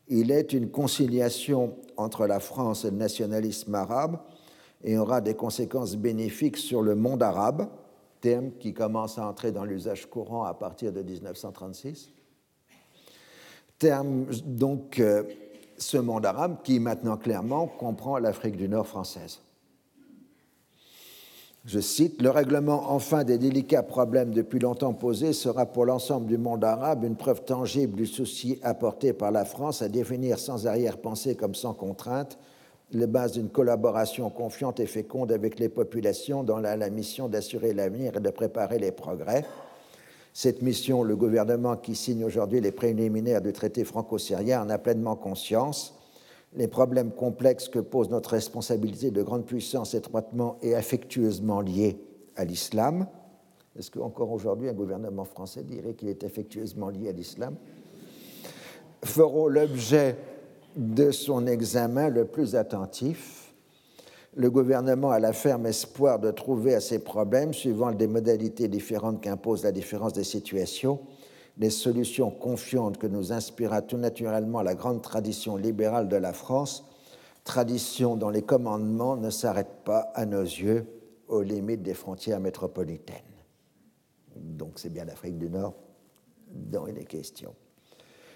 Il 0.08 0.30
est 0.30 0.52
une 0.52 0.70
conciliation 0.70 1.76
entre 1.96 2.26
la 2.26 2.40
France 2.40 2.84
et 2.84 2.90
le 2.90 2.96
nationalisme 2.96 3.74
arabe 3.74 4.18
et 4.84 4.98
aura 4.98 5.20
des 5.20 5.34
conséquences 5.34 5.96
bénéfiques 5.96 6.56
sur 6.56 6.82
le 6.82 6.94
monde 6.94 7.22
arabe, 7.22 7.68
terme 8.20 8.52
qui 8.60 8.72
commence 8.72 9.18
à 9.18 9.26
entrer 9.26 9.52
dans 9.52 9.64
l'usage 9.64 10.06
courant 10.06 10.44
à 10.44 10.54
partir 10.54 10.92
de 10.92 11.02
1936. 11.02 12.10
Terme 13.78 14.26
donc 14.44 15.00
euh, 15.00 15.24
ce 15.76 15.98
monde 15.98 16.24
arabe 16.24 16.58
qui 16.62 16.80
maintenant 16.80 17.16
clairement 17.16 17.66
comprend 17.66 18.18
l'Afrique 18.18 18.56
du 18.56 18.68
Nord 18.68 18.86
française. 18.86 19.40
Je 21.66 21.80
cite, 21.80 22.22
Le 22.22 22.30
règlement 22.30 22.92
enfin 22.92 23.24
des 23.24 23.38
délicats 23.38 23.82
problèmes 23.82 24.32
depuis 24.32 24.60
longtemps 24.60 24.94
posés 24.94 25.32
sera 25.32 25.66
pour 25.66 25.84
l'ensemble 25.84 26.26
du 26.26 26.38
monde 26.38 26.62
arabe 26.62 27.02
une 27.02 27.16
preuve 27.16 27.42
tangible 27.42 27.96
du 27.96 28.06
souci 28.06 28.60
apporté 28.62 29.12
par 29.12 29.32
la 29.32 29.44
France 29.44 29.82
à 29.82 29.88
définir 29.88 30.38
sans 30.38 30.68
arrière-pensée 30.68 31.34
comme 31.34 31.56
sans 31.56 31.74
contrainte 31.74 32.38
les 32.92 33.08
bases 33.08 33.32
d'une 33.32 33.48
collaboration 33.48 34.30
confiante 34.30 34.78
et 34.78 34.86
féconde 34.86 35.32
avec 35.32 35.58
les 35.58 35.68
populations 35.68 36.44
dans 36.44 36.60
la, 36.60 36.88
mission 36.88 37.28
d'assurer 37.28 37.72
l'avenir 37.72 38.16
et 38.16 38.20
de 38.20 38.30
préparer 38.30 38.78
les 38.78 38.92
progrès. 38.92 39.44
Cette 40.32 40.62
mission, 40.62 41.02
le 41.02 41.16
gouvernement 41.16 41.76
qui 41.76 41.96
signe 41.96 42.24
aujourd'hui 42.24 42.60
les 42.60 42.70
préliminaires 42.70 43.42
du 43.42 43.52
traité 43.52 43.82
franco-syrien 43.82 44.62
en 44.62 44.70
a 44.70 44.78
pleinement 44.78 45.16
conscience 45.16 45.94
les 46.56 46.68
problèmes 46.68 47.12
complexes 47.12 47.68
que 47.68 47.78
pose 47.78 48.08
notre 48.08 48.30
responsabilité 48.30 49.10
de 49.10 49.22
grande 49.22 49.44
puissance 49.44 49.94
étroitement 49.94 50.56
et 50.62 50.74
affectueusement 50.74 51.60
liée 51.60 51.98
à 52.34 52.44
l'islam. 52.44 53.06
Est-ce 53.78 53.90
qu'encore 53.90 54.32
aujourd'hui 54.32 54.68
un 54.68 54.72
gouvernement 54.72 55.24
français 55.24 55.62
dirait 55.62 55.92
qu'il 55.92 56.08
est 56.08 56.24
affectueusement 56.24 56.88
lié 56.88 57.10
à 57.10 57.12
l'islam? 57.12 57.56
Feront 59.04 59.48
l'objet 59.48 60.16
de 60.76 61.10
son 61.10 61.46
examen 61.46 62.08
le 62.08 62.24
plus 62.24 62.56
attentif. 62.56 63.52
Le 64.34 64.50
gouvernement 64.50 65.10
a 65.10 65.18
la 65.18 65.32
ferme 65.34 65.66
espoir 65.66 66.18
de 66.18 66.30
trouver 66.30 66.74
à 66.74 66.80
ces 66.80 66.98
problèmes, 66.98 67.52
suivant 67.52 67.92
des 67.92 68.06
modalités 68.06 68.68
différentes 68.68 69.22
qu'impose 69.22 69.62
la 69.62 69.72
différence 69.72 70.14
des 70.14 70.24
situations, 70.24 71.00
les 71.58 71.70
solutions 71.70 72.30
confiantes 72.30 72.98
que 72.98 73.06
nous 73.06 73.32
inspira 73.32 73.82
tout 73.82 73.96
naturellement 73.96 74.62
la 74.62 74.74
grande 74.74 75.02
tradition 75.02 75.56
libérale 75.56 76.08
de 76.08 76.16
la 76.16 76.32
France, 76.32 76.84
tradition 77.44 78.16
dont 78.16 78.28
les 78.28 78.42
commandements 78.42 79.16
ne 79.16 79.30
s'arrêtent 79.30 79.84
pas, 79.84 80.10
à 80.14 80.26
nos 80.26 80.42
yeux, 80.42 80.86
aux 81.28 81.42
limites 81.42 81.82
des 81.82 81.94
frontières 81.94 82.40
métropolitaines. 82.40 83.16
Donc 84.36 84.78
c'est 84.78 84.90
bien 84.90 85.04
l'Afrique 85.04 85.38
du 85.38 85.48
Nord 85.48 85.74
dont 86.50 86.86
il 86.86 86.98
est 86.98 87.04
question. 87.04 87.54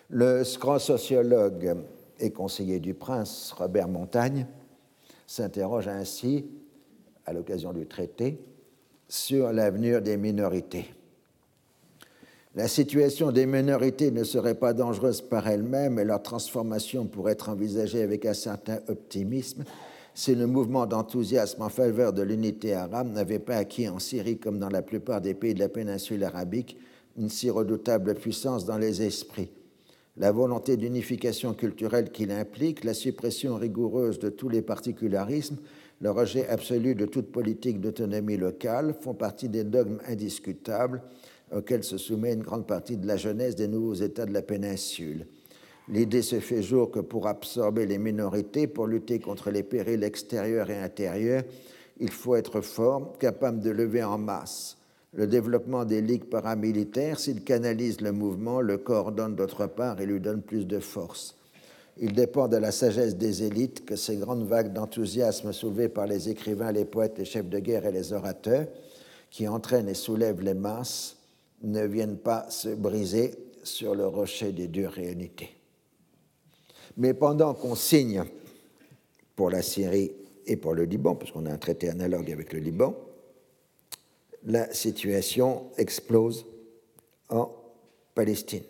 Le 0.08 0.42
grand 0.58 0.78
sociologue 0.78 1.76
et 2.18 2.30
conseiller 2.30 2.80
du 2.80 2.94
prince, 2.94 3.52
Robert 3.52 3.88
Montagne, 3.88 4.46
s'interroge 5.26 5.86
ainsi, 5.86 6.50
à 7.26 7.32
l'occasion 7.32 7.72
du 7.72 7.86
traité, 7.86 8.44
sur 9.08 9.52
l'avenir 9.52 10.02
des 10.02 10.16
minorités. 10.16 10.92
La 12.56 12.66
situation 12.66 13.30
des 13.30 13.46
minorités 13.46 14.10
ne 14.10 14.24
serait 14.24 14.56
pas 14.56 14.72
dangereuse 14.72 15.20
par 15.20 15.46
elle-même 15.46 16.00
et 16.00 16.04
leur 16.04 16.20
transformation 16.20 17.06
pourrait 17.06 17.32
être 17.32 17.48
envisagée 17.48 18.02
avec 18.02 18.26
un 18.26 18.34
certain 18.34 18.80
optimisme 18.88 19.62
si 20.14 20.34
le 20.34 20.48
mouvement 20.48 20.86
d'enthousiasme 20.86 21.62
en 21.62 21.68
faveur 21.68 22.12
de 22.12 22.22
l'unité 22.22 22.74
arabe 22.74 23.12
n'avait 23.12 23.38
pas 23.38 23.54
acquis 23.54 23.88
en 23.88 24.00
Syrie 24.00 24.38
comme 24.38 24.58
dans 24.58 24.68
la 24.68 24.82
plupart 24.82 25.20
des 25.20 25.34
pays 25.34 25.54
de 25.54 25.60
la 25.60 25.68
péninsule 25.68 26.24
arabique 26.24 26.76
une 27.16 27.28
si 27.28 27.50
redoutable 27.50 28.14
puissance 28.14 28.64
dans 28.64 28.78
les 28.78 29.02
esprits. 29.02 29.50
La 30.16 30.32
volonté 30.32 30.76
d'unification 30.76 31.54
culturelle 31.54 32.10
qu'il 32.10 32.32
implique, 32.32 32.82
la 32.82 32.94
suppression 32.94 33.54
rigoureuse 33.54 34.18
de 34.18 34.28
tous 34.28 34.48
les 34.48 34.62
particularismes, 34.62 35.58
le 36.00 36.10
rejet 36.10 36.48
absolu 36.48 36.96
de 36.96 37.06
toute 37.06 37.30
politique 37.30 37.80
d'autonomie 37.80 38.36
locale 38.36 38.94
font 39.00 39.14
partie 39.14 39.48
des 39.48 39.64
dogmes 39.64 40.00
indiscutables 40.08 41.02
auxquels 41.54 41.84
se 41.84 41.98
soumet 41.98 42.32
une 42.32 42.42
grande 42.42 42.66
partie 42.66 42.96
de 42.96 43.06
la 43.06 43.16
jeunesse 43.16 43.56
des 43.56 43.68
nouveaux 43.68 43.94
États 43.94 44.26
de 44.26 44.32
la 44.32 44.42
péninsule. 44.42 45.26
L'idée 45.88 46.22
se 46.22 46.38
fait 46.38 46.62
jour 46.62 46.90
que 46.90 47.00
pour 47.00 47.26
absorber 47.26 47.86
les 47.86 47.98
minorités, 47.98 48.66
pour 48.66 48.86
lutter 48.86 49.18
contre 49.18 49.50
les 49.50 49.64
périls 49.64 50.04
extérieurs 50.04 50.70
et 50.70 50.78
intérieurs, 50.78 51.42
il 51.98 52.10
faut 52.10 52.36
être 52.36 52.60
fort, 52.60 53.18
capable 53.18 53.60
de 53.60 53.70
lever 53.70 54.04
en 54.04 54.16
masse. 54.16 54.76
Le 55.12 55.26
développement 55.26 55.84
des 55.84 56.00
ligues 56.00 56.24
paramilitaires, 56.24 57.18
s'il 57.18 57.42
canalise 57.42 58.00
le 58.00 58.12
mouvement, 58.12 58.60
le 58.60 58.78
coordonne 58.78 59.34
d'autre 59.34 59.66
part 59.66 60.00
et 60.00 60.06
lui 60.06 60.20
donne 60.20 60.42
plus 60.42 60.64
de 60.64 60.78
force. 60.78 61.34
Il 61.98 62.12
dépend 62.12 62.46
de 62.46 62.56
la 62.56 62.70
sagesse 62.70 63.16
des 63.16 63.42
élites 63.42 63.84
que 63.84 63.96
ces 63.96 64.16
grandes 64.16 64.46
vagues 64.46 64.72
d'enthousiasme 64.72 65.52
soulevées 65.52 65.88
par 65.88 66.06
les 66.06 66.28
écrivains, 66.28 66.72
les 66.72 66.84
poètes, 66.84 67.18
les 67.18 67.24
chefs 67.24 67.48
de 67.48 67.58
guerre 67.58 67.84
et 67.84 67.92
les 67.92 68.12
orateurs, 68.12 68.66
qui 69.30 69.48
entraînent 69.48 69.88
et 69.88 69.94
soulèvent 69.94 70.40
les 70.40 70.54
masses, 70.54 71.16
ne 71.62 71.84
viennent 71.86 72.18
pas 72.18 72.48
se 72.50 72.68
briser 72.70 73.34
sur 73.62 73.94
le 73.94 74.06
rocher 74.06 74.52
des 74.52 74.68
dures 74.68 74.92
réalités. 74.92 75.50
Mais 76.96 77.14
pendant 77.14 77.54
qu'on 77.54 77.74
signe 77.74 78.24
pour 79.36 79.50
la 79.50 79.62
Syrie 79.62 80.12
et 80.46 80.56
pour 80.56 80.74
le 80.74 80.84
Liban, 80.84 81.14
parce 81.14 81.30
qu'on 81.30 81.46
a 81.46 81.52
un 81.52 81.58
traité 81.58 81.88
analogue 81.88 82.30
avec 82.30 82.52
le 82.52 82.58
Liban, 82.58 82.94
la 84.44 84.72
situation 84.72 85.70
explose 85.76 86.46
en 87.28 87.50
Palestine. 88.14 88.62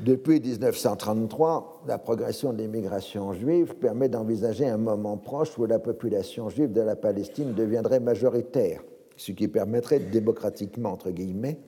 Depuis 0.00 0.40
1933, 0.40 1.82
la 1.86 1.98
progression 1.98 2.54
de 2.54 2.62
l'immigration 2.62 3.34
juive 3.34 3.74
permet 3.74 4.08
d'envisager 4.08 4.66
un 4.66 4.78
moment 4.78 5.18
proche 5.18 5.58
où 5.58 5.66
la 5.66 5.78
population 5.78 6.48
juive 6.48 6.72
de 6.72 6.80
la 6.80 6.96
Palestine 6.96 7.52
deviendrait 7.52 8.00
majoritaire, 8.00 8.82
ce 9.20 9.32
qui 9.32 9.48
permettrait 9.48 10.00
démocratiquement, 10.00 10.92
entre 10.92 11.10
guillemets, 11.10 11.58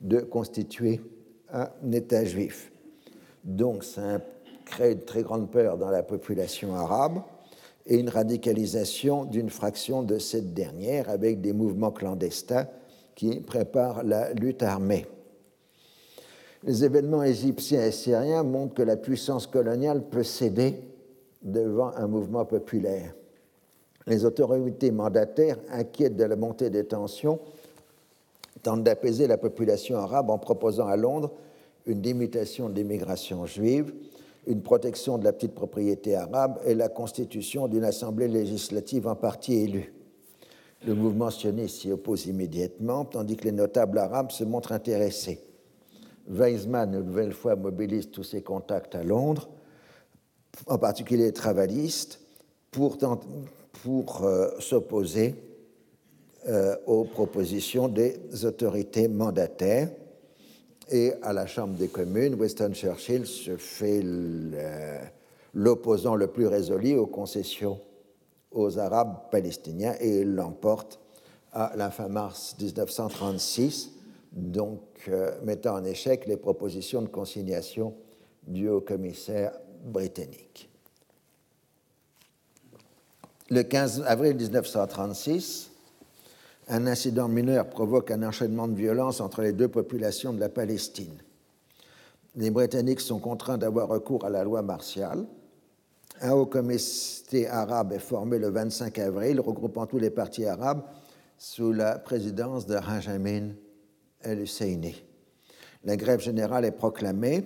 de 0.00 0.20
constituer 0.20 1.00
un 1.52 1.68
État 1.90 2.24
juif. 2.24 2.70
Donc 3.42 3.82
ça 3.82 4.20
crée 4.64 4.92
une 4.92 5.00
très 5.00 5.24
grande 5.24 5.50
peur 5.50 5.76
dans 5.76 5.90
la 5.90 6.04
population 6.04 6.76
arabe 6.76 7.20
et 7.84 7.98
une 7.98 8.08
radicalisation 8.08 9.24
d'une 9.24 9.50
fraction 9.50 10.04
de 10.04 10.18
cette 10.18 10.54
dernière 10.54 11.10
avec 11.10 11.40
des 11.40 11.52
mouvements 11.52 11.90
clandestins 11.90 12.68
qui 13.16 13.40
préparent 13.40 14.04
la 14.04 14.32
lutte 14.32 14.62
armée. 14.62 15.04
Les 16.62 16.84
événements 16.84 17.24
égyptiens 17.24 17.84
et 17.84 17.90
syriens 17.90 18.44
montrent 18.44 18.74
que 18.74 18.82
la 18.82 18.96
puissance 18.96 19.48
coloniale 19.48 20.08
peut 20.08 20.22
céder 20.22 20.76
devant 21.42 21.92
un 21.96 22.06
mouvement 22.06 22.44
populaire. 22.44 23.14
Les 24.06 24.24
autorités 24.24 24.90
mandataires, 24.90 25.58
inquiètes 25.70 26.16
de 26.16 26.24
la 26.24 26.36
montée 26.36 26.70
des 26.70 26.84
tensions, 26.84 27.40
tentent 28.62 28.84
d'apaiser 28.84 29.26
la 29.26 29.38
population 29.38 29.96
arabe 29.96 30.30
en 30.30 30.38
proposant 30.38 30.86
à 30.86 30.96
Londres 30.96 31.32
une 31.86 32.02
limitation 32.02 32.68
de 32.68 32.74
l'immigration 32.74 33.46
juive, 33.46 33.94
une 34.46 34.62
protection 34.62 35.18
de 35.18 35.24
la 35.24 35.32
petite 35.32 35.54
propriété 35.54 36.16
arabe 36.16 36.58
et 36.66 36.74
la 36.74 36.88
constitution 36.88 37.68
d'une 37.68 37.84
assemblée 37.84 38.28
législative 38.28 39.06
en 39.06 39.16
partie 39.16 39.54
élue. 39.54 39.94
Le 40.86 40.94
mouvement 40.94 41.30
sioniste 41.30 41.80
s'y 41.80 41.92
oppose 41.92 42.26
immédiatement, 42.26 43.06
tandis 43.06 43.36
que 43.36 43.44
les 43.44 43.52
notables 43.52 43.98
arabes 43.98 44.32
se 44.32 44.44
montrent 44.44 44.72
intéressés. 44.72 45.40
Weizmann, 46.28 46.94
une 46.94 47.06
nouvelle 47.06 47.32
fois, 47.32 47.56
mobilise 47.56 48.10
tous 48.10 48.22
ses 48.22 48.42
contacts 48.42 48.94
à 48.94 49.02
Londres, 49.02 49.48
en 50.66 50.78
particulier 50.78 51.24
les 51.24 51.32
travaillistes, 51.32 52.20
pour, 52.70 52.98
pour 53.84 54.24
euh, 54.24 54.48
s'opposer 54.60 55.34
euh, 56.48 56.74
aux 56.86 57.04
propositions 57.04 57.86
des 57.86 58.16
autorités 58.46 59.08
mandataires 59.08 59.90
et 60.90 61.12
à 61.22 61.34
la 61.34 61.46
Chambre 61.46 61.74
des 61.74 61.88
communes, 61.88 62.34
Winston 62.34 62.72
Churchill 62.72 63.26
se 63.26 63.58
fait 63.58 64.02
l'opposant 65.52 66.14
le 66.14 66.28
plus 66.28 66.46
résolu 66.46 66.94
aux 66.94 67.06
concessions 67.06 67.78
aux 68.52 68.78
Arabes 68.78 69.30
palestiniens 69.30 69.96
et 70.00 70.20
il 70.20 70.34
l'emporte 70.34 70.98
à 71.52 71.74
la 71.76 71.90
fin 71.90 72.08
mars 72.08 72.56
1936, 72.58 73.92
donc 74.32 74.80
euh, 75.08 75.30
mettant 75.42 75.74
en 75.74 75.84
échec 75.84 76.26
les 76.26 76.38
propositions 76.38 77.02
de 77.02 77.08
consignation 77.08 77.94
du 78.46 78.66
haut-commissaire 78.68 79.52
britannique. 79.84 80.73
Le 83.50 83.62
15 83.62 84.04
avril 84.06 84.36
1936, 84.36 85.70
un 86.68 86.86
incident 86.86 87.28
mineur 87.28 87.68
provoque 87.68 88.10
un 88.10 88.22
enchaînement 88.22 88.66
de 88.68 88.74
violence 88.74 89.20
entre 89.20 89.42
les 89.42 89.52
deux 89.52 89.68
populations 89.68 90.32
de 90.32 90.40
la 90.40 90.48
Palestine. 90.48 91.18
Les 92.36 92.50
Britanniques 92.50 93.00
sont 93.00 93.18
contraints 93.18 93.58
d'avoir 93.58 93.88
recours 93.88 94.24
à 94.24 94.30
la 94.30 94.44
loi 94.44 94.62
martiale. 94.62 95.26
Un 96.22 96.32
haut 96.32 96.46
comité 96.46 97.46
arabe 97.46 97.92
est 97.92 97.98
formé 97.98 98.38
le 98.38 98.48
25 98.48 98.98
avril, 98.98 99.40
regroupant 99.40 99.86
tous 99.86 99.98
les 99.98 100.10
partis 100.10 100.46
arabes 100.46 100.82
sous 101.36 101.72
la 101.72 101.98
présidence 101.98 102.66
de 102.66 102.76
Benjamin 102.76 103.50
el-Husseini. 104.22 105.04
La 105.84 105.96
grève 105.96 106.20
générale 106.20 106.64
est 106.64 106.70
proclamée. 106.70 107.44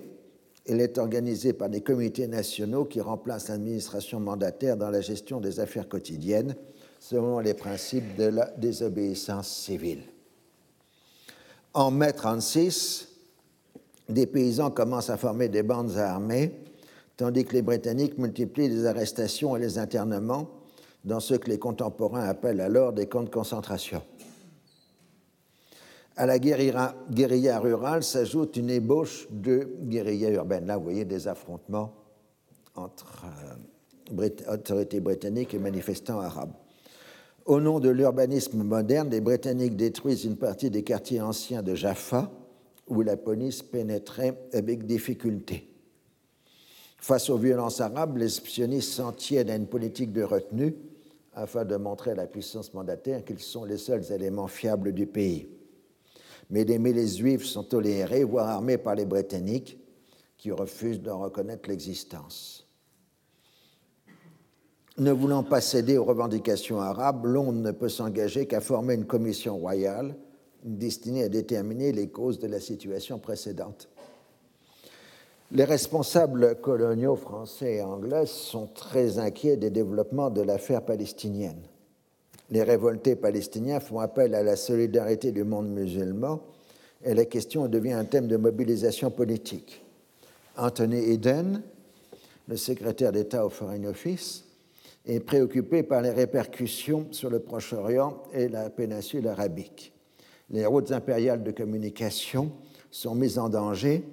Elle 0.69 0.81
est 0.81 0.99
organisée 0.99 1.53
par 1.53 1.67
des 1.67 1.81
comités 1.81 2.27
nationaux 2.27 2.85
qui 2.85 3.01
remplacent 3.01 3.49
l'administration 3.49 4.19
mandataire 4.19 4.77
dans 4.77 4.91
la 4.91 5.01
gestion 5.01 5.41
des 5.41 5.59
affaires 5.59 5.89
quotidiennes 5.89 6.55
selon 6.99 7.39
les 7.39 7.55
principes 7.55 8.15
de 8.17 8.25
la 8.25 8.51
désobéissance 8.57 9.47
civile. 9.47 10.03
En 11.73 11.89
mai 11.89 12.13
36, 12.13 13.07
des 14.09 14.27
paysans 14.27 14.69
commencent 14.69 15.09
à 15.09 15.17
former 15.17 15.49
des 15.49 15.63
bandes 15.63 15.97
armées, 15.97 16.53
tandis 17.17 17.45
que 17.45 17.53
les 17.53 17.61
Britanniques 17.63 18.19
multiplient 18.19 18.69
les 18.69 18.85
arrestations 18.85 19.55
et 19.55 19.59
les 19.59 19.79
internements 19.79 20.51
dans 21.03 21.19
ce 21.19 21.33
que 21.33 21.49
les 21.49 21.57
contemporains 21.57 22.27
appellent 22.27 22.61
alors 22.61 22.93
des 22.93 23.07
camps 23.07 23.23
de 23.23 23.29
concentration. 23.29 24.03
À 26.19 26.25
la 26.25 26.37
guérilla, 26.37 27.59
rurale 27.61 28.03
s'ajoute 28.03 28.57
une 28.57 28.69
ébauche 28.69 29.29
de 29.31 29.69
guérilla 29.83 30.31
urbaine. 30.31 30.65
Là, 30.65 30.75
vous 30.75 30.83
voyez 30.83 31.05
des 31.05 31.29
affrontements 31.29 31.93
entre 32.75 33.23
euh, 34.11 34.53
autorités 34.53 34.99
britanniques 34.99 35.53
et 35.53 35.59
manifestants 35.59 36.19
arabes. 36.19 36.51
Au 37.45 37.61
nom 37.61 37.79
de 37.79 37.87
l'urbanisme 37.87 38.61
moderne, 38.63 39.09
les 39.09 39.21
Britanniques 39.21 39.77
détruisent 39.77 40.25
une 40.25 40.35
partie 40.35 40.69
des 40.69 40.83
quartiers 40.83 41.21
anciens 41.21 41.63
de 41.63 41.73
Jaffa, 41.73 42.29
où 42.87 43.01
la 43.01 43.15
police 43.15 43.63
pénétrait 43.63 44.37
avec 44.51 44.85
difficulté. 44.85 45.69
Face 46.97 47.29
aux 47.29 47.37
violences 47.37 47.79
arabes, 47.79 48.17
les 48.17 48.27
sionistes 48.27 48.91
s'en 48.91 49.13
tiennent 49.13 49.49
à 49.49 49.55
une 49.55 49.67
politique 49.67 50.11
de 50.11 50.23
retenue 50.23 50.75
afin 51.33 51.63
de 51.63 51.77
montrer 51.77 52.11
à 52.11 52.15
la 52.15 52.27
puissance 52.27 52.73
mandataire 52.73 53.23
qu'ils 53.23 53.39
sont 53.39 53.63
les 53.63 53.77
seuls 53.77 54.11
éléments 54.11 54.47
fiables 54.47 54.91
du 54.91 55.07
pays. 55.07 55.47
Mais 56.49 56.63
les 56.63 56.79
milices 56.79 57.17
juives 57.17 57.45
sont 57.45 57.63
tolérées, 57.63 58.23
voire 58.23 58.49
armées 58.49 58.77
par 58.77 58.95
les 58.95 59.05
Britanniques, 59.05 59.77
qui 60.37 60.51
refusent 60.51 61.01
d'en 61.01 61.19
reconnaître 61.19 61.69
l'existence. 61.69 62.65
Ne 64.97 65.11
voulant 65.11 65.43
pas 65.43 65.61
céder 65.61 65.97
aux 65.97 66.03
revendications 66.03 66.81
arabes, 66.81 67.25
Londres 67.25 67.61
ne 67.61 67.71
peut 67.71 67.89
s'engager 67.89 68.47
qu'à 68.47 68.61
former 68.61 68.95
une 68.95 69.05
commission 69.05 69.57
royale 69.57 70.15
destinée 70.63 71.23
à 71.23 71.29
déterminer 71.29 71.91
les 71.91 72.09
causes 72.09 72.39
de 72.39 72.47
la 72.47 72.59
situation 72.59 73.19
précédente. 73.19 73.87
Les 75.51 75.63
responsables 75.63 76.57
coloniaux 76.61 77.15
français 77.15 77.75
et 77.75 77.81
anglais 77.81 78.25
sont 78.25 78.67
très 78.67 79.19
inquiets 79.19 79.57
des 79.57 79.69
développements 79.71 80.29
de 80.29 80.41
l'affaire 80.41 80.83
palestinienne. 80.83 81.61
Les 82.51 82.63
révoltés 82.63 83.15
palestiniens 83.15 83.79
font 83.79 83.99
appel 83.99 84.33
à 84.33 84.43
la 84.43 84.55
solidarité 84.55 85.31
du 85.31 85.43
monde 85.43 85.69
musulman 85.69 86.41
et 87.03 87.13
la 87.13 87.25
question 87.25 87.67
devient 87.67 87.93
un 87.93 88.05
thème 88.05 88.27
de 88.27 88.37
mobilisation 88.37 89.11
politique. 89.11 89.83
Anthony 90.57 91.11
Eden, 91.11 91.61
le 92.47 92.57
secrétaire 92.57 93.11
d'État 93.11 93.45
au 93.45 93.49
Foreign 93.49 93.85
Office, 93.85 94.45
et 95.05 95.19
préoccupé 95.19 95.83
par 95.83 96.01
les 96.01 96.11
répercussions 96.11 97.07
sur 97.11 97.29
le 97.29 97.39
Proche-Orient 97.39 98.21
et 98.33 98.47
la 98.49 98.69
péninsule 98.69 99.27
arabique. 99.27 99.93
Les 100.49 100.65
routes 100.65 100.91
impériales 100.91 101.43
de 101.43 101.51
communication 101.51 102.51
sont 102.91 103.15
mises 103.15 103.39
en 103.39 103.49
danger 103.49 104.03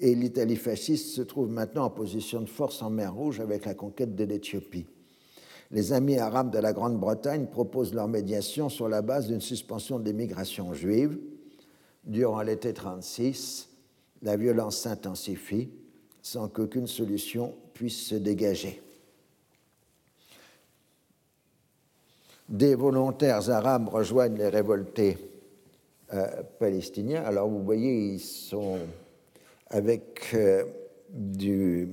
et 0.00 0.14
l'Italie 0.14 0.56
fasciste 0.56 1.14
se 1.14 1.22
trouve 1.22 1.50
maintenant 1.50 1.84
en 1.84 1.90
position 1.90 2.40
de 2.40 2.48
force 2.48 2.82
en 2.82 2.90
mer 2.90 3.14
Rouge 3.14 3.40
avec 3.40 3.64
la 3.64 3.74
conquête 3.74 4.14
de 4.14 4.24
l'Éthiopie. 4.24 4.86
Les 5.70 5.92
amis 5.92 6.18
arabes 6.18 6.52
de 6.52 6.58
la 6.58 6.72
Grande-Bretagne 6.72 7.46
proposent 7.46 7.92
leur 7.94 8.08
médiation 8.08 8.68
sur 8.68 8.88
la 8.88 9.02
base 9.02 9.26
d'une 9.26 9.40
suspension 9.40 9.98
des 9.98 10.12
migrations 10.12 10.74
juives. 10.74 11.18
Durant 12.04 12.42
l'été 12.42 12.72
36, 12.72 13.68
la 14.22 14.36
violence 14.36 14.78
s'intensifie 14.78 15.70
sans 16.22 16.48
qu'aucune 16.48 16.86
solution 16.86 17.54
puisse 17.74 18.06
se 18.06 18.14
dégager. 18.14 18.82
Des 22.48 22.76
volontaires 22.76 23.50
arabes 23.50 23.88
rejoignent 23.88 24.36
les 24.36 24.48
révoltés 24.48 25.18
euh, 26.14 26.42
palestiniens. 26.60 27.24
Alors 27.24 27.48
vous 27.48 27.62
voyez, 27.64 28.14
ils 28.14 28.20
sont 28.20 28.78
avec 29.68 30.32
euh, 30.34 30.64
des 31.10 31.88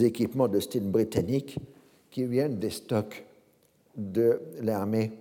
équipements 0.00 0.48
de 0.48 0.60
style 0.60 0.90
britannique 0.90 1.58
qui 2.16 2.24
viennent 2.24 2.58
des 2.58 2.70
stocks 2.70 3.26
de 3.94 4.40
l'armée 4.62 5.12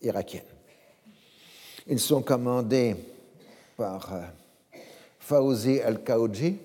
irakienne. 0.00 0.40
Ils 1.86 2.00
sont 2.00 2.22
commandés 2.22 2.96
par 3.76 4.14
euh, 4.14 4.22
Fawzi 5.18 5.80
al-Khaouji, 5.80 6.56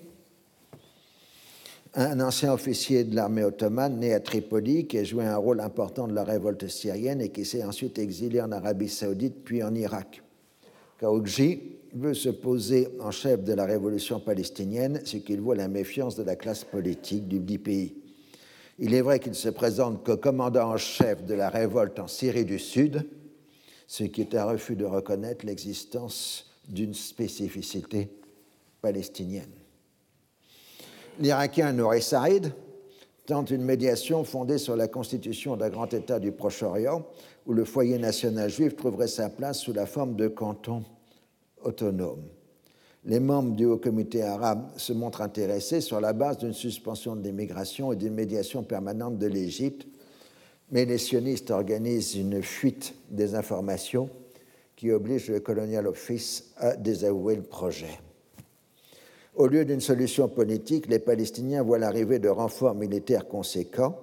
un 1.92 2.20
ancien 2.20 2.54
officier 2.54 3.04
de 3.04 3.14
l'armée 3.14 3.44
ottomane 3.44 3.98
né 3.98 4.14
à 4.14 4.20
Tripoli 4.20 4.86
qui 4.86 4.96
a 4.96 5.04
joué 5.04 5.26
un 5.26 5.36
rôle 5.36 5.60
important 5.60 6.08
de 6.08 6.14
la 6.14 6.24
révolte 6.24 6.68
syrienne 6.68 7.20
et 7.20 7.28
qui 7.28 7.44
s'est 7.44 7.62
ensuite 7.62 7.98
exilé 7.98 8.40
en 8.40 8.52
Arabie 8.52 8.88
saoudite 8.88 9.44
puis 9.44 9.62
en 9.62 9.74
Irak. 9.74 10.22
Khaouji 11.00 11.60
veut 11.92 12.14
se 12.14 12.30
poser 12.30 12.88
en 12.98 13.10
chef 13.10 13.44
de 13.44 13.52
la 13.52 13.66
révolution 13.66 14.20
palestinienne, 14.20 15.02
ce 15.04 15.18
qu'il 15.18 15.42
voit 15.42 15.54
la 15.54 15.68
méfiance 15.68 16.16
de 16.16 16.22
la 16.22 16.34
classe 16.34 16.64
politique 16.64 17.28
du 17.28 17.40
dit 17.40 17.58
pays. 17.58 18.05
Il 18.78 18.94
est 18.94 19.00
vrai 19.00 19.20
qu'il 19.20 19.34
se 19.34 19.48
présente 19.48 20.04
comme 20.04 20.20
commandant 20.20 20.72
en 20.72 20.76
chef 20.76 21.24
de 21.24 21.34
la 21.34 21.48
révolte 21.48 21.98
en 21.98 22.08
Syrie 22.08 22.44
du 22.44 22.58
Sud, 22.58 23.08
ce 23.86 24.04
qui 24.04 24.20
est 24.20 24.34
un 24.34 24.44
refus 24.44 24.76
de 24.76 24.84
reconnaître 24.84 25.46
l'existence 25.46 26.50
d'une 26.68 26.92
spécificité 26.92 28.10
palestinienne. 28.82 29.52
L'Irakien 31.18 31.72
Nouri 31.72 32.02
Saïd 32.02 32.52
tente 33.24 33.50
une 33.50 33.64
médiation 33.64 34.24
fondée 34.24 34.58
sur 34.58 34.76
la 34.76 34.88
constitution 34.88 35.56
d'un 35.56 35.70
grand 35.70 35.92
État 35.94 36.20
du 36.20 36.32
Proche-Orient, 36.32 37.06
où 37.46 37.54
le 37.54 37.64
foyer 37.64 37.98
national 37.98 38.50
juif 38.50 38.76
trouverait 38.76 39.08
sa 39.08 39.30
place 39.30 39.60
sous 39.60 39.72
la 39.72 39.86
forme 39.86 40.16
de 40.16 40.28
canton 40.28 40.84
autonome. 41.62 42.24
Les 43.08 43.20
membres 43.20 43.54
du 43.54 43.66
Haut 43.66 43.76
Comité 43.76 44.24
arabe 44.24 44.68
se 44.76 44.92
montrent 44.92 45.22
intéressés 45.22 45.80
sur 45.80 46.00
la 46.00 46.12
base 46.12 46.38
d'une 46.38 46.52
suspension 46.52 47.14
de 47.14 47.22
l'immigration 47.22 47.92
et 47.92 47.96
d'une 47.96 48.14
médiation 48.14 48.64
permanente 48.64 49.16
de 49.16 49.28
l'Égypte, 49.28 49.86
mais 50.72 50.84
les 50.84 50.98
sionistes 50.98 51.52
organisent 51.52 52.16
une 52.16 52.42
fuite 52.42 52.96
des 53.10 53.36
informations 53.36 54.10
qui 54.74 54.90
oblige 54.90 55.28
le 55.28 55.38
Colonial 55.38 55.86
Office 55.86 56.52
à 56.56 56.74
désavouer 56.74 57.36
le 57.36 57.42
projet. 57.42 58.00
Au 59.36 59.46
lieu 59.46 59.64
d'une 59.64 59.80
solution 59.80 60.28
politique, 60.28 60.88
les 60.88 60.98
Palestiniens 60.98 61.62
voient 61.62 61.78
l'arrivée 61.78 62.18
de 62.18 62.28
renforts 62.28 62.74
militaires 62.74 63.28
conséquents. 63.28 64.00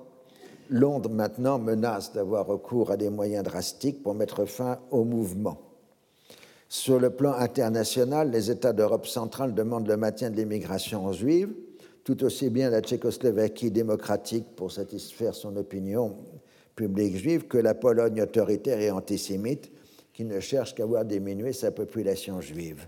Londres 0.70 1.10
maintenant 1.10 1.60
menace 1.60 2.14
d'avoir 2.14 2.48
recours 2.48 2.90
à 2.90 2.96
des 2.96 3.10
moyens 3.10 3.44
drastiques 3.44 4.02
pour 4.02 4.14
mettre 4.14 4.46
fin 4.46 4.80
au 4.92 5.04
mouvement. 5.04 5.73
Sur 6.74 7.00
le 7.00 7.12
plan 7.12 7.34
international, 7.34 8.32
les 8.32 8.50
États 8.50 8.74
d'Europe 8.74 9.06
centrale 9.06 9.54
demandent 9.54 9.88
le 9.88 9.96
maintien 9.96 10.32
de 10.32 10.38
l'immigration 10.38 11.12
juive, 11.12 11.54
tout 12.04 12.24
aussi 12.24 12.50
bien 12.50 12.72
la 12.72 12.82
Tchécoslovaquie 12.82 13.70
démocratique 13.70 14.56
pour 14.56 14.72
satisfaire 14.72 15.36
son 15.36 15.56
opinion 15.56 16.18
publique 16.76 17.16
juive 17.16 17.46
que 17.46 17.60
la 17.60 17.76
Pologne 17.76 18.24
autoritaire 18.24 18.80
et 18.80 18.90
antisémite 18.90 19.72
qui 20.14 20.26
ne 20.26 20.40
cherche 20.40 20.74
qu'à 20.74 20.84
voir 20.84 21.06
diminuer 21.06 21.54
sa 21.54 21.70
population 21.70 22.42
juive. 22.42 22.88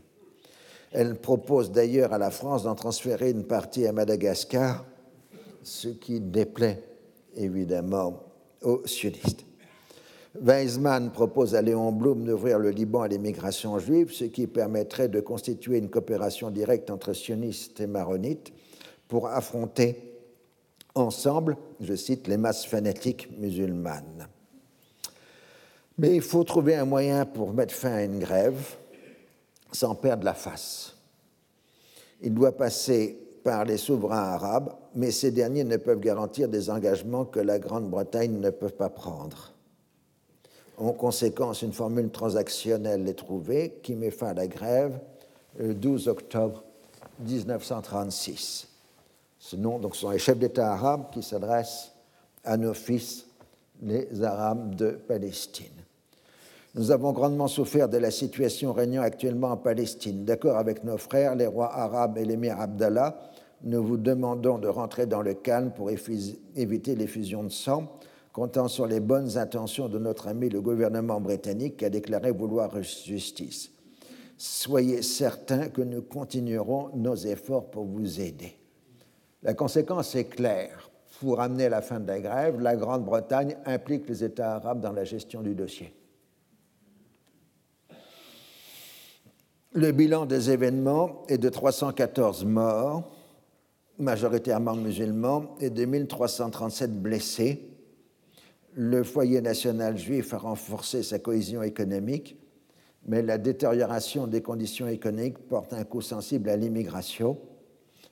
Elle 0.92 1.14
propose 1.14 1.72
d'ailleurs 1.72 2.12
à 2.12 2.18
la 2.18 2.32
France 2.32 2.64
d'en 2.64 2.74
transférer 2.74 3.30
une 3.30 3.44
partie 3.44 3.86
à 3.86 3.92
Madagascar, 3.92 4.84
ce 5.62 5.90
qui 5.90 6.20
déplaît 6.20 6.82
évidemment 7.36 8.24
aux 8.64 8.82
sionistes. 8.88 9.46
Weizmann 10.42 11.12
propose 11.12 11.56
à 11.56 11.62
Léon 11.62 11.92
Blum 11.92 12.26
d'ouvrir 12.26 12.60
le 12.60 12.70
Liban 12.70 13.02
à 13.02 13.08
l'immigration 13.08 13.80
juive, 13.80 14.12
ce 14.12 14.26
qui 14.26 14.48
permettrait 14.48 15.08
de 15.08 15.20
constituer 15.20 15.78
une 15.78 15.90
coopération 15.90 16.52
directe 16.52 16.90
entre 16.90 17.14
sionistes 17.14 17.80
et 17.80 17.88
maronites 17.88 18.52
pour 19.08 19.28
affronter 19.28 20.14
ensemble, 20.94 21.58
je 21.82 21.94
cite, 21.94 22.28
les 22.28 22.38
masses 22.38 22.66
fanatiques 22.66 23.30
musulmanes. 23.38 24.28
Mais 25.98 26.16
il 26.16 26.22
faut 26.22 26.44
trouver 26.44 26.76
un 26.76 26.86
moyen 26.86 27.26
pour 27.26 27.54
mettre 27.54 27.74
fin 27.74 27.94
à 27.94 28.04
une 28.04 28.20
grève 28.20 28.76
sans 29.72 29.96
perdre 29.96 30.24
la 30.24 30.34
face. 30.34 30.96
Il 32.22 32.34
doit 32.34 32.56
passer 32.56 33.18
par 33.44 33.66
les 33.66 33.78
souverains 33.78 34.34
arabes, 34.34 34.74
mais 34.96 35.12
ces 35.12 35.32
derniers 35.32 35.64
ne 35.64 35.78
peuvent 35.78 36.00
garantir 36.00 36.50
des 36.50 36.70
engagements 36.70 37.26
que 37.26 37.40
la 37.40 37.60
Grande-Bretagne 37.60 38.40
ne 38.40 38.50
peut 38.50 38.70
pas 38.70 38.90
prendre. 38.90 39.55
En 40.78 40.92
conséquence, 40.92 41.62
une 41.62 41.72
formule 41.72 42.10
transactionnelle 42.10 43.08
est 43.08 43.14
trouvée 43.14 43.80
qui 43.82 43.96
met 43.96 44.12
fin 44.12 44.28
à 44.28 44.34
la 44.34 44.48
grève 44.48 45.00
le 45.58 45.74
12 45.74 46.08
octobre 46.10 46.64
1936. 47.20 48.68
Ce 49.40 49.56
donc, 49.56 49.96
ce 49.96 50.02
sont 50.02 50.10
les 50.10 50.20
chefs 50.20 50.38
d'État 50.38 50.74
arabes 50.74 51.06
qui 51.12 51.24
s'adressent 51.24 51.94
à 52.44 52.58
nos 52.58 52.74
fils, 52.74 53.26
les 53.82 54.24
Arabes 54.24 54.76
de 54.76 54.92
Palestine. 54.92 55.72
Nous 56.76 56.92
avons 56.92 57.14
grandement 57.14 57.48
souffert 57.48 57.88
de 57.88 57.98
la 57.98 58.12
situation 58.12 58.74
régnant 58.74 59.02
actuellement 59.02 59.52
en 59.52 59.58
Palestine. 59.58 60.26
D'accord 60.26 60.58
avec 60.58 60.84
nos 60.84 60.98
frères, 60.98 61.36
les 61.36 61.48
rois 61.48 61.74
arabes 61.74 62.18
et 62.18 62.26
l'émir 62.26 62.60
Abdallah, 62.60 63.18
nous 63.64 63.84
vous 63.84 63.98
demandons 63.98 64.58
de 64.58 64.68
rentrer 64.68 65.06
dans 65.06 65.22
le 65.22 65.34
calme 65.34 65.72
pour 65.72 65.90
éviter 65.90 66.96
l'effusion 66.96 67.44
de 67.44 67.50
sang 67.50 67.98
comptant 68.36 68.68
sur 68.68 68.86
les 68.86 69.00
bonnes 69.00 69.38
intentions 69.38 69.88
de 69.88 69.98
notre 69.98 70.28
ami 70.28 70.50
le 70.50 70.60
gouvernement 70.60 71.22
britannique 71.22 71.78
qui 71.78 71.86
a 71.86 71.90
déclaré 71.90 72.32
vouloir 72.32 72.70
justice. 72.84 73.72
Soyez 74.38 75.04
certains 75.04 75.70
que 75.70 75.82
nous 75.82 76.02
continuerons 76.02 76.90
nos 76.98 77.16
efforts 77.16 77.72
pour 77.72 77.86
vous 77.86 78.20
aider. 78.20 78.58
La 79.42 79.54
conséquence 79.54 80.16
est 80.16 80.26
claire. 80.26 80.92
Pour 81.22 81.40
amener 81.40 81.70
la 81.70 81.82
fin 81.82 82.02
de 82.02 82.08
la 82.08 82.20
grève, 82.20 82.60
la 82.60 82.76
Grande-Bretagne 82.76 83.56
implique 83.66 84.10
les 84.10 84.22
États 84.26 84.56
arabes 84.56 84.82
dans 84.82 84.92
la 84.92 85.06
gestion 85.06 85.42
du 85.42 85.56
dossier. 85.56 85.96
Le 89.72 89.94
bilan 89.94 90.26
des 90.26 90.52
événements 90.52 91.24
est 91.30 91.38
de 91.38 91.48
314 91.48 92.44
morts, 92.44 93.16
majoritairement 93.98 94.76
musulmans, 94.76 95.56
et 95.62 95.70
de 95.70 95.86
1337 95.86 97.02
blessés, 97.02 97.72
le 98.76 99.04
foyer 99.04 99.42
national 99.42 99.98
juif 99.98 100.34
a 100.34 100.38
renforcé 100.38 101.02
sa 101.02 101.18
cohésion 101.18 101.64
économique, 101.64 102.38
mais 103.08 103.22
la 103.22 103.38
détérioration 103.38 104.28
des 104.28 104.42
conditions 104.42 104.88
économiques 104.88 105.38
porte 105.48 105.74
un 105.74 105.86
coup 105.86 106.02
sensible 106.02 106.50
à 106.50 106.58
l'immigration 106.58 107.40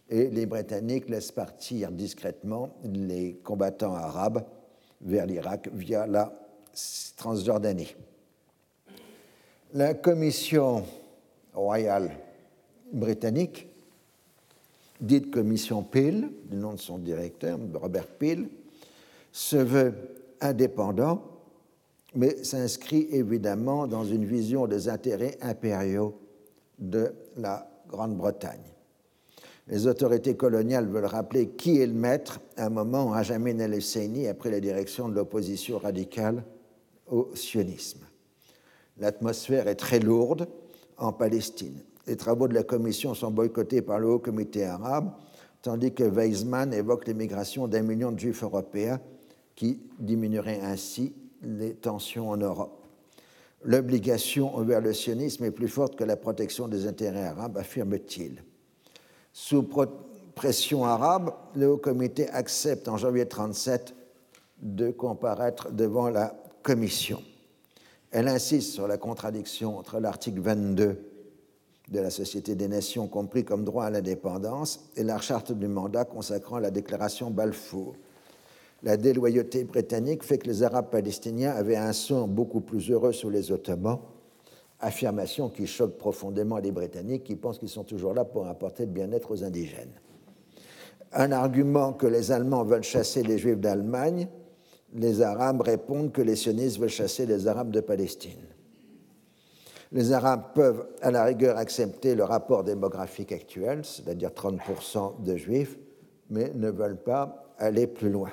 et 0.10 0.30
les 0.30 0.46
Britanniques 0.46 1.10
laissent 1.10 1.32
partir 1.32 1.92
discrètement 1.92 2.76
les 2.84 3.36
combattants 3.44 3.96
arabes 3.96 4.46
vers 5.02 5.26
l'Irak 5.26 5.70
via 5.74 6.08
la 6.08 6.34
Transjordanie. 7.18 7.96
La 9.74 9.94
commission 9.94 10.86
royale 11.54 12.12
britannique, 12.92 13.68
dite 15.02 15.30
commission 15.32 15.84
Peel, 15.84 16.30
du 16.50 16.58
nom 16.58 16.74
de 16.74 16.80
son 16.80 17.00
directeur, 17.00 17.60
Robert 17.74 18.08
Peel, 18.08 18.48
se 19.32 19.58
veut 19.58 19.94
indépendant, 20.44 21.24
mais 22.16 22.44
s'inscrit 22.44 23.08
évidemment 23.12 23.88
dans 23.88 24.04
une 24.04 24.26
vision 24.26 24.68
des 24.68 24.90
intérêts 24.90 25.38
impériaux 25.42 26.20
de 26.78 27.14
la 27.38 27.68
Grande-Bretagne. 27.88 28.62
Les 29.68 29.88
autorités 29.88 30.36
coloniales 30.36 30.88
veulent 30.88 31.06
rappeler 31.06 31.50
qui 31.50 31.80
est 31.80 31.88
le 31.88 31.94
maître 31.94 32.42
à 32.58 32.66
un 32.66 32.70
moment 32.70 33.10
où 33.10 33.14
Ajamin 33.14 33.58
el-Husseini 33.60 34.28
a 34.28 34.34
pris 34.34 34.52
la 34.52 34.60
direction 34.60 35.08
de 35.08 35.16
l'opposition 35.16 35.78
radicale 35.78 36.44
au 37.08 37.30
sionisme. 37.34 38.06
L'atmosphère 38.98 39.68
est 39.68 39.76
très 39.76 40.00
lourde 40.00 40.48
en 40.98 41.14
Palestine. 41.14 41.80
Les 42.06 42.18
travaux 42.18 42.50
de 42.50 42.54
la 42.54 42.64
commission 42.64 43.14
sont 43.14 43.32
boycottés 43.32 43.82
par 43.82 44.00
le 44.00 44.10
Haut 44.10 44.20
Comité 44.20 44.66
arabe, 44.66 45.12
tandis 45.62 45.94
que 45.94 46.04
Weizmann 46.04 46.74
évoque 46.74 47.08
l'immigration 47.08 47.68
d'un 47.68 47.82
million 47.82 48.12
de 48.12 48.20
juifs 48.20 48.44
européens 48.44 49.00
qui 49.56 49.80
diminuerait 50.00 50.62
ainsi 50.62 51.14
les 51.42 51.74
tensions 51.74 52.30
en 52.30 52.38
Europe. 52.38 52.80
L'obligation 53.64 54.56
envers 54.56 54.82
le 54.82 54.94
sionisme 54.94 55.46
est 55.46 55.52
plus 55.52 55.68
forte 55.68 55.96
que 55.96 56.04
la 56.04 56.18
protection 56.18 56.68
des 56.68 56.86
intérêts 56.86 57.24
arabes, 57.24 57.58
affirme-t-il. 57.58 58.44
Sous 59.32 59.68
pression 60.36 60.86
arabe, 60.86 61.34
le 61.56 61.72
Haut 61.72 61.78
Comité 61.78 62.30
accepte 62.30 62.88
en 62.88 62.98
janvier 62.98 63.24
1937 63.24 63.96
de 64.62 64.92
comparaître 64.92 65.72
devant 65.72 66.10
la 66.10 66.36
Commission. 66.62 67.22
Elle 68.12 68.28
insiste 68.28 68.74
sur 68.74 68.88
la 68.88 68.98
contradiction 68.98 69.78
entre 69.78 70.00
l'article 70.00 70.40
22 70.40 71.10
de 71.90 72.00
la 72.00 72.10
Société 72.10 72.56
des 72.56 72.68
Nations, 72.68 73.08
compris 73.08 73.44
comme 73.44 73.66
droit 73.66 73.86
à 73.86 73.90
l'indépendance, 73.90 74.90
et 74.96 75.04
la 75.04 75.20
charte 75.20 75.52
du 75.52 75.68
mandat 75.68 76.06
consacrant 76.06 76.60
la 76.60 76.72
déclaration 76.72 77.30
Balfour. 77.30 77.96
La 78.84 78.98
déloyauté 78.98 79.64
britannique 79.64 80.24
fait 80.24 80.38
que 80.38 80.48
les 80.48 80.62
Arabes 80.62 80.90
palestiniens 80.92 81.52
avaient 81.52 81.78
un 81.78 81.94
sort 81.94 82.28
beaucoup 82.28 82.60
plus 82.60 82.92
heureux 82.92 83.14
sous 83.14 83.30
les 83.30 83.50
Ottomans, 83.54 84.00
affirmation 84.82 85.48
qui 85.50 85.68
choque 85.68 85.98
profondément 85.98 86.58
les 86.58 86.74
Britanniques 86.74 87.24
qui 87.24 87.38
pensent 87.38 87.60
qu'ils 87.60 87.70
sont 87.70 87.86
toujours 87.86 88.14
là 88.14 88.26
pour 88.26 88.46
apporter 88.46 88.86
le 88.86 88.92
bien-être 88.92 89.32
aux 89.32 89.44
indigènes. 89.46 89.94
Un 91.14 91.32
argument 91.32 91.94
que 91.94 92.08
les 92.08 92.34
Allemands 92.34 92.66
veulent 92.66 92.84
chasser 92.84 93.24
les 93.24 93.38
Juifs 93.38 93.60
d'Allemagne, 93.60 94.28
les 94.94 95.22
Arabes 95.22 95.62
répondent 95.62 96.12
que 96.12 96.22
les 96.22 96.36
sionistes 96.36 96.78
veulent 96.78 96.90
chasser 96.90 97.26
les 97.26 97.48
Arabes 97.48 97.72
de 97.72 97.80
Palestine. 97.80 98.42
Les 99.94 100.12
Arabes 100.12 100.54
peuvent 100.56 100.88
à 101.02 101.10
la 101.10 101.24
rigueur 101.24 101.58
accepter 101.58 102.16
le 102.16 102.26
rapport 102.26 102.66
démographique 102.66 103.32
actuel, 103.32 103.86
c'est-à-dire 103.86 104.32
30% 104.32 105.24
de 105.24 105.38
Juifs, 105.38 105.78
mais 106.30 106.52
ne 106.54 106.70
veulent 106.70 107.02
pas 107.02 107.54
aller 107.60 107.88
plus 107.88 108.10
loin. 108.10 108.32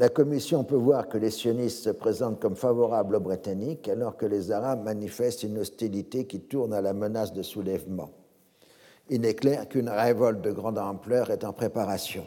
La 0.00 0.08
Commission 0.08 0.64
peut 0.64 0.76
voir 0.76 1.10
que 1.10 1.18
les 1.18 1.30
sionistes 1.30 1.84
se 1.84 1.90
présentent 1.90 2.40
comme 2.40 2.56
favorables 2.56 3.16
aux 3.16 3.20
Britanniques 3.20 3.86
alors 3.86 4.16
que 4.16 4.24
les 4.24 4.50
Arabes 4.50 4.82
manifestent 4.82 5.42
une 5.42 5.58
hostilité 5.58 6.26
qui 6.26 6.40
tourne 6.40 6.72
à 6.72 6.80
la 6.80 6.94
menace 6.94 7.34
de 7.34 7.42
soulèvement. 7.42 8.08
Il 9.10 9.26
est 9.26 9.34
clair 9.34 9.68
qu'une 9.68 9.90
révolte 9.90 10.40
de 10.40 10.52
grande 10.52 10.78
ampleur 10.78 11.30
est 11.30 11.44
en 11.44 11.52
préparation. 11.52 12.26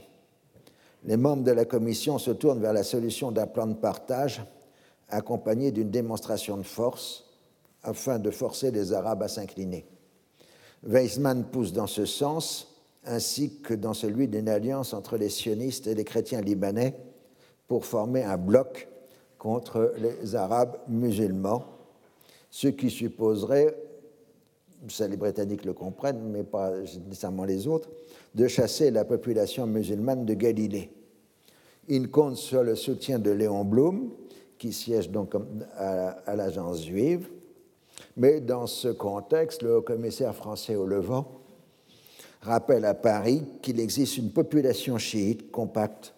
Les 1.03 1.17
membres 1.17 1.41
de 1.41 1.51
la 1.51 1.65
Commission 1.65 2.19
se 2.19 2.29
tournent 2.29 2.61
vers 2.61 2.73
la 2.73 2.83
solution 2.83 3.31
d'un 3.31 3.47
plan 3.47 3.65
de 3.65 3.73
partage 3.73 4.43
accompagné 5.09 5.71
d'une 5.71 5.89
démonstration 5.89 6.57
de 6.57 6.61
force 6.61 7.25
afin 7.81 8.19
de 8.19 8.29
forcer 8.29 8.69
les 8.69 8.93
Arabes 8.93 9.23
à 9.23 9.27
s'incliner. 9.27 9.87
Weizmann 10.83 11.45
pousse 11.45 11.73
dans 11.73 11.87
ce 11.87 12.05
sens, 12.05 12.83
ainsi 13.03 13.61
que 13.61 13.73
dans 13.73 13.95
celui 13.95 14.27
d'une 14.27 14.47
alliance 14.47 14.93
entre 14.93 15.17
les 15.17 15.29
sionistes 15.29 15.87
et 15.87 15.95
les 15.95 16.05
chrétiens 16.05 16.41
libanais 16.41 16.95
pour 17.73 17.87
former 17.87 18.21
un 18.21 18.37
bloc 18.37 18.87
contre 19.39 19.95
les 19.97 20.35
Arabes 20.35 20.77
musulmans, 20.87 21.63
ce 22.51 22.67
qui 22.67 22.91
supposerait, 22.91 23.75
ça 24.89 25.07
les 25.07 25.17
Britanniques 25.17 25.65
le 25.65 25.73
comprennent, 25.73 26.21
mais 26.29 26.43
pas 26.43 26.69
nécessairement 27.07 27.45
les 27.45 27.65
autres, 27.65 27.89
de 28.35 28.47
chasser 28.47 28.91
la 28.91 29.05
population 29.05 29.65
musulmane 29.65 30.23
de 30.23 30.35
Galilée. 30.35 30.91
Il 31.87 32.11
compte 32.11 32.35
sur 32.35 32.61
le 32.61 32.75
soutien 32.75 33.17
de 33.17 33.31
Léon 33.31 33.65
Blum, 33.65 34.11
qui 34.59 34.71
siège 34.71 35.09
donc 35.09 35.33
à, 35.75 36.35
l'agence 36.35 36.83
juive, 36.83 37.27
mais 38.15 38.39
dans 38.39 38.67
ce 38.67 38.89
contexte, 38.89 39.63
le 39.63 39.77
haut-commissaire 39.77 40.35
français 40.35 40.75
au 40.75 40.85
Levant 40.85 41.41
rappelle 42.41 42.85
à 42.85 42.93
Paris 42.93 43.41
qu'il 43.63 43.79
existe 43.79 44.17
une 44.19 44.29
population 44.29 44.99
chiite 44.99 45.49
compacte 45.49 46.13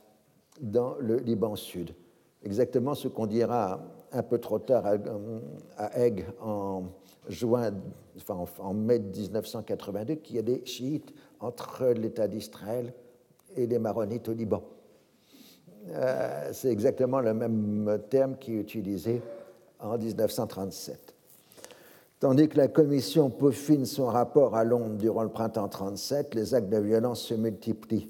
dans 0.61 0.95
le 0.99 1.18
Liban 1.18 1.56
Sud. 1.56 1.91
Exactement 2.44 2.94
ce 2.94 3.07
qu'on 3.07 3.26
dira 3.26 3.80
un 4.11 4.23
peu 4.23 4.38
trop 4.38 4.60
tard 4.60 4.86
à, 5.77 5.99
Aigues 5.99 6.26
en, 6.41 6.84
juin, 7.27 7.72
enfin, 8.18 8.45
en 8.60 8.73
mai 8.73 8.99
1982, 8.99 10.15
qu'il 10.15 10.36
y 10.36 10.40
a 10.40 10.44
des 10.44 10.64
chiites 10.65 11.14
entre 11.40 11.88
l'État 11.88 12.27
d'Israël 12.27 12.94
et 13.56 13.65
les 13.65 13.80
maronites 13.80 14.30
au 14.30 14.34
Liban. 14.34 14.64
Euh, 15.90 16.49
c'est 16.52 16.72
exactement 16.72 17.19
le 17.19 17.34
même 17.34 17.99
terme 18.10 18.38
qui 18.38 18.53
est 18.53 18.61
utilisé 18.61 19.22
en 19.80 19.98
1937. 19.98 21.15
Tandis 22.19 22.48
que 22.48 22.57
la 22.57 22.68
commission 22.68 23.30
peaufine 23.30 23.86
son 23.86 24.06
rapport 24.06 24.56
à 24.56 24.64
Londres 24.64 24.95
durant 24.98 25.23
le 25.23 25.30
printemps 25.30 25.68
37, 25.68 26.34
les 26.34 26.53
actes 26.53 26.69
de 26.69 26.77
violence 26.77 27.22
se 27.22 27.34
multiplient 27.34 28.10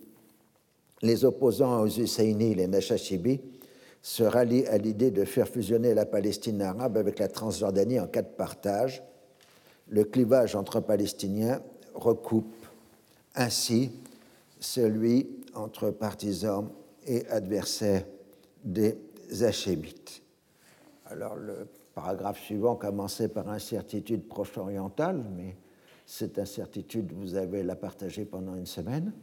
les 1.05 1.23
opposants 1.23 1.81
aux 1.81 1.87
Husseini, 1.87 2.55
les 2.55 2.67
Nashashibi, 2.67 3.39
se 4.01 4.23
rallient 4.23 4.67
à 4.67 4.77
l'idée 4.77 5.11
de 5.11 5.23
faire 5.23 5.47
fusionner 5.47 5.93
la 5.93 6.05
Palestine 6.05 6.61
arabe 6.61 6.97
avec 6.97 7.19
la 7.19 7.27
Transjordanie 7.27 7.99
en 7.99 8.07
quatre 8.07 8.35
partages. 8.35 9.03
Le 9.87 10.03
clivage 10.03 10.55
entre 10.55 10.79
Palestiniens 10.79 11.61
recoupe 11.93 12.65
ainsi 13.35 13.91
celui 14.59 15.27
entre 15.53 15.91
partisans 15.91 16.69
et 17.05 17.27
adversaires 17.27 18.05
des 18.63 18.97
Hachémites. 19.41 20.21
Alors 21.05 21.35
le 21.35 21.67
paragraphe 21.93 22.39
suivant 22.39 22.75
commençait 22.75 23.27
par 23.27 23.49
incertitude 23.49 24.27
proche-orientale, 24.27 25.23
mais 25.35 25.55
cette 26.05 26.37
incertitude, 26.37 27.11
vous 27.11 27.35
avez 27.35 27.63
la 27.63 27.75
partagée 27.75 28.25
pendant 28.25 28.55
une 28.55 28.67
semaine. 28.67 29.13